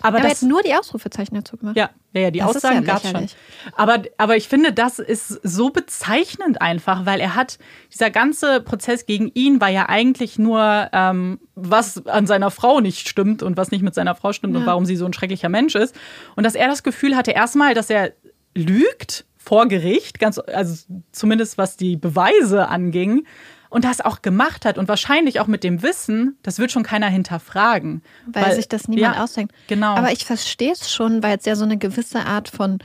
Aber, 0.01 0.19
aber 0.19 0.29
das, 0.29 0.41
nur 0.41 0.61
die 0.61 0.73
Ausrufezeichen 0.73 1.35
dazu 1.35 1.57
gemacht. 1.57 1.75
Ja, 1.75 1.89
ja, 2.13 2.21
ja 2.21 2.31
die 2.31 2.39
das 2.39 2.55
Aussagen 2.55 2.75
ja 2.75 2.81
gab 2.81 3.03
es 3.03 3.09
schon. 3.09 3.27
Aber, 3.75 4.03
aber 4.17 4.37
ich 4.37 4.47
finde, 4.47 4.73
das 4.73 4.99
ist 4.99 5.27
so 5.43 5.69
bezeichnend 5.69 6.61
einfach, 6.61 7.05
weil 7.05 7.19
er 7.19 7.35
hat, 7.35 7.57
dieser 7.93 8.09
ganze 8.09 8.61
Prozess 8.61 9.05
gegen 9.05 9.31
ihn 9.33 9.59
war 9.61 9.69
ja 9.69 9.89
eigentlich 9.89 10.37
nur, 10.37 10.89
ähm, 10.91 11.39
was 11.55 12.05
an 12.07 12.27
seiner 12.27 12.51
Frau 12.51 12.79
nicht 12.79 13.07
stimmt 13.07 13.43
und 13.43 13.57
was 13.57 13.71
nicht 13.71 13.81
mit 13.81 13.95
seiner 13.95 14.15
Frau 14.15 14.33
stimmt 14.33 14.53
ja. 14.53 14.59
und 14.59 14.65
warum 14.65 14.85
sie 14.85 14.95
so 14.95 15.05
ein 15.05 15.13
schrecklicher 15.13 15.49
Mensch 15.49 15.75
ist. 15.75 15.95
Und 16.35 16.43
dass 16.43 16.55
er 16.55 16.67
das 16.67 16.83
Gefühl 16.83 17.15
hatte, 17.15 17.31
erstmal, 17.31 17.73
dass 17.73 17.89
er 17.89 18.13
lügt 18.53 19.25
vor 19.37 19.67
Gericht, 19.67 20.19
ganz, 20.19 20.39
also 20.39 20.85
zumindest 21.11 21.57
was 21.57 21.77
die 21.77 21.95
Beweise 21.95 22.67
anging 22.67 23.25
und 23.69 23.83
das 23.83 24.01
auch 24.01 24.21
gemacht 24.21 24.65
hat 24.65 24.77
und 24.77 24.87
wahrscheinlich 24.87 25.39
auch 25.39 25.47
mit 25.47 25.63
dem 25.63 25.81
Wissen, 25.81 26.37
das 26.43 26.59
wird 26.59 26.71
schon 26.71 26.83
keiner 26.83 27.07
hinterfragen. 27.07 28.01
Weil, 28.27 28.45
weil 28.45 28.55
sich 28.55 28.67
das 28.67 28.87
niemand 28.87 29.15
ja, 29.15 29.23
ausdenkt. 29.23 29.53
Genau. 29.67 29.95
Aber 29.95 30.11
ich 30.11 30.25
verstehe 30.25 30.71
es 30.71 30.91
schon, 30.91 31.23
weil 31.23 31.37
es 31.37 31.45
ja 31.45 31.55
so 31.55 31.65
eine 31.65 31.77
gewisse 31.77 32.25
Art 32.25 32.49
von 32.49 32.79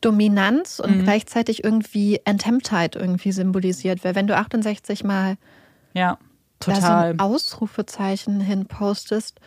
Dominanz 0.00 0.78
und 0.78 0.98
mhm. 0.98 1.02
gleichzeitig 1.04 1.64
irgendwie 1.64 2.20
Enthemmtheit 2.24 2.96
irgendwie 2.96 3.32
symbolisiert. 3.32 4.04
Weil 4.04 4.14
wenn 4.14 4.26
du 4.26 4.36
68 4.36 5.04
Mal 5.04 5.36
ja, 5.94 6.18
total. 6.60 6.80
Da 6.80 6.86
so 6.86 6.92
ein 6.92 7.20
Ausrufezeichen 7.20 8.40
hinpostest, 8.40 9.40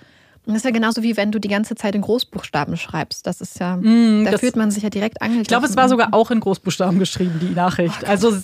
das 0.53 0.63
ist 0.63 0.65
ja 0.65 0.71
genauso 0.71 1.03
wie 1.03 1.17
wenn 1.17 1.31
du 1.31 1.39
die 1.39 1.47
ganze 1.47 1.75
Zeit 1.75 1.95
in 1.95 2.01
Großbuchstaben 2.01 2.77
schreibst. 2.77 3.27
Das 3.27 3.41
ist 3.41 3.59
ja, 3.59 3.77
mm, 3.77 4.25
da 4.25 4.37
fühlt 4.37 4.55
man 4.55 4.71
sich 4.71 4.83
ja 4.83 4.89
direkt 4.89 5.21
angegriffen. 5.21 5.41
Ich 5.43 5.47
glaube, 5.47 5.65
es 5.65 5.75
war 5.75 5.89
sogar 5.89 6.13
auch 6.13 6.31
in 6.31 6.39
Großbuchstaben 6.39 6.99
geschrieben, 6.99 7.39
die 7.41 7.55
Nachricht. 7.55 8.03
Oh 8.03 8.07
also 8.07 8.35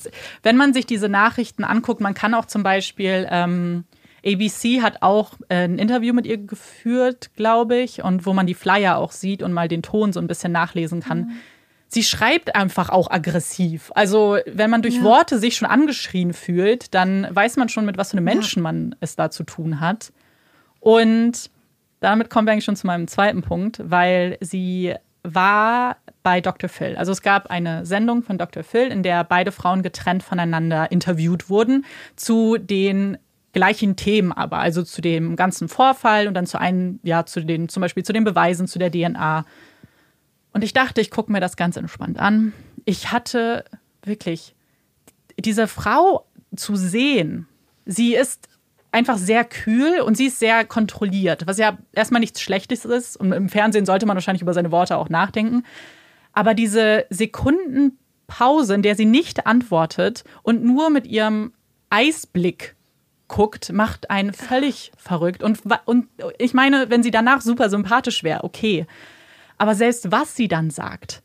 wenn 0.43 0.57
man 0.57 0.73
sich 0.73 0.85
diese 0.85 1.09
Nachrichten 1.09 1.63
anguckt, 1.63 2.01
man 2.01 2.13
kann 2.13 2.33
auch 2.33 2.45
zum 2.45 2.63
Beispiel 2.63 3.27
ähm, 3.29 3.85
ABC 4.25 4.81
hat 4.81 5.01
auch 5.01 5.33
äh, 5.49 5.65
ein 5.65 5.77
Interview 5.77 6.13
mit 6.13 6.25
ihr 6.25 6.37
geführt, 6.37 7.29
glaube 7.35 7.77
ich, 7.77 8.03
und 8.03 8.25
wo 8.25 8.33
man 8.33 8.47
die 8.47 8.55
Flyer 8.55 8.97
auch 8.97 9.11
sieht 9.11 9.43
und 9.43 9.53
mal 9.53 9.67
den 9.67 9.83
Ton 9.83 10.13
so 10.13 10.19
ein 10.19 10.27
bisschen 10.27 10.51
nachlesen 10.51 11.01
kann. 11.01 11.19
Mhm. 11.19 11.31
Sie 11.87 12.03
schreibt 12.03 12.55
einfach 12.55 12.89
auch 12.89 13.09
aggressiv. 13.11 13.91
Also, 13.93 14.37
wenn 14.47 14.71
man 14.71 14.81
durch 14.81 14.95
ja. 14.95 15.03
Worte 15.03 15.37
sich 15.37 15.55
schon 15.55 15.67
angeschrien 15.67 16.33
fühlt, 16.33 16.93
dann 16.95 17.27
weiß 17.29 17.57
man 17.57 17.69
schon, 17.69 17.85
mit 17.85 17.97
was 17.97 18.11
für 18.11 18.17
einem 18.17 18.25
Menschen 18.25 18.59
ja. 18.59 18.63
man 18.63 18.95
es 18.99 19.15
da 19.15 19.29
zu 19.29 19.43
tun 19.43 19.79
hat. 19.79 20.11
Und 20.79 21.51
damit 22.05 22.29
kommen 22.29 22.47
wir 22.47 22.51
eigentlich 22.51 22.65
schon 22.65 22.75
zu 22.75 22.85
meinem 22.85 23.07
zweiten 23.07 23.41
Punkt, 23.41 23.81
weil 23.83 24.37
sie 24.39 24.93
war 25.23 25.97
bei 26.21 26.39
Dr. 26.39 26.69
Phil. 26.69 26.95
Also 26.97 27.11
es 27.11 27.23
gab 27.23 27.49
eine 27.49 27.83
Sendung 27.83 28.21
von 28.21 28.37
Dr. 28.37 28.63
Phil, 28.63 28.87
in 28.89 29.01
der 29.01 29.23
beide 29.23 29.51
Frauen 29.51 29.81
getrennt 29.81 30.21
voneinander 30.21 30.91
interviewt 30.91 31.49
wurden 31.49 31.83
zu 32.15 32.57
den 32.59 33.17
gleichen 33.53 33.95
Themen 33.95 34.33
aber, 34.33 34.59
also 34.59 34.83
zu 34.83 35.01
dem 35.01 35.35
ganzen 35.35 35.67
Vorfall 35.67 36.27
und 36.27 36.35
dann 36.35 36.45
zu 36.45 36.59
einem, 36.59 36.99
ja, 37.01 37.25
zu 37.25 37.43
den, 37.43 37.69
zum 37.69 37.81
Beispiel 37.81 38.03
zu 38.03 38.13
den 38.13 38.23
Beweisen, 38.23 38.67
zu 38.67 38.77
der 38.77 38.91
DNA. 38.91 39.45
Und 40.53 40.63
ich 40.63 40.73
dachte, 40.73 41.01
ich 41.01 41.09
gucke 41.09 41.31
mir 41.31 41.39
das 41.39 41.55
ganz 41.55 41.75
entspannt 41.75 42.19
an. 42.19 42.53
Ich 42.83 43.11
hatte 43.11 43.65
wirklich 44.03 44.55
diese 45.39 45.67
Frau 45.67 46.27
zu 46.55 46.75
sehen. 46.75 47.47
Sie 47.85 48.13
ist 48.13 48.47
einfach 48.95 49.17
sehr 49.17 49.43
kühl 49.43 49.99
und 49.99 50.15
sie 50.15 50.27
ist 50.27 50.39
sehr 50.39 50.65
kontrolliert, 50.65 51.45
was 51.45 51.57
ja 51.57 51.77
erstmal 51.91 52.21
nichts 52.21 52.41
Schlechtes 52.41 52.85
ist. 52.85 53.17
Und 53.17 53.33
im 53.33 53.49
Fernsehen 53.49 53.85
sollte 53.85 54.05
man 54.05 54.15
wahrscheinlich 54.15 54.41
über 54.41 54.53
seine 54.53 54.71
Worte 54.71 54.97
auch 54.97 55.09
nachdenken. 55.09 55.63
Aber 56.31 56.53
diese 56.53 57.05
Sekundenpause, 57.09 58.73
in 58.73 58.81
der 58.81 58.95
sie 58.95 59.05
nicht 59.05 59.45
antwortet 59.45 60.23
und 60.43 60.63
nur 60.63 60.89
mit 60.89 61.05
ihrem 61.05 61.53
Eisblick 61.89 62.75
guckt, 63.27 63.73
macht 63.73 64.09
einen 64.09 64.33
völlig 64.33 64.91
verrückt. 64.97 65.43
Und, 65.43 65.59
und 65.85 66.07
ich 66.37 66.53
meine, 66.53 66.89
wenn 66.89 67.03
sie 67.03 67.11
danach 67.11 67.41
super 67.41 67.69
sympathisch 67.69 68.23
wäre, 68.23 68.43
okay. 68.43 68.87
Aber 69.57 69.75
selbst 69.75 70.11
was 70.11 70.35
sie 70.35 70.47
dann 70.47 70.69
sagt, 70.69 71.21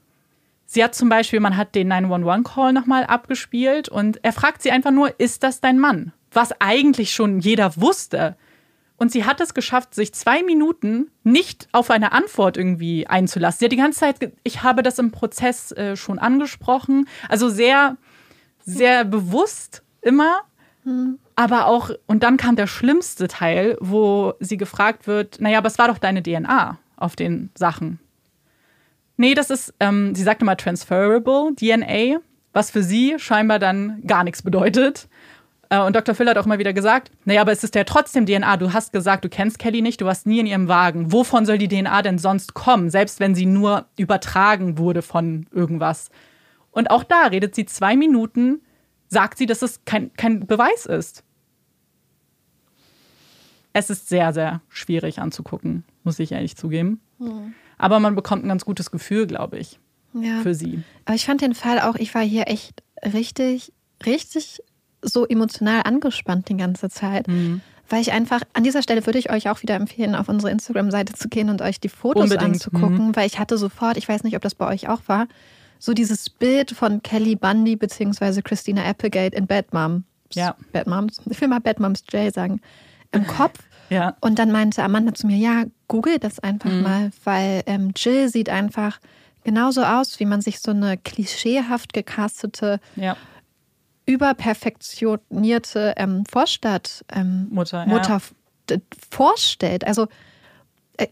Sie 0.72 0.84
hat 0.84 0.94
zum 0.94 1.08
Beispiel, 1.08 1.40
man 1.40 1.56
hat 1.56 1.74
den 1.74 1.92
911-Call 1.92 2.72
nochmal 2.72 3.02
abgespielt 3.02 3.88
und 3.88 4.20
er 4.22 4.32
fragt 4.32 4.62
sie 4.62 4.70
einfach 4.70 4.92
nur, 4.92 5.18
ist 5.18 5.42
das 5.42 5.60
dein 5.60 5.80
Mann? 5.80 6.12
Was 6.32 6.52
eigentlich 6.60 7.12
schon 7.12 7.40
jeder 7.40 7.76
wusste. 7.76 8.36
Und 8.96 9.10
sie 9.10 9.24
hat 9.24 9.40
es 9.40 9.54
geschafft, 9.54 9.94
sich 9.94 10.12
zwei 10.12 10.42
Minuten 10.42 11.10
nicht 11.24 11.68
auf 11.72 11.90
eine 11.90 12.12
Antwort 12.12 12.58
irgendwie 12.58 13.06
einzulassen. 13.06 13.60
Sie 13.60 13.64
hat 13.64 13.72
die 13.72 13.76
ganze 13.76 14.00
Zeit, 14.00 14.32
ich 14.42 14.62
habe 14.62 14.82
das 14.82 14.98
im 14.98 15.10
Prozess 15.10 15.72
äh, 15.72 15.96
schon 15.96 16.18
angesprochen, 16.18 17.08
also 17.28 17.48
sehr, 17.48 17.96
sehr 18.64 19.04
bewusst 19.04 19.82
immer. 20.02 20.42
Mhm. 20.84 21.18
Aber 21.34 21.66
auch, 21.66 21.90
und 22.06 22.22
dann 22.22 22.36
kam 22.36 22.56
der 22.56 22.66
schlimmste 22.66 23.26
Teil, 23.26 23.78
wo 23.80 24.34
sie 24.38 24.58
gefragt 24.58 25.06
wird, 25.06 25.40
naja, 25.40 25.58
aber 25.58 25.68
es 25.68 25.78
war 25.78 25.88
doch 25.88 25.98
deine 25.98 26.22
DNA 26.22 26.78
auf 26.96 27.16
den 27.16 27.50
Sachen. 27.54 27.98
Nee, 29.16 29.34
das 29.34 29.50
ist, 29.50 29.74
ähm, 29.80 30.14
sie 30.14 30.22
sagte 30.22 30.44
mal 30.44 30.56
transferable 30.56 31.54
DNA, 31.54 32.20
was 32.52 32.70
für 32.70 32.82
sie 32.82 33.14
scheinbar 33.18 33.58
dann 33.58 34.02
gar 34.06 34.24
nichts 34.24 34.42
bedeutet. 34.42 35.08
Äh, 35.70 35.80
und 35.80 35.96
Dr. 35.96 36.14
Phil 36.14 36.28
hat 36.28 36.36
auch 36.36 36.46
mal 36.46 36.58
wieder 36.58 36.74
gesagt, 36.74 37.10
naja, 37.24 37.40
aber 37.40 37.52
es 37.52 37.64
ist 37.64 37.74
ja 37.74 37.84
trotzdem 37.84 38.26
DNA. 38.26 38.58
Du 38.58 38.72
hast 38.74 38.92
gesagt, 38.92 39.24
du 39.24 39.30
kennst 39.30 39.58
Kelly 39.58 39.80
nicht, 39.80 40.00
du 40.02 40.04
warst 40.04 40.26
nie 40.26 40.40
in 40.40 40.46
ihrem 40.46 40.68
Wagen. 40.68 41.12
Wovon 41.12 41.46
soll 41.46 41.56
die 41.56 41.68
DNA 41.68 42.02
denn 42.02 42.18
sonst 42.18 42.52
kommen, 42.52 42.90
selbst 42.90 43.20
wenn 43.20 43.34
sie 43.34 43.46
nur 43.46 43.86
übertragen 43.96 44.76
wurde 44.76 45.00
von 45.00 45.46
irgendwas? 45.52 46.10
Und 46.72 46.90
auch 46.90 47.04
da 47.04 47.26
redet 47.26 47.54
sie 47.54 47.64
zwei 47.64 47.96
Minuten, 47.96 48.60
sagt 49.08 49.38
sie, 49.38 49.46
dass 49.46 49.62
es 49.62 49.84
kein, 49.84 50.12
kein 50.14 50.46
Beweis 50.46 50.86
ist. 50.86 51.24
Es 53.72 53.88
ist 53.88 54.08
sehr, 54.08 54.32
sehr 54.32 54.60
schwierig 54.68 55.20
anzugucken, 55.20 55.84
muss 56.02 56.18
ich 56.18 56.32
ehrlich 56.32 56.56
zugeben. 56.56 57.00
Mhm. 57.18 57.54
Aber 57.78 58.00
man 58.00 58.16
bekommt 58.16 58.44
ein 58.44 58.48
ganz 58.48 58.64
gutes 58.64 58.90
Gefühl, 58.90 59.26
glaube 59.26 59.58
ich, 59.58 59.78
ja. 60.12 60.40
für 60.40 60.54
sie. 60.54 60.82
Aber 61.04 61.14
ich 61.14 61.24
fand 61.24 61.40
den 61.40 61.54
Fall 61.54 61.80
auch, 61.80 61.94
ich 61.94 62.14
war 62.14 62.22
hier 62.22 62.48
echt 62.48 62.82
richtig, 63.04 63.72
richtig 64.04 64.62
so 65.02 65.26
emotional 65.26 65.82
angespannt 65.84 66.48
die 66.48 66.56
ganze 66.56 66.88
Zeit. 66.88 67.28
Mhm. 67.28 67.60
Weil 67.88 68.02
ich 68.02 68.12
einfach, 68.12 68.42
an 68.52 68.62
dieser 68.62 68.82
Stelle 68.82 69.04
würde 69.04 69.18
ich 69.18 69.30
euch 69.30 69.48
auch 69.50 69.62
wieder 69.62 69.74
empfehlen, 69.74 70.14
auf 70.14 70.28
unsere 70.28 70.52
Instagram-Seite 70.52 71.14
zu 71.14 71.28
gehen 71.28 71.50
und 71.50 71.60
euch 71.60 71.80
die 71.80 71.88
Fotos 71.88 72.24
Unbedingt. 72.24 72.54
anzugucken, 72.54 73.08
mhm. 73.08 73.16
weil 73.16 73.26
ich 73.26 73.40
hatte 73.40 73.58
sofort, 73.58 73.96
ich 73.96 74.08
weiß 74.08 74.22
nicht, 74.22 74.36
ob 74.36 74.42
das 74.42 74.54
bei 74.54 74.68
euch 74.68 74.88
auch 74.88 75.00
war, 75.06 75.26
so 75.80 75.92
dieses 75.92 76.30
Bild 76.30 76.70
von 76.70 77.02
Kelly 77.02 77.34
Bundy 77.34 77.74
bzw. 77.74 78.42
Christina 78.42 78.84
Applegate 78.84 79.36
in 79.36 79.46
Bad 79.46 79.72
Moms. 79.72 80.04
Ja. 80.34 80.54
Bad 80.72 80.86
Moms. 80.86 81.20
Ich 81.28 81.40
will 81.40 81.48
mal 81.48 81.58
Bad 81.58 81.80
Moms 81.80 82.04
Jay 82.12 82.30
sagen. 82.30 82.60
Im 83.12 83.26
Kopf. 83.26 83.58
Ja. 83.90 84.16
Und 84.20 84.38
dann 84.38 84.52
meinte 84.52 84.84
Amanda 84.84 85.14
zu 85.14 85.26
mir, 85.26 85.36
ja, 85.36 85.64
google 85.88 86.20
das 86.20 86.38
einfach 86.38 86.70
mhm. 86.70 86.82
mal, 86.82 87.10
weil 87.24 87.64
ähm, 87.66 87.90
Jill 87.96 88.28
sieht 88.28 88.48
einfach 88.48 89.00
genauso 89.42 89.82
aus, 89.82 90.20
wie 90.20 90.26
man 90.26 90.40
sich 90.40 90.60
so 90.60 90.70
eine 90.70 90.96
klischeehaft 90.96 91.92
gecastete 91.92 92.78
ja 92.94 93.16
überperfektionierte 94.06 95.94
ähm, 95.96 96.24
Vorstadt 96.30 97.04
ähm, 97.12 97.48
Mutter, 97.50 97.86
Mutter 97.86 98.20
ja. 98.70 98.76
vorstellt. 99.10 99.86
Also 99.86 100.08
äh, 100.96 101.08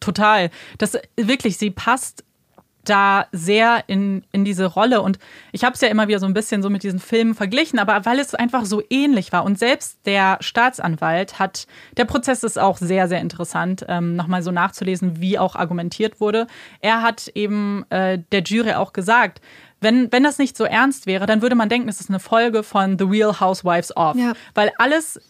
total. 0.00 0.50
Das 0.78 0.98
wirklich, 1.16 1.58
sie 1.58 1.70
passt 1.70 2.24
da 2.88 3.26
sehr 3.32 3.84
in, 3.86 4.24
in 4.32 4.44
diese 4.44 4.66
Rolle. 4.66 5.02
Und 5.02 5.18
ich 5.52 5.64
habe 5.64 5.74
es 5.74 5.80
ja 5.80 5.88
immer 5.88 6.08
wieder 6.08 6.18
so 6.18 6.26
ein 6.26 6.34
bisschen 6.34 6.62
so 6.62 6.70
mit 6.70 6.82
diesen 6.82 6.98
Filmen 6.98 7.34
verglichen, 7.34 7.78
aber 7.78 8.04
weil 8.04 8.18
es 8.18 8.34
einfach 8.34 8.64
so 8.64 8.82
ähnlich 8.90 9.32
war. 9.32 9.44
Und 9.44 9.58
selbst 9.58 9.98
der 10.06 10.38
Staatsanwalt 10.40 11.38
hat, 11.38 11.66
der 11.96 12.04
Prozess 12.04 12.42
ist 12.42 12.58
auch 12.58 12.78
sehr, 12.78 13.08
sehr 13.08 13.20
interessant, 13.20 13.84
ähm, 13.88 14.16
nochmal 14.16 14.42
so 14.42 14.50
nachzulesen, 14.50 15.20
wie 15.20 15.38
auch 15.38 15.56
argumentiert 15.56 16.20
wurde. 16.20 16.46
Er 16.80 17.02
hat 17.02 17.28
eben 17.34 17.84
äh, 17.90 18.18
der 18.32 18.42
Jury 18.42 18.74
auch 18.74 18.92
gesagt, 18.92 19.40
wenn, 19.80 20.10
wenn 20.10 20.22
das 20.22 20.38
nicht 20.38 20.56
so 20.56 20.64
ernst 20.64 21.06
wäre, 21.06 21.26
dann 21.26 21.42
würde 21.42 21.54
man 21.54 21.68
denken, 21.68 21.88
es 21.88 22.00
ist 22.00 22.08
eine 22.08 22.20
Folge 22.20 22.62
von 22.62 22.98
The 22.98 23.04
Real 23.04 23.40
Housewives 23.40 23.96
of. 23.96 24.16
Ja. 24.16 24.32
Weil 24.54 24.72
alles, 24.78 25.20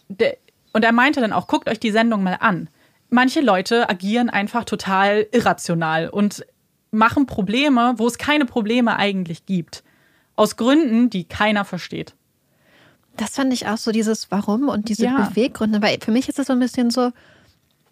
und 0.73 0.83
er 0.83 0.91
meinte 0.93 1.21
dann 1.21 1.33
auch, 1.33 1.47
guckt 1.47 1.69
euch 1.69 1.79
die 1.79 1.91
Sendung 1.91 2.23
mal 2.23 2.37
an. 2.39 2.69
Manche 3.09 3.41
Leute 3.41 3.89
agieren 3.89 4.29
einfach 4.29 4.65
total 4.65 5.27
irrational 5.31 6.09
und 6.09 6.45
machen 6.91 7.25
Probleme, 7.25 7.93
wo 7.97 8.07
es 8.07 8.17
keine 8.17 8.45
Probleme 8.45 8.97
eigentlich 8.97 9.45
gibt. 9.45 9.83
Aus 10.35 10.55
Gründen, 10.55 11.09
die 11.09 11.23
keiner 11.23 11.65
versteht. 11.65 12.15
Das 13.17 13.31
fand 13.31 13.51
ich 13.51 13.67
auch 13.67 13.77
so, 13.77 13.91
dieses 13.91 14.29
Warum 14.31 14.69
und 14.69 14.89
diese 14.89 15.05
Ja. 15.05 15.29
Beweggründe. 15.29 15.81
Weil 15.81 15.97
für 16.01 16.11
mich 16.11 16.29
ist 16.29 16.37
es 16.39 16.47
so 16.47 16.53
ein 16.53 16.59
bisschen 16.59 16.91
so, 16.91 17.11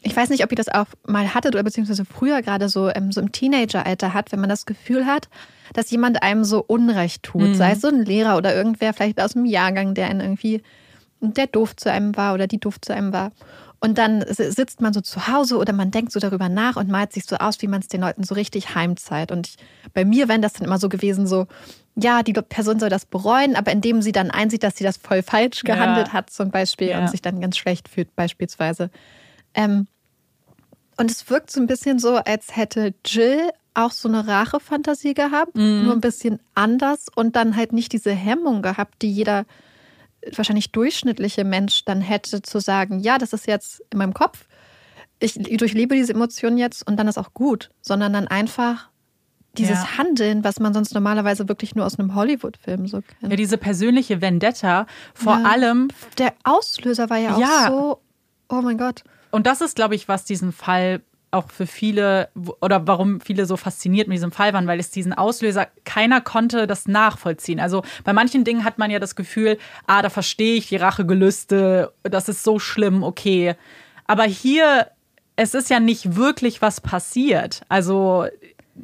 ich 0.01 0.15
weiß 0.15 0.29
nicht, 0.29 0.43
ob 0.43 0.51
ihr 0.51 0.55
das 0.55 0.69
auch 0.69 0.85
mal 1.07 1.33
hattet 1.33 1.55
oder 1.55 1.63
beziehungsweise 1.63 2.05
früher 2.05 2.43
gerade 2.43 2.69
so, 2.69 2.89
ähm, 2.93 3.11
so 3.11 3.19
im 3.21 3.31
Teenageralter 3.31 4.13
hat, 4.13 4.31
wenn 4.31 4.39
man 4.39 4.49
das 4.49 4.67
Gefühl 4.67 5.07
hat, 5.07 5.29
dass 5.73 5.89
jemand 5.89 6.21
einem 6.21 6.43
so 6.43 6.63
Unrecht 6.65 7.23
tut. 7.23 7.55
Sei 7.55 7.71
es 7.71 7.81
so 7.81 7.87
ein 7.87 8.05
Lehrer 8.05 8.37
oder 8.37 8.55
irgendwer 8.55 8.93
vielleicht 8.93 9.19
aus 9.19 9.33
dem 9.33 9.45
Jahrgang, 9.45 9.95
der 9.95 10.07
einen 10.07 10.21
irgendwie, 10.21 10.61
der 11.21 11.47
doof 11.47 11.75
zu 11.75 11.91
einem 11.91 12.15
war 12.15 12.35
oder 12.35 12.45
die 12.45 12.59
doof 12.59 12.79
zu 12.79 12.93
einem 12.93 13.11
war. 13.11 13.31
Und 13.85 13.97
dann 13.97 14.25
si- 14.27 14.51
sitzt 14.51 14.81
man 14.81 14.93
so 14.93 15.01
zu 15.01 15.27
Hause 15.27 15.57
oder 15.57 15.71
man 15.73 15.91
denkt 15.91 16.11
so 16.11 16.19
darüber 16.19 16.49
nach 16.49 16.75
und 16.75 16.89
malt 16.89 17.13
sich 17.13 17.25
so 17.25 17.35
aus, 17.37 17.61
wie 17.61 17.67
man 17.67 17.81
es 17.81 17.87
den 17.87 18.01
Leuten 18.01 18.23
so 18.23 18.33
richtig 18.35 18.73
heimzahlt. 18.75 19.31
Und 19.31 19.47
ich, 19.47 19.57
bei 19.93 20.03
mir 20.05 20.27
wäre 20.27 20.39
das 20.39 20.53
dann 20.53 20.65
immer 20.65 20.79
so 20.79 20.89
gewesen, 20.89 21.27
so, 21.27 21.45
ja, 21.95 22.23
die 22.23 22.33
Person 22.33 22.79
soll 22.79 22.89
das 22.89 23.05
bereuen, 23.05 23.55
aber 23.55 23.71
indem 23.71 24.01
sie 24.01 24.11
dann 24.11 24.31
einsieht, 24.31 24.63
dass 24.63 24.75
sie 24.77 24.83
das 24.83 24.97
voll 24.97 25.21
falsch 25.23 25.63
Ja. 25.63 25.75
gehandelt 25.75 26.13
hat, 26.13 26.29
zum 26.29 26.49
Beispiel, 26.51 26.89
Ja. 26.89 26.99
und 26.99 27.09
sich 27.09 27.21
dann 27.21 27.39
ganz 27.39 27.57
schlecht 27.57 27.87
fühlt, 27.87 28.15
beispielsweise. 28.15 28.89
Ähm, 29.53 29.87
und 30.97 31.11
es 31.11 31.29
wirkt 31.29 31.51
so 31.51 31.59
ein 31.61 31.67
bisschen 31.67 31.99
so, 31.99 32.15
als 32.15 32.55
hätte 32.55 32.93
Jill 33.05 33.49
auch 33.73 33.91
so 33.91 34.07
eine 34.07 34.25
Rachefantasie 34.27 35.13
gehabt, 35.13 35.55
nur 35.55 35.91
ein 35.93 35.99
bisschen 36.01 36.39
anders 36.53 37.07
und 37.13 37.35
dann 37.35 37.57
halt 37.57 37.73
nicht 37.73 37.91
diese 37.91 38.11
Hemmung 38.11 38.61
gehabt, 38.61 39.01
die 39.01 39.11
jeder 39.11 39.45
wahrscheinlich 40.35 40.71
durchschnittliche 40.71 41.43
Mensch 41.43 41.85
dann 41.85 42.01
hätte, 42.01 42.41
zu 42.41 42.59
sagen, 42.59 42.99
ja, 42.99 43.17
das 43.17 43.33
ist 43.33 43.47
jetzt 43.47 43.83
in 43.91 43.99
meinem 43.99 44.13
Kopf, 44.13 44.45
ich 45.19 45.33
durchlebe 45.35 45.95
diese 45.95 46.13
Emotionen 46.13 46.57
jetzt 46.57 46.85
und 46.87 46.97
dann 46.97 47.07
ist 47.07 47.17
auch 47.17 47.33
gut, 47.33 47.69
sondern 47.81 48.13
dann 48.13 48.27
einfach 48.27 48.89
dieses 49.57 49.77
Ja. 49.83 49.97
Handeln, 49.97 50.43
was 50.43 50.59
man 50.59 50.73
sonst 50.73 50.93
normalerweise 50.93 51.47
wirklich 51.47 51.75
nur 51.75 51.85
aus 51.85 51.97
einem 51.97 52.13
Hollywood-Film 52.15 52.87
so 52.87 53.01
kennt. 53.01 53.31
Ja, 53.31 53.37
diese 53.37 53.57
persönliche 53.57 54.19
Vendetta, 54.21 54.85
vor 55.13 55.39
Ja. 55.39 55.49
allem 55.49 55.87
Der 56.17 56.33
Auslöser 56.43 57.09
war 57.09 57.17
ja 57.17 57.35
auch 57.35 57.39
Ja. 57.39 57.67
so, 57.67 58.01
oh 58.49 58.61
mein 58.61 58.77
Gott. 58.77 59.03
Und 59.31 59.47
das 59.47 59.61
ist, 59.61 59.75
glaube 59.77 59.95
ich, 59.95 60.07
was 60.09 60.25
diesen 60.25 60.51
Fall 60.51 61.01
auch 61.35 61.51
für 61.51 61.67
viele 61.67 62.29
oder 62.61 62.87
warum 62.87 63.21
viele 63.21 63.45
so 63.45 63.57
fasziniert 63.57 64.07
mit 64.07 64.15
diesem 64.15 64.31
Fall 64.31 64.53
waren, 64.53 64.67
weil 64.67 64.79
es 64.79 64.89
diesen 64.89 65.13
Auslöser, 65.13 65.67
keiner 65.83 66.21
konnte 66.21 66.65
das 66.65 66.87
nachvollziehen. 66.87 67.59
Also 67.59 67.83
bei 68.03 68.13
manchen 68.13 68.43
Dingen 68.43 68.63
hat 68.63 68.77
man 68.79 68.89
ja 68.89 68.99
das 68.99 69.15
Gefühl, 69.15 69.57
ah, 69.85 70.01
da 70.01 70.09
verstehe 70.09 70.55
ich 70.55 70.69
die 70.69 70.77
Rachegelüste, 70.77 71.93
das 72.03 72.29
ist 72.29 72.43
so 72.43 72.57
schlimm, 72.57 73.03
okay. 73.03 73.55
Aber 74.07 74.23
hier, 74.23 74.87
es 75.35 75.53
ist 75.53 75.69
ja 75.69 75.79
nicht 75.79 76.15
wirklich 76.15 76.61
was 76.61 76.81
passiert. 76.81 77.61
Also 77.69 78.25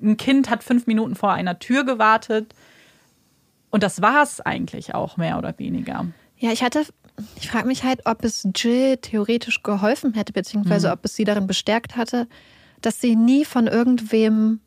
ein 0.02 0.18
Kind 0.18 0.50
hat 0.50 0.64
fünf 0.64 0.88
Minuten 0.88 1.16
vor 1.16 1.34
einer 1.34 1.60
Tür 1.60 1.86
gewartet 1.86 2.54
und 3.72 3.84
das 3.84 4.02
war 4.02 4.22
es 4.22 4.42
eigentlich 4.42 4.94
auch 4.94 5.18
mehr 5.18 5.38
oder 5.38 5.58
weniger. 5.58 6.06
Ja, 6.38 6.52
ich 6.52 6.64
hatte, 6.64 6.86
ich 7.36 7.50
frage 7.50 7.68
mich 7.68 7.84
halt, 7.84 8.02
ob 8.06 8.24
es 8.24 8.48
Jill 8.56 8.98
theoretisch 8.98 9.64
geholfen 9.64 10.14
hätte, 10.14 10.34
beziehungsweise 10.34 10.88
Mhm. 10.88 10.94
ob 10.94 11.06
es 11.06 11.16
sie 11.16 11.24
darin 11.24 11.48
bestärkt 11.48 11.96
hatte, 11.96 12.28
dass 12.82 13.00
sie 13.02 13.16
nie 13.16 13.46
von 13.46 13.68
irgendwem 13.68 14.60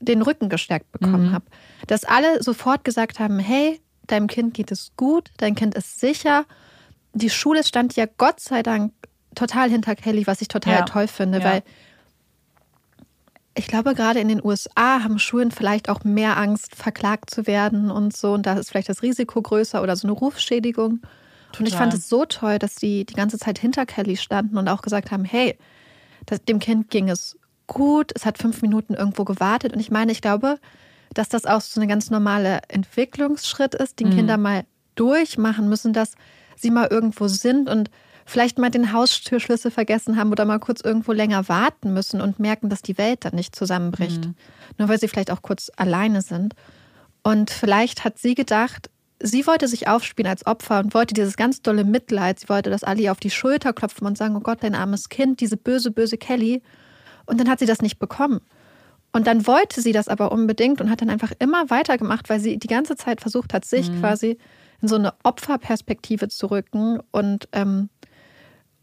den 0.00 0.22
Rücken 0.22 0.48
gestärkt 0.48 0.90
bekommen 0.92 1.28
Mhm. 1.28 1.32
hat. 1.32 1.42
Dass 1.86 2.04
alle 2.04 2.42
sofort 2.42 2.84
gesagt 2.84 3.18
haben, 3.18 3.38
hey, 3.38 3.80
deinem 4.06 4.26
Kind 4.28 4.54
geht 4.54 4.70
es 4.72 4.92
gut, 4.96 5.30
dein 5.36 5.54
Kind 5.54 5.74
ist 5.74 6.00
sicher. 6.00 6.44
Die 7.12 7.30
Schule 7.30 7.64
stand 7.64 7.96
ja 7.96 8.06
Gott 8.16 8.40
sei 8.40 8.62
Dank 8.62 8.92
total 9.34 9.70
hinter 9.70 9.94
Kelly, 9.94 10.26
was 10.26 10.40
ich 10.42 10.48
total 10.48 10.74
Ja. 10.80 10.84
toll 10.84 11.06
finde, 11.06 11.38
Ja. 11.38 11.44
weil 11.44 11.62
ich 13.54 13.66
glaube, 13.66 13.94
gerade 13.94 14.20
in 14.20 14.28
den 14.28 14.42
USA 14.44 15.02
haben 15.02 15.18
Schulen 15.18 15.50
vielleicht 15.50 15.88
auch 15.88 16.04
mehr 16.04 16.36
Angst, 16.36 16.74
verklagt 16.76 17.30
zu 17.30 17.46
werden 17.46 17.90
und 17.90 18.16
so. 18.16 18.32
Und 18.32 18.46
da 18.46 18.54
ist 18.54 18.70
vielleicht 18.70 18.88
das 18.88 19.02
Risiko 19.02 19.42
größer 19.42 19.82
oder 19.82 19.96
so 19.96 20.06
eine 20.06 20.12
Rufschädigung. 20.12 21.00
Und 21.58 21.66
ich 21.66 21.72
Total. 21.72 21.90
fand 21.90 21.94
es 21.94 22.08
so 22.08 22.24
toll, 22.24 22.58
dass 22.58 22.76
die 22.76 23.04
die 23.04 23.14
ganze 23.14 23.38
Zeit 23.38 23.58
hinter 23.58 23.86
Kelly 23.86 24.16
standen 24.16 24.56
und 24.56 24.68
auch 24.68 24.82
gesagt 24.82 25.10
haben, 25.10 25.24
hey, 25.24 25.56
das, 26.26 26.44
dem 26.44 26.58
Kind 26.58 26.90
ging 26.90 27.08
es 27.08 27.36
gut, 27.66 28.12
es 28.14 28.26
hat 28.26 28.38
fünf 28.38 28.62
Minuten 28.62 28.94
irgendwo 28.94 29.24
gewartet. 29.24 29.72
Und 29.72 29.80
ich 29.80 29.90
meine, 29.90 30.12
ich 30.12 30.22
glaube, 30.22 30.58
dass 31.14 31.28
das 31.28 31.46
auch 31.46 31.60
so 31.60 31.80
ein 31.80 31.88
ganz 31.88 32.10
normaler 32.10 32.60
Entwicklungsschritt 32.68 33.74
ist, 33.74 34.00
den 34.00 34.10
Kinder 34.10 34.36
mal 34.36 34.64
durchmachen 34.94 35.68
müssen, 35.68 35.92
dass 35.92 36.14
sie 36.56 36.70
mal 36.70 36.88
irgendwo 36.88 37.26
sind 37.26 37.68
und 37.68 37.90
vielleicht 38.26 38.58
mal 38.58 38.70
den 38.70 38.92
Haustürschlüssel 38.92 39.70
vergessen 39.70 40.16
haben 40.16 40.30
oder 40.30 40.44
mal 40.44 40.60
kurz 40.60 40.80
irgendwo 40.80 41.12
länger 41.12 41.48
warten 41.48 41.92
müssen 41.92 42.20
und 42.20 42.38
merken, 42.38 42.68
dass 42.68 42.82
die 42.82 42.96
Welt 42.96 43.24
dann 43.24 43.34
nicht 43.34 43.56
zusammenbricht. 43.56 44.24
Nur 44.78 44.88
weil 44.88 45.00
sie 45.00 45.08
vielleicht 45.08 45.32
auch 45.32 45.42
kurz 45.42 45.70
alleine 45.76 46.22
sind. 46.22 46.54
Und 47.22 47.50
vielleicht 47.50 48.04
hat 48.04 48.18
sie 48.18 48.34
gedacht, 48.34 48.88
sie 49.22 49.46
wollte 49.46 49.68
sich 49.68 49.88
aufspielen 49.88 50.30
als 50.30 50.46
Opfer 50.46 50.80
und 50.80 50.94
wollte 50.94 51.14
dieses 51.14 51.36
ganz 51.36 51.62
dolle 51.62 51.84
Mitleid. 51.84 52.40
Sie 52.40 52.48
wollte, 52.48 52.70
dass 52.70 52.82
ihr 52.82 53.12
auf 53.12 53.20
die 53.20 53.30
Schulter 53.30 53.72
klopfen 53.72 54.06
und 54.06 54.18
sagen, 54.18 54.36
oh 54.36 54.40
Gott, 54.40 54.62
dein 54.62 54.74
armes 54.74 55.08
Kind, 55.08 55.40
diese 55.40 55.56
böse, 55.56 55.90
böse 55.90 56.18
Kelly. 56.18 56.62
Und 57.26 57.38
dann 57.38 57.48
hat 57.48 57.58
sie 57.58 57.66
das 57.66 57.82
nicht 57.82 57.98
bekommen. 57.98 58.40
Und 59.12 59.26
dann 59.26 59.46
wollte 59.46 59.82
sie 59.82 59.92
das 59.92 60.08
aber 60.08 60.32
unbedingt 60.32 60.80
und 60.80 60.90
hat 60.90 61.02
dann 61.02 61.10
einfach 61.10 61.32
immer 61.38 61.68
weitergemacht, 61.68 62.28
weil 62.28 62.40
sie 62.40 62.58
die 62.58 62.68
ganze 62.68 62.96
Zeit 62.96 63.20
versucht 63.20 63.52
hat, 63.52 63.64
sich 63.64 63.90
quasi 64.00 64.38
in 64.80 64.88
so 64.88 64.96
eine 64.96 65.14
Opferperspektive 65.24 66.28
zu 66.28 66.46
rücken. 66.46 67.00
Und, 67.10 67.48
ähm, 67.52 67.88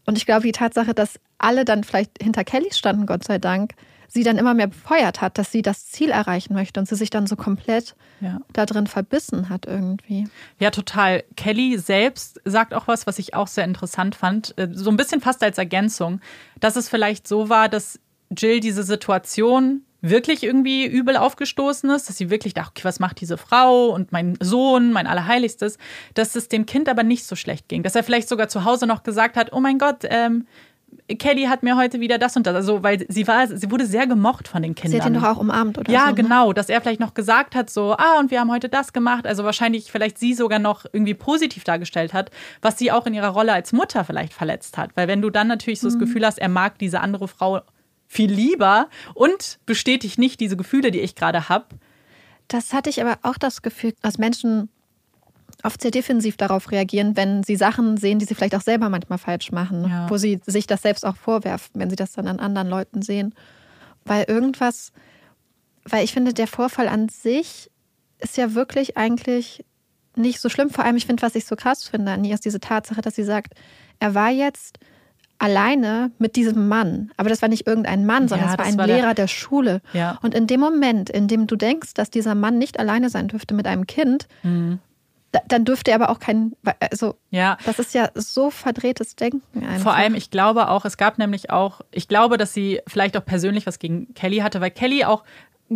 und 0.06 0.18
ich 0.18 0.26
glaube, 0.26 0.42
die 0.42 0.52
Tatsache, 0.52 0.94
dass 0.94 1.18
alle 1.38 1.64
dann 1.64 1.82
vielleicht 1.82 2.22
hinter 2.22 2.44
Kelly 2.44 2.72
standen, 2.72 3.06
Gott 3.06 3.24
sei 3.24 3.38
Dank, 3.38 3.72
sie 4.08 4.24
dann 4.24 4.38
immer 4.38 4.54
mehr 4.54 4.66
befeuert 4.68 5.20
hat, 5.20 5.38
dass 5.38 5.52
sie 5.52 5.62
das 5.62 5.86
Ziel 5.86 6.10
erreichen 6.10 6.54
möchte 6.54 6.80
und 6.80 6.88
sie 6.88 6.96
sich 6.96 7.10
dann 7.10 7.26
so 7.26 7.36
komplett 7.36 7.94
Ja. 8.20 8.40
da 8.52 8.66
drin 8.66 8.86
verbissen 8.86 9.48
hat 9.50 9.66
irgendwie. 9.66 10.26
Ja, 10.58 10.70
total. 10.70 11.22
Kelly 11.36 11.78
selbst 11.78 12.40
sagt 12.44 12.74
auch 12.74 12.88
was, 12.88 13.06
was 13.06 13.18
ich 13.18 13.34
auch 13.34 13.46
sehr 13.48 13.64
interessant 13.64 14.14
fand, 14.14 14.56
äh, 14.58 14.68
so 14.72 14.90
ein 14.90 14.96
bisschen 14.96 15.20
fast 15.20 15.42
als 15.42 15.58
Ergänzung, 15.58 16.20
dass 16.58 16.76
es 16.76 16.88
vielleicht 16.88 17.28
so 17.28 17.48
war, 17.48 17.68
dass 17.68 18.00
Jill 18.36 18.60
diese 18.60 18.82
Situation 18.82 19.82
wirklich 20.00 20.44
irgendwie 20.44 20.86
übel 20.86 21.16
aufgestoßen 21.16 21.90
ist, 21.90 22.08
dass 22.08 22.16
sie 22.16 22.30
wirklich 22.30 22.54
dachte, 22.54 22.70
okay, 22.70 22.84
was 22.84 23.00
macht 23.00 23.20
diese 23.20 23.36
Frau 23.36 23.88
und 23.88 24.12
mein 24.12 24.36
Sohn, 24.40 24.92
mein 24.92 25.08
Allerheiligstes, 25.08 25.76
dass 26.14 26.36
es 26.36 26.46
dem 26.48 26.66
Kind 26.66 26.88
aber 26.88 27.02
nicht 27.02 27.24
so 27.26 27.34
schlecht 27.34 27.68
ging, 27.68 27.82
dass 27.82 27.96
er 27.96 28.04
vielleicht 28.04 28.28
sogar 28.28 28.48
zu 28.48 28.64
Hause 28.64 28.86
noch 28.86 29.02
gesagt 29.02 29.36
hat, 29.36 29.52
oh 29.52 29.58
mein 29.60 29.78
Gott, 29.78 30.04
ähm, 30.04 30.46
Kelly 31.18 31.44
hat 31.44 31.62
mir 31.62 31.76
heute 31.76 32.00
wieder 32.00 32.18
das 32.18 32.36
und 32.36 32.46
das, 32.46 32.54
also 32.54 32.82
weil 32.82 33.06
sie 33.08 33.26
war, 33.26 33.46
sie 33.46 33.70
wurde 33.70 33.86
sehr 33.86 34.06
gemocht 34.06 34.46
von 34.46 34.62
den 34.62 34.74
Kindern. 34.74 34.92
Sie 34.92 35.02
hat 35.02 35.10
ihn 35.10 35.14
doch 35.14 35.22
auch 35.24 35.38
umarmt 35.38 35.78
oder 35.78 35.90
Ja, 35.90 36.02
so. 36.04 36.06
ne? 36.08 36.14
genau, 36.14 36.52
dass 36.52 36.68
er 36.68 36.80
vielleicht 36.82 37.00
noch 37.00 37.14
gesagt 37.14 37.54
hat, 37.54 37.70
so, 37.70 37.94
ah, 37.96 38.18
und 38.18 38.30
wir 38.30 38.40
haben 38.40 38.50
heute 38.50 38.68
das 38.68 38.92
gemacht. 38.92 39.26
Also 39.26 39.42
wahrscheinlich 39.44 39.90
vielleicht 39.90 40.18
sie 40.18 40.34
sogar 40.34 40.58
noch 40.58 40.84
irgendwie 40.92 41.14
positiv 41.14 41.64
dargestellt 41.64 42.12
hat, 42.12 42.30
was 42.60 42.78
sie 42.78 42.92
auch 42.92 43.06
in 43.06 43.14
ihrer 43.14 43.28
Rolle 43.28 43.52
als 43.54 43.72
Mutter 43.72 44.04
vielleicht 44.04 44.34
verletzt 44.34 44.76
hat. 44.76 44.90
Weil 44.96 45.08
wenn 45.08 45.22
du 45.22 45.30
dann 45.30 45.48
natürlich 45.48 45.80
so 45.80 45.88
Mhm. 45.88 45.92
das 45.92 45.98
Gefühl 46.00 46.26
hast, 46.26 46.38
er 46.38 46.48
mag 46.50 46.78
diese 46.78 47.00
andere 47.00 47.26
Frau 47.26 47.60
viel 48.06 48.30
lieber 48.30 48.88
und 49.14 49.58
bestätigt 49.66 50.18
nicht 50.18 50.40
diese 50.40 50.56
Gefühle, 50.58 50.90
die 50.90 51.00
ich 51.00 51.14
gerade 51.14 51.48
habe. 51.48 51.66
Das 52.48 52.72
hatte 52.74 52.90
ich 52.90 53.00
aber 53.02 53.18
auch 53.22 53.36
das 53.38 53.62
Gefühl, 53.62 53.94
dass 54.02 54.18
Menschen 54.18 54.68
oft 55.64 55.80
sehr 55.82 55.90
defensiv 55.90 56.36
darauf 56.36 56.70
reagieren, 56.70 57.16
wenn 57.16 57.42
sie 57.42 57.56
Sachen 57.56 57.96
sehen, 57.96 58.18
die 58.18 58.24
sie 58.26 58.34
vielleicht 58.34 58.54
auch 58.54 58.60
selber 58.62 58.88
manchmal 58.88 59.18
falsch 59.18 59.50
machen, 59.52 59.88
Ja. 59.88 60.08
wo 60.08 60.16
sie 60.16 60.40
sich 60.46 60.66
das 60.66 60.82
selbst 60.82 61.04
auch 61.04 61.16
vorwerfen, 61.16 61.70
wenn 61.80 61.90
sie 61.90 61.96
das 61.96 62.12
dann 62.12 62.28
an 62.28 62.38
anderen 62.38 62.68
Leuten 62.68 63.02
sehen. 63.02 63.34
Weil 64.04 64.24
irgendwas, 64.28 64.92
weil 65.84 66.04
ich 66.04 66.12
finde, 66.12 66.32
der 66.32 66.46
Vorfall 66.46 66.86
an 66.88 67.08
sich 67.08 67.70
ist 68.20 68.36
ja 68.36 68.54
wirklich 68.54 68.96
eigentlich 68.96 69.64
nicht 70.16 70.40
so 70.40 70.48
schlimm. 70.48 70.70
Vor 70.70 70.84
allem, 70.84 70.96
ich 70.96 71.06
finde, 71.06 71.22
was 71.22 71.34
ich 71.34 71.44
so 71.44 71.56
krass 71.56 71.84
finde 71.84 72.12
an 72.12 72.24
ihr, 72.24 72.34
ist 72.34 72.44
diese 72.44 72.60
Tatsache, 72.60 73.00
dass 73.00 73.14
sie 73.16 73.24
sagt, 73.24 73.54
er 74.00 74.14
war 74.14 74.30
jetzt 74.30 74.78
alleine 75.40 76.10
mit 76.18 76.34
diesem 76.34 76.66
Mann. 76.68 77.10
Aber 77.16 77.28
das 77.28 77.42
war 77.42 77.48
nicht 77.48 77.66
irgendein 77.66 78.06
Mann, 78.06 78.26
sondern 78.28 78.48
Ja, 78.48 78.52
es 78.54 78.58
war 78.58 78.66
ein 78.66 78.76
war 78.78 78.86
der- 78.88 78.96
Lehrer 78.96 79.14
der 79.14 79.28
Schule. 79.28 79.80
Ja. 79.92 80.18
Und 80.22 80.34
in 80.34 80.46
dem 80.48 80.58
Moment, 80.60 81.10
in 81.10 81.28
dem 81.28 81.46
du 81.46 81.54
denkst, 81.54 81.94
dass 81.94 82.10
dieser 82.10 82.34
Mann 82.34 82.58
nicht 82.58 82.80
alleine 82.80 83.08
sein 83.08 83.28
dürfte 83.28 83.54
mit 83.54 83.66
einem 83.68 83.86
Kind, 83.86 84.26
da, 84.42 84.78
dann 85.48 85.64
dürfte 85.64 85.90
er 85.90 85.96
aber 85.96 86.10
auch 86.10 86.20
kein, 86.20 86.52
also 86.90 87.16
Ja. 87.30 87.58
das 87.66 87.78
ist 87.78 87.94
ja 87.94 88.08
so 88.14 88.50
verdrehtes 88.50 89.14
Denken 89.16 89.64
einfach. 89.66 89.82
Vor 89.82 89.94
allem, 89.94 90.14
ich 90.14 90.30
glaube 90.30 90.68
auch, 90.68 90.84
es 90.84 90.96
gab 90.96 91.18
nämlich 91.18 91.50
auch, 91.50 91.82
ich 91.90 92.08
glaube, 92.08 92.38
dass 92.38 92.54
sie 92.54 92.80
vielleicht 92.86 93.16
auch 93.16 93.24
persönlich 93.24 93.66
was 93.66 93.78
gegen 93.78 94.14
Kelly 94.14 94.38
hatte, 94.38 94.60
weil 94.60 94.70
Kelly 94.70 95.04
auch 95.04 95.24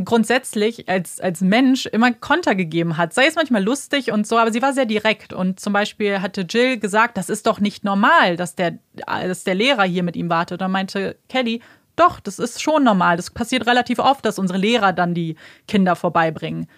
grundsätzlich 0.04 0.88
als, 0.88 1.20
als 1.20 1.42
Mensch 1.42 1.84
immer 1.86 2.12
Konter 2.12 2.54
gegeben 2.54 2.96
hat. 2.96 3.12
Sei 3.12 3.26
es 3.26 3.34
manchmal 3.34 3.62
lustig 3.62 4.10
und 4.10 4.26
so, 4.26 4.38
aber 4.38 4.50
sie 4.50 4.62
war 4.62 4.72
sehr 4.72 4.86
direkt. 4.86 5.34
Und 5.34 5.60
zum 5.60 5.74
Beispiel 5.74 6.22
hatte 6.22 6.46
Jill 6.48 6.78
gesagt, 6.78 7.18
das 7.18 7.28
ist 7.28 7.46
doch 7.46 7.60
nicht 7.60 7.84
normal, 7.84 8.36
dass 8.36 8.54
der, 8.54 8.78
dass 9.06 9.44
der 9.44 9.54
Lehrer 9.54 9.84
hier 9.84 10.02
mit 10.02 10.16
ihm 10.16 10.30
wartet. 10.30 10.54
Und 10.54 10.60
dann 10.62 10.70
meinte 10.70 11.16
Kelly, 11.28 11.60
doch, 11.96 12.20
das 12.20 12.38
ist 12.38 12.62
schon 12.62 12.84
normal. 12.84 13.18
Das 13.18 13.30
passiert 13.30 13.66
relativ 13.66 13.98
oft, 13.98 14.24
dass 14.24 14.38
unsere 14.38 14.58
Lehrer 14.58 14.94
dann 14.94 15.12
die 15.12 15.36
Kinder 15.68 15.94
vorbeibringen. 15.94 16.68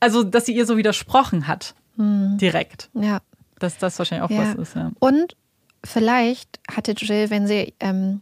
Also, 0.00 0.22
dass 0.22 0.46
sie 0.46 0.54
ihr 0.54 0.66
so 0.66 0.76
widersprochen 0.76 1.46
hat. 1.46 1.74
Direkt. 1.96 2.90
ja. 2.94 3.18
Dass 3.58 3.76
das 3.78 3.98
wahrscheinlich 3.98 4.24
auch 4.24 4.30
Ja. 4.30 4.54
was 4.56 4.68
ist, 4.68 4.76
ja. 4.76 4.92
Und 5.00 5.36
vielleicht 5.84 6.60
hatte 6.70 6.92
Jill, 6.92 7.28
wenn 7.30 7.48
sie, 7.48 7.74
ähm, 7.80 8.20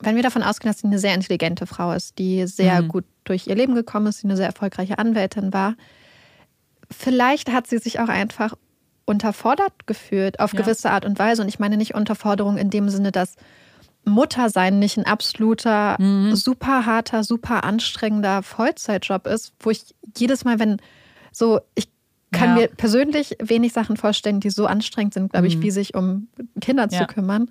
wenn 0.00 0.16
wir 0.16 0.22
davon 0.22 0.42
ausgehen, 0.42 0.70
dass 0.72 0.80
sie 0.80 0.86
eine 0.86 0.98
sehr 0.98 1.14
intelligente 1.14 1.66
Frau 1.66 1.92
ist, 1.92 2.18
die 2.18 2.46
sehr 2.46 2.80
Mhm. 2.80 2.88
gut 2.88 3.04
durch 3.24 3.46
ihr 3.46 3.54
Leben 3.54 3.74
gekommen 3.74 4.06
ist, 4.06 4.20
sie 4.20 4.26
eine 4.28 4.36
sehr 4.38 4.46
erfolgreiche 4.46 4.98
Anwältin 4.98 5.52
war. 5.52 5.74
Vielleicht 6.90 7.52
hat 7.52 7.66
sie 7.66 7.78
sich 7.78 8.00
auch 8.00 8.08
einfach 8.08 8.54
unterfordert 9.04 9.86
gefühlt 9.86 10.40
auf 10.40 10.52
Ja. 10.54 10.60
gewisse 10.62 10.90
Art 10.90 11.04
und 11.04 11.18
Weise. 11.18 11.42
Und 11.42 11.48
ich 11.48 11.58
meine 11.58 11.76
nicht 11.76 11.94
Unterforderung 11.94 12.56
in 12.56 12.70
dem 12.70 12.88
Sinne, 12.88 13.12
dass 13.12 13.36
Muttersein 14.04 14.78
nicht 14.78 14.96
ein 14.96 15.04
absoluter, 15.06 15.96
Mhm. 16.00 16.34
super 16.34 16.86
harter, 16.86 17.24
super 17.24 17.64
anstrengender 17.64 18.42
Vollzeitjob 18.42 19.26
ist, 19.26 19.52
wo 19.60 19.70
ich 19.70 19.94
jedes 20.16 20.44
Mal, 20.46 20.58
wenn 20.58 20.78
so, 21.38 21.60
ich 21.74 21.88
kann 22.32 22.50
Ja. 22.50 22.54
mir 22.62 22.68
persönlich 22.68 23.36
wenig 23.40 23.72
Sachen 23.72 23.96
vorstellen, 23.96 24.40
die 24.40 24.50
so 24.50 24.66
anstrengend 24.66 25.14
sind, 25.14 25.32
glaube 25.32 25.46
ich, 25.46 25.56
Mhm. 25.56 25.62
wie 25.62 25.70
sich 25.70 25.94
um 25.94 26.28
Kinder 26.60 26.88
Ja. 26.90 27.00
zu 27.00 27.06
kümmern. 27.06 27.50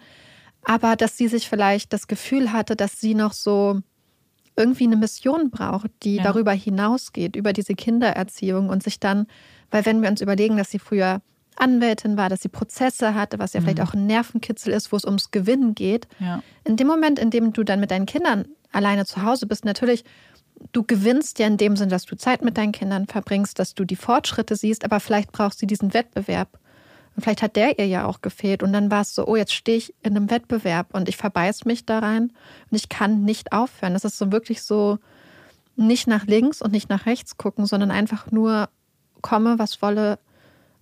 Aber 0.64 0.96
dass 0.96 1.18
sie 1.18 1.28
sich 1.28 1.48
vielleicht 1.50 1.94
das 1.94 2.08
Gefühl 2.08 2.52
hatte, 2.54 2.76
dass 2.76 3.00
sie 3.00 3.16
noch 3.16 3.34
so 3.34 3.80
irgendwie 4.56 4.86
eine 4.86 4.98
Mission 4.98 5.50
braucht, 5.52 5.90
die 6.04 6.16
Ja. 6.18 6.24
darüber 6.24 6.52
hinausgeht, 6.52 7.36
über 7.36 7.54
diese 7.54 7.74
Kindererziehung 7.76 8.70
und 8.70 8.84
sich 8.84 9.00
dann, 9.00 9.28
weil 9.72 9.86
wenn 9.86 10.02
wir 10.02 10.10
uns 10.10 10.22
überlegen, 10.22 10.58
dass 10.58 10.70
sie 10.72 10.80
früher 10.80 11.22
Anwältin 11.56 12.18
war, 12.18 12.30
dass 12.30 12.42
sie 12.42 12.50
Prozesse 12.50 13.16
hatte, 13.16 13.40
was 13.40 13.54
ja 13.54 13.62
vielleicht 13.62 13.82
auch 13.82 13.94
ein 13.94 14.06
Nervenkitzel 14.06 14.74
ist, 14.74 14.92
wo 14.92 14.98
es 14.98 15.06
ums 15.06 15.32
Gewinnen 15.32 15.74
geht, 15.74 16.08
in 16.64 16.76
dem 16.78 16.86
Moment, 16.88 17.18
in 17.18 17.30
dem 17.32 17.52
du 17.54 17.64
dann 17.64 17.80
mit 17.80 17.90
deinen 17.92 18.06
Kindern 18.06 18.46
alleine 18.72 19.06
zu 19.06 19.24
Hause 19.24 19.48
bist, 19.48 19.66
natürlich, 19.66 20.04
du 20.72 20.84
gewinnst 20.84 21.40
ja 21.40 21.48
in 21.48 21.58
dem 21.58 21.76
Sinn, 21.76 21.90
dass 21.90 22.06
du 22.06 22.16
Zeit 22.16 22.44
mit 22.44 22.58
deinen 22.58 22.72
Kindern 22.72 23.08
verbringst, 23.08 23.60
dass 23.60 23.74
du 23.74 23.86
die 23.86 23.96
Fortschritte 23.96 24.56
siehst, 24.56 24.86
aber 24.86 25.00
vielleicht 25.00 25.32
brauchst 25.32 25.62
du 25.62 25.66
diesen 25.66 25.94
Wettbewerb. 25.94 26.60
Und 27.16 27.24
vielleicht 27.24 27.42
hat 27.42 27.56
der 27.56 27.80
ihr 27.80 27.88
ja 27.88 28.06
auch 28.06 28.22
gefehlt. 28.22 28.62
Und 28.62 28.74
dann 28.74 28.92
war 28.92 29.02
es 29.02 29.16
so, 29.16 29.28
oh, 29.28 29.36
jetzt 29.36 29.54
stehe 29.54 29.78
ich 29.78 29.94
in 30.04 30.16
einem 30.16 30.30
Wettbewerb 30.30 30.94
und 30.94 31.10
ich 31.10 31.18
verbeiß 31.18 31.66
mich 31.66 31.86
da 31.86 32.00
rein 32.00 32.32
und 32.70 32.78
ich 32.78 32.90
kann 32.90 33.24
nicht 33.24 33.54
aufhören. 33.54 33.94
Das 33.94 34.06
ist 34.06 34.20
so 34.20 34.32
wirklich 34.32 34.62
so 34.62 35.00
nicht 35.76 36.08
nach 36.08 36.26
links 36.26 36.62
und 36.62 36.72
nicht 36.72 36.90
nach 36.90 37.06
rechts 37.06 37.38
gucken, 37.38 37.66
sondern 37.66 37.92
einfach 37.92 38.32
nur 38.32 38.70
komme, 39.22 39.58
was 39.58 39.82
wolle, 39.82 40.20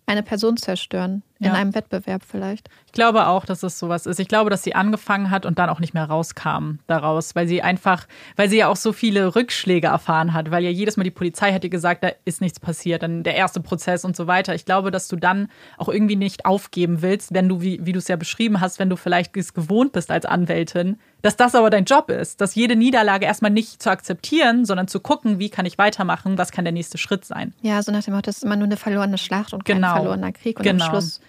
eine 0.05 0.23
Person 0.23 0.57
zerstören. 0.57 1.23
In 1.39 1.47
Ja. 1.47 1.53
einem 1.53 1.75
Wettbewerb 1.75 2.21
vielleicht. 2.25 2.69
Ich 2.85 2.93
glaube 2.93 3.27
auch, 3.27 3.45
dass 3.45 3.61
es 3.61 3.77
sowas 3.77 4.05
ist. 4.05 4.21
Ich 4.21 4.29
glaube, 4.29 4.49
dass 4.49 4.63
sie 4.63 4.73
angefangen 4.73 5.31
hat 5.31 5.45
und 5.45 5.59
dann 5.59 5.69
auch 5.69 5.81
nicht 5.81 5.93
mehr 5.93 6.05
rauskam 6.05 6.79
daraus, 6.87 7.35
weil 7.35 7.45
sie 7.45 7.61
einfach, 7.61 8.07
weil 8.37 8.49
sie 8.49 8.55
ja 8.57 8.69
auch 8.69 8.77
so 8.77 8.93
viele 8.93 9.35
Rückschläge 9.35 9.87
erfahren 9.87 10.33
hat, 10.33 10.49
weil 10.49 10.63
ja 10.63 10.69
jedes 10.69 10.95
Mal 10.95 11.03
die 11.03 11.11
Polizei 11.11 11.51
hat 11.51 11.63
ihr 11.65 11.69
gesagt, 11.69 12.05
da 12.05 12.11
ist 12.23 12.39
nichts 12.39 12.59
passiert, 12.61 13.03
dann 13.03 13.23
der 13.23 13.35
erste 13.35 13.59
Prozess 13.59 14.05
und 14.05 14.15
so 14.15 14.27
weiter. 14.27 14.55
Ich 14.55 14.63
glaube, 14.63 14.91
dass 14.91 15.09
du 15.09 15.17
dann 15.17 15.49
auch 15.77 15.89
irgendwie 15.89 16.15
nicht 16.15 16.45
aufgeben 16.45 17.01
willst, 17.01 17.33
wenn 17.33 17.49
du, 17.49 17.59
wie, 17.61 17.85
wie 17.85 17.91
du 17.91 17.99
es 17.99 18.07
ja 18.07 18.15
beschrieben 18.15 18.61
hast, 18.61 18.79
wenn 18.79 18.89
du 18.89 18.95
vielleicht 18.95 19.35
es 19.35 19.53
gewohnt 19.53 19.91
bist 19.91 20.11
als 20.11 20.25
Anwältin, 20.25 20.97
dass 21.21 21.35
das 21.35 21.53
aber 21.55 21.69
dein 21.69 21.83
Job 21.85 22.09
ist, 22.09 22.39
dass 22.39 22.55
jede 22.55 22.77
Niederlage 22.77 23.25
erstmal 23.25 23.51
nicht 23.51 23.83
zu 23.83 23.89
akzeptieren, 23.89 24.63
sondern 24.63 24.87
zu 24.87 25.01
gucken, 25.01 25.37
wie 25.39 25.49
kann 25.49 25.65
ich 25.65 25.77
weitermachen, 25.77 26.37
was 26.37 26.51
kann 26.51 26.63
der 26.63 26.71
nächste 26.71 26.97
Schritt 26.97 27.25
sein. 27.25 27.53
Ja, 27.61 27.81
so 27.83 27.91
nach 27.91 28.03
dem 28.03 28.13
Motto, 28.13 28.27
das 28.27 28.37
ist 28.37 28.43
immer 28.43 28.55
nur 28.55 28.65
eine 28.67 28.77
verlorene 28.77 29.17
Schlacht 29.17 29.51
und 29.53 29.65
kein 29.65 29.77
Genau. 29.77 29.95
verlorener 29.95 30.31
Krieg. 30.31 30.57
Und 30.59 30.63
Genau. 30.63 30.85
am 30.85 30.91
Schluss, 30.91 31.19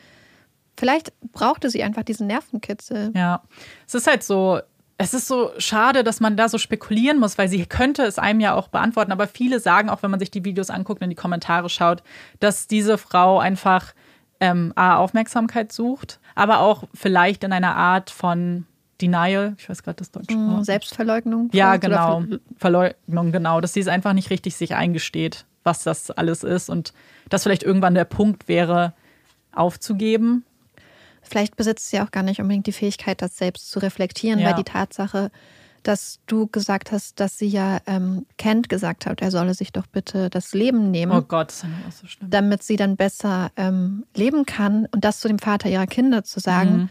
vielleicht 0.78 1.12
brauchte 1.32 1.70
sie 1.70 1.82
einfach 1.82 2.02
diesen 2.02 2.26
Nervenkitzel. 2.26 3.12
Ja, 3.14 3.42
es 3.86 3.94
ist 3.94 4.06
halt 4.06 4.22
so, 4.22 4.60
es 4.98 5.14
ist 5.14 5.28
so 5.28 5.50
schade, 5.58 6.04
dass 6.04 6.20
man 6.20 6.36
da 6.36 6.48
so 6.48 6.58
spekulieren 6.58 7.18
muss, 7.18 7.36
weil 7.38 7.48
sie 7.48 7.64
könnte 7.66 8.02
es 8.02 8.18
einem 8.18 8.40
ja 8.40 8.54
auch 8.54 8.68
beantworten. 8.68 9.12
Aber 9.12 9.26
viele 9.26 9.60
sagen, 9.60 9.90
auch 9.90 10.02
wenn 10.02 10.10
man 10.10 10.20
sich 10.20 10.30
die 10.30 10.44
Videos 10.44 10.70
anguckt 10.70 11.00
und 11.00 11.04
in 11.04 11.10
die 11.10 11.16
Kommentare 11.16 11.68
schaut, 11.68 12.02
dass 12.40 12.66
diese 12.66 12.96
Frau 12.98 13.38
einfach 13.38 13.94
ähm, 14.40 14.72
A, 14.74 14.96
Aufmerksamkeit 14.96 15.72
sucht, 15.72 16.20
aber 16.34 16.60
auch 16.60 16.84
vielleicht 16.94 17.44
in 17.44 17.52
einer 17.52 17.76
Art 17.76 18.10
von 18.10 18.66
Denial, 19.00 19.54
ich 19.58 19.68
weiß 19.68 19.82
gerade 19.82 19.96
das 19.96 20.10
deutsche 20.10 20.34
Mm, 20.36 20.54
Wort. 20.54 20.64
Selbstverleugnung. 20.64 21.50
Ja, 21.52 21.76
genau. 21.76 22.24
Verleugnung, 22.56 23.32
genau. 23.32 23.60
Dass 23.60 23.74
sie 23.74 23.80
es 23.80 23.88
einfach 23.88 24.14
nicht 24.14 24.30
richtig 24.30 24.56
sich 24.56 24.74
eingesteht, 24.74 25.44
was 25.64 25.82
das 25.82 26.10
alles 26.10 26.42
ist 26.42 26.70
und 26.70 26.94
dass 27.28 27.42
vielleicht 27.42 27.62
irgendwann 27.62 27.94
der 27.94 28.04
Punkt 28.06 28.48
wäre, 28.48 28.94
aufzugeben. 29.52 30.44
Vielleicht 31.28 31.56
besitzt 31.56 31.90
sie 31.90 32.00
auch 32.00 32.10
gar 32.10 32.22
nicht 32.22 32.40
unbedingt 32.40 32.66
die 32.66 32.72
Fähigkeit, 32.72 33.20
das 33.22 33.36
selbst 33.36 33.70
zu 33.70 33.78
reflektieren, 33.80 34.38
Ja. 34.38 34.46
weil 34.48 34.54
die 34.54 34.64
Tatsache, 34.64 35.30
dass 35.82 36.18
du 36.26 36.46
gesagt 36.48 36.90
hast, 36.92 37.20
dass 37.20 37.38
sie 37.38 37.46
ja 37.48 37.78
ähm, 37.86 38.26
Kent 38.38 38.68
gesagt 38.68 39.06
hat, 39.06 39.20
er 39.22 39.30
solle 39.30 39.54
sich 39.54 39.72
doch 39.72 39.86
bitte 39.86 40.30
das 40.30 40.52
Leben 40.54 40.90
nehmen. 40.90 41.12
Oh 41.12 41.22
Gott, 41.22 41.48
das 41.48 41.56
ist 41.58 41.64
auch 41.88 41.92
so 41.92 42.06
schlimm. 42.06 42.30
damit 42.30 42.62
sie 42.62 42.76
dann 42.76 42.96
besser 42.96 43.50
ähm, 43.56 44.04
leben 44.14 44.46
kann 44.46 44.86
und 44.92 45.04
das 45.04 45.20
zu 45.20 45.28
dem 45.28 45.38
Vater 45.38 45.68
ihrer 45.68 45.86
Kinder 45.86 46.24
zu 46.24 46.40
sagen. 46.40 46.76
Mhm. 46.76 46.88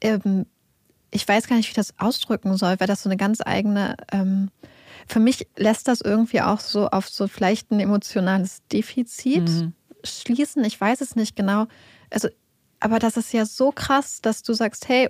Ähm, 0.00 0.46
ich 1.10 1.26
weiß 1.26 1.46
gar 1.46 1.56
nicht, 1.56 1.66
wie 1.66 1.70
ich 1.70 1.74
das 1.76 1.94
ausdrücken 1.98 2.56
soll, 2.56 2.76
weil 2.80 2.86
das 2.86 3.02
so 3.02 3.08
eine 3.08 3.16
ganz 3.16 3.40
eigene. 3.44 3.96
Ähm, 4.12 4.50
für 5.06 5.20
mich 5.20 5.46
lässt 5.56 5.88
das 5.88 6.00
irgendwie 6.00 6.40
auch 6.40 6.60
so 6.60 6.88
auf 6.88 7.08
so 7.08 7.26
vielleicht 7.28 7.70
ein 7.70 7.80
emotionales 7.80 8.62
Defizit 8.72 9.48
Mhm. 9.48 9.72
schließen. 10.04 10.64
Ich 10.64 10.80
weiß 10.80 11.00
es 11.00 11.16
nicht 11.16 11.36
genau. 11.36 11.66
Also, 12.10 12.28
aber 12.82 12.98
das 12.98 13.16
ist 13.16 13.32
ja 13.32 13.44
so 13.46 13.70
krass, 13.72 14.20
dass 14.20 14.42
du 14.42 14.52
sagst, 14.52 14.88
hey, 14.88 15.08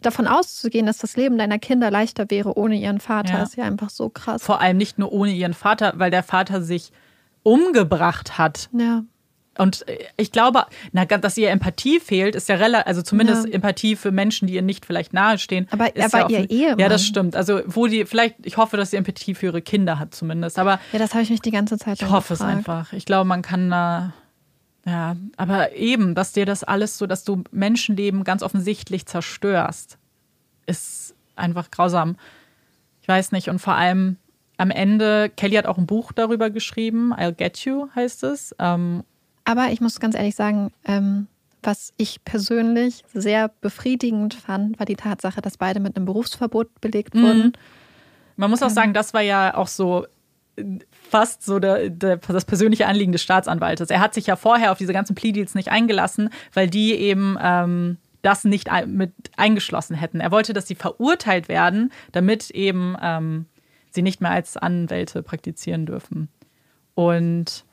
davon 0.00 0.26
auszugehen, 0.26 0.86
dass 0.86 0.98
das 0.98 1.16
Leben 1.16 1.36
deiner 1.38 1.58
Kinder 1.58 1.90
leichter 1.90 2.30
wäre 2.30 2.56
ohne 2.56 2.76
ihren 2.76 3.00
Vater, 3.00 3.34
Ja. 3.38 3.42
ist 3.42 3.56
ja 3.56 3.64
einfach 3.64 3.90
so 3.90 4.08
krass. 4.08 4.42
Vor 4.42 4.60
allem 4.60 4.76
nicht 4.76 4.98
nur 4.98 5.12
ohne 5.12 5.32
ihren 5.32 5.54
Vater, 5.54 5.92
weil 5.96 6.10
der 6.10 6.22
Vater 6.22 6.62
sich 6.62 6.92
umgebracht 7.42 8.38
hat. 8.38 8.68
ja. 8.72 9.02
Und 9.58 9.84
ich 10.16 10.32
glaube, 10.32 10.64
na, 10.92 11.04
dass 11.04 11.36
ihr 11.36 11.50
Empathie 11.50 12.00
fehlt, 12.00 12.34
ist 12.34 12.48
ja 12.48 12.54
relativ, 12.56 12.86
also 12.86 13.02
zumindest 13.02 13.46
Ja. 13.48 13.52
Empathie 13.52 13.96
für 13.96 14.10
Menschen, 14.10 14.48
die 14.48 14.54
ihr 14.54 14.62
nicht 14.62 14.86
vielleicht 14.86 15.12
nahestehen. 15.12 15.68
Aber 15.70 15.94
er 15.94 16.10
war 16.10 16.30
ja 16.30 16.38
ihr 16.40 16.48
Ehemann. 16.50 16.78
Ja, 16.78 16.88
das 16.88 17.04
stimmt. 17.04 17.36
Also, 17.36 17.60
wo 17.66 17.86
die, 17.86 18.06
vielleicht, 18.06 18.36
ich 18.46 18.56
hoffe, 18.56 18.78
dass 18.78 18.92
sie 18.92 18.96
Empathie 18.96 19.34
für 19.34 19.44
ihre 19.46 19.60
Kinder 19.60 19.98
hat, 19.98 20.14
zumindest. 20.14 20.58
Aber 20.58 20.80
Ja, 20.94 20.98
das 20.98 21.12
habe 21.12 21.22
ich 21.22 21.28
mich 21.28 21.42
die 21.42 21.50
ganze 21.50 21.76
Zeit 21.76 22.00
ich 22.00 22.08
hoffe 22.08 22.32
es 22.32 22.38
gefragt. 22.38 22.56
einfach. 22.56 22.92
Ich 22.94 23.04
glaube, 23.04 23.26
man 23.28 23.42
kann 23.42 23.68
da, 23.68 24.14
ja, 24.84 25.16
aber 25.36 25.72
eben, 25.76 26.14
dass 26.14 26.32
dir 26.32 26.44
das 26.46 26.64
alles 26.64 26.98
so, 26.98 27.06
dass 27.06 27.24
du 27.24 27.44
Menschenleben 27.52 28.24
ganz 28.24 28.42
offensichtlich 28.42 29.06
zerstörst, 29.06 29.98
ist 30.66 31.14
einfach 31.36 31.70
grausam. 31.70 32.16
Ich 33.00 33.08
weiß 33.08 33.32
nicht. 33.32 33.48
Und 33.48 33.58
vor 33.60 33.74
allem 33.74 34.16
am 34.58 34.70
Ende, 34.70 35.30
Kelly 35.36 35.56
hat 35.56 35.66
auch 35.66 35.78
ein 35.78 35.86
Buch 35.86 36.12
darüber 36.12 36.50
geschrieben, 36.50 37.12
I'll 37.14 37.32
Get 37.32 37.58
You 37.64 37.88
heißt 37.94 38.22
es. 38.24 38.54
Ähm, 38.58 39.02
Aber 39.44 39.70
ich 39.70 39.80
muss 39.80 39.98
ganz 40.00 40.14
ehrlich 40.14 40.34
sagen, 40.36 40.72
ähm, 40.84 41.26
was 41.62 41.92
ich 41.96 42.24
persönlich 42.24 43.04
sehr 43.14 43.48
befriedigend 43.60 44.34
fand, 44.34 44.78
war 44.80 44.86
die 44.86 44.96
Tatsache, 44.96 45.40
dass 45.40 45.56
beide 45.58 45.78
mit 45.80 45.96
einem 45.96 46.06
Berufsverbot 46.06 46.80
belegt 46.80 47.14
Mhm. 47.14 47.22
wurden. 47.22 47.52
Man 48.36 48.50
muss 48.50 48.62
auch 48.62 48.70
sagen, 48.70 48.94
das 48.94 49.14
war 49.14 49.20
ja 49.20 49.54
auch 49.56 49.68
so 49.68 50.06
äh, 50.56 50.64
fast 51.12 51.44
so 51.44 51.58
der, 51.58 51.90
der, 51.90 52.16
das 52.16 52.46
persönliche 52.46 52.86
Anliegen 52.86 53.12
des 53.12 53.22
Staatsanwaltes. 53.22 53.90
Er 53.90 54.00
hat 54.00 54.14
sich 54.14 54.26
ja 54.26 54.34
vorher 54.34 54.72
auf 54.72 54.78
diese 54.78 54.94
ganzen 54.94 55.14
Plea-Deals 55.14 55.54
nicht 55.54 55.70
eingelassen, 55.70 56.30
weil 56.54 56.70
die 56.70 56.94
eben 56.94 57.36
ähm, 57.40 57.98
das 58.22 58.44
nicht 58.44 58.70
mit 58.86 59.12
eingeschlossen 59.36 59.94
hätten. 59.94 60.20
Er 60.20 60.30
wollte, 60.30 60.54
dass 60.54 60.66
sie 60.66 60.74
verurteilt 60.74 61.48
werden, 61.48 61.92
damit 62.12 62.50
eben 62.50 62.96
ähm, 63.02 63.44
sie 63.90 64.00
nicht 64.00 64.22
mehr 64.22 64.30
als 64.30 64.56
Anwälte 64.56 65.22
praktizieren 65.22 65.84
dürfen. 65.84 66.28
Und 66.94 67.66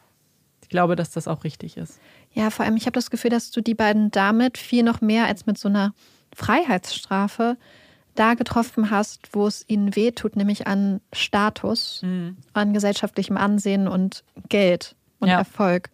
ich 0.62 0.68
glaube, 0.68 0.98
dass 0.98 1.12
das 1.12 1.30
auch 1.30 1.46
richtig 1.46 1.78
ist. 1.78 1.98
Ja, 2.34 2.50
vor 2.50 2.66
allem, 2.66 2.76
ich 2.76 2.88
habe 2.88 2.94
das 2.94 3.10
Gefühl, 3.10 3.32
dass 3.32 3.52
du 3.52 3.62
die 3.62 3.74
beiden 3.74 4.12
damit 4.12 4.58
viel 4.58 4.84
noch 4.84 5.00
mehr 5.00 5.28
als 5.28 5.46
mit 5.46 5.58
so 5.58 5.70
einer 5.70 5.94
Freiheitsstrafe 6.36 7.58
da 8.20 8.34
getroffen 8.34 8.90
hast, 8.92 9.30
wo 9.34 9.48
es 9.48 9.64
ihnen 9.68 9.96
wehtut, 9.96 10.36
nämlich 10.36 10.68
an 10.68 11.02
Status, 11.14 12.02
an 12.54 12.74
gesellschaftlichem 12.74 13.38
Ansehen 13.38 13.88
und 13.88 14.24
Geld 14.50 14.96
und 15.20 15.30
Ja. 15.30 15.38
Erfolg. 15.40 15.90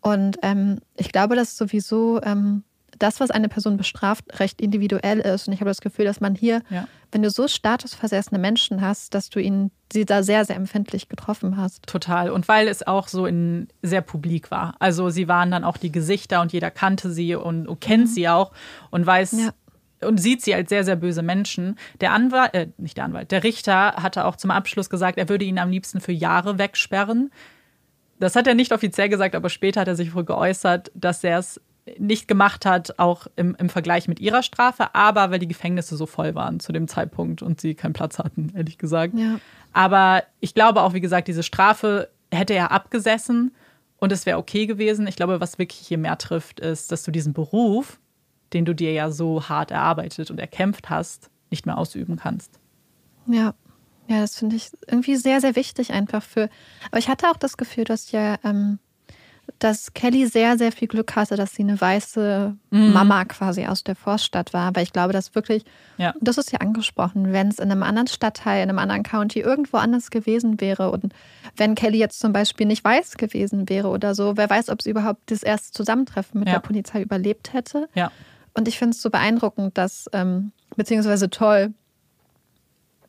Und 0.00 0.38
ähm, 0.42 0.80
ich 0.96 1.12
glaube, 1.12 1.36
dass 1.36 1.56
sowieso 1.56 2.20
ähm, 2.22 2.64
das, 2.98 3.20
was 3.20 3.30
eine 3.30 3.48
Person 3.48 3.76
bestraft, 3.76 4.38
recht 4.40 4.60
individuell 4.60 5.20
ist. 5.20 5.46
Und 5.48 5.54
ich 5.54 5.60
habe 5.60 5.70
das 5.70 5.80
Gefühl, 5.80 6.04
dass 6.04 6.20
man 6.20 6.34
hier, 6.34 6.62
Ja. 6.70 6.86
wenn 7.10 7.22
du 7.22 7.30
so 7.30 7.48
statusversessene 7.48 8.38
Menschen 8.38 8.80
hast, 8.80 9.14
dass 9.14 9.28
du 9.30 9.40
ihnen 9.40 9.70
sie 9.92 10.04
da 10.04 10.22
sehr, 10.22 10.44
sehr 10.44 10.56
empfindlich 10.56 11.08
getroffen 11.08 11.56
hast. 11.56 11.86
Total. 11.86 12.30
Und 12.30 12.48
weil 12.48 12.66
es 12.68 12.86
auch 12.86 13.08
so 13.08 13.26
in 13.26 13.68
sehr 13.82 14.02
publik 14.02 14.50
war. 14.50 14.74
Also 14.78 15.10
sie 15.10 15.28
waren 15.28 15.50
dann 15.50 15.64
auch 15.64 15.76
die 15.76 15.92
Gesichter 15.92 16.40
und 16.40 16.52
jeder 16.52 16.70
kannte 16.70 17.10
sie 17.12 17.34
und, 17.34 17.66
und 17.68 17.80
kennt 17.80 18.08
sie 18.08 18.28
auch 18.28 18.52
und 18.90 19.04
weiß 19.06 19.32
Ja. 19.32 19.50
Und 20.04 20.18
sieht 20.18 20.42
sie 20.42 20.54
als 20.54 20.68
sehr, 20.68 20.84
sehr 20.84 20.96
böse 20.96 21.22
Menschen. 21.22 21.76
Der 22.00 22.12
Anwalt, 22.12 22.54
äh, 22.54 22.68
nicht 22.78 22.96
der 22.96 23.04
Anwalt, 23.04 23.30
der 23.30 23.44
Richter 23.44 23.94
hatte 23.96 24.24
auch 24.24 24.36
zum 24.36 24.50
Abschluss 24.50 24.90
gesagt, 24.90 25.18
er 25.18 25.28
würde 25.28 25.44
ihn 25.44 25.58
am 25.58 25.70
liebsten 25.70 26.00
für 26.00 26.12
Jahre 26.12 26.58
wegsperren. 26.58 27.30
Das 28.18 28.36
hat 28.36 28.46
er 28.46 28.54
nicht 28.54 28.72
offiziell 28.72 29.08
gesagt, 29.08 29.34
aber 29.34 29.48
später 29.48 29.80
hat 29.80 29.88
er 29.88 29.96
sich 29.96 30.14
wohl 30.14 30.24
geäußert, 30.24 30.92
dass 30.94 31.24
er 31.24 31.38
es 31.38 31.60
nicht 31.98 32.28
gemacht 32.28 32.64
hat, 32.64 32.98
auch 32.98 33.26
im, 33.36 33.56
im 33.58 33.68
Vergleich 33.68 34.06
mit 34.06 34.20
ihrer 34.20 34.42
Strafe, 34.42 34.94
aber 34.94 35.30
weil 35.30 35.38
die 35.38 35.48
Gefängnisse 35.48 35.96
so 35.96 36.06
voll 36.06 36.34
waren 36.34 36.60
zu 36.60 36.72
dem 36.72 36.86
Zeitpunkt 36.86 37.42
und 37.42 37.60
sie 37.60 37.74
keinen 37.74 37.92
Platz 37.92 38.18
hatten, 38.18 38.52
ehrlich 38.54 38.78
gesagt. 38.78 39.14
Ja. 39.18 39.40
Aber 39.72 40.22
ich 40.40 40.54
glaube 40.54 40.82
auch, 40.82 40.94
wie 40.94 41.00
gesagt, 41.00 41.28
diese 41.28 41.42
Strafe 41.42 42.08
hätte 42.30 42.54
er 42.54 42.70
abgesessen 42.70 43.52
und 43.96 44.12
es 44.12 44.26
wäre 44.26 44.38
okay 44.38 44.66
gewesen. 44.66 45.06
Ich 45.06 45.16
glaube, 45.16 45.40
was 45.40 45.58
wirklich 45.58 45.80
hier 45.80 45.98
mehr 45.98 46.18
trifft, 46.18 46.60
ist, 46.60 46.92
dass 46.92 47.02
du 47.02 47.10
diesen 47.10 47.32
Beruf, 47.32 48.00
den 48.52 48.64
du 48.64 48.74
dir 48.74 48.92
ja 48.92 49.10
so 49.10 49.48
hart 49.48 49.70
erarbeitet 49.70 50.30
und 50.30 50.38
erkämpft 50.40 50.90
hast, 50.90 51.30
nicht 51.50 51.66
mehr 51.66 51.78
ausüben 51.78 52.16
kannst. 52.16 52.58
Ja, 53.26 53.54
Ja, 54.08 54.20
das 54.20 54.36
finde 54.36 54.56
ich 54.56 54.70
irgendwie 54.88 55.16
sehr, 55.16 55.40
sehr 55.40 55.54
wichtig 55.56 55.92
einfach 55.92 56.22
für. 56.22 56.48
Aber 56.90 56.98
ich 56.98 57.08
hatte 57.08 57.28
auch 57.30 57.36
das 57.36 57.56
Gefühl, 57.56 57.84
dass 57.84 58.10
ja, 58.10 58.36
ähm, 58.44 58.78
dass 59.58 59.92
Kelly 59.94 60.26
sehr, 60.26 60.56
sehr 60.58 60.70
viel 60.72 60.88
Glück 60.88 61.14
hatte, 61.16 61.36
dass 61.36 61.54
sie 61.54 61.62
eine 61.62 61.80
weiße 61.80 62.56
Mhm. 62.70 62.92
Mama 62.92 63.24
quasi 63.24 63.66
aus 63.66 63.84
der 63.84 63.94
Vorstadt 63.96 64.52
war. 64.52 64.74
Weil 64.74 64.82
ich 64.84 64.92
glaube, 64.92 65.12
dass 65.12 65.34
wirklich, 65.34 65.64
Ja. 65.98 66.14
das 66.20 66.36
ist 66.38 66.52
ja 66.52 66.58
angesprochen, 66.60 67.32
wenn 67.32 67.48
es 67.48 67.58
in 67.58 67.70
einem 67.70 67.82
anderen 67.82 68.06
Stadtteil, 68.08 68.62
in 68.62 68.70
einem 68.70 68.78
anderen 68.78 69.02
County 69.04 69.40
irgendwo 69.40 69.76
anders 69.78 70.10
gewesen 70.10 70.60
wäre 70.60 70.90
und 70.90 71.12
wenn 71.56 71.74
Kelly 71.74 71.98
jetzt 71.98 72.18
zum 72.20 72.32
Beispiel 72.32 72.66
nicht 72.66 72.84
weiß 72.84 73.16
gewesen 73.16 73.68
wäre 73.68 73.88
oder 73.88 74.14
so, 74.14 74.36
wer 74.36 74.48
weiß, 74.50 74.68
ob 74.68 74.80
sie 74.82 74.90
überhaupt 74.90 75.30
das 75.30 75.42
erste 75.42 75.70
Zusammentreffen 75.72 76.40
mit 76.40 76.48
Ja. 76.48 76.54
der 76.54 76.60
Polizei 76.60 77.02
überlebt 77.02 77.52
hätte. 77.52 77.88
Ja. 77.94 78.10
Und 78.54 78.68
ich 78.68 78.78
finde 78.78 78.94
es 78.94 79.02
so 79.02 79.10
beeindruckend, 79.10 79.78
dass, 79.78 80.08
ähm, 80.12 80.52
beziehungsweise 80.76 81.30
toll, 81.30 81.72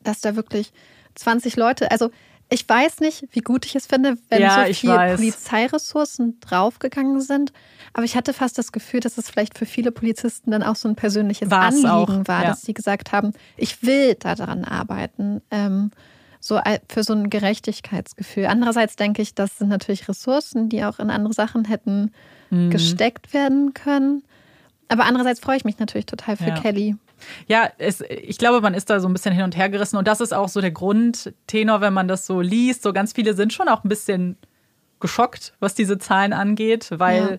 dass 0.02 0.20
da 0.20 0.36
wirklich 0.36 0.72
20 1.14 1.56
Leute, 1.56 1.90
also 1.90 2.10
ich 2.50 2.68
weiß 2.68 3.00
nicht, 3.00 3.24
wie 3.32 3.40
gut 3.40 3.64
ich 3.64 3.74
es 3.74 3.86
finde, 3.86 4.16
wenn 4.28 4.42
Ja, 4.42 4.64
so 4.64 4.70
ich 4.70 4.80
viel 4.80 4.90
weiß. 4.90 5.16
Polizeiressourcen 5.16 6.38
draufgegangen 6.40 7.20
sind. 7.20 7.52
Aber 7.94 8.04
ich 8.04 8.16
hatte 8.16 8.32
fast 8.34 8.58
das 8.58 8.70
Gefühl, 8.70 9.00
dass 9.00 9.16
es 9.16 9.30
vielleicht 9.30 9.56
für 9.58 9.66
viele 9.66 9.90
Polizisten 9.90 10.50
dann 10.50 10.62
auch 10.62 10.76
so 10.76 10.88
ein 10.88 10.94
persönliches 10.94 11.50
War's 11.50 11.76
Anliegen 11.76 11.88
auch, 12.22 12.28
war, 12.28 12.42
ja. 12.42 12.48
dass 12.50 12.62
sie 12.62 12.74
gesagt 12.74 13.12
haben, 13.12 13.32
ich 13.56 13.82
will 13.82 14.14
daran 14.14 14.64
arbeiten. 14.64 15.40
Ähm, 15.50 15.90
so 16.38 16.60
für 16.90 17.02
so 17.02 17.14
ein 17.14 17.30
Gerechtigkeitsgefühl. 17.30 18.44
Andererseits 18.44 18.96
denke 18.96 19.22
ich, 19.22 19.34
das 19.34 19.56
sind 19.58 19.68
natürlich 19.68 20.06
Ressourcen, 20.08 20.68
die 20.68 20.84
auch 20.84 20.98
in 20.98 21.08
andere 21.10 21.32
Sachen 21.32 21.64
hätten 21.64 22.12
Mhm. 22.50 22.70
gesteckt 22.70 23.32
werden 23.32 23.72
können. 23.72 24.22
Aber 24.88 25.04
andererseits 25.04 25.40
freue 25.40 25.56
ich 25.56 25.64
mich 25.64 25.78
natürlich 25.78 26.06
total 26.06 26.36
für 26.36 26.48
Ja. 26.48 26.60
Kelly. 26.60 26.96
Ja, 27.46 27.70
es, 27.78 28.02
ich 28.02 28.38
glaube, 28.38 28.60
man 28.60 28.74
ist 28.74 28.90
da 28.90 29.00
so 29.00 29.08
ein 29.08 29.12
bisschen 29.12 29.32
hin 29.32 29.44
und 29.44 29.56
her 29.56 29.68
gerissen. 29.68 29.96
Und 29.96 30.06
das 30.08 30.20
ist 30.20 30.34
auch 30.34 30.48
so 30.48 30.60
der 30.60 30.72
Grundtenor, 30.72 31.80
wenn 31.80 31.92
man 31.92 32.08
das 32.08 32.26
so 32.26 32.40
liest. 32.40 32.82
So 32.82 32.92
ganz 32.92 33.12
viele 33.12 33.34
sind 33.34 33.52
schon 33.52 33.68
auch 33.68 33.84
ein 33.84 33.88
bisschen 33.88 34.36
geschockt, 35.00 35.54
was 35.60 35.74
diese 35.74 35.98
Zahlen 35.98 36.32
angeht, 36.32 36.90
weil 36.92 37.38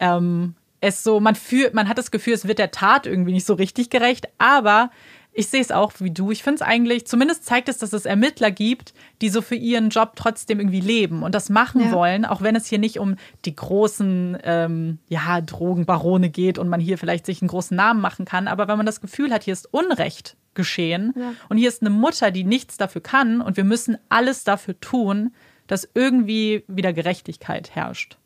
ähm, 0.00 0.54
es 0.80 1.02
so, 1.02 1.20
man 1.20 1.34
fühlt, 1.34 1.74
man 1.74 1.88
hat 1.88 1.98
das 1.98 2.10
Gefühl, 2.10 2.34
es 2.34 2.46
wird 2.46 2.58
der 2.58 2.70
Tat 2.70 3.06
irgendwie 3.06 3.32
nicht 3.32 3.46
so 3.46 3.54
richtig 3.54 3.90
gerecht. 3.90 4.28
Aber 4.38 4.90
ich 5.36 5.48
sehe 5.48 5.60
es 5.60 5.70
auch 5.70 5.92
wie 5.98 6.10
du. 6.10 6.30
Ich 6.30 6.42
finde 6.42 6.56
es 6.56 6.62
eigentlich, 6.62 7.06
zumindest 7.06 7.44
zeigt 7.44 7.68
es, 7.68 7.78
dass 7.78 7.92
es 7.92 8.06
Ermittler 8.06 8.50
gibt, 8.50 8.94
die 9.20 9.28
so 9.28 9.42
für 9.42 9.54
ihren 9.54 9.90
Job 9.90 10.12
trotzdem 10.16 10.58
irgendwie 10.58 10.80
leben 10.80 11.22
und 11.22 11.34
das 11.34 11.50
machen 11.50 11.80
Ja. 11.82 11.92
wollen, 11.92 12.24
auch 12.24 12.40
wenn 12.42 12.56
es 12.56 12.66
hier 12.66 12.78
nicht 12.78 12.98
um 12.98 13.16
die 13.44 13.54
großen 13.54 14.38
ähm, 14.42 14.98
ja, 15.08 15.40
Drogenbarone 15.42 16.30
geht 16.30 16.58
und 16.58 16.68
man 16.68 16.80
hier 16.80 16.96
vielleicht 16.98 17.26
sich 17.26 17.42
einen 17.42 17.48
großen 17.48 17.76
Namen 17.76 18.00
machen 18.00 18.24
kann. 18.24 18.48
Aber 18.48 18.66
wenn 18.66 18.78
man 18.78 18.86
das 18.86 19.00
Gefühl 19.00 19.30
hat, 19.32 19.44
hier 19.44 19.52
ist 19.52 19.72
Unrecht 19.72 20.36
geschehen 20.54 21.12
Ja. 21.16 21.32
und 21.50 21.58
hier 21.58 21.68
ist 21.68 21.82
eine 21.82 21.90
Mutter, 21.90 22.30
die 22.30 22.44
nichts 22.44 22.78
dafür 22.78 23.02
kann 23.02 23.40
und 23.42 23.56
wir 23.58 23.64
müssen 23.64 23.98
alles 24.08 24.42
dafür 24.44 24.80
tun, 24.80 25.34
dass 25.66 25.86
irgendwie 25.94 26.64
wieder 26.66 26.92
Gerechtigkeit 26.94 27.74
herrscht. 27.74 28.16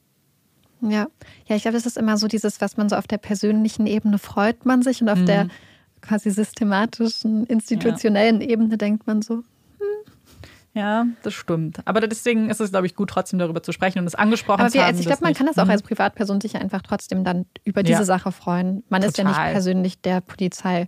Ja, 0.82 1.08
ja, 1.46 1.56
ich 1.56 1.62
glaube, 1.62 1.76
das 1.76 1.84
ist 1.86 1.98
immer 1.98 2.16
so 2.16 2.26
dieses, 2.26 2.60
was 2.60 2.76
man 2.76 2.88
so 2.88 2.96
auf 2.96 3.06
der 3.06 3.18
persönlichen 3.18 3.86
Ebene 3.86 4.18
freut 4.18 4.64
man 4.64 4.80
sich 4.82 5.02
und 5.02 5.08
auf 5.10 5.24
der 5.24 5.44
Mhm. 5.44 5.50
Quasi 6.00 6.30
systematischen, 6.30 7.44
institutionellen 7.46 8.40
Ebene 8.40 8.76
denkt 8.78 9.06
man 9.06 9.22
so, 9.22 9.42
Ja, 10.72 11.04
das 11.24 11.34
stimmt. 11.34 11.80
Aber 11.84 12.00
deswegen 12.00 12.48
ist 12.48 12.60
es, 12.60 12.70
glaube 12.70 12.86
ich, 12.86 12.94
gut, 12.94 13.10
trotzdem 13.10 13.40
darüber 13.40 13.60
zu 13.62 13.72
sprechen 13.72 13.98
und 13.98 14.06
es 14.06 14.14
angesprochen 14.14 14.60
Aber 14.60 14.68
zu 14.68 14.74
wir, 14.74 14.82
haben. 14.82 14.90
also 14.90 15.00
ich 15.00 15.06
glaube, 15.06 15.22
man 15.22 15.30
nicht- 15.30 15.38
kann 15.38 15.48
das 15.48 15.58
auch 15.58 15.64
Mhm. 15.64 15.70
als 15.72 15.82
Privatperson 15.82 16.40
sich 16.40 16.54
einfach 16.56 16.80
trotzdem 16.82 17.24
dann 17.24 17.46
über 17.64 17.82
diese 17.82 17.98
Ja. 18.00 18.04
Sache 18.04 18.30
freuen. 18.30 18.84
Man 18.88 19.02
ist 19.02 19.18
ja 19.18 19.24
nicht 19.24 19.34
Total. 19.34 19.52
persönlich 19.52 20.00
der 20.00 20.20
Polizei. 20.20 20.86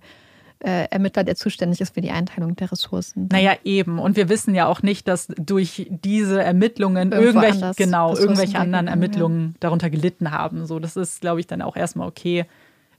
Äh, 0.64 0.86
Ermittler, 0.92 1.24
der 1.24 1.34
zuständig 1.34 1.80
ist 1.80 1.92
für 1.94 2.00
die 2.00 2.12
Einteilung 2.12 2.54
der 2.54 2.70
Ressourcen. 2.70 3.26
Naja, 3.32 3.54
eben. 3.64 3.98
Und 3.98 4.14
wir 4.14 4.28
wissen 4.28 4.54
ja 4.54 4.68
auch 4.68 4.80
nicht, 4.84 5.08
dass 5.08 5.26
durch 5.36 5.88
diese 5.90 6.40
Ermittlungen 6.40 7.10
Irgendwo 7.10 7.40
irgendwelche, 7.40 7.72
genau, 7.76 8.10
Ressourcen 8.10 8.22
irgendwelche 8.30 8.58
anderen 8.60 8.86
Ermittlungen 8.86 9.56
darunter 9.58 9.90
gelitten 9.90 10.30
haben. 10.30 10.64
So, 10.66 10.78
das 10.78 10.96
ist, 10.96 11.20
glaube 11.20 11.40
ich, 11.40 11.48
dann 11.48 11.62
auch 11.62 11.74
erstmal 11.74 12.06
okay. 12.06 12.46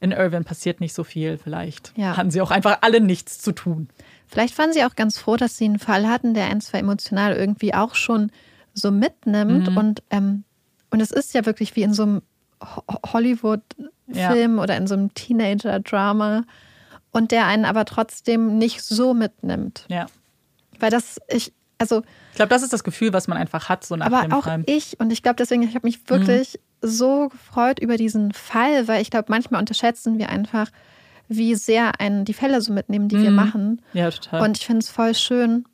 In 0.04 0.12
Irvine 0.12 0.44
passiert 0.44 0.82
nicht 0.82 0.94
so 0.94 1.04
viel. 1.04 1.38
Vielleicht 1.38 1.94
Ja. 1.98 2.18
hatten 2.18 2.30
sie 2.30 2.42
auch 2.42 2.52
einfach 2.52 2.80
alle 2.82 3.00
nichts 3.02 3.40
zu 3.40 3.52
tun. 3.54 3.88
Vielleicht 4.28 4.58
waren 4.58 4.74
sie 4.74 4.84
auch 4.84 4.96
ganz 4.96 5.18
froh, 5.18 5.38
dass 5.38 5.58
sie 5.58 5.66
einen 5.66 5.80
Fall 5.80 6.08
hatten, 6.10 6.34
der 6.34 6.46
ein, 6.48 6.60
zwei 6.62 6.80
emotional 6.80 7.34
irgendwie 7.36 7.74
auch 7.74 7.96
schon 7.96 8.32
so 8.74 8.92
mitnimmt. 8.92 9.70
Mhm. 9.72 9.78
Und, 9.78 10.04
ähm, 10.10 10.44
und 10.90 11.00
es 11.02 11.12
ist 11.12 11.34
ja 11.34 11.46
wirklich 11.46 11.76
wie 11.76 11.84
in 11.84 11.94
so 11.94 12.04
einem 12.04 12.22
Ho- 12.62 12.84
Hollywood-Film 13.14 14.60
oder 14.60 14.78
in 14.78 14.88
so 14.88 14.94
einem 14.96 15.14
Teenager-Drama. 15.14 16.44
Und 17.12 17.32
der 17.32 17.46
einen 17.46 17.66
aber 17.66 17.86
trotzdem 17.86 18.58
nicht 18.58 18.82
so 18.82 19.14
mitnimmt. 19.14 19.86
Ja. 19.88 20.08
Weil 20.80 20.90
das, 20.90 21.20
ich, 21.30 21.54
also, 21.78 22.02
Ich 22.32 22.36
glaube, 22.38 22.50
das 22.50 22.64
ist 22.64 22.74
das 22.74 22.84
Gefühl, 22.84 23.14
was 23.14 23.28
man 23.28 23.38
einfach 23.38 23.70
hat, 23.70 23.86
so 23.86 23.96
nach 23.96 24.08
aber 24.08 24.22
dem 24.24 24.34
auch 24.34 24.44
Film. 24.46 24.64
ich, 24.66 25.00
und 25.00 25.12
ich 25.14 25.22
glaube 25.22 25.36
deswegen, 25.38 25.62
ich 25.62 25.76
habe 25.76 25.86
mich 25.88 26.10
wirklich 26.10 26.60
so 26.84 27.30
gefreut 27.30 27.80
über 27.80 27.97
diesen 27.97 28.31
Fall, 28.34 28.88
weil 28.88 29.01
ich 29.01 29.10
glaube, 29.10 29.26
manchmal 29.30 29.60
unterschätzen 29.61 30.19
wir 30.19 30.30
einfach, 30.30 30.69
wie 31.30 31.55
sehr 31.55 31.99
einen 31.99 32.26
die 32.26 32.34
Fälle 32.34 32.61
so 32.61 32.73
mitnehmen, 32.73 33.07
die 33.07 33.22
wir 33.22 33.31
Mhm. 33.31 33.35
machen. 33.35 33.81
Ja, 33.93 34.11
total. 34.11 34.41
Und 34.43 34.57
ich 34.57 34.65
finde 34.65 34.80
es 34.80 34.89
voll 34.89 35.15
schön, 35.15 35.65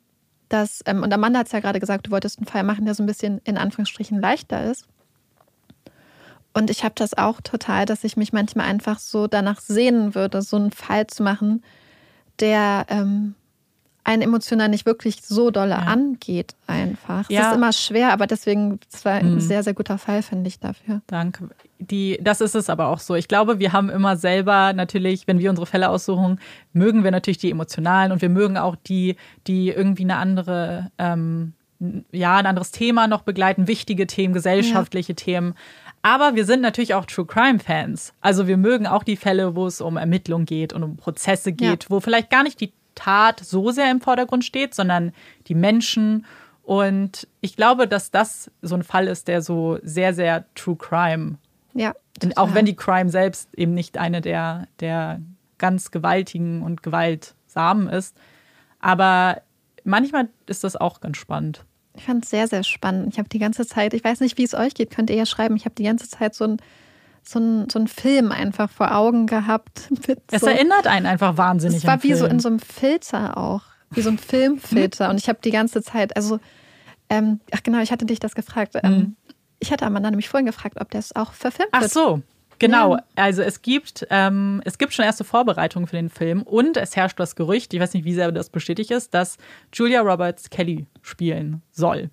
dass, 0.48 0.80
ähm, 0.86 1.02
und 1.02 1.12
Amanda 1.12 1.40
hat 1.40 1.46
es 1.46 1.52
ja 1.52 1.60
gerade 1.60 1.80
gesagt, 1.80 2.06
du 2.06 2.10
wolltest 2.12 2.38
einen 2.38 2.46
Fall 2.46 2.62
machen, 2.62 2.84
der 2.84 2.94
so 2.94 3.02
ein 3.02 3.06
bisschen 3.06 3.40
in 3.44 3.58
Anführungsstrichen 3.58 4.20
leichter 4.20 4.70
ist. 4.70 4.86
Und 6.52 6.70
ich 6.70 6.82
habe 6.84 6.94
das 6.96 7.16
auch 7.16 7.40
total, 7.40 7.86
dass 7.86 8.02
ich 8.04 8.16
mich 8.16 8.32
manchmal 8.32 8.66
einfach 8.66 8.98
so 8.98 9.26
danach 9.26 9.60
sehnen 9.60 10.14
würde, 10.14 10.42
so 10.42 10.56
einen 10.56 10.72
Fall 10.72 11.06
zu 11.06 11.22
machen, 11.22 11.62
der 12.40 12.86
ähm, 12.88 13.34
einen 14.04 14.22
emotional 14.22 14.68
nicht 14.68 14.86
wirklich 14.86 15.22
so 15.22 15.50
doll 15.50 15.72
angeht 15.72 16.54
einfach. 16.66 17.22
Es 17.22 17.28
Ja. 17.28 17.50
ist 17.50 17.56
immer 17.56 17.72
schwer, 17.72 18.12
aber 18.12 18.26
deswegen, 18.26 18.80
es 18.92 19.04
war 19.04 19.12
ein 19.14 19.34
Mhm. 19.34 19.40
sehr, 19.40 19.62
sehr 19.62 19.74
guter 19.74 19.98
Fall, 19.98 20.22
finde 20.22 20.48
ich 20.48 20.58
dafür. 20.58 21.02
Danke. 21.06 21.50
Die, 21.78 22.18
das 22.22 22.40
ist 22.40 22.54
es 22.54 22.70
aber 22.70 22.88
auch 22.88 22.98
so. 22.98 23.14
Ich 23.14 23.28
glaube, 23.28 23.58
wir 23.58 23.72
haben 23.72 23.90
immer 23.90 24.16
selber 24.16 24.72
natürlich, 24.72 25.26
wenn 25.26 25.38
wir 25.38 25.50
unsere 25.50 25.66
Fälle 25.66 25.88
aussuchen, 25.90 26.40
mögen 26.72 27.04
wir 27.04 27.10
natürlich 27.10 27.38
die 27.38 27.50
emotionalen 27.50 28.12
und 28.12 28.22
wir 28.22 28.28
mögen 28.30 28.56
auch 28.58 28.76
die, 28.76 29.16
die 29.46 29.68
irgendwie 29.68 30.04
eine 30.04 30.16
andere, 30.16 30.90
ähm, 30.98 31.52
ja, 32.12 32.36
ein 32.36 32.46
anderes 32.46 32.72
Thema 32.72 33.06
noch 33.06 33.22
begleiten, 33.22 33.66
wichtige 33.66 34.06
Themen, 34.06 34.34
gesellschaftliche 34.34 35.14
Themen. 35.14 35.54
Aber 36.02 36.34
wir 36.34 36.44
sind 36.46 36.60
natürlich 36.62 36.94
auch 36.94 37.04
True 37.06 37.26
Crime 37.26 37.58
Fans. 37.58 38.12
Also 38.20 38.46
wir 38.46 38.56
mögen 38.56 38.86
auch 38.86 39.02
die 39.02 39.16
Fälle, 39.16 39.54
wo 39.56 39.66
es 39.66 39.80
um 39.82 39.96
Ermittlungen 39.96 40.46
geht 40.46 40.72
und 40.72 40.82
um 40.82 40.96
Prozesse 40.96 41.52
geht, 41.52 41.90
wo 41.90 42.00
vielleicht 42.00 42.30
gar 42.30 42.42
nicht 42.42 42.60
die 42.60 42.72
Tat 43.00 43.40
so 43.40 43.70
sehr 43.70 43.90
im 43.90 44.00
Vordergrund 44.00 44.44
steht, 44.44 44.74
sondern 44.74 45.12
die 45.46 45.54
Menschen. 45.54 46.26
Und 46.62 47.26
ich 47.40 47.56
glaube, 47.56 47.88
dass 47.88 48.10
das 48.10 48.50
so 48.62 48.74
ein 48.74 48.82
Fall 48.82 49.08
ist, 49.08 49.26
der 49.28 49.40
so 49.42 49.78
sehr, 49.82 50.12
sehr 50.14 50.44
True 50.54 50.76
Crime 50.76 51.38
Ja. 51.72 51.94
und 52.22 52.36
auch 52.36 52.42
total. 52.44 52.54
wenn 52.54 52.66
die 52.66 52.76
Crime 52.76 53.08
selbst 53.10 53.48
eben 53.56 53.74
nicht 53.74 53.96
eine 53.98 54.20
der, 54.20 54.66
der 54.80 55.20
ganz 55.58 55.90
gewaltigen 55.90 56.62
und 56.62 56.82
gewaltsamen 56.82 57.88
ist. 57.88 58.16
Aber 58.80 59.40
manchmal 59.84 60.28
ist 60.46 60.64
das 60.64 60.76
auch 60.76 61.00
ganz 61.00 61.16
spannend. 61.16 61.64
Ich 61.96 62.04
fand 62.04 62.24
es 62.24 62.30
sehr, 62.30 62.46
sehr 62.48 62.62
spannend. 62.62 63.12
Ich 63.12 63.18
habe 63.18 63.28
die 63.28 63.38
ganze 63.38 63.66
Zeit, 63.66 63.94
ich 63.94 64.04
weiß 64.04 64.20
nicht, 64.20 64.38
wie 64.38 64.44
es 64.44 64.54
euch 64.54 64.74
geht, 64.74 64.90
könnt 64.90 65.10
ihr 65.10 65.16
ja 65.16 65.26
schreiben. 65.26 65.56
Ich 65.56 65.64
habe 65.64 65.74
die 65.74 65.82
ganze 65.84 66.08
Zeit 66.08 66.34
so 66.34 66.44
ein 66.44 66.56
so 67.30 67.38
ein, 67.38 67.68
so 67.70 67.84
Film 67.86 68.32
einfach 68.32 68.70
vor 68.70 68.94
Augen 68.94 69.26
gehabt. 69.26 69.88
Es 70.30 70.40
so, 70.40 70.46
erinnert 70.46 70.86
einen 70.86 71.06
einfach 71.06 71.36
wahnsinnig 71.36 71.78
es 71.78 71.86
war 71.86 72.02
wie 72.02 72.12
so 72.14 72.24
Film. 72.24 72.32
in 72.32 72.40
so 72.40 72.48
einem 72.48 72.58
Filter 72.58 73.36
auch, 73.36 73.62
wie 73.90 74.00
so 74.02 74.10
ein 74.10 74.18
Filmfilter. 74.18 75.10
Und 75.10 75.18
ich 75.18 75.28
habe 75.28 75.38
die 75.42 75.50
ganze 75.50 75.82
Zeit, 75.82 76.16
also, 76.16 76.40
ähm, 77.08 77.40
ach 77.52 77.62
genau, 77.62 77.80
ich 77.80 77.92
hatte 77.92 78.06
dich 78.06 78.18
das 78.20 78.34
gefragt. 78.34 78.74
Ähm, 78.82 78.92
Mhm. 78.92 79.16
Ich 79.62 79.70
hatte 79.70 79.84
Amanda 79.84 80.10
nämlich 80.10 80.28
vorhin 80.30 80.46
gefragt, 80.46 80.80
ob 80.80 80.90
das 80.90 81.14
auch 81.14 81.34
verfilmt 81.34 81.68
Ach 81.72 81.82
wird. 81.82 81.92
so, 81.92 82.22
genau. 82.58 82.96
Also 83.14 83.42
es 83.42 83.60
gibt, 83.60 84.06
ähm, 84.08 84.62
es 84.64 84.78
gibt 84.78 84.94
schon 84.94 85.04
erste 85.04 85.22
Vorbereitungen 85.22 85.86
für 85.86 85.96
den 85.96 86.08
Film 86.08 86.42
und 86.42 86.78
es 86.78 86.96
herrscht 86.96 87.20
das 87.20 87.36
Gerücht, 87.36 87.74
ich 87.74 87.80
weiß 87.80 87.92
nicht, 87.92 88.06
wie 88.06 88.14
sehr 88.14 88.32
das 88.32 88.48
bestätigt 88.48 88.90
ist, 88.90 89.12
dass 89.12 89.36
Julia 89.74 90.00
Roberts 90.00 90.48
Kelly 90.48 90.86
spielen 91.02 91.60
soll. 91.72 92.08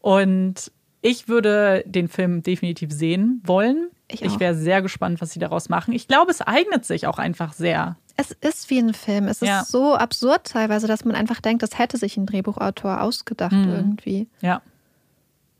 Und 0.00 0.72
ich 1.00 1.28
würde 1.28 1.84
den 1.86 2.08
Film 2.08 2.42
definitiv 2.42 2.90
sehen 2.90 3.40
wollen. 3.44 3.90
Ich 4.08 4.20
ich 4.22 4.38
wäre 4.38 4.54
sehr 4.54 4.82
gespannt, 4.82 5.20
was 5.22 5.30
sie 5.32 5.38
daraus 5.38 5.68
machen. 5.70 5.92
Ich 5.94 6.06
glaube, 6.08 6.30
es 6.30 6.42
eignet 6.42 6.84
sich 6.84 7.06
auch 7.06 7.18
einfach 7.18 7.52
sehr. 7.54 7.96
Es 8.16 8.30
ist 8.32 8.68
wie 8.70 8.78
ein 8.78 8.92
Film. 8.94 9.24
Es 9.28 9.40
ist 9.42 9.48
Ja. 9.48 9.64
so 9.64 9.94
absurd 9.94 10.44
teilweise, 10.44 10.86
dass 10.86 11.04
man 11.04 11.14
einfach 11.16 11.40
denkt, 11.40 11.62
das 11.62 11.78
hätte 11.78 11.96
sich 11.96 12.16
ein 12.16 12.26
Drehbuchautor 12.26 13.00
ausgedacht 13.00 13.52
Mhm. 13.52 13.70
irgendwie. 13.70 14.28
Ja. 14.42 14.60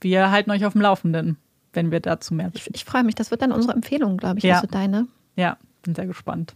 Wir 0.01 0.31
halten 0.31 0.51
euch 0.51 0.65
auf 0.67 0.73
dem 0.75 0.83
Laufenden, 0.83 1.39
wenn 1.73 1.91
wir 1.91 2.01
dazu 2.01 2.35
mehr 2.35 2.51
Ich, 2.53 2.61
wissen. 2.67 2.73
ich 2.75 2.85
freue 2.85 3.03
mich. 3.03 3.15
Das 3.15 3.31
wird 3.31 3.41
dann 3.43 3.51
unsere 3.53 3.73
Empfehlung, 3.73 4.19
glaube 4.19 4.39
ich, 4.39 4.45
Ja. 4.45 4.57
also 4.57 4.67
deine. 4.67 5.09
Ja, 5.37 5.57
bin 5.83 5.95
sehr 5.95 6.07
gespannt. 6.07 6.55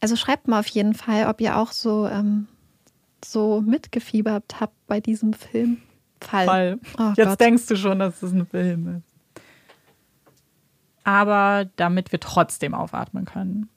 Also 0.00 0.16
schreibt 0.16 0.46
mal 0.48 0.60
auf 0.60 0.68
jeden 0.68 0.94
Fall, 0.94 1.26
ob 1.26 1.40
ihr 1.40 1.56
auch 1.58 1.72
so, 1.72 2.06
ähm, 2.06 2.46
so 3.24 3.60
mitgefiebert 3.60 4.60
habt 4.60 4.74
bei 4.86 5.00
diesem 5.00 5.32
Filmfall. 5.32 6.46
Fall. 6.46 6.78
Oh 6.98 7.12
Jetzt 7.16 7.28
Gott. 7.28 7.40
denkst 7.40 7.66
du 7.66 7.76
schon, 7.76 7.98
dass 7.98 8.22
es 8.22 8.32
ein 8.32 8.46
Film 8.46 8.96
ist. 8.98 9.13
Aber 11.04 11.66
damit 11.76 12.12
wir 12.12 12.20
trotzdem 12.20 12.74
aufatmen 12.74 13.26
können 13.26 13.68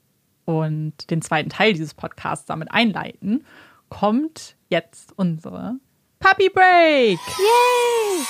und 0.46 1.10
den 1.10 1.22
zweiten 1.22 1.50
Teil 1.50 1.74
dieses 1.74 1.94
Podcasts 1.94 2.46
damit 2.46 2.72
einleiten, 2.72 3.44
kommt 3.90 4.56
jetzt 4.68 5.12
unsere 5.16 5.76
Puppy 6.18 6.48
Break. 6.48 7.18
Yay! 7.18 8.24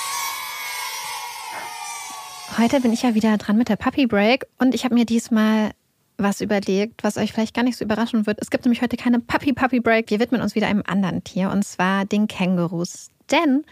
Heute 2.57 2.81
bin 2.81 2.91
ich 2.91 3.03
ja 3.03 3.15
wieder 3.15 3.37
dran 3.37 3.57
mit 3.57 3.69
der 3.69 3.77
Puppy 3.77 4.05
Break 4.05 4.45
und 4.57 4.75
ich 4.75 4.83
habe 4.83 4.95
mir 4.95 5.05
diesmal 5.05 5.71
was 6.17 6.41
überlegt, 6.41 7.03
was 7.03 7.15
euch 7.15 7.31
vielleicht 7.31 7.55
gar 7.55 7.63
nicht 7.63 7.77
so 7.77 7.85
überraschen 7.85 8.25
wird. 8.25 8.39
Es 8.41 8.49
gibt 8.49 8.65
nämlich 8.65 8.81
heute 8.81 8.97
keine 8.97 9.19
Puppy 9.21 9.53
Puppy 9.53 9.79
Break. 9.79 10.09
Wir 10.09 10.19
widmen 10.19 10.41
uns 10.41 10.55
wieder 10.55 10.67
einem 10.67 10.83
anderen 10.85 11.23
Tier 11.23 11.49
und 11.49 11.63
zwar 11.63 12.03
den 12.03 12.27
Kängurus. 12.27 13.07
Denn 13.31 13.63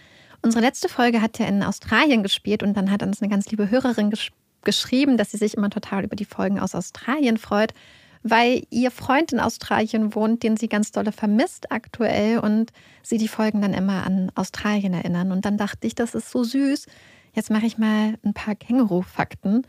unsere 0.42 0.64
letzte 0.64 0.88
Folge 0.88 1.22
hat 1.22 1.38
ja 1.40 1.48
in 1.48 1.64
Australien 1.64 2.24
gespielt 2.24 2.64
und 2.64 2.76
dann 2.78 2.90
hat 2.90 3.04
uns 3.04 3.22
eine 3.22 3.30
ganz 3.30 3.50
liebe 3.52 3.70
Hörerin 3.70 4.10
gesch 4.10 4.32
geschrieben, 4.68 5.16
dass 5.16 5.32
sie 5.32 5.38
sich 5.38 5.56
immer 5.56 5.70
total 5.70 6.04
über 6.04 6.18
die 6.18 6.26
Folgen 6.26 6.60
aus 6.60 6.76
Australien 6.76 7.38
freut, 7.38 7.74
weil 8.22 8.64
ihr 8.70 8.92
Freund 8.92 9.32
in 9.32 9.40
Australien 9.40 10.14
wohnt, 10.14 10.44
den 10.44 10.58
sie 10.58 10.68
ganz 10.68 10.92
dolle 10.92 11.14
vermisst 11.14 11.72
aktuell 11.72 12.40
und 12.40 12.74
sie 13.02 13.18
die 13.18 13.30
Folgen 13.30 13.62
dann 13.62 13.74
immer 13.74 14.06
an 14.06 14.30
Australien 14.36 14.94
erinnern. 14.94 15.32
Und 15.32 15.46
dann 15.46 15.58
dachte 15.58 15.88
ich, 15.88 15.96
das 15.96 16.16
ist 16.16 16.30
so 16.30 16.44
süß. 16.44 16.86
Jetzt 17.34 17.50
mache 17.50 17.66
ich 17.66 17.78
mal 17.78 18.16
ein 18.26 18.34
paar 18.34 18.56
Känguru-Fakten. 18.56 19.66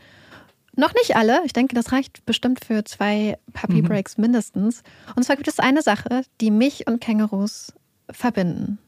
Noch 0.75 0.93
nicht 0.93 1.15
alle. 1.15 1.41
Ich 1.45 1.53
denke, 1.53 1.75
das 1.75 1.93
reicht 1.93 2.25
bestimmt 2.25 2.65
für 2.65 2.83
zwei 2.83 3.37
Puppy 3.53 3.81
Breaks 3.81 4.17
mhm. 4.17 4.23
mindestens. 4.23 4.83
Und 5.15 5.23
zwar 5.23 5.37
gibt 5.37 5.47
es 5.47 5.59
eine 5.59 5.81
Sache, 5.81 6.23
die 6.41 6.51
mich 6.51 6.87
und 6.87 6.99
Kängurus 6.99 7.71
verbinden. 8.11 8.79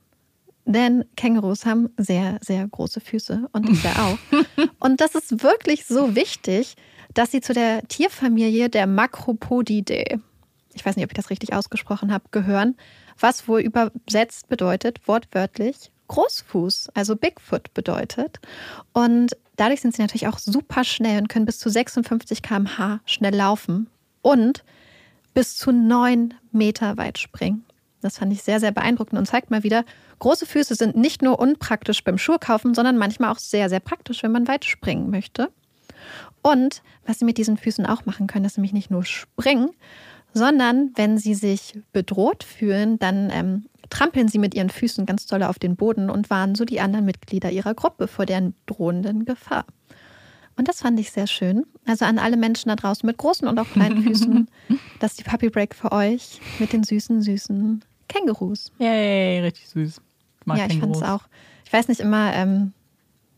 Denn 0.66 1.06
Kängurus 1.16 1.66
haben 1.66 1.90
sehr, 1.98 2.38
sehr 2.42 2.68
große 2.68 3.00
Füße 3.00 3.50
und 3.52 3.70
ich 3.70 3.86
auch. 3.88 4.18
und 4.80 5.02
das 5.02 5.16
ist 5.16 5.44
wirklich 5.44 5.86
so 5.86 6.16
wichtig, 6.16 6.76
dass 7.14 7.32
sie 7.32 7.42
zu 7.42 7.54
der 7.54 7.88
Tierfamilie 7.88 8.70
der 8.70 8.88
Macropodidae, 8.88 10.20
ich 10.74 10.86
weiß 10.86 10.96
nicht, 10.96 11.06
ob 11.06 11.12
ich 11.12 11.18
das 11.18 11.30
richtig 11.30 11.54
ausgesprochen 11.54 12.14
habe, 12.14 12.26
gehören, 12.32 12.78
was 13.20 13.48
wohl 13.48 13.62
übersetzt 13.62 14.50
bedeutet, 14.50 15.08
wortwörtlich 15.08 15.92
Großfuß, 16.08 16.90
also 16.94 17.16
Bigfoot 17.16 17.74
bedeutet. 17.74 18.40
Und 18.94 19.38
dadurch 19.56 19.82
sind 19.82 19.96
sie 19.96 20.02
natürlich 20.02 20.28
auch 20.28 20.40
super 20.40 20.84
schnell 20.84 21.22
und 21.22 21.30
können 21.30 21.46
bis 21.46 21.60
zu 21.60 21.70
56 21.70 22.42
km/h 22.42 23.00
schnell 23.06 23.36
laufen 23.36 23.90
und 24.22 24.64
bis 25.34 25.56
zu 25.56 25.72
neun 25.72 26.34
Meter 26.52 26.98
weit 26.98 27.18
springen. 27.18 27.64
Das 28.02 28.18
fand 28.18 28.34
ich 28.34 28.44
sehr, 28.44 28.60
sehr 28.60 28.72
beeindruckend 28.72 29.20
und 29.20 29.26
zeigt 29.26 29.52
mal 29.52 29.64
wieder, 29.64 29.86
große 30.20 30.46
Füße 30.46 30.76
sind 30.76 30.96
nicht 30.96 31.22
nur 31.22 31.40
unpraktisch 31.40 32.04
beim 32.04 32.18
Schuhkaufen, 32.18 32.74
sondern 32.74 32.98
manchmal 32.98 33.32
auch 33.32 33.40
sehr, 33.40 33.70
sehr 33.70 33.80
praktisch, 33.80 34.24
wenn 34.24 34.32
man 34.32 34.48
weit 34.48 34.66
springen 34.66 35.10
möchte. 35.10 35.52
Und 36.42 36.82
was 37.06 37.20
sie 37.20 37.26
mit 37.26 37.38
diesen 37.38 37.58
Füßen 37.58 37.86
auch 37.86 38.06
machen 38.06 38.28
können, 38.28 38.46
ist 38.46 38.58
nämlich 38.58 38.74
nicht 38.74 38.90
nur 38.90 39.06
springen, 39.06 39.70
sondern 40.34 40.92
wenn 40.96 41.18
sie 41.18 41.36
sich 41.36 41.80
bedroht 41.92 42.44
fühlen, 42.44 42.98
dann 43.00 43.30
ähm, 43.32 43.66
trampeln 43.90 44.28
sie 44.28 44.40
mit 44.40 44.56
ihren 44.56 44.70
Füßen 44.70 45.06
ganz 45.06 45.26
doll 45.26 45.44
auf 45.44 45.60
den 45.60 45.76
Boden 45.76 46.10
und 46.10 46.30
warnen 46.30 46.56
so 46.56 46.66
die 46.66 46.80
anderen 46.80 47.06
Mitglieder 47.06 47.52
ihrer 47.52 47.74
Gruppe 47.74 48.08
vor 48.08 48.26
deren 48.26 48.56
drohenden 48.66 49.26
Gefahr. 49.26 49.66
Und 50.58 50.68
das 50.68 50.82
fand 50.82 51.00
ich 51.00 51.12
sehr 51.12 51.28
schön. 51.28 51.66
Also 51.86 52.06
an 52.06 52.20
alle 52.20 52.38
Menschen 52.38 52.70
da 52.70 52.76
draußen 52.76 53.06
mit 53.06 53.18
großen 53.18 53.48
und 53.48 53.60
auch 53.60 53.70
kleinen 53.70 54.04
Füßen, 54.04 54.50
das 55.00 55.12
ist 55.12 55.20
die 55.20 55.30
Puppy 55.30 55.50
Break 55.50 55.76
für 55.76 55.92
euch 55.92 56.40
mit 56.60 56.74
den 56.74 56.84
süßen, 56.84 57.22
süßen 57.22 57.84
Kängurus. 58.12 58.72
Yay, 58.80 59.42
richtig 59.42 59.70
süß. 59.70 60.02
Ich 60.40 60.46
mag 60.46 60.58
ja, 60.58 60.66
ich 60.68 60.80
fand 60.80 60.96
es 60.96 61.04
auch. 61.04 61.22
Ich 61.66 61.74
weiß 61.74 61.88
nicht 61.88 62.02
immer, 62.02 62.34
ähm, 62.34 62.74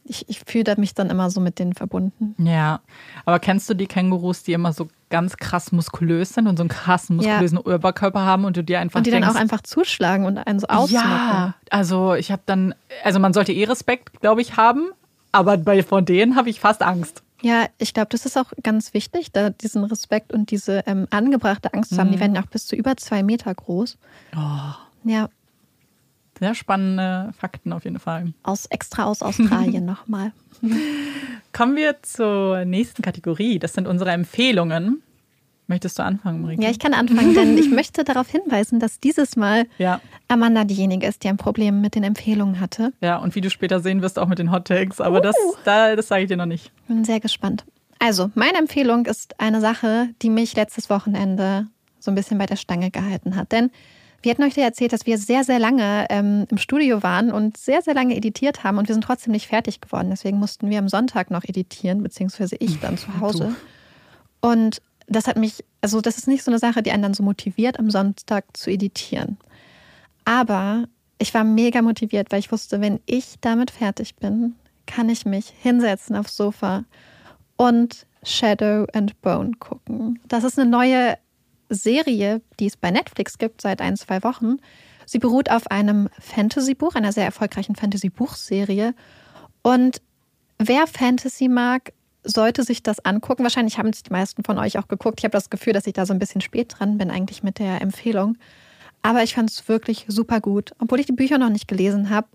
ich, 0.06 0.28
ich 0.28 0.42
fühle 0.46 0.76
mich 0.78 0.94
dann 0.94 1.10
immer 1.10 1.30
so 1.30 1.40
mit 1.40 1.60
denen 1.60 1.74
verbunden. 1.74 2.36
Ja, 2.38 2.82
aber 3.26 3.40
kennst 3.40 3.70
du 3.70 3.74
die 3.74 3.88
Kängurus, 3.88 4.44
die 4.44 4.54
immer 4.54 4.74
so 4.74 4.90
ganz 5.10 5.38
krass 5.38 5.72
muskulös 5.72 6.34
sind 6.34 6.48
und 6.48 6.58
so 6.58 6.64
einen 6.64 6.70
krassen 6.70 7.18
muskulösen 7.18 7.60
ja. 7.66 7.76
Oberkörper 7.76 8.22
haben 8.22 8.46
und 8.46 8.58
du 8.58 8.64
dir 8.64 8.80
einfach 8.80 8.98
Und 8.98 9.06
die 9.06 9.12
denkst, 9.12 9.28
dann 9.28 9.36
auch 9.36 9.40
einfach 9.40 9.62
zuschlagen 9.62 10.26
und 10.26 10.38
einen 10.38 10.60
so 10.60 10.68
ausmachen. 10.68 10.92
Ja, 10.92 11.54
also 11.70 12.16
ich 12.16 12.32
habe 12.32 12.42
dann, 12.46 12.76
also 13.04 13.20
man 13.20 13.34
sollte 13.34 13.54
eh 13.54 13.64
Respekt, 13.66 14.22
glaube 14.22 14.42
ich, 14.42 14.58
haben, 14.58 14.90
aber 15.32 15.58
bei 15.58 15.84
von 15.84 16.06
denen 16.06 16.36
habe 16.36 16.50
ich 16.50 16.60
fast 16.60 16.82
Angst. 16.82 17.24
Ja, 17.44 17.68
ich 17.78 17.94
glaube, 17.94 18.08
das 18.10 18.26
ist 18.26 18.38
auch 18.38 18.54
ganz 18.64 18.94
wichtig, 18.94 19.34
da 19.34 19.50
diesen 19.50 19.84
Respekt 19.84 20.32
und 20.32 20.50
diese 20.50 20.84
ähm, 20.88 21.08
angebrachte 21.10 21.74
Angst 21.74 21.90
zu 21.94 21.98
haben. 21.98 22.10
Die 22.10 22.16
mhm. 22.16 22.22
werden 22.22 22.36
ja 22.36 22.42
auch 22.42 22.48
bis 22.48 22.68
zu 22.68 22.76
über 22.76 22.96
zwei 22.96 23.22
Meter 23.22 23.54
groß. 23.54 23.98
Oh. 24.36 24.40
Ja. 25.04 25.30
Sehr 26.40 26.56
spannende 26.56 27.34
Fakten 27.38 27.74
auf 27.74 27.84
jeden 27.84 28.00
Fall. 28.00 28.34
Aus 28.44 28.66
extra 28.68 29.06
aus 29.06 29.22
Australien 29.22 29.86
nochmal. 29.86 30.32
Kommen 31.52 31.76
wir 31.76 32.02
zur 32.02 32.64
nächsten 32.64 33.02
Kategorie. 33.02 33.60
Das 33.60 33.74
sind 33.74 33.88
unsere 33.88 34.12
Empfehlungen. 34.12 35.04
Möchtest 35.68 35.98
du 35.98 36.04
anfangen, 36.04 36.42
Marika? 36.42 36.62
Ja, 36.62 36.70
ich 36.70 36.80
kann 36.80 36.94
anfangen, 36.94 37.34
denn 37.34 37.58
ich 37.58 37.70
möchte 37.72 38.04
darauf 38.04 38.30
hinweisen, 38.30 38.80
dass 38.80 39.00
dieses 39.00 39.36
Mal 39.36 39.66
ja. 39.78 40.02
Amanda 40.28 40.66
diejenige 40.66 41.08
ist, 41.08 41.24
die 41.24 41.30
ein 41.30 41.38
Problem 41.38 41.82
mit 41.82 41.96
den 41.96 42.04
Empfehlungen 42.04 42.60
hatte. 42.60 42.94
Ja, 43.02 43.18
und 43.18 43.36
wie 43.36 43.42
du 43.42 43.50
später 43.50 43.80
sehen 43.80 44.02
wirst, 44.02 44.20
auch 44.20 44.28
mit 44.28 44.40
den 44.40 44.52
Hot 44.52 44.66
Takes. 44.66 45.00
Aber 45.00 45.20
uh. 45.20 45.22
das, 45.22 45.36
da, 45.64 45.96
das 45.96 46.08
sage 46.08 46.24
ich 46.24 46.28
dir 46.28 46.38
noch 46.38 46.46
nicht. 46.46 46.72
Bin 46.88 47.06
sehr 47.06 47.20
gespannt. 47.20 47.66
Also, 48.00 48.30
meine 48.36 48.58
Empfehlung 48.58 49.06
ist 49.06 49.40
eine 49.40 49.62
Sache, 49.62 50.10
die 50.22 50.30
mich 50.30 50.56
letztes 50.56 50.90
Wochenende 50.90 51.68
so 52.00 52.12
ein 52.12 52.16
bisschen 52.16 52.38
bei 52.38 52.46
der 52.46 52.58
Stange 52.58 52.92
gehalten 52.92 53.38
hat. 53.38 53.54
Denn 53.54 53.72
wir 54.24 54.32
hatten 54.32 54.44
euch 54.44 54.56
ja 54.56 54.64
erzählt, 54.64 54.94
dass 54.94 55.06
wir 55.06 55.18
sehr, 55.18 55.44
sehr 55.44 55.60
lange 55.60 56.08
ähm, 56.10 56.46
im 56.50 56.58
Studio 56.58 57.04
waren 57.04 57.32
und 57.32 57.58
sehr, 57.58 57.82
sehr 57.82 57.94
lange 57.94 58.16
editiert 58.16 58.64
haben 58.64 58.78
und 58.78 58.88
wir 58.88 58.96
sind 58.96 59.04
trotzdem 59.04 59.34
nicht 59.34 59.48
fertig 59.48 59.82
geworden. 59.82 60.10
Deswegen 60.10 60.40
mussten 60.40 60.70
wir 60.70 60.80
am 60.80 60.88
Sonntag 60.88 61.30
noch 61.30 61.44
editieren, 61.44 62.02
beziehungsweise 62.04 62.56
ich 62.58 62.80
dann 62.80 62.98
zu 62.98 63.20
Hause. 63.20 63.56
Und 64.40 64.82
das 65.08 65.28
hat 65.28 65.38
mich, 65.38 65.64
also 65.82 66.02
das 66.02 66.18
ist 66.18 66.28
nicht 66.28 66.44
so 66.44 66.52
eine 66.52 66.60
Sache, 66.60 66.84
die 66.84 66.92
einen 66.92 67.04
dann 67.04 67.14
so 67.14 67.24
motiviert, 67.24 67.80
am 67.80 67.90
Sonntag 67.90 68.46
zu 68.56 68.70
editieren. 68.70 69.38
Aber 70.26 70.86
ich 71.18 71.34
war 71.34 71.44
mega 71.44 71.82
motiviert, 71.82 72.32
weil 72.32 72.40
ich 72.40 72.52
wusste, 72.52 72.82
wenn 72.82 73.00
ich 73.06 73.36
damit 73.42 73.72
fertig 73.72 74.16
bin, 74.16 74.56
kann 74.86 75.10
ich 75.10 75.26
mich 75.26 75.54
hinsetzen 75.62 76.16
aufs 76.16 76.36
Sofa 76.36 76.84
und 77.56 78.06
Shadow 78.24 78.86
and 78.94 79.20
Bone 79.22 79.52
gucken. 79.60 80.20
Das 80.28 80.44
ist 80.44 80.58
eine 80.58 80.70
neue 80.70 81.18
Serie, 81.70 82.42
die 82.60 82.68
es 82.68 82.78
bei 82.78 82.92
Netflix 82.92 83.38
gibt 83.38 83.62
seit 83.62 83.82
ein, 83.82 83.98
zwei 83.98 84.24
Wochen. 84.24 84.58
Sie 85.06 85.20
beruht 85.20 85.50
auf 85.52 85.68
einem 85.68 86.10
Fantasy-Buch, 86.20 86.96
einer 86.96 87.12
sehr 87.12 87.26
erfolgreichen 87.26 87.76
Fantasy-Buchserie. 87.76 88.94
Und 89.62 90.02
wer 90.60 90.88
Fantasy 90.88 91.48
mag, 91.48 91.94
sollte 92.24 92.64
sich 92.64 92.84
das 92.84 93.04
angucken. 93.06 93.44
Wahrscheinlich 93.44 93.78
haben 93.78 93.90
es 93.90 94.04
die 94.04 94.12
meisten 94.12 94.44
von 94.44 94.58
euch 94.58 94.78
auch 94.78 94.88
geguckt. 94.88 95.20
Ich 95.20 95.26
habe 95.26 95.34
das 95.34 95.50
Gefühl, 95.50 95.74
dass 95.74 95.88
ich 95.88 95.94
da 95.94 96.06
so 96.06 96.14
ein 96.14 96.20
bisschen 96.20 96.42
spät 96.42 96.76
dran 96.78 96.98
bin, 96.98 97.12
eigentlich 97.12 97.44
mit 97.44 97.60
der 97.60 97.82
Empfehlung. 97.82 98.38
Aber 99.02 99.24
ich 99.24 99.36
fand 99.36 99.50
es 99.50 99.68
wirklich 99.68 100.06
super 100.08 100.40
gut. 100.40 100.72
Obwohl 100.80 101.00
ich 101.00 101.06
die 101.06 101.14
Bücher 101.14 101.38
noch 101.38 101.50
nicht 101.50 101.68
gelesen 101.68 102.10
habe, 102.10 102.28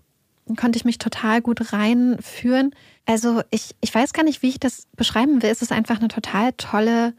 konnte 0.55 0.77
ich 0.77 0.85
mich 0.85 0.97
total 0.97 1.41
gut 1.41 1.73
reinführen. 1.73 2.73
Also 3.05 3.41
ich, 3.49 3.75
ich 3.81 3.93
weiß 3.93 4.13
gar 4.13 4.23
nicht, 4.23 4.41
wie 4.41 4.49
ich 4.49 4.59
das 4.59 4.87
beschreiben 4.95 5.41
will. 5.41 5.49
Es 5.49 5.61
ist 5.61 5.71
einfach 5.71 5.99
eine 5.99 6.07
total 6.07 6.53
tolle 6.53 7.13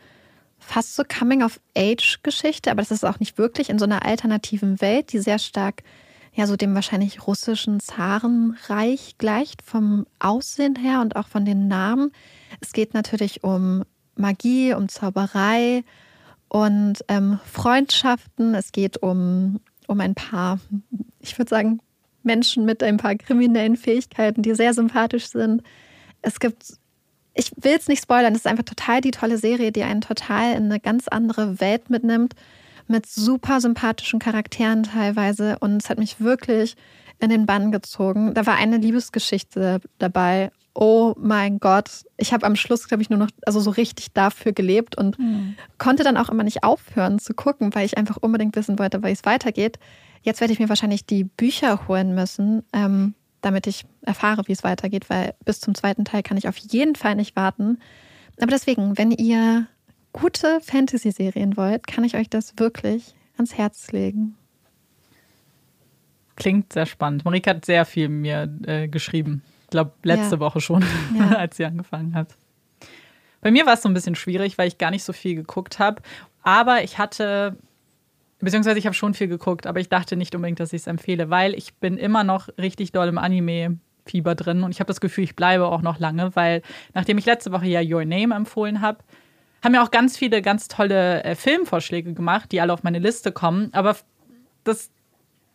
fast 0.59 0.95
so 0.95 1.03
Coming-of-Age-Geschichte, 1.05 2.71
aber 2.71 2.83
das 2.83 2.91
ist 2.91 3.05
auch 3.05 3.19
nicht 3.19 3.39
wirklich 3.39 3.71
in 3.71 3.79
so 3.79 3.87
einer 3.87 4.05
alternativen 4.05 4.81
Welt, 4.81 5.13
die 5.13 5.19
sehr 5.19 5.39
stark 5.39 5.83
ja 6.35 6.47
so 6.47 6.57
dem 6.57 6.75
wahrscheinlich 6.75 7.27
russischen 7.27 7.81
Zarenreich 7.81 9.17
gleicht 9.19 9.63
vom 9.63 10.07
Aussehen 10.19 10.77
her 10.77 11.01
und 11.01 11.17
auch 11.17 11.29
von 11.29 11.45
den 11.45 11.67
Namen. 11.67 12.13
Es 12.61 12.73
geht 12.73 12.95
natürlich 12.95 13.45
um 13.45 13.85
Magie, 14.17 14.75
um 14.75 14.89
Zauberei 14.89 15.85
und 16.49 17.05
ähm, 17.09 17.39
Freundschaften. 17.45 18.55
Es 18.55 18.73
geht 18.73 19.03
um, 19.03 19.61
um 19.87 20.01
ein 20.01 20.15
paar, 20.15 20.59
ich 21.21 21.39
würde 21.39 21.49
sagen, 21.49 21.81
Menschen 22.23 22.65
mit 22.65 22.83
ein 22.83 22.97
paar 22.97 23.15
kriminellen 23.15 23.77
Fähigkeiten, 23.77 24.43
die 24.43 24.55
sehr 24.55 24.75
sympathisch 24.75 25.29
sind. 25.29 25.63
Es 26.23 26.39
gibt 26.39 26.81
ich 27.35 27.53
will 27.57 27.77
es 27.79 27.89
nicht 27.89 28.03
spoilern, 28.03 28.35
es 28.35 28.41
ist 28.41 28.47
einfach 28.47 28.65
total 28.65 29.01
die 29.01 29.13
tolle 29.13 29.39
Serie, 29.39 29.73
die 29.73 29.83
einen 29.83 30.01
total 30.01 30.57
in 30.57 30.65
eine 30.65 30.81
ganz 30.81 31.09
andere 31.09 31.61
Welt 31.61 31.91
mitnimmt, 31.91 32.35
mit 32.87 33.07
super 33.07 33.61
sympathischen 33.61 34.19
Charakteren 34.19 34.83
teilweise. 34.83 35.59
Und 35.61 35.83
es 35.83 35.89
hat 35.89 35.99
mich 35.99 36.21
wirklich 36.21 36.77
in 37.21 37.31
den 37.31 37.47
Bann 37.47 37.71
gezogen. 37.71 38.35
Da 38.35 38.47
war 38.47 38.57
eine 38.57 38.79
Liebesgeschichte 38.79 39.81
dabei. 39.99 40.51
Oh 40.83 41.15
mein 41.19 41.61
Gott, 41.61 42.07
ich 42.17 42.33
habe 42.33 42.47
am 42.47 42.57
Schluss, 42.57 42.89
glaube 42.89 43.03
ich, 43.03 43.11
nur 43.11 43.19
noch, 43.19 43.29
also 43.45 43.61
so 43.61 43.69
richtig 43.69 44.13
dafür 44.15 44.53
gelebt 44.53 44.97
und 44.97 45.19
mhm. 45.19 45.57
konnte 45.77 46.05
dann 46.05 46.17
auch 46.17 46.31
immer 46.31 46.43
nicht 46.43 46.65
aufhören 46.65 47.19
zu 47.19 47.35
gucken, 47.35 47.75
weil 47.75 47.85
ich 47.85 47.99
einfach 47.99 48.17
unbedingt 48.17 48.57
wissen 48.57 48.79
wollte, 48.79 49.03
wie 49.03 49.11
es 49.11 49.27
weitergeht. 49.27 49.79
Jetzt 50.23 50.41
werde 50.41 50.55
ich 50.55 50.59
mir 50.59 50.71
wahrscheinlich 50.71 51.05
die 51.05 51.25
Bücher 51.25 51.87
holen 51.87 52.15
müssen. 52.15 52.63
Ähm, 52.73 53.15
damit 53.41 53.67
ich 53.67 53.85
erfahre, 54.03 54.43
wie 54.47 54.53
es 54.53 54.65
weitergeht, 54.65 55.09
weil 55.09 55.35
bis 55.45 55.61
zum 55.61 55.75
zweiten 55.75 56.05
Teil 56.05 56.23
kann 56.23 56.37
ich 56.37 56.49
auf 56.49 56.57
jeden 56.57 56.95
Fall 56.95 57.15
nicht 57.15 57.37
warten. 57.37 57.79
Aber 58.41 58.51
deswegen, 58.51 58.97
wenn 58.99 59.11
ihr 59.11 59.67
gute 60.13 60.61
Fantasy-Serien 60.61 61.57
wollt, 61.57 61.87
kann 61.87 62.05
ich 62.05 62.17
euch 62.17 62.29
das 62.29 62.55
wirklich 62.59 63.15
ans 63.37 63.57
Herz 63.57 63.93
legen. 63.93 64.37
Klingt 66.37 66.73
sehr 66.73 66.87
spannend. 66.87 67.25
Marika 67.25 67.51
hat 67.51 67.65
sehr 67.65 67.85
viel 67.85 68.09
mir 68.09 68.49
äh, 68.67 68.89
geschrieben. 68.89 69.43
Ich 69.71 69.73
glaube, 69.73 69.93
letzte 70.03 70.35
ja. 70.35 70.41
Woche 70.41 70.61
schon, 70.61 70.85
ja. 71.19 71.37
als 71.37 71.57
sie 71.57 71.65
angefangen 71.65 72.15
hat. 72.17 72.35
Bei 73.41 73.53
mir 73.53 73.67
war 73.67 73.75
es 73.75 73.83
so 73.83 73.89
ein 73.89 73.95
bisschen 73.95 74.17
schwierig, 74.17 74.59
weil 74.59 74.67
ich 74.67 74.79
gar 74.79 74.91
nicht 74.91 75.05
so 75.05 75.13
viel 75.13 75.37
geguckt 75.37 75.79
habe. 75.79 76.03
Aber 76.43 76.83
ich 76.83 76.99
hatte 76.99 77.57
Beziehungsweise 78.41 78.79
ich 78.79 78.87
habe 78.87 78.95
schon 78.95 79.13
viel 79.13 79.29
geguckt, 79.29 79.67
aber 79.67 79.81
ich 79.81 79.91
dachte 79.91 80.17
nicht 80.17 80.35
unbedingt, 80.35 80.61
dass 80.61 80.73
ich 80.73 80.81
es 80.81 80.87
empfehle, 80.87 81.29
weil 81.29 81.55
ich 81.55 81.75
bin 81.75 81.99
immer 81.99 82.25
noch 82.25 82.49
richtig 82.59 82.91
doll 82.91 83.07
im 83.07 83.19
Anime-Fieber 83.19 84.35
drin 84.35 84.63
und 84.63 84.71
ich 84.71 84.81
habe 84.81 84.89
das 84.89 85.01
Gefühl, 85.01 85.25
ich 85.25 85.37
bleibe 85.37 85.67
auch 85.67 85.83
noch 85.83 85.99
lange, 85.99 86.35
weil 86.35 86.63
nachdem 86.95 87.19
ich 87.19 87.27
letzte 87.27 87.53
Woche 87.53 87.67
ja 87.67 87.83
Your 87.83 88.07
Name 88.07 88.35
empfohlen 88.35 88.81
habe, 88.81 88.99
haben 89.63 89.73
mir 89.73 89.83
auch 89.83 89.91
ganz 89.91 90.17
viele 90.17 90.41
ganz 90.41 90.69
tolle 90.69 91.23
äh, 91.23 91.35
Filmvorschläge 91.35 92.15
gemacht, 92.15 92.51
die 92.51 92.63
alle 92.63 92.73
auf 92.73 92.83
meine 92.83 92.99
Liste 92.99 93.31
kommen. 93.31 93.69
Aber 93.73 93.95
das 94.65 94.91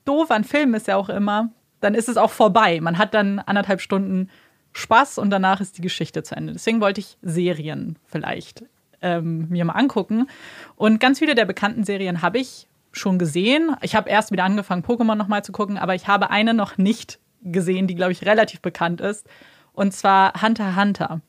Doof 0.06 0.30
an 0.30 0.44
Filmen 0.44 0.76
ist 0.76 0.88
ja 0.88 0.96
auch 0.96 1.10
immer, 1.10 1.50
dann 1.86 1.94
ist 1.94 2.10
es 2.10 2.18
auch 2.18 2.32
vorbei. 2.32 2.82
Man 2.82 2.98
hat 2.98 3.14
dann 3.14 3.40
anderthalb 3.40 3.80
Stunden 3.80 4.30
Spaß 4.74 5.20
und 5.20 5.30
danach 5.30 5.62
ist 5.62 5.78
die 5.78 5.82
Geschichte 5.82 6.24
zu 6.24 6.36
Ende. 6.36 6.54
Deswegen 6.54 6.82
wollte 6.82 7.00
ich 7.00 7.18
Serien 7.22 7.98
vielleicht 8.06 8.66
ähm, 9.02 9.48
mir 9.50 9.64
mal 9.64 9.74
angucken. 9.74 10.28
Und 10.76 11.00
ganz 11.00 11.20
viele 11.20 11.36
der 11.36 11.46
bekannten 11.46 11.84
Serien 11.84 12.22
habe 12.22 12.40
ich 12.40 12.68
schon 12.92 13.20
gesehen. 13.20 13.76
Ich 13.82 13.96
habe 13.96 14.10
erst 14.10 14.32
wieder 14.32 14.44
angefangen, 14.44 14.84
Pokémon 14.84 15.16
nochmal 15.16 15.44
zu 15.44 15.52
gucken, 15.52 15.78
aber 15.78 15.96
ich 15.96 16.08
habe 16.08 16.30
eine 16.30 16.54
noch 16.54 16.78
nicht 16.78 17.20
gesehen, 17.44 17.88
die, 17.88 17.96
glaube 17.96 18.12
ich, 18.12 18.26
relativ 18.26 18.62
bekannt 18.62 19.00
ist. 19.00 19.28
Und 19.74 19.94
zwar 19.94 20.42
Hunter 20.42 20.76
Hunter. 20.76 21.22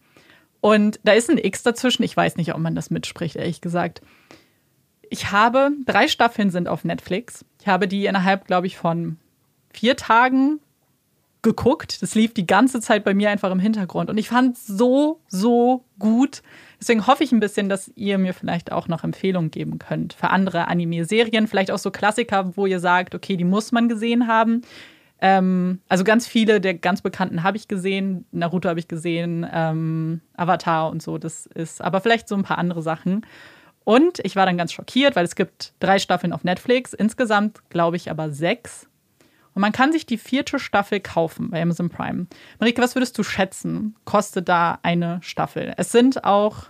Und 0.61 0.99
da 1.05 1.13
ist 1.13 1.31
ein 1.31 1.39
X 1.39 1.63
dazwischen. 1.63 2.03
Ich 2.03 2.17
weiß 2.17 2.37
nicht, 2.37 2.55
ob 2.55 2.61
man 2.61 2.75
das 2.75 2.91
mitspricht, 2.91 3.37
ehrlich 3.37 3.61
gesagt. 3.61 4.01
Ich 5.11 5.31
habe, 5.31 5.71
drei 5.85 6.09
Staffeln 6.09 6.51
sind 6.51 6.67
auf 6.67 6.83
Netflix. 6.83 7.45
Ich 7.61 7.69
habe 7.69 7.87
die 7.87 8.07
innerhalb, 8.07 8.47
glaube 8.47 8.67
ich, 8.67 8.77
von 8.77 9.19
vier 9.77 9.97
Tagen 9.97 10.61
geguckt. 11.43 12.03
Das 12.03 12.15
lief 12.15 12.35
die 12.35 12.47
ganze 12.47 12.81
Zeit 12.81 13.05
bei 13.05 13.15
mir 13.15 13.31
einfach 13.31 13.51
im 13.51 13.61
Hintergrund. 13.61 14.11
Und 14.11 14.19
ich 14.19 14.29
fand 14.29 14.57
es 14.57 14.67
so, 14.67 15.21
so 15.29 15.85
gut. 15.99 16.43
Deswegen 16.81 17.07
hoffe 17.07 17.25
ich 17.25 17.33
ein 17.33 17.41
bisschen, 17.41 17.69
dass 17.69 17.91
ihr 17.95 18.19
mir 18.19 18.35
vielleicht 18.35 18.73
auch 18.73 18.89
noch 18.89 19.05
Empfehlungen 19.05 19.51
geben 19.51 19.79
könnt 19.79 20.13
für 20.13 20.31
andere 20.31 20.69
Anime-Serien. 20.69 21.47
Vielleicht 21.47 21.71
auch 21.71 21.79
so 21.79 21.91
Klassiker, 21.91 22.57
wo 22.57 22.67
ihr 22.67 22.81
sagt, 22.81 23.15
okay, 23.15 23.37
die 23.37 23.45
muss 23.45 23.71
man 23.71 23.89
gesehen 23.89 24.27
haben. 24.27 24.63
Ähm, 25.21 25.81
also 25.89 26.05
ganz 26.05 26.27
viele 26.27 26.61
der 26.61 26.75
ganz 26.75 27.01
bekannten 27.01 27.43
habe 27.43 27.57
ich 27.57 27.69
gesehen. 27.69 28.27
Naruto 28.33 28.69
habe 28.69 28.81
ich 28.81 28.89
gesehen, 28.89 29.47
ähm, 29.51 30.21
Avatar 30.37 30.91
und 30.91 31.03
so. 31.03 31.17
Das 31.17 31.47
ist 31.47 31.81
aber 31.81 32.01
vielleicht 32.01 32.29
so 32.29 32.35
ein 32.35 32.43
paar 32.43 32.59
andere 32.59 32.83
Sachen. 32.83 33.25
Und 33.85 34.19
ich 34.25 34.35
war 34.35 34.47
dann 34.47 34.59
ganz 34.59 34.73
schockiert, 34.73 35.15
weil 35.15 35.25
es 35.25 35.37
gibt 35.37 35.75
drei 35.79 36.01
Staffeln 36.01 36.33
auf 36.33 36.43
Netflix, 36.43 36.93
insgesamt 36.93 37.61
glaube 37.71 37.95
ich 37.95 38.11
aber 38.11 38.33
sechs. 38.33 38.89
Und 39.57 39.63
man 39.63 39.73
kann 39.73 39.91
sich 39.91 40.05
die 40.05 40.19
vierte 40.19 40.59
Staffel 40.59 41.01
kaufen 41.01 41.49
bei 41.49 41.63
Amazon 41.63 41.89
Prime. 41.89 42.27
Marike, 42.61 42.83
was 42.83 42.95
würdest 42.95 43.17
du 43.17 43.23
schätzen, 43.23 43.97
kostet 44.05 44.51
da 44.51 44.79
eine 44.83 45.19
Staffel? 45.23 45.73
Es 45.79 45.93
sind 45.93 46.25
auch 46.25 46.65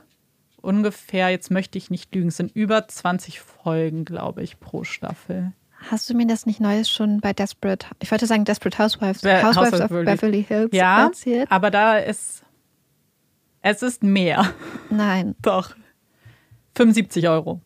ungefähr, 0.62 1.30
jetzt 1.30 1.50
möchte 1.50 1.78
ich 1.78 1.90
nicht 1.90 2.14
lügen, 2.14 2.28
es 2.28 2.36
sind 2.36 2.54
über 2.54 2.86
20 2.86 3.40
Folgen, 3.40 4.04
glaube 4.04 4.44
ich, 4.44 4.60
pro 4.60 4.84
Staffel. 4.84 5.52
Hast 5.90 6.08
du 6.08 6.14
mir 6.14 6.28
das 6.28 6.46
nicht 6.46 6.60
Neues 6.60 6.88
schon 6.88 7.20
bei 7.20 7.32
Desperate, 7.32 7.88
ich 8.00 8.12
wollte 8.12 8.26
sagen 8.26 8.44
Desperate 8.44 8.78
Housewives, 8.78 9.22
Be 9.22 9.42
Housewives 9.42 9.72
House 9.72 9.80
of 9.80 9.88
Beverly, 9.88 10.04
Beverly 10.04 10.44
Hills 10.44 10.70
ja, 10.72 11.06
erzählt? 11.06 11.50
aber 11.50 11.72
da 11.72 11.98
ist, 11.98 12.44
es 13.62 13.82
ist 13.82 14.04
mehr. 14.04 14.54
Nein. 14.90 15.34
Doch. 15.42 15.74
75 16.76 17.28
Euro. 17.28 17.60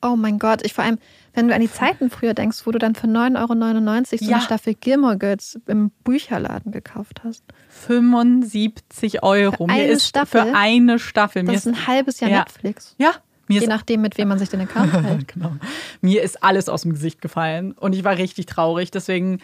Oh 0.00 0.14
mein 0.14 0.38
Gott, 0.38 0.64
ich 0.64 0.74
vor 0.74 0.84
allem, 0.84 0.98
wenn 1.34 1.48
du 1.48 1.54
an 1.54 1.60
die 1.60 1.70
Zeiten 1.70 2.10
früher 2.10 2.34
denkst, 2.34 2.66
wo 2.66 2.70
du 2.70 2.78
dann 2.78 2.94
für 2.94 3.06
9,99 3.06 3.36
Euro 3.38 4.04
so 4.04 4.24
ja. 4.24 4.36
eine 4.36 4.44
Staffel 4.44 4.74
Gilmore 4.74 5.18
Girls 5.18 5.60
im 5.66 5.90
Bücherladen 6.04 6.72
gekauft 6.72 7.22
hast. 7.24 7.44
75 7.68 9.22
Euro. 9.22 9.66
Für 9.66 9.72
eine 9.72 9.82
Mir 9.84 9.88
ist 9.88 10.08
Staffel? 10.08 10.42
Für 10.42 10.54
eine 10.54 10.98
Staffel. 10.98 11.42
Mir 11.42 11.52
das 11.52 11.66
ist 11.66 11.74
ein 11.74 11.86
halbes 11.86 12.20
Jahr 12.20 12.30
ja. 12.30 12.38
Netflix. 12.40 12.94
Ja. 12.98 13.12
Je 13.48 13.66
nachdem, 13.66 14.00
mit 14.00 14.16
wem 14.16 14.28
man 14.28 14.38
sich 14.38 14.48
den 14.48 14.60
Account 14.60 14.92
hält. 15.04 15.26
genau. 15.28 15.52
Mir 16.00 16.22
ist 16.22 16.42
alles 16.42 16.68
aus 16.68 16.82
dem 16.82 16.92
Gesicht 16.92 17.20
gefallen 17.20 17.72
und 17.72 17.94
ich 17.94 18.04
war 18.04 18.16
richtig 18.16 18.46
traurig. 18.46 18.90
Deswegen 18.92 19.40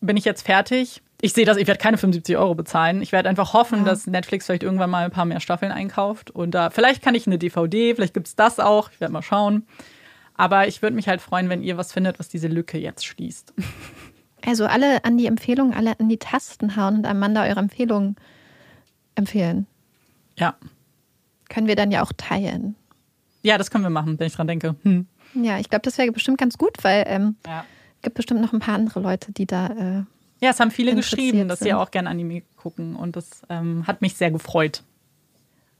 bin 0.00 0.16
ich 0.16 0.24
jetzt 0.24 0.44
fertig. 0.44 1.02
Ich 1.20 1.32
sehe 1.32 1.44
das, 1.44 1.56
ich 1.56 1.66
werde 1.66 1.80
keine 1.80 1.98
75 1.98 2.36
Euro 2.36 2.54
bezahlen. 2.54 3.02
Ich 3.02 3.10
werde 3.10 3.28
einfach 3.28 3.52
hoffen, 3.52 3.80
ja. 3.80 3.84
dass 3.84 4.06
Netflix 4.06 4.46
vielleicht 4.46 4.62
irgendwann 4.62 4.90
mal 4.90 5.04
ein 5.04 5.10
paar 5.10 5.24
mehr 5.24 5.40
Staffeln 5.40 5.72
einkauft. 5.72 6.30
Und 6.30 6.52
da, 6.52 6.70
vielleicht 6.70 7.02
kann 7.02 7.14
ich 7.14 7.26
eine 7.26 7.38
DVD, 7.38 7.94
vielleicht 7.94 8.14
gibt 8.14 8.28
es 8.28 8.36
das 8.36 8.60
auch. 8.60 8.90
Ich 8.92 9.00
werde 9.00 9.12
mal 9.12 9.22
schauen. 9.22 9.66
Aber 10.38 10.68
ich 10.68 10.80
würde 10.80 10.96
mich 10.96 11.08
halt 11.08 11.20
freuen, 11.20 11.50
wenn 11.50 11.62
ihr 11.62 11.76
was 11.76 11.92
findet, 11.92 12.18
was 12.18 12.28
diese 12.28 12.48
Lücke 12.48 12.78
jetzt 12.78 13.04
schließt. 13.04 13.52
Also 14.46 14.66
alle 14.66 15.04
an 15.04 15.18
die 15.18 15.26
Empfehlungen, 15.26 15.74
alle 15.74 15.98
an 15.98 16.08
die 16.08 16.16
Tasten 16.16 16.76
hauen 16.76 16.98
und 16.98 17.06
Amanda 17.06 17.42
eure 17.42 17.58
Empfehlungen 17.58 18.14
empfehlen. 19.16 19.66
Ja. 20.36 20.54
Können 21.48 21.66
wir 21.66 21.74
dann 21.74 21.90
ja 21.90 22.04
auch 22.04 22.12
teilen. 22.16 22.76
Ja, 23.42 23.58
das 23.58 23.72
können 23.72 23.82
wir 23.82 23.90
machen, 23.90 24.16
wenn 24.18 24.28
ich 24.28 24.34
dran 24.34 24.46
denke. 24.46 24.76
Hm. 24.84 25.08
Ja, 25.34 25.58
ich 25.58 25.68
glaube, 25.68 25.82
das 25.82 25.98
wäre 25.98 26.12
bestimmt 26.12 26.38
ganz 26.38 26.56
gut, 26.56 26.76
weil 26.82 27.04
ähm, 27.08 27.34
ja. 27.44 27.64
gibt 28.00 28.14
bestimmt 28.14 28.40
noch 28.40 28.52
ein 28.52 28.60
paar 28.60 28.76
andere 28.76 29.00
Leute, 29.00 29.32
die 29.32 29.44
da. 29.44 29.66
Äh, 29.66 30.04
ja, 30.40 30.50
es 30.50 30.60
haben 30.60 30.70
viele 30.70 30.94
geschrieben, 30.94 31.48
dass 31.48 31.58
sie 31.58 31.74
auch 31.74 31.90
gerne 31.90 32.08
Anime 32.08 32.42
gucken 32.56 32.94
und 32.94 33.16
das 33.16 33.42
ähm, 33.48 33.88
hat 33.88 34.02
mich 34.02 34.14
sehr 34.14 34.30
gefreut. 34.30 34.84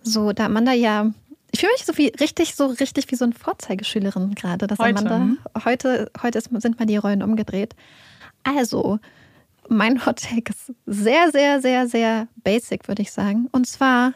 So, 0.03 0.33
da 0.33 0.47
Amanda 0.47 0.73
ja 0.73 1.13
ich 1.51 1.61
fühle 1.61 1.73
mich 1.73 1.85
so 1.85 1.97
wie 1.97 2.09
richtig, 2.21 2.55
so 2.55 2.67
richtig 2.67 3.11
wie 3.11 3.17
so 3.17 3.25
eine 3.25 3.35
Vorzeigeschülerin 3.35 4.35
gerade, 4.35 4.67
dass 4.67 4.79
heute. 4.79 4.99
Amanda 4.99 5.17
hm? 5.17 5.39
heute, 5.65 6.11
heute 6.23 6.39
ist, 6.39 6.51
sind 6.61 6.79
mal 6.79 6.87
die 6.87 6.97
Rollen 6.97 7.23
umgedreht. 7.23 7.75
Also, 8.45 8.99
mein 9.69 10.05
Hot 10.07 10.23
Take 10.23 10.53
ist 10.53 10.73
sehr, 10.87 11.31
sehr, 11.31 11.61
sehr, 11.61 11.89
sehr 11.89 12.29
basic, 12.37 12.89
würde 12.89 13.03
ich 13.03 13.13
sagen. 13.13 13.49
Und 13.53 13.67
zwar, 13.67 14.15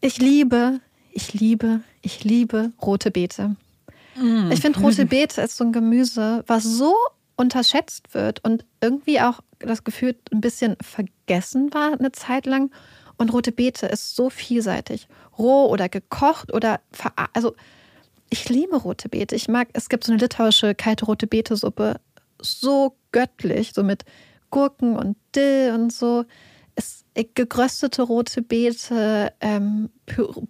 ich 0.00 0.18
liebe, 0.18 0.80
ich 1.12 1.34
liebe, 1.34 1.80
ich 2.02 2.24
liebe 2.24 2.72
rote 2.80 3.10
Beete. 3.10 3.56
Mm. 4.16 4.50
Ich 4.50 4.60
finde, 4.60 4.80
rote 4.80 5.06
Beete 5.06 5.42
ist 5.42 5.56
so 5.56 5.64
ein 5.64 5.72
Gemüse, 5.72 6.44
was 6.46 6.64
so 6.64 6.94
unterschätzt 7.36 8.14
wird 8.14 8.42
und 8.44 8.64
irgendwie 8.80 9.20
auch 9.20 9.40
das 9.58 9.84
Gefühl 9.84 10.16
ein 10.32 10.40
bisschen 10.40 10.76
vergessen 10.80 11.72
war 11.72 11.92
eine 11.92 12.12
Zeit 12.12 12.46
lang. 12.46 12.70
Und 13.18 13.32
rote 13.32 13.52
Beete 13.52 13.86
ist 13.86 14.14
so 14.14 14.30
vielseitig. 14.30 15.08
Roh 15.38 15.66
oder 15.66 15.88
gekocht 15.88 16.52
oder 16.52 16.80
also 17.32 17.54
ich 18.28 18.48
liebe 18.48 18.76
rote 18.76 19.08
Beete. 19.08 19.34
Ich 19.34 19.48
mag, 19.48 19.68
es 19.72 19.88
gibt 19.88 20.04
so 20.04 20.12
eine 20.12 20.20
litauische 20.20 20.74
kalte 20.74 21.06
rote 21.06 21.26
Beete-Suppe, 21.26 22.00
so 22.40 22.96
göttlich, 23.12 23.72
so 23.74 23.82
mit 23.82 24.04
Gurken 24.50 24.96
und 24.96 25.16
Dill 25.34 25.72
und 25.74 25.92
so. 25.92 26.24
Es, 26.74 27.04
äh, 27.14 27.24
gegröstete 27.34 28.02
rote 28.02 28.42
Beete, 28.42 29.32
ähm, 29.40 29.88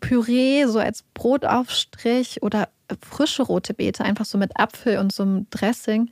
Püree 0.01 0.67
so 0.67 0.79
als 0.81 1.05
Brotaufstrich 1.15 2.43
oder 2.43 2.69
frische 3.01 3.43
rote 3.43 3.75
Beete, 3.75 4.05
einfach 4.05 4.25
so 4.25 4.39
mit 4.39 4.59
Apfel 4.59 4.99
und 4.99 5.13
so 5.13 5.23
einem 5.23 5.47
Dressing. 5.51 6.11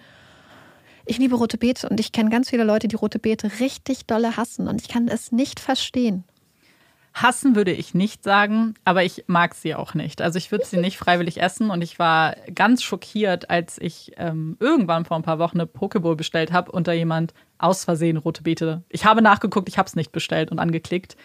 Ich 1.06 1.18
liebe 1.18 1.36
rote 1.36 1.58
Beete 1.58 1.88
und 1.88 2.00
ich 2.00 2.12
kenne 2.12 2.30
ganz 2.30 2.50
viele 2.50 2.64
Leute, 2.64 2.88
die 2.88 2.96
rote 2.96 3.18
Beete 3.18 3.50
richtig 3.60 4.06
dolle 4.06 4.36
hassen 4.36 4.68
und 4.68 4.80
ich 4.80 4.88
kann 4.88 5.08
es 5.08 5.32
nicht 5.32 5.60
verstehen. 5.60 6.24
Hassen 7.14 7.54
würde 7.54 7.70
ich 7.70 7.94
nicht 7.94 8.24
sagen, 8.24 8.74
aber 8.84 9.04
ich 9.04 9.24
mag 9.28 9.54
sie 9.54 9.76
auch 9.76 9.94
nicht. 9.94 10.20
Also 10.20 10.36
ich 10.36 10.50
würde 10.50 10.66
sie 10.66 10.78
nicht 10.78 10.98
freiwillig 10.98 11.40
essen 11.40 11.70
und 11.70 11.80
ich 11.80 12.00
war 12.00 12.34
ganz 12.52 12.82
schockiert, 12.82 13.50
als 13.50 13.78
ich 13.78 14.12
ähm, 14.16 14.56
irgendwann 14.58 15.04
vor 15.04 15.16
ein 15.16 15.22
paar 15.22 15.38
Wochen 15.38 15.60
eine 15.60 15.66
Pokeball 15.66 16.16
bestellt 16.16 16.52
habe 16.52 16.72
und 16.72 16.88
da 16.88 16.92
jemand 16.92 17.32
aus 17.56 17.84
Versehen 17.84 18.16
rote 18.16 18.42
Beete. 18.42 18.82
Ich 18.88 19.04
habe 19.04 19.22
nachgeguckt, 19.22 19.68
ich 19.68 19.78
habe 19.78 19.86
es 19.86 19.94
nicht 19.94 20.10
bestellt 20.10 20.50
und 20.50 20.58
angeklickt 20.58 21.16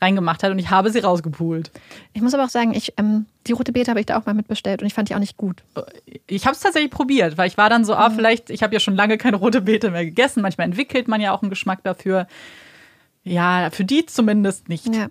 reingemacht 0.00 0.42
hat 0.42 0.50
und 0.50 0.58
ich 0.58 0.70
habe 0.70 0.90
sie 0.90 1.00
rausgepult. 1.00 1.70
Ich 2.12 2.22
muss 2.22 2.34
aber 2.34 2.44
auch 2.44 2.50
sagen, 2.50 2.72
ich, 2.72 2.92
ähm, 2.98 3.26
die 3.46 3.52
rote 3.52 3.72
Beete 3.72 3.90
habe 3.90 4.00
ich 4.00 4.06
da 4.06 4.18
auch 4.18 4.26
mal 4.26 4.34
mitbestellt 4.34 4.80
und 4.80 4.86
ich 4.86 4.94
fand 4.94 5.08
die 5.08 5.14
auch 5.14 5.18
nicht 5.18 5.36
gut. 5.36 5.64
Ich 6.26 6.44
habe 6.46 6.54
es 6.54 6.60
tatsächlich 6.60 6.90
probiert, 6.90 7.36
weil 7.36 7.48
ich 7.48 7.56
war 7.56 7.68
dann 7.68 7.84
so, 7.84 7.94
ah, 7.94 8.08
mhm. 8.08 8.14
vielleicht, 8.14 8.50
ich 8.50 8.62
habe 8.62 8.74
ja 8.74 8.80
schon 8.80 8.94
lange 8.94 9.18
keine 9.18 9.38
rote 9.38 9.60
Beete 9.62 9.90
mehr 9.90 10.04
gegessen. 10.04 10.42
Manchmal 10.42 10.66
entwickelt 10.66 11.08
man 11.08 11.20
ja 11.20 11.32
auch 11.32 11.42
einen 11.42 11.50
Geschmack 11.50 11.82
dafür. 11.82 12.26
Ja, 13.24 13.70
für 13.70 13.84
die 13.84 14.06
zumindest 14.06 14.68
nicht. 14.68 14.94
Ja. 14.94 15.08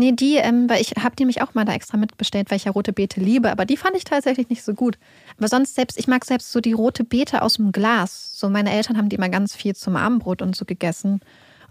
Nee, 0.00 0.12
die, 0.12 0.36
ähm, 0.36 0.70
weil 0.70 0.80
ich 0.80 0.92
habe 0.92 1.16
die 1.16 1.24
mich 1.24 1.42
auch 1.42 1.54
mal 1.54 1.64
da 1.64 1.72
extra 1.72 1.96
mitbestellt, 1.96 2.52
weil 2.52 2.56
ich 2.56 2.66
ja 2.66 2.70
rote 2.70 2.92
Beete 2.92 3.18
liebe, 3.18 3.50
aber 3.50 3.64
die 3.64 3.76
fand 3.76 3.96
ich 3.96 4.04
tatsächlich 4.04 4.48
nicht 4.48 4.62
so 4.62 4.72
gut. 4.72 4.96
Aber 5.36 5.48
sonst 5.48 5.74
selbst, 5.74 5.98
ich 5.98 6.06
mag 6.06 6.24
selbst 6.24 6.52
so 6.52 6.60
die 6.60 6.72
rote 6.72 7.02
Beete 7.02 7.42
aus 7.42 7.54
dem 7.54 7.72
Glas. 7.72 8.38
So 8.38 8.48
meine 8.48 8.70
Eltern 8.70 8.96
haben 8.96 9.08
die 9.08 9.16
immer 9.16 9.28
ganz 9.28 9.56
viel 9.56 9.74
zum 9.74 9.96
Abendbrot 9.96 10.40
und 10.40 10.54
so 10.54 10.64
gegessen. 10.64 11.20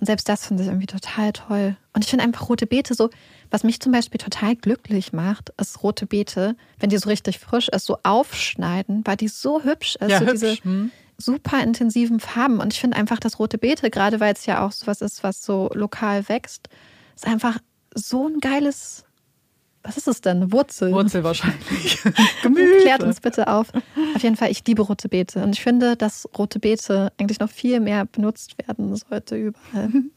Und 0.02 0.08
selbst 0.08 0.28
das 0.28 0.46
finde 0.46 0.64
ich 0.64 0.68
irgendwie 0.68 0.88
total 0.88 1.32
toll. 1.32 1.78
Und 1.94 2.04
ich 2.04 2.10
finde 2.10 2.26
einfach 2.26 2.50
rote 2.50 2.68
Beete 2.68 2.96
so, 2.96 3.10
was 3.50 3.64
mich 3.64 3.80
zum 3.80 3.94
Beispiel 3.94 4.20
total 4.20 4.58
glücklich 4.58 5.14
macht, 5.14 5.54
ist 5.58 5.82
rote 5.82 6.06
Beete, 6.06 6.58
wenn 6.80 6.90
die 6.90 6.98
so 6.98 7.08
richtig 7.08 7.40
frisch 7.40 7.70
ist, 7.70 7.86
so 7.86 7.98
aufschneiden, 8.04 9.04
weil 9.06 9.16
die 9.16 9.30
so 9.30 9.64
hübsch 9.64 9.96
ist. 9.96 10.12
Ja, 10.12 10.20
so 10.20 10.26
hübsch. 10.26 10.42
diese 10.42 10.64
hm. 10.64 10.92
super 11.18 11.64
intensiven 11.64 12.20
Farben. 12.20 12.60
Und 12.60 12.74
ich 12.74 12.82
finde 12.82 12.98
einfach, 12.98 13.22
dass 13.22 13.40
rote 13.40 13.58
Beete, 13.58 13.90
gerade 13.90 14.20
weil 14.20 14.34
es 14.34 14.46
ja 14.46 14.66
auch 14.66 14.74
so 14.74 14.86
was 14.86 15.00
ist, 15.00 15.24
was 15.24 15.42
so 15.46 15.70
lokal 15.74 16.28
wächst, 16.28 16.68
ist 17.16 17.26
einfach 17.26 17.58
so 17.94 18.28
ein 18.28 18.40
geiles. 18.40 19.04
Was 19.84 19.96
ist 19.96 20.08
es 20.08 20.22
denn? 20.22 20.52
Wurzel. 20.52 20.92
Wurzel 20.92 21.24
wahrscheinlich. 21.24 22.04
Gemüse. 22.44 22.82
Klärt 22.82 23.04
uns 23.04 23.22
bitte 23.22 23.48
auf. 23.48 23.68
Auf 24.16 24.24
jeden 24.24 24.36
Fall, 24.36 24.52
ich 24.52 24.66
liebe 24.68 24.82
rote 24.82 25.08
Beete. 25.08 25.42
Und 25.42 25.54
ich 25.54 25.62
finde, 25.62 25.96
dass 25.96 26.28
rote 26.38 26.60
Beete 26.60 27.14
eigentlich 27.18 27.40
noch 27.40 27.50
viel 27.50 27.80
mehr 27.80 28.06
benutzt 28.06 28.56
werden 28.68 28.96
sollte 28.96 29.38
überall. 29.38 29.90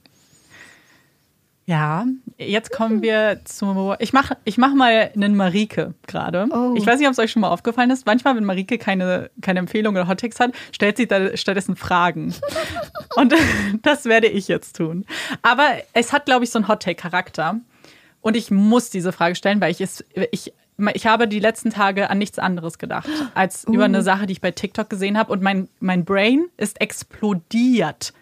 Ja, 1.70 2.04
jetzt 2.36 2.72
kommen 2.72 3.00
wir 3.00 3.42
zu. 3.44 3.94
Ich 4.00 4.12
mache 4.12 4.36
ich 4.42 4.58
mach 4.58 4.74
mal 4.74 5.12
einen 5.14 5.36
Marike 5.36 5.94
gerade. 6.08 6.48
Oh. 6.50 6.74
Ich 6.76 6.84
weiß 6.84 6.98
nicht, 6.98 7.06
ob 7.06 7.12
es 7.12 7.20
euch 7.20 7.30
schon 7.30 7.42
mal 7.42 7.50
aufgefallen 7.50 7.90
ist. 7.90 8.06
Manchmal, 8.06 8.34
wenn 8.34 8.44
Marike 8.44 8.76
keine, 8.76 9.30
keine 9.40 9.60
Empfehlung 9.60 9.94
oder 9.94 10.08
Hottext 10.08 10.40
hat, 10.40 10.50
stellt 10.72 10.96
sie 10.96 11.06
da 11.06 11.36
stattdessen 11.36 11.76
Fragen. 11.76 12.34
Und 13.14 13.32
das 13.82 14.06
werde 14.06 14.26
ich 14.26 14.48
jetzt 14.48 14.78
tun. 14.78 15.06
Aber 15.42 15.68
es 15.92 16.12
hat, 16.12 16.26
glaube 16.26 16.42
ich, 16.42 16.50
so 16.50 16.58
einen 16.58 16.66
Hottake-Charakter. 16.66 17.60
Und 18.20 18.36
ich 18.36 18.50
muss 18.50 18.90
diese 18.90 19.12
Frage 19.12 19.36
stellen, 19.36 19.60
weil 19.60 19.70
ich 19.70 19.80
es. 19.80 20.04
Ich, 20.32 20.52
ich 20.94 21.06
habe 21.06 21.28
die 21.28 21.38
letzten 21.38 21.70
Tage 21.70 22.10
an 22.10 22.18
nichts 22.18 22.40
anderes 22.40 22.78
gedacht, 22.78 23.08
als 23.34 23.62
über 23.62 23.84
eine 23.84 24.02
Sache, 24.02 24.26
die 24.26 24.32
ich 24.32 24.40
bei 24.40 24.50
TikTok 24.50 24.90
gesehen 24.90 25.16
habe. 25.16 25.32
Und 25.32 25.40
mein, 25.40 25.68
mein 25.78 26.04
Brain 26.04 26.46
ist 26.56 26.80
explodiert. 26.80 28.12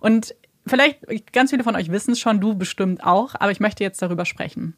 Und 0.00 0.34
vielleicht, 0.66 1.32
ganz 1.32 1.50
viele 1.50 1.64
von 1.64 1.76
euch 1.76 1.90
wissen 1.90 2.12
es 2.12 2.20
schon, 2.20 2.40
du 2.40 2.54
bestimmt 2.54 3.04
auch, 3.04 3.34
aber 3.34 3.50
ich 3.50 3.60
möchte 3.60 3.84
jetzt 3.84 4.02
darüber 4.02 4.24
sprechen. 4.24 4.74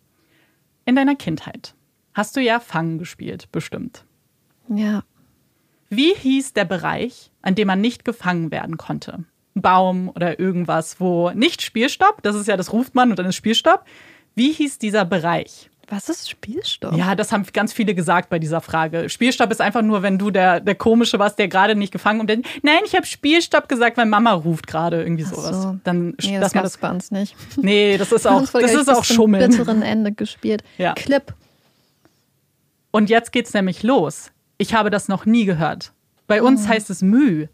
In 0.84 0.96
deiner 0.96 1.14
Kindheit 1.14 1.74
hast 2.14 2.36
du 2.36 2.40
ja 2.40 2.60
Fangen 2.60 2.98
gespielt, 2.98 3.50
bestimmt. 3.52 4.04
Ja. 4.68 5.04
Wie 5.88 6.14
hieß 6.14 6.54
der 6.54 6.64
Bereich, 6.64 7.30
an 7.42 7.54
dem 7.54 7.66
man 7.66 7.80
nicht 7.80 8.04
gefangen 8.04 8.50
werden 8.50 8.78
konnte? 8.78 9.24
Ein 9.54 9.62
Baum 9.62 10.08
oder 10.08 10.40
irgendwas, 10.40 11.00
wo 11.00 11.30
nicht 11.30 11.62
Spielstopp, 11.62 12.22
das 12.22 12.36
ist 12.36 12.48
ja, 12.48 12.56
das 12.56 12.72
ruft 12.72 12.94
man 12.94 13.10
und 13.10 13.18
dann 13.18 13.26
ist 13.26 13.36
Spielstopp. 13.36 13.84
Wie 14.34 14.52
hieß 14.52 14.78
dieser 14.78 15.04
Bereich? 15.04 15.70
Was 15.88 16.08
ist 16.08 16.30
Spielstopp? 16.30 16.94
Ja, 16.96 17.14
das 17.14 17.32
haben 17.32 17.44
ganz 17.52 17.72
viele 17.72 17.94
gesagt 17.94 18.30
bei 18.30 18.38
dieser 18.38 18.60
Frage. 18.60 19.08
Spielstopp 19.08 19.50
ist 19.50 19.60
einfach 19.60 19.82
nur, 19.82 20.02
wenn 20.02 20.16
du 20.16 20.30
der, 20.30 20.60
der 20.60 20.74
Komische 20.74 21.18
warst, 21.18 21.38
der 21.38 21.48
gerade 21.48 21.74
nicht 21.74 21.92
gefangen 21.92 22.20
und 22.20 22.30
dann, 22.30 22.42
nein, 22.62 22.80
ich 22.86 22.94
habe 22.94 23.04
Spielstopp 23.04 23.68
gesagt, 23.68 23.96
weil 23.96 24.06
Mama 24.06 24.32
ruft 24.32 24.66
gerade 24.66 25.02
irgendwie 25.02 25.24
sowas. 25.24 25.62
so. 25.62 25.78
Dann, 25.84 26.14
Nee, 26.22 26.38
das 26.40 26.52
gab 26.52 26.64
es 26.64 26.78
bei 26.78 26.90
uns 26.90 27.10
nicht. 27.10 27.34
nee, 27.56 27.98
das 27.98 28.12
ist 28.12 28.26
auch, 28.26 28.40
das 28.52 28.72
ist 28.74 28.88
auch 28.88 29.04
Schummeln. 29.04 29.50
bitteren 29.50 29.82
Ende 29.82 30.12
gespielt. 30.12 30.62
Ja. 30.78 30.94
Clip. 30.94 31.34
Und 32.90 33.10
jetzt 33.10 33.32
geht's 33.32 33.52
nämlich 33.54 33.82
los. 33.82 34.30
Ich 34.58 34.74
habe 34.74 34.90
das 34.90 35.08
noch 35.08 35.26
nie 35.26 35.44
gehört. 35.44 35.92
Bei 36.26 36.42
uns 36.42 36.68
heißt 36.68 36.88
es 36.90 37.02
Müh. 37.02 37.48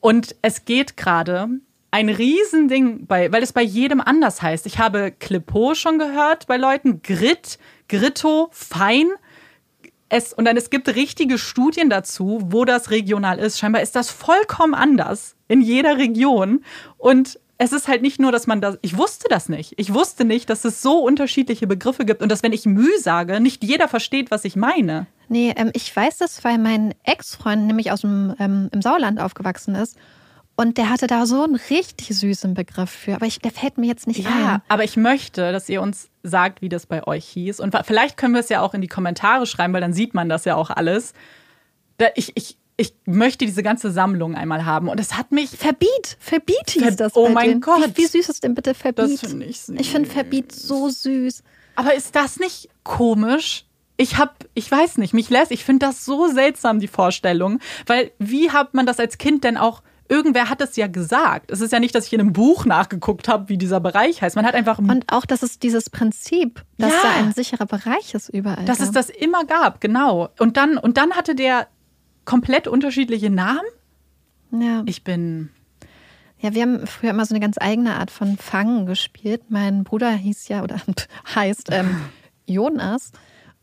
Und 0.00 0.36
es 0.42 0.64
geht 0.66 0.96
gerade 0.96 1.48
ein 1.94 2.08
Riesending, 2.08 3.06
bei, 3.06 3.30
weil 3.30 3.44
es 3.44 3.52
bei 3.52 3.62
jedem 3.62 4.00
anders 4.00 4.42
heißt. 4.42 4.66
Ich 4.66 4.80
habe 4.80 5.12
Clipo 5.12 5.76
schon 5.76 6.00
gehört 6.00 6.48
bei 6.48 6.56
Leuten, 6.56 7.02
Grit, 7.02 7.56
Gritto, 7.88 8.48
Fein. 8.50 9.06
Es, 10.08 10.32
und 10.32 10.44
dann 10.44 10.56
es 10.56 10.70
gibt 10.70 10.88
richtige 10.88 11.38
Studien 11.38 11.90
dazu, 11.90 12.40
wo 12.46 12.64
das 12.64 12.90
regional 12.90 13.38
ist. 13.38 13.60
Scheinbar 13.60 13.80
ist 13.80 13.94
das 13.94 14.10
vollkommen 14.10 14.74
anders 14.74 15.36
in 15.46 15.60
jeder 15.60 15.96
Region. 15.96 16.64
Und 16.98 17.38
es 17.58 17.70
ist 17.70 17.86
halt 17.86 18.02
nicht 18.02 18.18
nur, 18.18 18.32
dass 18.32 18.48
man 18.48 18.60
das. 18.60 18.76
Ich 18.82 18.98
wusste 18.98 19.28
das 19.30 19.48
nicht. 19.48 19.74
Ich 19.76 19.94
wusste 19.94 20.24
nicht, 20.24 20.50
dass 20.50 20.64
es 20.64 20.82
so 20.82 20.98
unterschiedliche 20.98 21.68
Begriffe 21.68 22.04
gibt 22.04 22.22
und 22.22 22.28
dass, 22.28 22.42
wenn 22.42 22.52
ich 22.52 22.66
Müh 22.66 22.98
sage, 22.98 23.38
nicht 23.38 23.62
jeder 23.62 23.86
versteht, 23.86 24.32
was 24.32 24.44
ich 24.44 24.56
meine. 24.56 25.06
Nee, 25.28 25.54
ähm, 25.56 25.70
ich 25.74 25.94
weiß 25.94 26.18
das, 26.18 26.42
weil 26.42 26.58
mein 26.58 26.92
Ex-Freund 27.04 27.68
nämlich 27.68 27.92
aus 27.92 28.00
dem 28.00 28.34
ähm, 28.40 28.68
im 28.72 28.82
Sauerland 28.82 29.20
aufgewachsen 29.20 29.76
ist. 29.76 29.96
Und 30.56 30.78
der 30.78 30.88
hatte 30.88 31.08
da 31.08 31.26
so 31.26 31.42
einen 31.42 31.56
richtig 31.56 32.16
süßen 32.16 32.54
Begriff 32.54 32.88
für. 32.90 33.14
Aber 33.16 33.26
ich, 33.26 33.40
der 33.40 33.50
fällt 33.50 33.76
mir 33.76 33.86
jetzt 33.86 34.06
nicht 34.06 34.20
Ja, 34.22 34.54
ein. 34.56 34.62
aber 34.68 34.84
ich 34.84 34.96
möchte, 34.96 35.50
dass 35.50 35.68
ihr 35.68 35.82
uns 35.82 36.08
sagt, 36.22 36.62
wie 36.62 36.68
das 36.68 36.86
bei 36.86 37.04
euch 37.06 37.24
hieß. 37.26 37.58
Und 37.58 37.74
vielleicht 37.84 38.16
können 38.16 38.34
wir 38.34 38.40
es 38.40 38.48
ja 38.50 38.60
auch 38.60 38.72
in 38.72 38.80
die 38.80 38.86
Kommentare 38.86 39.46
schreiben, 39.46 39.72
weil 39.74 39.80
dann 39.80 39.92
sieht 39.92 40.14
man 40.14 40.28
das 40.28 40.44
ja 40.44 40.54
auch 40.54 40.70
alles. 40.70 41.12
Ich, 42.14 42.32
ich, 42.36 42.56
ich 42.76 42.94
möchte 43.04 43.44
diese 43.46 43.64
ganze 43.64 43.90
Sammlung 43.90 44.36
einmal 44.36 44.64
haben. 44.64 44.88
Und 44.88 45.00
es 45.00 45.14
hat 45.16 45.32
mich. 45.32 45.50
Verbiet, 45.50 46.16
Verbiet 46.20 46.70
hieß 46.70 46.82
Ver- 46.82 46.90
das. 46.92 47.16
Oh 47.16 47.28
mein 47.28 47.48
denen. 47.48 47.60
Gott. 47.60 47.96
Wie, 47.96 48.02
wie 48.04 48.06
süß 48.06 48.28
ist 48.28 48.44
denn 48.44 48.54
bitte 48.54 48.74
Verbiet? 48.74 49.22
Das 49.22 49.28
finde 49.30 49.46
ich 49.46 49.60
süß. 49.60 49.74
Ich 49.80 49.90
finde 49.90 50.08
Verbiet 50.08 50.52
so 50.52 50.88
süß. 50.88 51.42
Aber 51.74 51.94
ist 51.94 52.14
das 52.14 52.38
nicht 52.38 52.68
komisch? 52.84 53.64
Ich 53.96 54.18
hab, 54.18 54.44
ich 54.54 54.70
weiß 54.70 54.98
nicht, 54.98 55.14
mich 55.14 55.30
lässt, 55.30 55.50
ich 55.52 55.64
finde 55.64 55.86
das 55.86 56.04
so 56.04 56.28
seltsam, 56.28 56.78
die 56.80 56.88
Vorstellung. 56.88 57.58
Weil 57.86 58.12
wie 58.18 58.50
hat 58.52 58.74
man 58.74 58.86
das 58.86 59.00
als 59.00 59.18
Kind 59.18 59.42
denn 59.42 59.56
auch. 59.56 59.82
Irgendwer 60.08 60.50
hat 60.50 60.60
es 60.60 60.76
ja 60.76 60.86
gesagt. 60.86 61.50
Es 61.50 61.60
ist 61.60 61.72
ja 61.72 61.80
nicht, 61.80 61.94
dass 61.94 62.06
ich 62.06 62.12
in 62.12 62.20
einem 62.20 62.32
Buch 62.32 62.66
nachgeguckt 62.66 63.26
habe, 63.28 63.48
wie 63.48 63.56
dieser 63.56 63.80
Bereich 63.80 64.20
heißt. 64.22 64.36
Man 64.36 64.44
hat 64.46 64.54
einfach 64.54 64.78
Und 64.78 65.04
auch, 65.10 65.24
dass 65.24 65.42
es 65.42 65.58
dieses 65.58 65.88
Prinzip, 65.88 66.62
dass 66.78 66.92
Ja. 66.92 66.98
da 67.02 67.10
ein 67.24 67.32
sicherer 67.32 67.66
Bereich 67.66 68.12
ist 68.14 68.28
überall. 68.28 68.64
Dass 68.66 68.78
da. 68.78 68.84
es 68.84 68.90
das 68.92 69.08
immer 69.10 69.44
gab, 69.44 69.80
genau. 69.80 70.28
Und 70.38 70.56
dann, 70.58 70.76
und 70.76 70.96
dann 70.98 71.12
hatte 71.14 71.34
der 71.34 71.68
komplett 72.26 72.68
unterschiedliche 72.68 73.30
Namen. 73.30 73.60
Ja. 74.52 74.82
Ich 74.86 75.04
bin. 75.04 75.50
ja, 76.38 76.54
wir 76.54 76.62
haben 76.62 76.86
früher 76.86 77.10
immer 77.10 77.24
so 77.24 77.34
eine 77.34 77.40
ganz 77.40 77.56
eigene 77.58 77.96
Art 77.96 78.10
von 78.10 78.36
Fangen 78.36 78.84
gespielt. 78.86 79.42
Mein 79.48 79.84
Bruder 79.84 80.10
hieß 80.12 80.48
ja 80.48 80.62
oder 80.62 80.76
heißt 81.34 81.68
ähm, 81.72 81.96
Jonas 82.46 83.12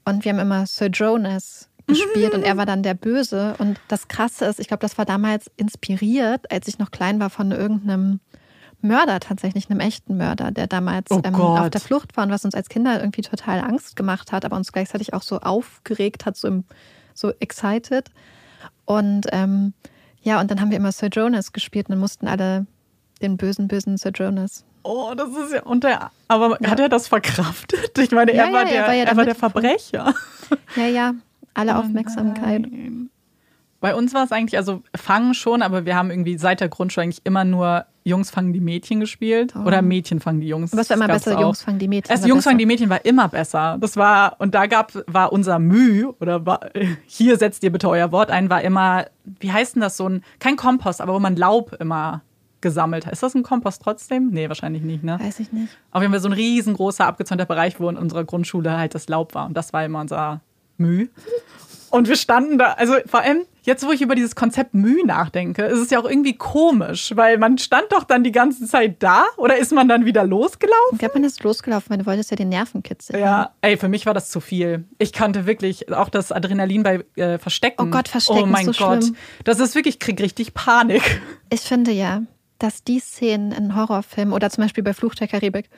und 0.05 0.25
wir 0.25 0.31
haben 0.33 0.39
immer 0.39 0.65
Sir 0.65 0.87
Jonas 0.87 1.69
gespielt 1.87 2.33
und 2.33 2.43
er 2.43 2.57
war 2.57 2.65
dann 2.65 2.83
der 2.83 2.93
Böse. 2.93 3.55
Und 3.57 3.79
das 3.87 4.07
Krasse 4.07 4.45
ist, 4.45 4.59
ich 4.59 4.67
glaube, 4.67 4.81
das 4.81 4.97
war 4.97 5.05
damals 5.05 5.49
inspiriert, 5.57 6.51
als 6.51 6.67
ich 6.67 6.79
noch 6.79 6.91
klein 6.91 7.19
war, 7.19 7.29
von 7.29 7.51
irgendeinem 7.51 8.19
Mörder 8.81 9.19
tatsächlich, 9.19 9.69
einem 9.69 9.79
echten 9.79 10.17
Mörder, 10.17 10.51
der 10.51 10.67
damals 10.67 11.11
Oh 11.11 11.21
ähm, 11.23 11.35
auf 11.35 11.69
der 11.69 11.81
Flucht 11.81 12.17
war 12.17 12.25
und 12.25 12.31
was 12.31 12.45
uns 12.45 12.55
als 12.55 12.69
Kinder 12.69 12.99
irgendwie 12.99 13.21
total 13.21 13.59
Angst 13.59 13.95
gemacht 13.95 14.31
hat, 14.31 14.43
aber 14.43 14.55
uns 14.55 14.71
gleichzeitig 14.71 15.13
auch 15.13 15.21
so 15.21 15.39
aufgeregt 15.39 16.25
hat, 16.25 16.35
so, 16.35 16.47
im, 16.47 16.63
so 17.13 17.31
excited. 17.39 18.09
Und 18.85 19.27
ähm, 19.31 19.73
ja, 20.23 20.39
und 20.39 20.49
dann 20.51 20.61
haben 20.61 20.71
wir 20.71 20.77
immer 20.77 20.91
Sir 20.91 21.09
Jonas 21.09 21.51
gespielt 21.53 21.87
und 21.87 21.93
dann 21.93 21.99
mussten 21.99 22.27
alle 22.27 22.65
den 23.21 23.37
bösen, 23.37 23.67
bösen 23.67 23.97
Sir 23.97 24.11
Jonas. 24.11 24.65
Oh, 24.83 25.13
das 25.15 25.29
ist 25.29 25.53
ja 25.53 25.61
unter. 25.63 26.11
Aber 26.27 26.57
hat 26.63 26.79
er 26.79 26.89
das 26.89 27.07
verkraftet? 27.07 27.95
Ich 27.99 28.11
meine, 28.11 28.33
Ja, 28.33 28.45
er 28.45 28.53
war 28.53 28.63
ja, 28.63 28.67
der, 28.67 28.81
er 28.81 28.87
war 28.87 28.93
ja 28.95 29.03
er 29.05 29.17
war 29.17 29.25
der 29.25 29.35
Verbrecher. 29.35 30.13
Ja, 30.75 30.85
ja, 30.87 31.13
alle 31.53 31.77
Aufmerksamkeit. 31.77 32.61
Nein. 32.61 33.09
Bei 33.79 33.95
uns 33.95 34.13
war 34.13 34.23
es 34.23 34.31
eigentlich, 34.31 34.57
also 34.57 34.83
fangen 34.95 35.33
schon, 35.33 35.63
aber 35.63 35.85
wir 35.85 35.95
haben 35.95 36.11
irgendwie 36.11 36.37
seit 36.37 36.59
der 36.59 36.69
Grundschule 36.69 37.05
eigentlich 37.05 37.21
immer 37.23 37.43
nur 37.43 37.85
Jungs 38.03 38.31
fangen 38.31 38.53
die 38.53 38.59
Mädchen 38.59 38.99
gespielt 38.99 39.55
oder 39.55 39.81
Mädchen 39.81 40.19
fangen 40.19 40.39
die 40.39 40.47
Jungs. 40.47 40.73
Es 40.73 40.89
war 40.89 40.97
immer 40.97 41.07
besser, 41.07 41.37
auch. 41.37 41.41
Jungs 41.41 41.63
fangen 41.63 41.79
die 41.79 41.87
Mädchen. 41.87 42.11
Also 42.11 42.23
war 42.23 42.29
Jungs 42.29 42.39
besser. 42.39 42.49
fangen 42.49 42.59
die 42.59 42.65
Mädchen 42.65 42.89
war 42.89 43.05
immer 43.05 43.27
besser. 43.27 43.77
Das 43.79 43.97
war, 43.97 44.35
und 44.39 44.55
da 44.55 44.67
gab, 44.67 44.93
war 45.07 45.31
unser 45.31 45.59
Müh, 45.59 46.11
oder 46.19 46.45
war, 46.45 46.61
hier 47.05 47.37
setzt 47.37 47.63
ihr 47.63 47.71
bitte 47.71 47.89
euer 47.89 48.11
Wort 48.11 48.31
ein, 48.31 48.49
war 48.49 48.61
immer, 48.61 49.05
wie 49.39 49.51
heißt 49.51 49.75
denn 49.75 49.81
das 49.81 49.97
so 49.97 50.07
ein, 50.07 50.23
kein 50.39 50.55
Kompost, 50.55 51.01
aber 51.01 51.13
wo 51.13 51.19
man 51.19 51.35
Laub 51.35 51.75
immer 51.79 52.21
gesammelt 52.61 53.05
hat. 53.07 53.13
Ist 53.13 53.23
das 53.23 53.33
ein 53.33 53.43
Kompost 53.43 53.81
trotzdem? 53.83 54.29
Nee, 54.31 54.47
wahrscheinlich 54.47 54.83
nicht, 54.83 55.03
ne? 55.03 55.19
Weiß 55.19 55.39
ich 55.39 55.51
nicht. 55.51 55.75
Auf 55.89 56.01
jeden 56.01 56.13
Fall 56.13 56.21
so 56.21 56.29
ein 56.29 56.33
riesengroßer, 56.33 57.05
abgezäunter 57.05 57.45
Bereich, 57.45 57.79
wo 57.79 57.89
in 57.89 57.97
unserer 57.97 58.23
Grundschule 58.23 58.77
halt 58.77 58.93
das 58.93 59.09
Laub 59.09 59.33
war. 59.33 59.47
Und 59.47 59.57
das 59.57 59.73
war 59.73 59.83
immer 59.83 59.99
unser 59.99 60.41
Müh. 60.81 61.07
Und 61.89 62.07
wir 62.07 62.15
standen 62.15 62.57
da, 62.57 62.71
also 62.73 62.95
vor 63.05 63.19
allem 63.19 63.41
jetzt, 63.63 63.85
wo 63.85 63.91
ich 63.91 64.01
über 64.01 64.15
dieses 64.15 64.33
Konzept 64.33 64.73
Müh 64.73 65.03
nachdenke, 65.03 65.63
ist 65.65 65.77
es 65.79 65.89
ja 65.89 65.99
auch 65.99 66.09
irgendwie 66.09 66.37
komisch, 66.37 67.11
weil 67.17 67.37
man 67.37 67.57
stand 67.57 67.91
doch 67.91 68.05
dann 68.05 68.23
die 68.23 68.31
ganze 68.31 68.65
Zeit 68.65 69.03
da 69.03 69.25
oder 69.35 69.57
ist 69.57 69.73
man 69.73 69.89
dann 69.89 70.05
wieder 70.05 70.23
losgelaufen? 70.25 70.93
Ich 70.93 70.99
glaube, 70.99 71.15
man 71.15 71.25
ist 71.25 71.43
losgelaufen, 71.43 71.89
weil 71.89 71.97
du 71.97 72.05
wolltest 72.05 72.31
ja 72.31 72.37
den 72.37 72.47
Nervenkitzel. 72.47 73.15
haben. 73.15 73.21
Ja, 73.21 73.51
ey, 73.61 73.75
für 73.75 73.89
mich 73.89 74.05
war 74.05 74.13
das 74.13 74.29
zu 74.29 74.39
viel. 74.39 74.85
Ich 74.99 75.11
kannte 75.11 75.45
wirklich 75.45 75.91
auch 75.91 76.07
das 76.07 76.31
Adrenalin 76.31 76.83
bei 76.83 77.03
äh, 77.17 77.37
Verstecken. 77.37 77.87
Oh 77.87 77.91
Gott, 77.91 78.07
Verstecken 78.07 78.43
Oh 78.43 78.45
mein 78.45 78.69
ist 78.69 78.77
so 78.77 78.85
Gott. 78.85 79.03
schlimm. 79.03 79.15
Das 79.43 79.59
ist 79.59 79.75
wirklich, 79.75 79.95
ich 79.95 79.99
krieg 79.99 80.21
richtig 80.21 80.53
Panik. 80.53 81.21
Ich 81.49 81.61
finde 81.61 81.91
ja, 81.91 82.23
dass 82.57 82.85
die 82.85 82.99
Szenen 82.99 83.51
in 83.51 83.75
Horrorfilmen 83.75 84.33
oder 84.33 84.49
zum 84.49 84.63
Beispiel 84.63 84.83
bei 84.83 84.93
Fluch 84.93 85.15
der 85.15 85.27
Karibik, 85.27 85.69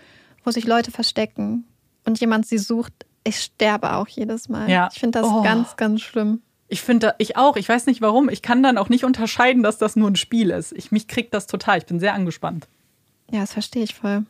wo 0.43 0.51
sich 0.51 0.67
Leute 0.67 0.91
verstecken 0.91 1.63
und 2.05 2.19
jemand 2.19 2.45
sie 2.45 2.59
sucht, 2.59 2.93
ich 3.23 3.39
sterbe 3.39 3.93
auch 3.95 4.07
jedes 4.07 4.49
Mal. 4.49 4.69
Ja. 4.69 4.89
Ich 4.91 4.99
finde 4.99 5.19
das 5.21 5.29
Oh. 5.29 5.41
ganz, 5.43 5.75
ganz 5.77 6.01
schlimm. 6.01 6.41
Ich 6.67 6.81
finde, 6.81 7.13
ich 7.19 7.37
auch. 7.37 7.55
Ich 7.55 7.69
weiß 7.69 7.85
nicht 7.85 8.01
warum. 8.01 8.29
Ich 8.29 8.41
kann 8.41 8.63
dann 8.63 8.77
auch 8.77 8.89
nicht 8.89 9.03
unterscheiden, 9.05 9.61
dass 9.63 9.77
das 9.77 9.95
nur 9.95 10.09
ein 10.09 10.15
Spiel 10.15 10.49
ist. 10.49 10.71
Ich, 10.73 10.91
mich 10.91 11.07
kriegt 11.07 11.33
das 11.33 11.45
total. 11.47 11.77
Ich 11.77 11.85
bin 11.85 11.99
sehr 11.99 12.13
angespannt. 12.15 12.67
Ja, 13.31 13.41
das 13.41 13.53
verstehe 13.53 13.83
ich 13.83 13.93
voll. 13.93 14.25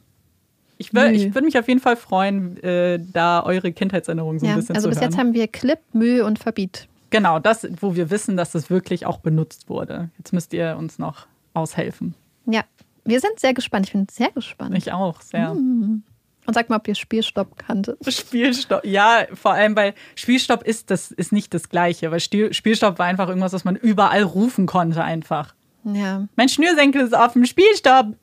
Ich, 0.77 0.87
ich 0.87 0.93
würde 1.33 1.43
mich 1.45 1.57
auf 1.57 1.67
jeden 1.67 1.79
Fall 1.79 1.95
freuen, 1.95 2.61
äh, 2.61 2.99
da 3.13 3.43
eure 3.43 3.71
Kindheitserinnerungen 3.71 4.39
so 4.39 4.45
ein 4.45 4.49
Ja, 4.49 4.55
bisschen 4.57 4.75
also 4.75 4.87
zu 4.87 4.89
bis 4.89 4.99
hören. 4.99 5.11
jetzt 5.11 5.17
haben 5.19 5.33
wir 5.33 5.47
Clip, 5.47 5.79
Mühe 5.93 6.25
und 6.25 6.39
Verbiet. 6.39 6.87
genau, 7.09 7.39
das, 7.39 7.65
wo 7.79 7.95
wir 7.95 8.09
wissen, 8.09 8.35
dass 8.35 8.53
es 8.55 8.69
wirklich 8.69 9.05
auch 9.05 9.19
benutzt 9.19 9.69
wurde. 9.69 10.09
Jetzt 10.17 10.33
müsst 10.33 10.51
ihr 10.51 10.75
uns 10.77 10.99
noch 10.99 11.27
aushelfen. 11.53 12.15
Ja, 12.47 12.63
wir 13.05 13.19
sind 13.21 13.39
sehr 13.39 13.53
gespannt. 13.53 13.85
Ich 13.85 13.93
bin 13.93 14.07
sehr 14.11 14.31
gespannt. 14.31 14.75
Ich 14.75 14.91
auch, 14.91 15.21
sehr. 15.21 15.53
Mhm. 15.53 16.03
Und 16.45 16.53
sag 16.53 16.69
mal, 16.69 16.75
ob 16.77 16.87
ihr 16.87 16.95
Spielstopp 16.95 17.57
kanntet. 17.57 17.97
Spielstopp, 18.13 18.85
ja, 18.85 19.25
vor 19.33 19.53
allem, 19.53 19.75
weil 19.75 19.93
Spielstopp 20.15 20.63
ist, 20.63 20.91
das 20.91 21.11
ist 21.11 21.31
nicht 21.31 21.53
das 21.53 21.69
Gleiche, 21.69 22.11
weil 22.11 22.19
Spielstopp 22.19 22.99
war 22.99 23.05
einfach 23.05 23.29
irgendwas, 23.29 23.53
was 23.53 23.63
man 23.63 23.75
überall 23.75 24.23
rufen 24.23 24.65
konnte 24.65 25.03
einfach. 25.03 25.53
Ja, 25.85 26.27
Mein 26.35 26.47
Schnürsenkel 26.47 27.01
ist 27.01 27.13
auf 27.15 27.33
dem 27.33 27.45
Spielstopp. 27.45 28.15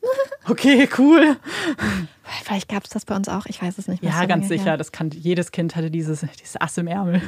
Okay, 0.48 0.88
cool. 0.98 1.36
vielleicht 2.44 2.68
gab 2.70 2.84
es 2.84 2.90
das 2.90 3.04
bei 3.04 3.14
uns 3.14 3.28
auch. 3.28 3.44
Ich 3.46 3.60
weiß 3.62 3.76
es 3.76 3.86
nicht. 3.86 4.02
mehr 4.02 4.12
Ja, 4.12 4.20
so 4.22 4.26
ganz 4.26 4.48
sicher. 4.48 4.64
her. 4.64 4.76
Das 4.78 4.92
kann, 4.92 5.10
jedes 5.10 5.52
Kind 5.52 5.76
hatte 5.76 5.90
dieses, 5.90 6.20
dieses 6.20 6.58
Ass 6.60 6.78
im 6.78 6.86
Ärmel. 6.86 7.20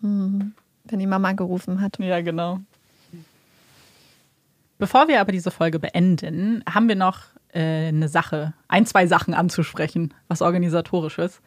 Wenn 0.00 0.52
die 0.98 1.06
Mama 1.06 1.32
gerufen 1.32 1.80
hat. 1.82 1.98
Ja, 1.98 2.20
genau. 2.22 2.60
Bevor 4.78 5.08
wir 5.08 5.20
aber 5.20 5.32
diese 5.32 5.50
Folge 5.50 5.78
beenden, 5.78 6.64
haben 6.68 6.88
wir 6.88 6.96
noch 6.96 7.20
äh, 7.54 7.88
eine 7.88 8.08
Sache, 8.08 8.54
ein, 8.68 8.86
zwei 8.86 9.06
Sachen 9.06 9.34
anzusprechen, 9.34 10.12
was 10.28 10.42
organisatorisches. 10.42 11.40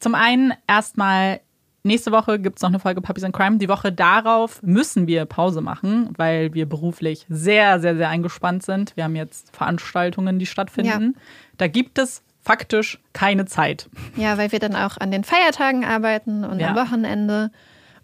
Zum 0.00 0.14
einen 0.14 0.52
erstmal, 0.66 1.40
nächste 1.82 2.12
Woche 2.12 2.38
gibt 2.38 2.58
es 2.58 2.62
noch 2.62 2.70
eine 2.70 2.80
Folge 2.80 3.00
Puppies 3.00 3.24
and 3.24 3.34
Crime. 3.34 3.58
Die 3.58 3.68
Woche 3.68 3.92
darauf 3.92 4.62
müssen 4.62 5.06
wir 5.06 5.24
Pause 5.24 5.60
machen, 5.60 6.10
weil 6.16 6.54
wir 6.54 6.68
beruflich 6.68 7.26
sehr, 7.28 7.80
sehr, 7.80 7.96
sehr 7.96 8.08
eingespannt 8.08 8.62
sind. 8.62 8.96
Wir 8.96 9.04
haben 9.04 9.16
jetzt 9.16 9.54
Veranstaltungen, 9.54 10.38
die 10.38 10.46
stattfinden. 10.46 11.14
Ja. 11.14 11.20
Da 11.58 11.68
gibt 11.68 11.98
es 11.98 12.22
faktisch 12.40 13.00
keine 13.12 13.46
Zeit. 13.46 13.88
Ja, 14.16 14.36
weil 14.36 14.52
wir 14.52 14.58
dann 14.58 14.76
auch 14.76 14.98
an 14.98 15.10
den 15.10 15.24
Feiertagen 15.24 15.84
arbeiten 15.84 16.44
und 16.44 16.60
ja. 16.60 16.68
am 16.68 16.76
Wochenende. 16.76 17.50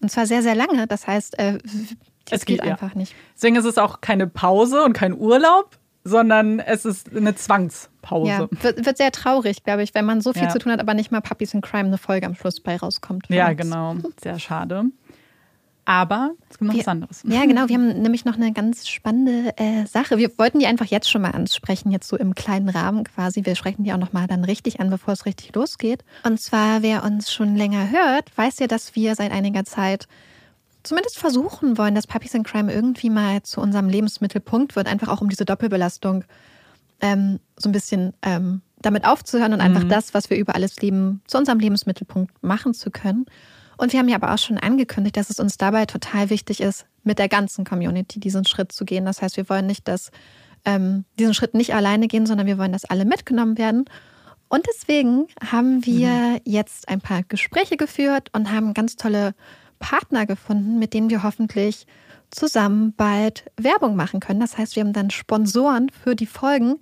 Und 0.01 0.11
zwar 0.11 0.27
sehr, 0.27 0.43
sehr 0.43 0.55
lange. 0.55 0.87
Das 0.87 1.07
heißt, 1.07 1.39
äh, 1.39 1.59
es 2.31 2.47
geht, 2.47 2.61
geht, 2.61 2.71
einfach 2.71 2.93
ja. 2.93 2.99
nicht. 2.99 3.15
Deswegen 3.35 3.57
ist 3.57 3.67
es 3.67 3.77
auch 3.79 4.01
keine 4.01 4.27
Pause 4.27 4.83
und 4.85 4.95
kein 4.95 5.15
Urlaub, 5.15 5.77
sondern 6.05 6.61
es 6.61 6.85
ist 6.85 7.15
eine 7.15 7.35
Zwangspause. 7.35 8.29
Ja, 8.29 8.49
wird, 8.51 8.87
wird 8.87 8.97
sehr 8.97 9.13
traurig, 9.13 9.65
glaube 9.65 9.83
ich, 9.83 9.95
wenn 9.95 10.05
man 10.05 10.21
so 10.21 10.33
viel 10.33 10.45
ja. 10.45 10.49
zu 10.49 10.59
tun 10.59 10.73
hat, 10.73 10.81
aber 10.81 10.95
nicht 10.95 11.11
mal 11.11 11.21
Puppies 11.21 11.55
in 11.55 11.61
Crime 11.61 11.87
eine 11.87 11.99
Folge 11.99 12.27
am 12.27 12.35
Schluss 12.35 12.61
bei 12.61 12.77
rauskommt. 12.77 13.27
Ja, 13.29 13.49
uns. 13.49 13.57
genau. 13.59 13.97
Sehr 14.23 14.39
schade. 14.39 14.85
Aber 15.87 16.33
es 16.49 16.59
gibt 16.59 16.69
noch 16.69 16.75
wir, 16.75 16.81
was 16.81 16.89
anderes. 16.89 17.23
Ja, 17.27 17.45
genau. 17.47 17.69
Wir 17.69 17.77
haben 17.77 18.01
nämlich 18.01 18.25
noch 18.25 18.37
eine 18.37 18.53
ganz 18.53 18.87
spannende 18.89 19.53
äh, 19.57 19.87
Sache. 19.87 20.19
Wir 20.19 20.31
wollten 20.39 20.61
die 20.61 20.67
einfach 20.67 20.87
jetzt 20.87 21.11
schon 21.11 21.23
mal 21.23 21.33
ansprechen, 21.33 21.91
jetzt 21.91 22.07
so 22.07 22.17
im 22.17 22.35
kleinen 22.35 22.69
Rahmen 22.69 23.05
quasi. 23.05 23.45
Wir 23.45 23.57
sprechen 23.57 23.83
die 23.83 23.93
auch 23.93 23.99
noch 23.99 24.13
mal 24.13 24.27
dann 24.27 24.45
richtig 24.45 24.79
an, 24.79 24.91
bevor 24.91 25.15
es 25.15 25.27
richtig 25.27 25.55
losgeht. 25.55 26.05
Und 26.23 26.41
zwar, 26.41 26.83
wer 26.83 27.03
uns 27.03 27.33
schon 27.33 27.57
länger 27.57 27.91
hört, 27.91 28.37
weiß 28.37 28.61
ja, 28.61 28.67
dass 28.69 28.95
wir 28.95 29.15
seit 29.17 29.33
einiger 29.33 29.65
Zeit 29.65 30.07
zumindest 30.83 31.19
versuchen 31.19 31.79
wollen, 31.79 31.95
dass 31.95 32.07
Puppies 32.07 32.35
in 32.35 32.43
Crime 32.43 32.73
irgendwie 32.73 33.11
mal 33.11 33.43
zu 33.43 33.61
unserem 33.61 33.89
Lebensmittelpunkt 33.89 34.77
wird, 34.77 34.87
einfach 34.87 35.09
auch 35.09 35.21
um 35.21 35.29
diese 35.29 35.45
Doppelbelastung 35.45 36.25
ähm, 37.01 37.41
so 37.57 37.69
ein 37.69 37.73
bisschen 37.73 38.13
ähm, 38.23 38.63
damit 38.81 39.05
aufzuhören 39.05 39.53
und 39.53 39.59
mhm. 39.59 39.65
einfach 39.65 39.85
das, 39.85 40.15
was 40.15 40.31
wir 40.31 40.39
über 40.39 40.55
alles 40.55 40.77
lieben, 40.81 41.23
zu 41.27 41.39
unserem 41.39 41.59
Lebensmittelpunkt 41.59 42.43
machen 42.43 42.75
zu 42.75 42.91
können. 42.91 43.27
Und 43.77 43.93
wir 43.93 44.01
haben 44.01 44.09
ja 44.09 44.17
aber 44.17 44.35
auch 44.35 44.39
schon 44.39 44.59
angekündigt, 44.59 45.17
dass 45.17 45.31
es 45.31 45.41
uns 45.41 45.57
dabei 45.57 45.87
total 45.87 46.29
wichtig 46.29 46.61
ist, 46.61 46.87
mit 47.03 47.19
der 47.19 47.29
ganzen 47.29 47.65
Community 47.65 48.21
diesen 48.21 48.45
Schritt 48.45 48.73
zu 48.73 48.85
gehen. 48.85 49.07
Das 49.07 49.23
heißt, 49.23 49.39
wir 49.39 49.49
wollen 49.49 49.67
nicht, 49.67 49.89
dass 49.89 50.11
ähm, 50.67 51.05
diesen 51.19 51.33
Schritt 51.33 51.55
nicht 51.55 51.75
alleine 51.75 52.07
gehen, 52.07 52.27
sondern 52.27 52.47
wir 52.47 52.59
wollen, 52.59 52.73
dass 52.73 52.85
alle 52.85 53.07
mitgenommen 53.07 53.57
werden. 53.57 53.87
Und 54.49 54.67
deswegen 54.69 55.29
haben 55.51 55.87
wir 55.87 56.09
mhm. 56.09 56.41
jetzt 56.45 56.89
ein 56.89 57.01
paar 57.01 57.23
Gespräche 57.23 57.77
geführt 57.77 58.29
und 58.33 58.51
haben 58.51 58.75
ganz 58.75 58.97
tolle 58.97 59.35
Partner 59.81 60.27
gefunden, 60.27 60.79
mit 60.79 60.95
denen 60.95 61.11
wir 61.11 61.25
hoffentlich 61.25 61.87
zusammen 62.31 62.93
bald 62.97 63.51
Werbung 63.57 63.97
machen 63.97 64.21
können. 64.21 64.39
Das 64.39 64.57
heißt, 64.57 64.77
wir 64.77 64.85
haben 64.85 64.93
dann 64.93 65.11
Sponsoren 65.11 65.91
für 65.91 66.15
die 66.15 66.27
Folgen. 66.27 66.77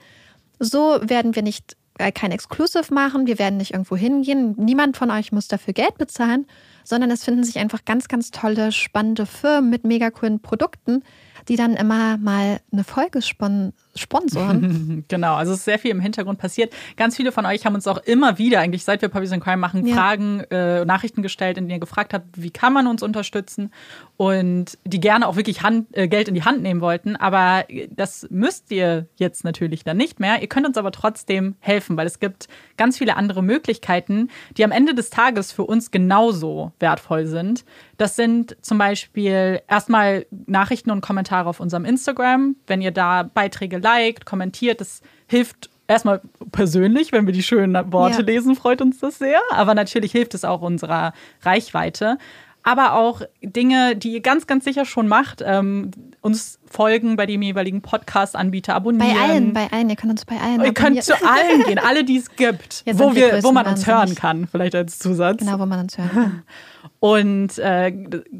So 0.59 0.99
werden 1.03 1.35
wir 1.35 1.43
nicht 1.43 1.79
äh, 1.99 2.13
kein 2.13 2.33
Exclusive 2.33 2.93
machen, 2.93 3.27
wir 3.27 3.39
werden 3.39 3.57
nicht 3.57 3.73
irgendwo 3.73 3.97
hingehen. 3.97 4.55
Niemand 4.57 4.97
von 4.97 5.11
euch 5.11 5.33
muss 5.33 5.49
dafür 5.49 5.75
Geld 5.75 5.99
bezahlen, 5.99 6.47
sondern 6.85 7.11
es 7.11 7.25
finden 7.25 7.45
sich 7.45 7.59
einfach 7.59 7.85
ganz, 7.85 8.09
ganz 8.09 8.31
tolle, 8.31 8.73
spannende 8.73 9.27
Firmen 9.27 9.71
mit 9.71 9.85
mega 9.85 10.11
coolen 10.11 10.41
Produkten, 10.41 11.03
die 11.49 11.57
dann 11.57 11.75
immer 11.75 12.19
mal 12.19 12.61
eine 12.73 12.85
Folge 12.85 13.23
spon 13.23 13.73
sponsoren. 13.99 15.05
genau, 15.09 15.35
also 15.35 15.53
es 15.53 15.59
ist 15.59 15.65
sehr 15.65 15.79
viel 15.79 15.91
im 15.91 16.01
Hintergrund 16.01 16.39
passiert. 16.39 16.73
Ganz 16.97 17.17
viele 17.17 17.33
von 17.33 17.47
euch 17.47 17.67
haben 17.67 17.75
uns 17.75 17.87
auch 17.87 17.99
immer 17.99 18.39
wieder, 18.39 18.61
eigentlich 18.61 18.85
seit 18.85 19.03
wir 19.03 19.09
Puppies 19.09 19.33
and 19.33 19.43
Crime 19.43 19.59
machen, 19.59 19.87
ja. 19.87 19.95
Fragen, 19.95 20.41
äh, 20.51 20.85
Nachrichten 20.85 21.23
gestellt, 21.23 21.59
in 21.59 21.65
denen 21.65 21.77
ihr 21.77 21.81
gefragt 21.81 22.15
habt, 22.15 22.27
wie 22.41 22.51
kann 22.51 22.73
man 22.73 22.87
uns 22.87 23.03
unterstützen 23.03 23.71
und 24.17 24.79
die 24.85 25.01
gerne 25.01 25.29
auch 25.29 25.37
wirklich 25.37 25.63
Hand, 25.63 25.97
äh, 25.97 26.09
Geld 26.09 26.29
in 26.29 26.35
die 26.35 26.43
Hand 26.43 26.63
nehmen 26.63 26.81
wollten. 26.81 27.17
Aber 27.17 27.65
das 27.91 28.27
müsst 28.31 28.71
ihr 28.71 29.07
jetzt 29.17 29.45
natürlich 29.45 29.85
dann 29.85 29.97
nicht 29.97 30.21
mehr. 30.21 30.43
Ihr 30.43 30.49
könnt 30.49 30.67
uns 30.67 30.77
aber 30.77 30.91
trotzdem 30.91 31.55
helfen, 31.61 31.97
weil 31.97 32.07
es 32.07 32.19
gibt 32.19 32.49
ganz 32.77 32.99
viele 32.99 33.17
andere 33.17 33.43
Möglichkeiten, 33.43 34.29
die 34.57 34.65
am 34.65 34.73
Ende 34.73 34.95
des 34.95 35.11
Tages 35.11 35.53
für 35.53 35.65
uns 35.65 35.91
genauso 35.91 36.73
wertvoll 36.81 37.27
sind. 37.27 37.65
Das 37.97 38.17
sind 38.17 38.57
zum 38.61 38.79
Beispiel 38.79 39.61
erstmal 39.69 40.27
Nachrichten 40.47 40.91
und 40.91 41.01
Kommentare 41.01 41.49
auf 41.49 41.61
unserem 41.61 41.85
Instagram. 41.85 42.57
Wenn 42.67 42.81
ihr 42.81 42.93
da 42.93 43.23
Beiträge 43.23 43.81
liked, 43.89 44.27
kommentiert, 44.27 44.81
das 44.81 45.03
hilft 45.27 45.71
erstmal 45.87 46.21
persönlich, 46.53 47.13
wenn 47.13 47.27
wir 47.27 47.33
die 47.33 47.43
schönen 47.43 47.93
Worte 47.93 48.19
ja. 48.19 48.27
lesen, 48.27 48.55
freut 48.55 48.83
uns 48.83 48.99
das 48.99 49.19
sehr. 49.19 49.41
Aber 49.51 49.75
natürlich 49.75 50.13
hilft 50.13 50.35
es 50.35 50.45
auch 50.45 50.61
unserer 50.61 51.13
Reichweite 51.43 52.19
aber 52.69 52.95
auch 52.95 53.23
Dinge, 53.43 53.97
die 53.97 54.13
ihr 54.13 54.21
ganz, 54.21 54.47
ganz 54.47 54.65
sicher 54.65 54.85
schon 54.85 55.09
macht. 55.09 55.43
Ähm, 55.43 55.91
uns 56.21 56.59
folgen 56.67 57.17
bei 57.17 57.25
dem 57.25 57.41
jeweiligen 57.41 57.81
Podcast-Anbieter, 57.81 58.75
abonnieren. 58.75 59.15
Bei 59.15 59.21
allen, 59.21 59.53
bei 59.55 59.73
allen. 59.73 59.89
Ihr 59.89 59.97
könnt 59.97 60.11
uns 60.11 60.25
bei 60.27 60.37
allen 60.37 60.63
Ihr 60.63 60.75
könnt 60.75 61.03
zu 61.03 61.15
allen 61.15 61.65
gehen, 61.65 61.79
alle, 61.79 62.05
die 62.05 62.19
es 62.19 62.37
gibt, 62.37 62.85
wo, 62.93 63.15
wir, 63.15 63.43
wo 63.43 63.53
man 63.53 63.67
uns 63.67 63.87
hören 63.87 64.15
kann, 64.15 64.47
vielleicht 64.47 64.75
als 64.75 64.99
Zusatz. 64.99 65.39
Genau, 65.39 65.59
wo 65.59 65.65
man 65.65 65.81
uns 65.81 65.97
hören 65.97 66.11
kann. 66.11 66.43
Und 67.01 67.59
äh, 67.59 67.93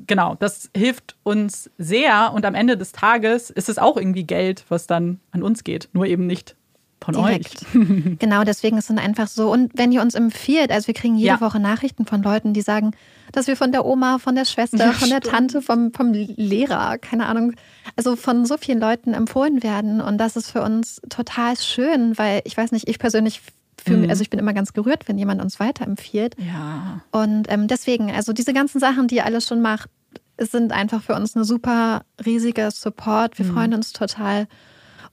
genau, 0.07 0.35
das 0.35 0.71
hilft 0.77 1.17
uns 1.23 1.71
sehr. 1.79 2.33
Und 2.35 2.45
am 2.45 2.55
Ende 2.55 2.77
des 2.77 2.93
Tages 2.93 3.51
ist 3.51 3.69
es 3.69 3.79
auch 3.79 3.97
irgendwie 3.97 4.25
Geld, 4.25 4.65
was 4.69 4.87
dann 4.87 5.21
an 5.31 5.43
uns 5.43 5.65
geht. 5.65 5.89
Nur 5.93 6.07
eben 6.07 6.27
nicht 6.27 6.57
von 7.01 7.15
Direkt. 7.15 7.63
euch. 7.75 8.19
genau, 8.19 8.45
deswegen 8.45 8.79
ist 8.79 8.91
es 8.91 8.97
einfach 8.97 9.29
so. 9.29 9.51
Und 9.51 9.73
wenn 9.75 9.93
ihr 9.93 10.03
uns 10.03 10.15
empfiehlt, 10.15 10.71
also 10.71 10.89
wir 10.89 10.95
kriegen 10.95 11.17
jede 11.17 11.29
ja. 11.29 11.41
Woche 11.41 11.61
Nachrichten 11.61 12.07
von 12.07 12.23
Leuten, 12.23 12.53
die 12.53 12.61
sagen, 12.61 12.93
dass 13.33 13.47
wir 13.47 13.57
von 13.57 13.73
der 13.73 13.85
Oma, 13.85 14.19
von 14.19 14.35
der 14.35 14.45
Schwester, 14.45 14.79
ja, 14.79 14.93
von 14.93 15.11
der 15.11 15.21
Tante, 15.21 15.63
vom, 15.63 15.93
vom 15.93 16.13
Lehrer, 16.13 16.99
keine 16.99 17.27
Ahnung, 17.27 17.53
also 17.97 18.17
von 18.17 18.47
so 18.47 18.57
vielen 18.57 18.81
Leuten 18.81 19.15
empfohlen 19.15 19.63
werden. 19.63 20.01
Und 20.01 20.19
das 20.19 20.37
ist 20.37 20.51
für 20.51 20.63
uns 20.63 21.01
total 21.09 21.57
schön, 21.59 22.17
weil 22.19 22.41
ich 22.45 22.57
weiß 22.57 22.73
nicht, 22.73 22.89
ich 22.89 22.99
persönlich 22.99 23.43
fühle, 23.89 24.05
mhm. 24.05 24.11
also 24.11 24.23
ich 24.23 24.31
bin 24.31 24.39
immer 24.39 24.55
ganz 24.55 24.73
gerührt, 24.73 25.09
wenn 25.09 25.19
jemand 25.19 25.43
uns 25.43 25.59
weiterempfiehlt. 25.59 26.37
Ja. 26.39 27.03
Und 27.11 27.51
ähm, 27.51 27.69
deswegen, 27.69 28.11
also 28.11 28.33
diese 28.33 28.53
ganzen 28.53 28.81
Sachen, 28.81 29.09
die 29.09 29.17
ihr 29.17 29.25
alles 29.25 29.47
schon 29.47 29.61
macht, 29.61 29.91
sind 30.39 30.73
einfach 30.73 31.03
für 31.03 31.15
uns 31.15 31.35
eine 31.35 31.45
super 31.45 32.03
riesige 32.25 32.71
Support. 32.71 33.39
Wir 33.39 33.47
mhm. 33.47 33.53
freuen 33.55 33.75
uns 33.75 33.93
total. 33.93 34.47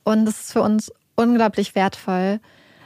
Und 0.03 0.27
es 0.27 0.41
ist 0.41 0.53
für 0.53 0.61
uns 0.61 0.91
unglaublich 1.15 1.75
wertvoll. 1.75 2.39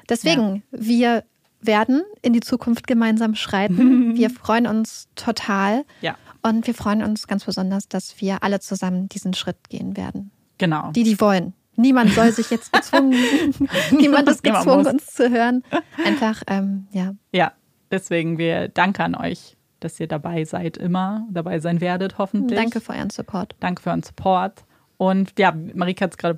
Deswegen, 0.07 0.63
ja. 0.71 0.79
wir 0.79 1.23
werden 1.61 2.03
in 2.21 2.33
die 2.33 2.39
Zukunft 2.39 2.87
gemeinsam 2.87 3.35
schreiten. 3.35 4.15
Wir 4.15 4.29
freuen 4.29 4.65
uns 4.65 5.09
total. 5.15 5.83
Ja. 5.99 6.15
Und 6.41 6.65
wir 6.67 6.73
freuen 6.73 7.03
uns 7.03 7.27
ganz 7.27 7.43
besonders, 7.43 7.89
dass 7.89 8.21
wir 8.21 8.43
alle 8.43 8.61
zusammen 8.61 9.09
diesen 9.09 9.33
Schritt 9.33 9.57
gehen 9.67 9.97
werden. 9.97 10.31
Genau. 10.57 10.91
Die, 10.91 11.03
die 11.03 11.19
wollen. 11.19 11.53
Niemand 11.79 12.11
soll 12.11 12.31
sich 12.31 12.49
jetzt 12.49 12.73
gezwungen, 12.73 13.15
niemand 13.91 14.27
ist 14.27 14.43
gezwungen, 14.43 14.85
uns 14.85 15.07
zu 15.07 15.29
hören. 15.29 15.63
Einfach, 16.03 16.41
ähm, 16.47 16.87
ja. 16.91 17.13
Ja, 17.31 17.53
deswegen 17.89 18.37
wir 18.37 18.67
danke 18.67 19.03
an 19.03 19.15
euch, 19.15 19.55
dass 19.79 19.99
ihr 19.99 20.07
dabei 20.07 20.43
seid, 20.43 20.77
immer 20.77 21.25
dabei 21.31 21.59
sein 21.59 21.79
werdet, 21.79 22.17
hoffentlich. 22.17 22.59
Danke 22.59 22.81
für 22.81 22.93
euren 22.93 23.09
Support. 23.09 23.55
Danke 23.61 23.81
für 23.81 23.91
euren 23.91 24.03
Support. 24.03 24.65
Und 24.97 25.39
ja, 25.39 25.53
Marika 25.73 26.03
hat 26.03 26.11
es 26.11 26.17
gerade 26.17 26.35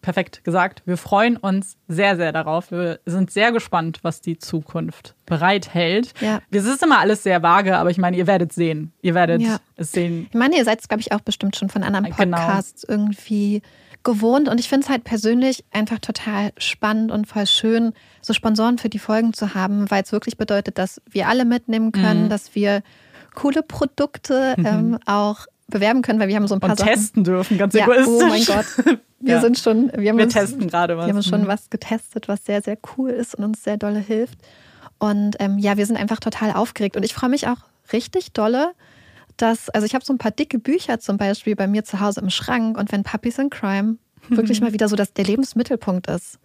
perfekt 0.00 0.42
gesagt. 0.42 0.82
Wir 0.84 0.96
freuen 0.96 1.36
uns 1.36 1.76
sehr, 1.86 2.16
sehr 2.16 2.32
darauf. 2.32 2.72
Wir 2.72 2.98
sind 3.06 3.30
sehr 3.30 3.52
gespannt, 3.52 4.00
was 4.02 4.20
die 4.20 4.38
Zukunft 4.38 5.14
bereithält. 5.24 6.12
Ja. 6.20 6.40
Es 6.50 6.64
ist 6.64 6.82
immer 6.82 6.98
alles 6.98 7.22
sehr 7.22 7.44
vage, 7.44 7.78
aber 7.78 7.90
ich 7.90 7.98
meine, 7.98 8.16
ihr 8.16 8.26
werdet 8.26 8.52
sehen. 8.52 8.90
Ihr 9.02 9.14
werdet 9.14 9.40
ja. 9.40 9.58
es 9.76 9.92
sehen. 9.92 10.26
Ich 10.28 10.34
meine, 10.36 10.56
ihr 10.56 10.64
seid 10.64 10.80
es, 10.80 10.88
glaube 10.88 11.02
ich, 11.02 11.12
auch 11.12 11.20
bestimmt 11.20 11.54
schon 11.54 11.68
von 11.68 11.84
anderen 11.84 12.06
genau. 12.06 12.16
Podcasts 12.16 12.84
genau. 12.84 13.02
irgendwie 13.02 13.62
gewohnt. 14.02 14.48
Und 14.48 14.60
ich 14.60 14.68
finde 14.68 14.84
es 14.84 14.90
halt 14.90 15.04
persönlich 15.04 15.64
einfach 15.70 15.98
total 15.98 16.52
spannend 16.58 17.10
und 17.10 17.26
voll 17.26 17.46
schön, 17.46 17.92
so 18.20 18.32
Sponsoren 18.32 18.78
für 18.78 18.88
die 18.88 18.98
Folgen 18.98 19.32
zu 19.32 19.54
haben, 19.54 19.90
weil 19.90 20.02
es 20.02 20.12
wirklich 20.12 20.36
bedeutet, 20.36 20.78
dass 20.78 21.00
wir 21.10 21.28
alle 21.28 21.44
mitnehmen 21.44 21.92
können, 21.92 22.24
mhm. 22.24 22.28
dass 22.28 22.54
wir 22.54 22.82
coole 23.34 23.62
Produkte 23.62 24.54
mhm. 24.56 24.66
ähm, 24.66 24.98
auch 25.06 25.46
bewerben 25.68 26.02
können, 26.02 26.20
weil 26.20 26.28
wir 26.28 26.36
haben 26.36 26.46
so 26.46 26.54
ein 26.54 26.60
paar 26.60 26.70
und 26.70 26.78
Sachen. 26.78 26.92
testen 26.92 27.24
dürfen, 27.24 27.58
ganz 27.58 27.74
ja, 27.74 27.84
egoistisch. 27.84 28.08
Oh 28.08 28.26
mein 28.26 28.44
Gott. 28.44 29.00
Wir 29.24 29.34
ja. 29.34 29.40
sind 29.40 29.56
schon, 29.56 29.92
wir 29.96 30.10
haben 30.10 30.18
wir 30.18 30.24
uns, 30.24 30.34
testen 30.34 30.66
gerade 30.66 30.98
was. 30.98 31.06
Wir 31.06 31.14
haben 31.14 31.22
schon 31.22 31.42
mhm. 31.42 31.46
was 31.46 31.70
getestet, 31.70 32.26
was 32.26 32.44
sehr, 32.44 32.60
sehr 32.60 32.76
cool 32.96 33.10
ist 33.10 33.36
und 33.36 33.44
uns 33.44 33.62
sehr 33.62 33.76
dolle 33.76 34.00
hilft. 34.00 34.36
Und 34.98 35.36
ähm, 35.38 35.58
ja, 35.58 35.76
wir 35.76 35.86
sind 35.86 35.96
einfach 35.96 36.18
total 36.18 36.50
aufgeregt. 36.50 36.96
Und 36.96 37.04
ich 37.04 37.14
freue 37.14 37.30
mich 37.30 37.46
auch 37.46 37.58
richtig 37.92 38.32
dolle, 38.32 38.72
dass, 39.36 39.68
also 39.70 39.86
ich 39.86 39.94
habe 39.94 40.04
so 40.04 40.12
ein 40.12 40.18
paar 40.18 40.30
dicke 40.30 40.58
Bücher 40.58 40.98
zum 40.98 41.16
Beispiel 41.16 41.56
bei 41.56 41.66
mir 41.66 41.84
zu 41.84 42.00
Hause 42.00 42.20
im 42.20 42.30
Schrank 42.30 42.78
und 42.78 42.92
wenn 42.92 43.02
Puppies 43.02 43.38
in 43.38 43.50
Crime 43.50 43.96
wirklich 44.28 44.60
mal 44.60 44.72
wieder 44.72 44.88
so, 44.88 44.96
dass 44.96 45.12
der 45.12 45.24
Lebensmittelpunkt 45.24 46.06
ist, 46.08 46.38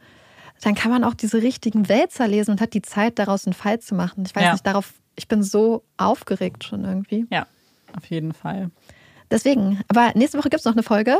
dann 0.61 0.75
kann 0.75 0.91
man 0.91 1.03
auch 1.03 1.13
diese 1.13 1.41
richtigen 1.41 1.87
Wälzer 1.87 2.27
lesen 2.27 2.51
und 2.51 2.61
hat 2.61 2.73
die 2.73 2.81
Zeit, 2.81 3.19
daraus 3.19 3.45
einen 3.45 3.53
Fall 3.53 3.79
zu 3.79 3.95
machen. 3.95 4.23
Ich 4.25 4.35
weiß 4.35 4.43
ja. 4.43 4.51
nicht, 4.53 4.65
darauf, 4.65 4.93
ich 5.15 5.27
bin 5.27 5.43
so 5.43 5.83
aufgeregt 5.97 6.63
schon 6.63 6.83
irgendwie. 6.83 7.27
Ja, 7.29 7.45
auf 7.95 8.05
jeden 8.05 8.33
Fall. 8.33 8.71
Deswegen, 9.29 9.81
aber 9.87 10.11
nächste 10.15 10.37
Woche 10.37 10.49
gibt 10.49 10.61
es 10.61 10.65
noch 10.65 10.73
eine 10.73 10.83
Folge. 10.83 11.17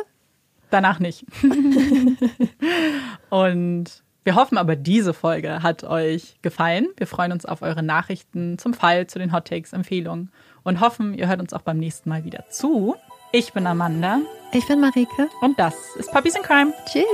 Danach 0.69 0.99
nicht. 0.99 1.25
und 3.29 4.03
wir 4.23 4.35
hoffen 4.35 4.57
aber, 4.57 4.75
diese 4.75 5.13
Folge 5.13 5.63
hat 5.63 5.83
euch 5.83 6.37
gefallen. 6.41 6.87
Wir 6.97 7.07
freuen 7.07 7.31
uns 7.31 7.45
auf 7.45 7.61
eure 7.61 7.83
Nachrichten 7.83 8.57
zum 8.57 8.73
Fall, 8.73 9.07
zu 9.07 9.19
den 9.19 9.31
Hot 9.31 9.47
Takes, 9.47 9.71
Empfehlungen 9.71 10.31
und 10.67 10.81
hoffen, 10.81 11.13
ihr 11.13 11.29
hört 11.29 11.39
uns 11.39 11.53
auch 11.53 11.61
beim 11.61 11.77
nächsten 11.77 12.09
Mal 12.09 12.25
wieder 12.25 12.49
zu. 12.49 12.95
Ich 13.31 13.53
bin 13.53 13.65
Amanda. 13.65 14.19
Ich 14.51 14.67
bin 14.67 14.81
Marike. 14.81 15.29
Und 15.39 15.57
das 15.57 15.73
ist 15.97 16.11
Puppies 16.11 16.35
in 16.35 16.43
Crime. 16.43 16.73
Tschüss. 16.85 17.05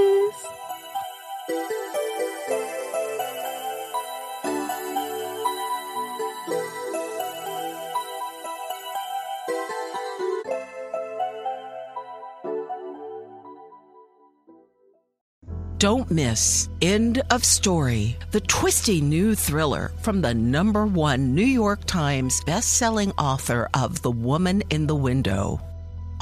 Don't 15.83 16.09
miss 16.09 16.69
End 16.81 17.21
of 17.29 17.43
Story, 17.43 18.15
the 18.31 18.39
twisty 18.39 19.01
new 19.01 19.35
thriller 19.35 19.91
from 19.99 20.21
the 20.21 20.33
number 20.33 20.85
one 20.85 21.35
New 21.35 21.43
York 21.43 21.83
Times 21.83 22.39
bestselling 22.47 23.11
author 23.17 23.67
of 23.73 24.01
The 24.01 24.09
Woman 24.09 24.63
in 24.69 24.87
the 24.87 24.95
Window. 24.95 25.59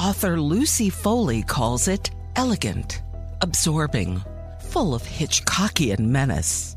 Author 0.02 0.42
Lucy 0.42 0.90
Foley 0.90 1.44
calls 1.44 1.88
it 1.88 2.10
elegant, 2.36 3.04
absorbing, 3.42 4.20
full 4.62 4.96
of 4.96 5.04
Hitchcockian 5.04 6.00
menace. 6.00 6.76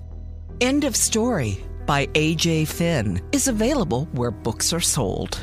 End 0.60 0.84
of 0.84 0.94
Story 0.94 1.64
by 1.86 2.06
A.J. 2.14 2.66
Finn 2.66 3.18
is 3.32 3.48
available 3.48 4.10
where 4.12 4.30
books 4.30 4.74
are 4.74 4.80
sold. 4.80 5.40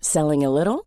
Selling 0.00 0.44
a 0.44 0.50
little 0.50 0.86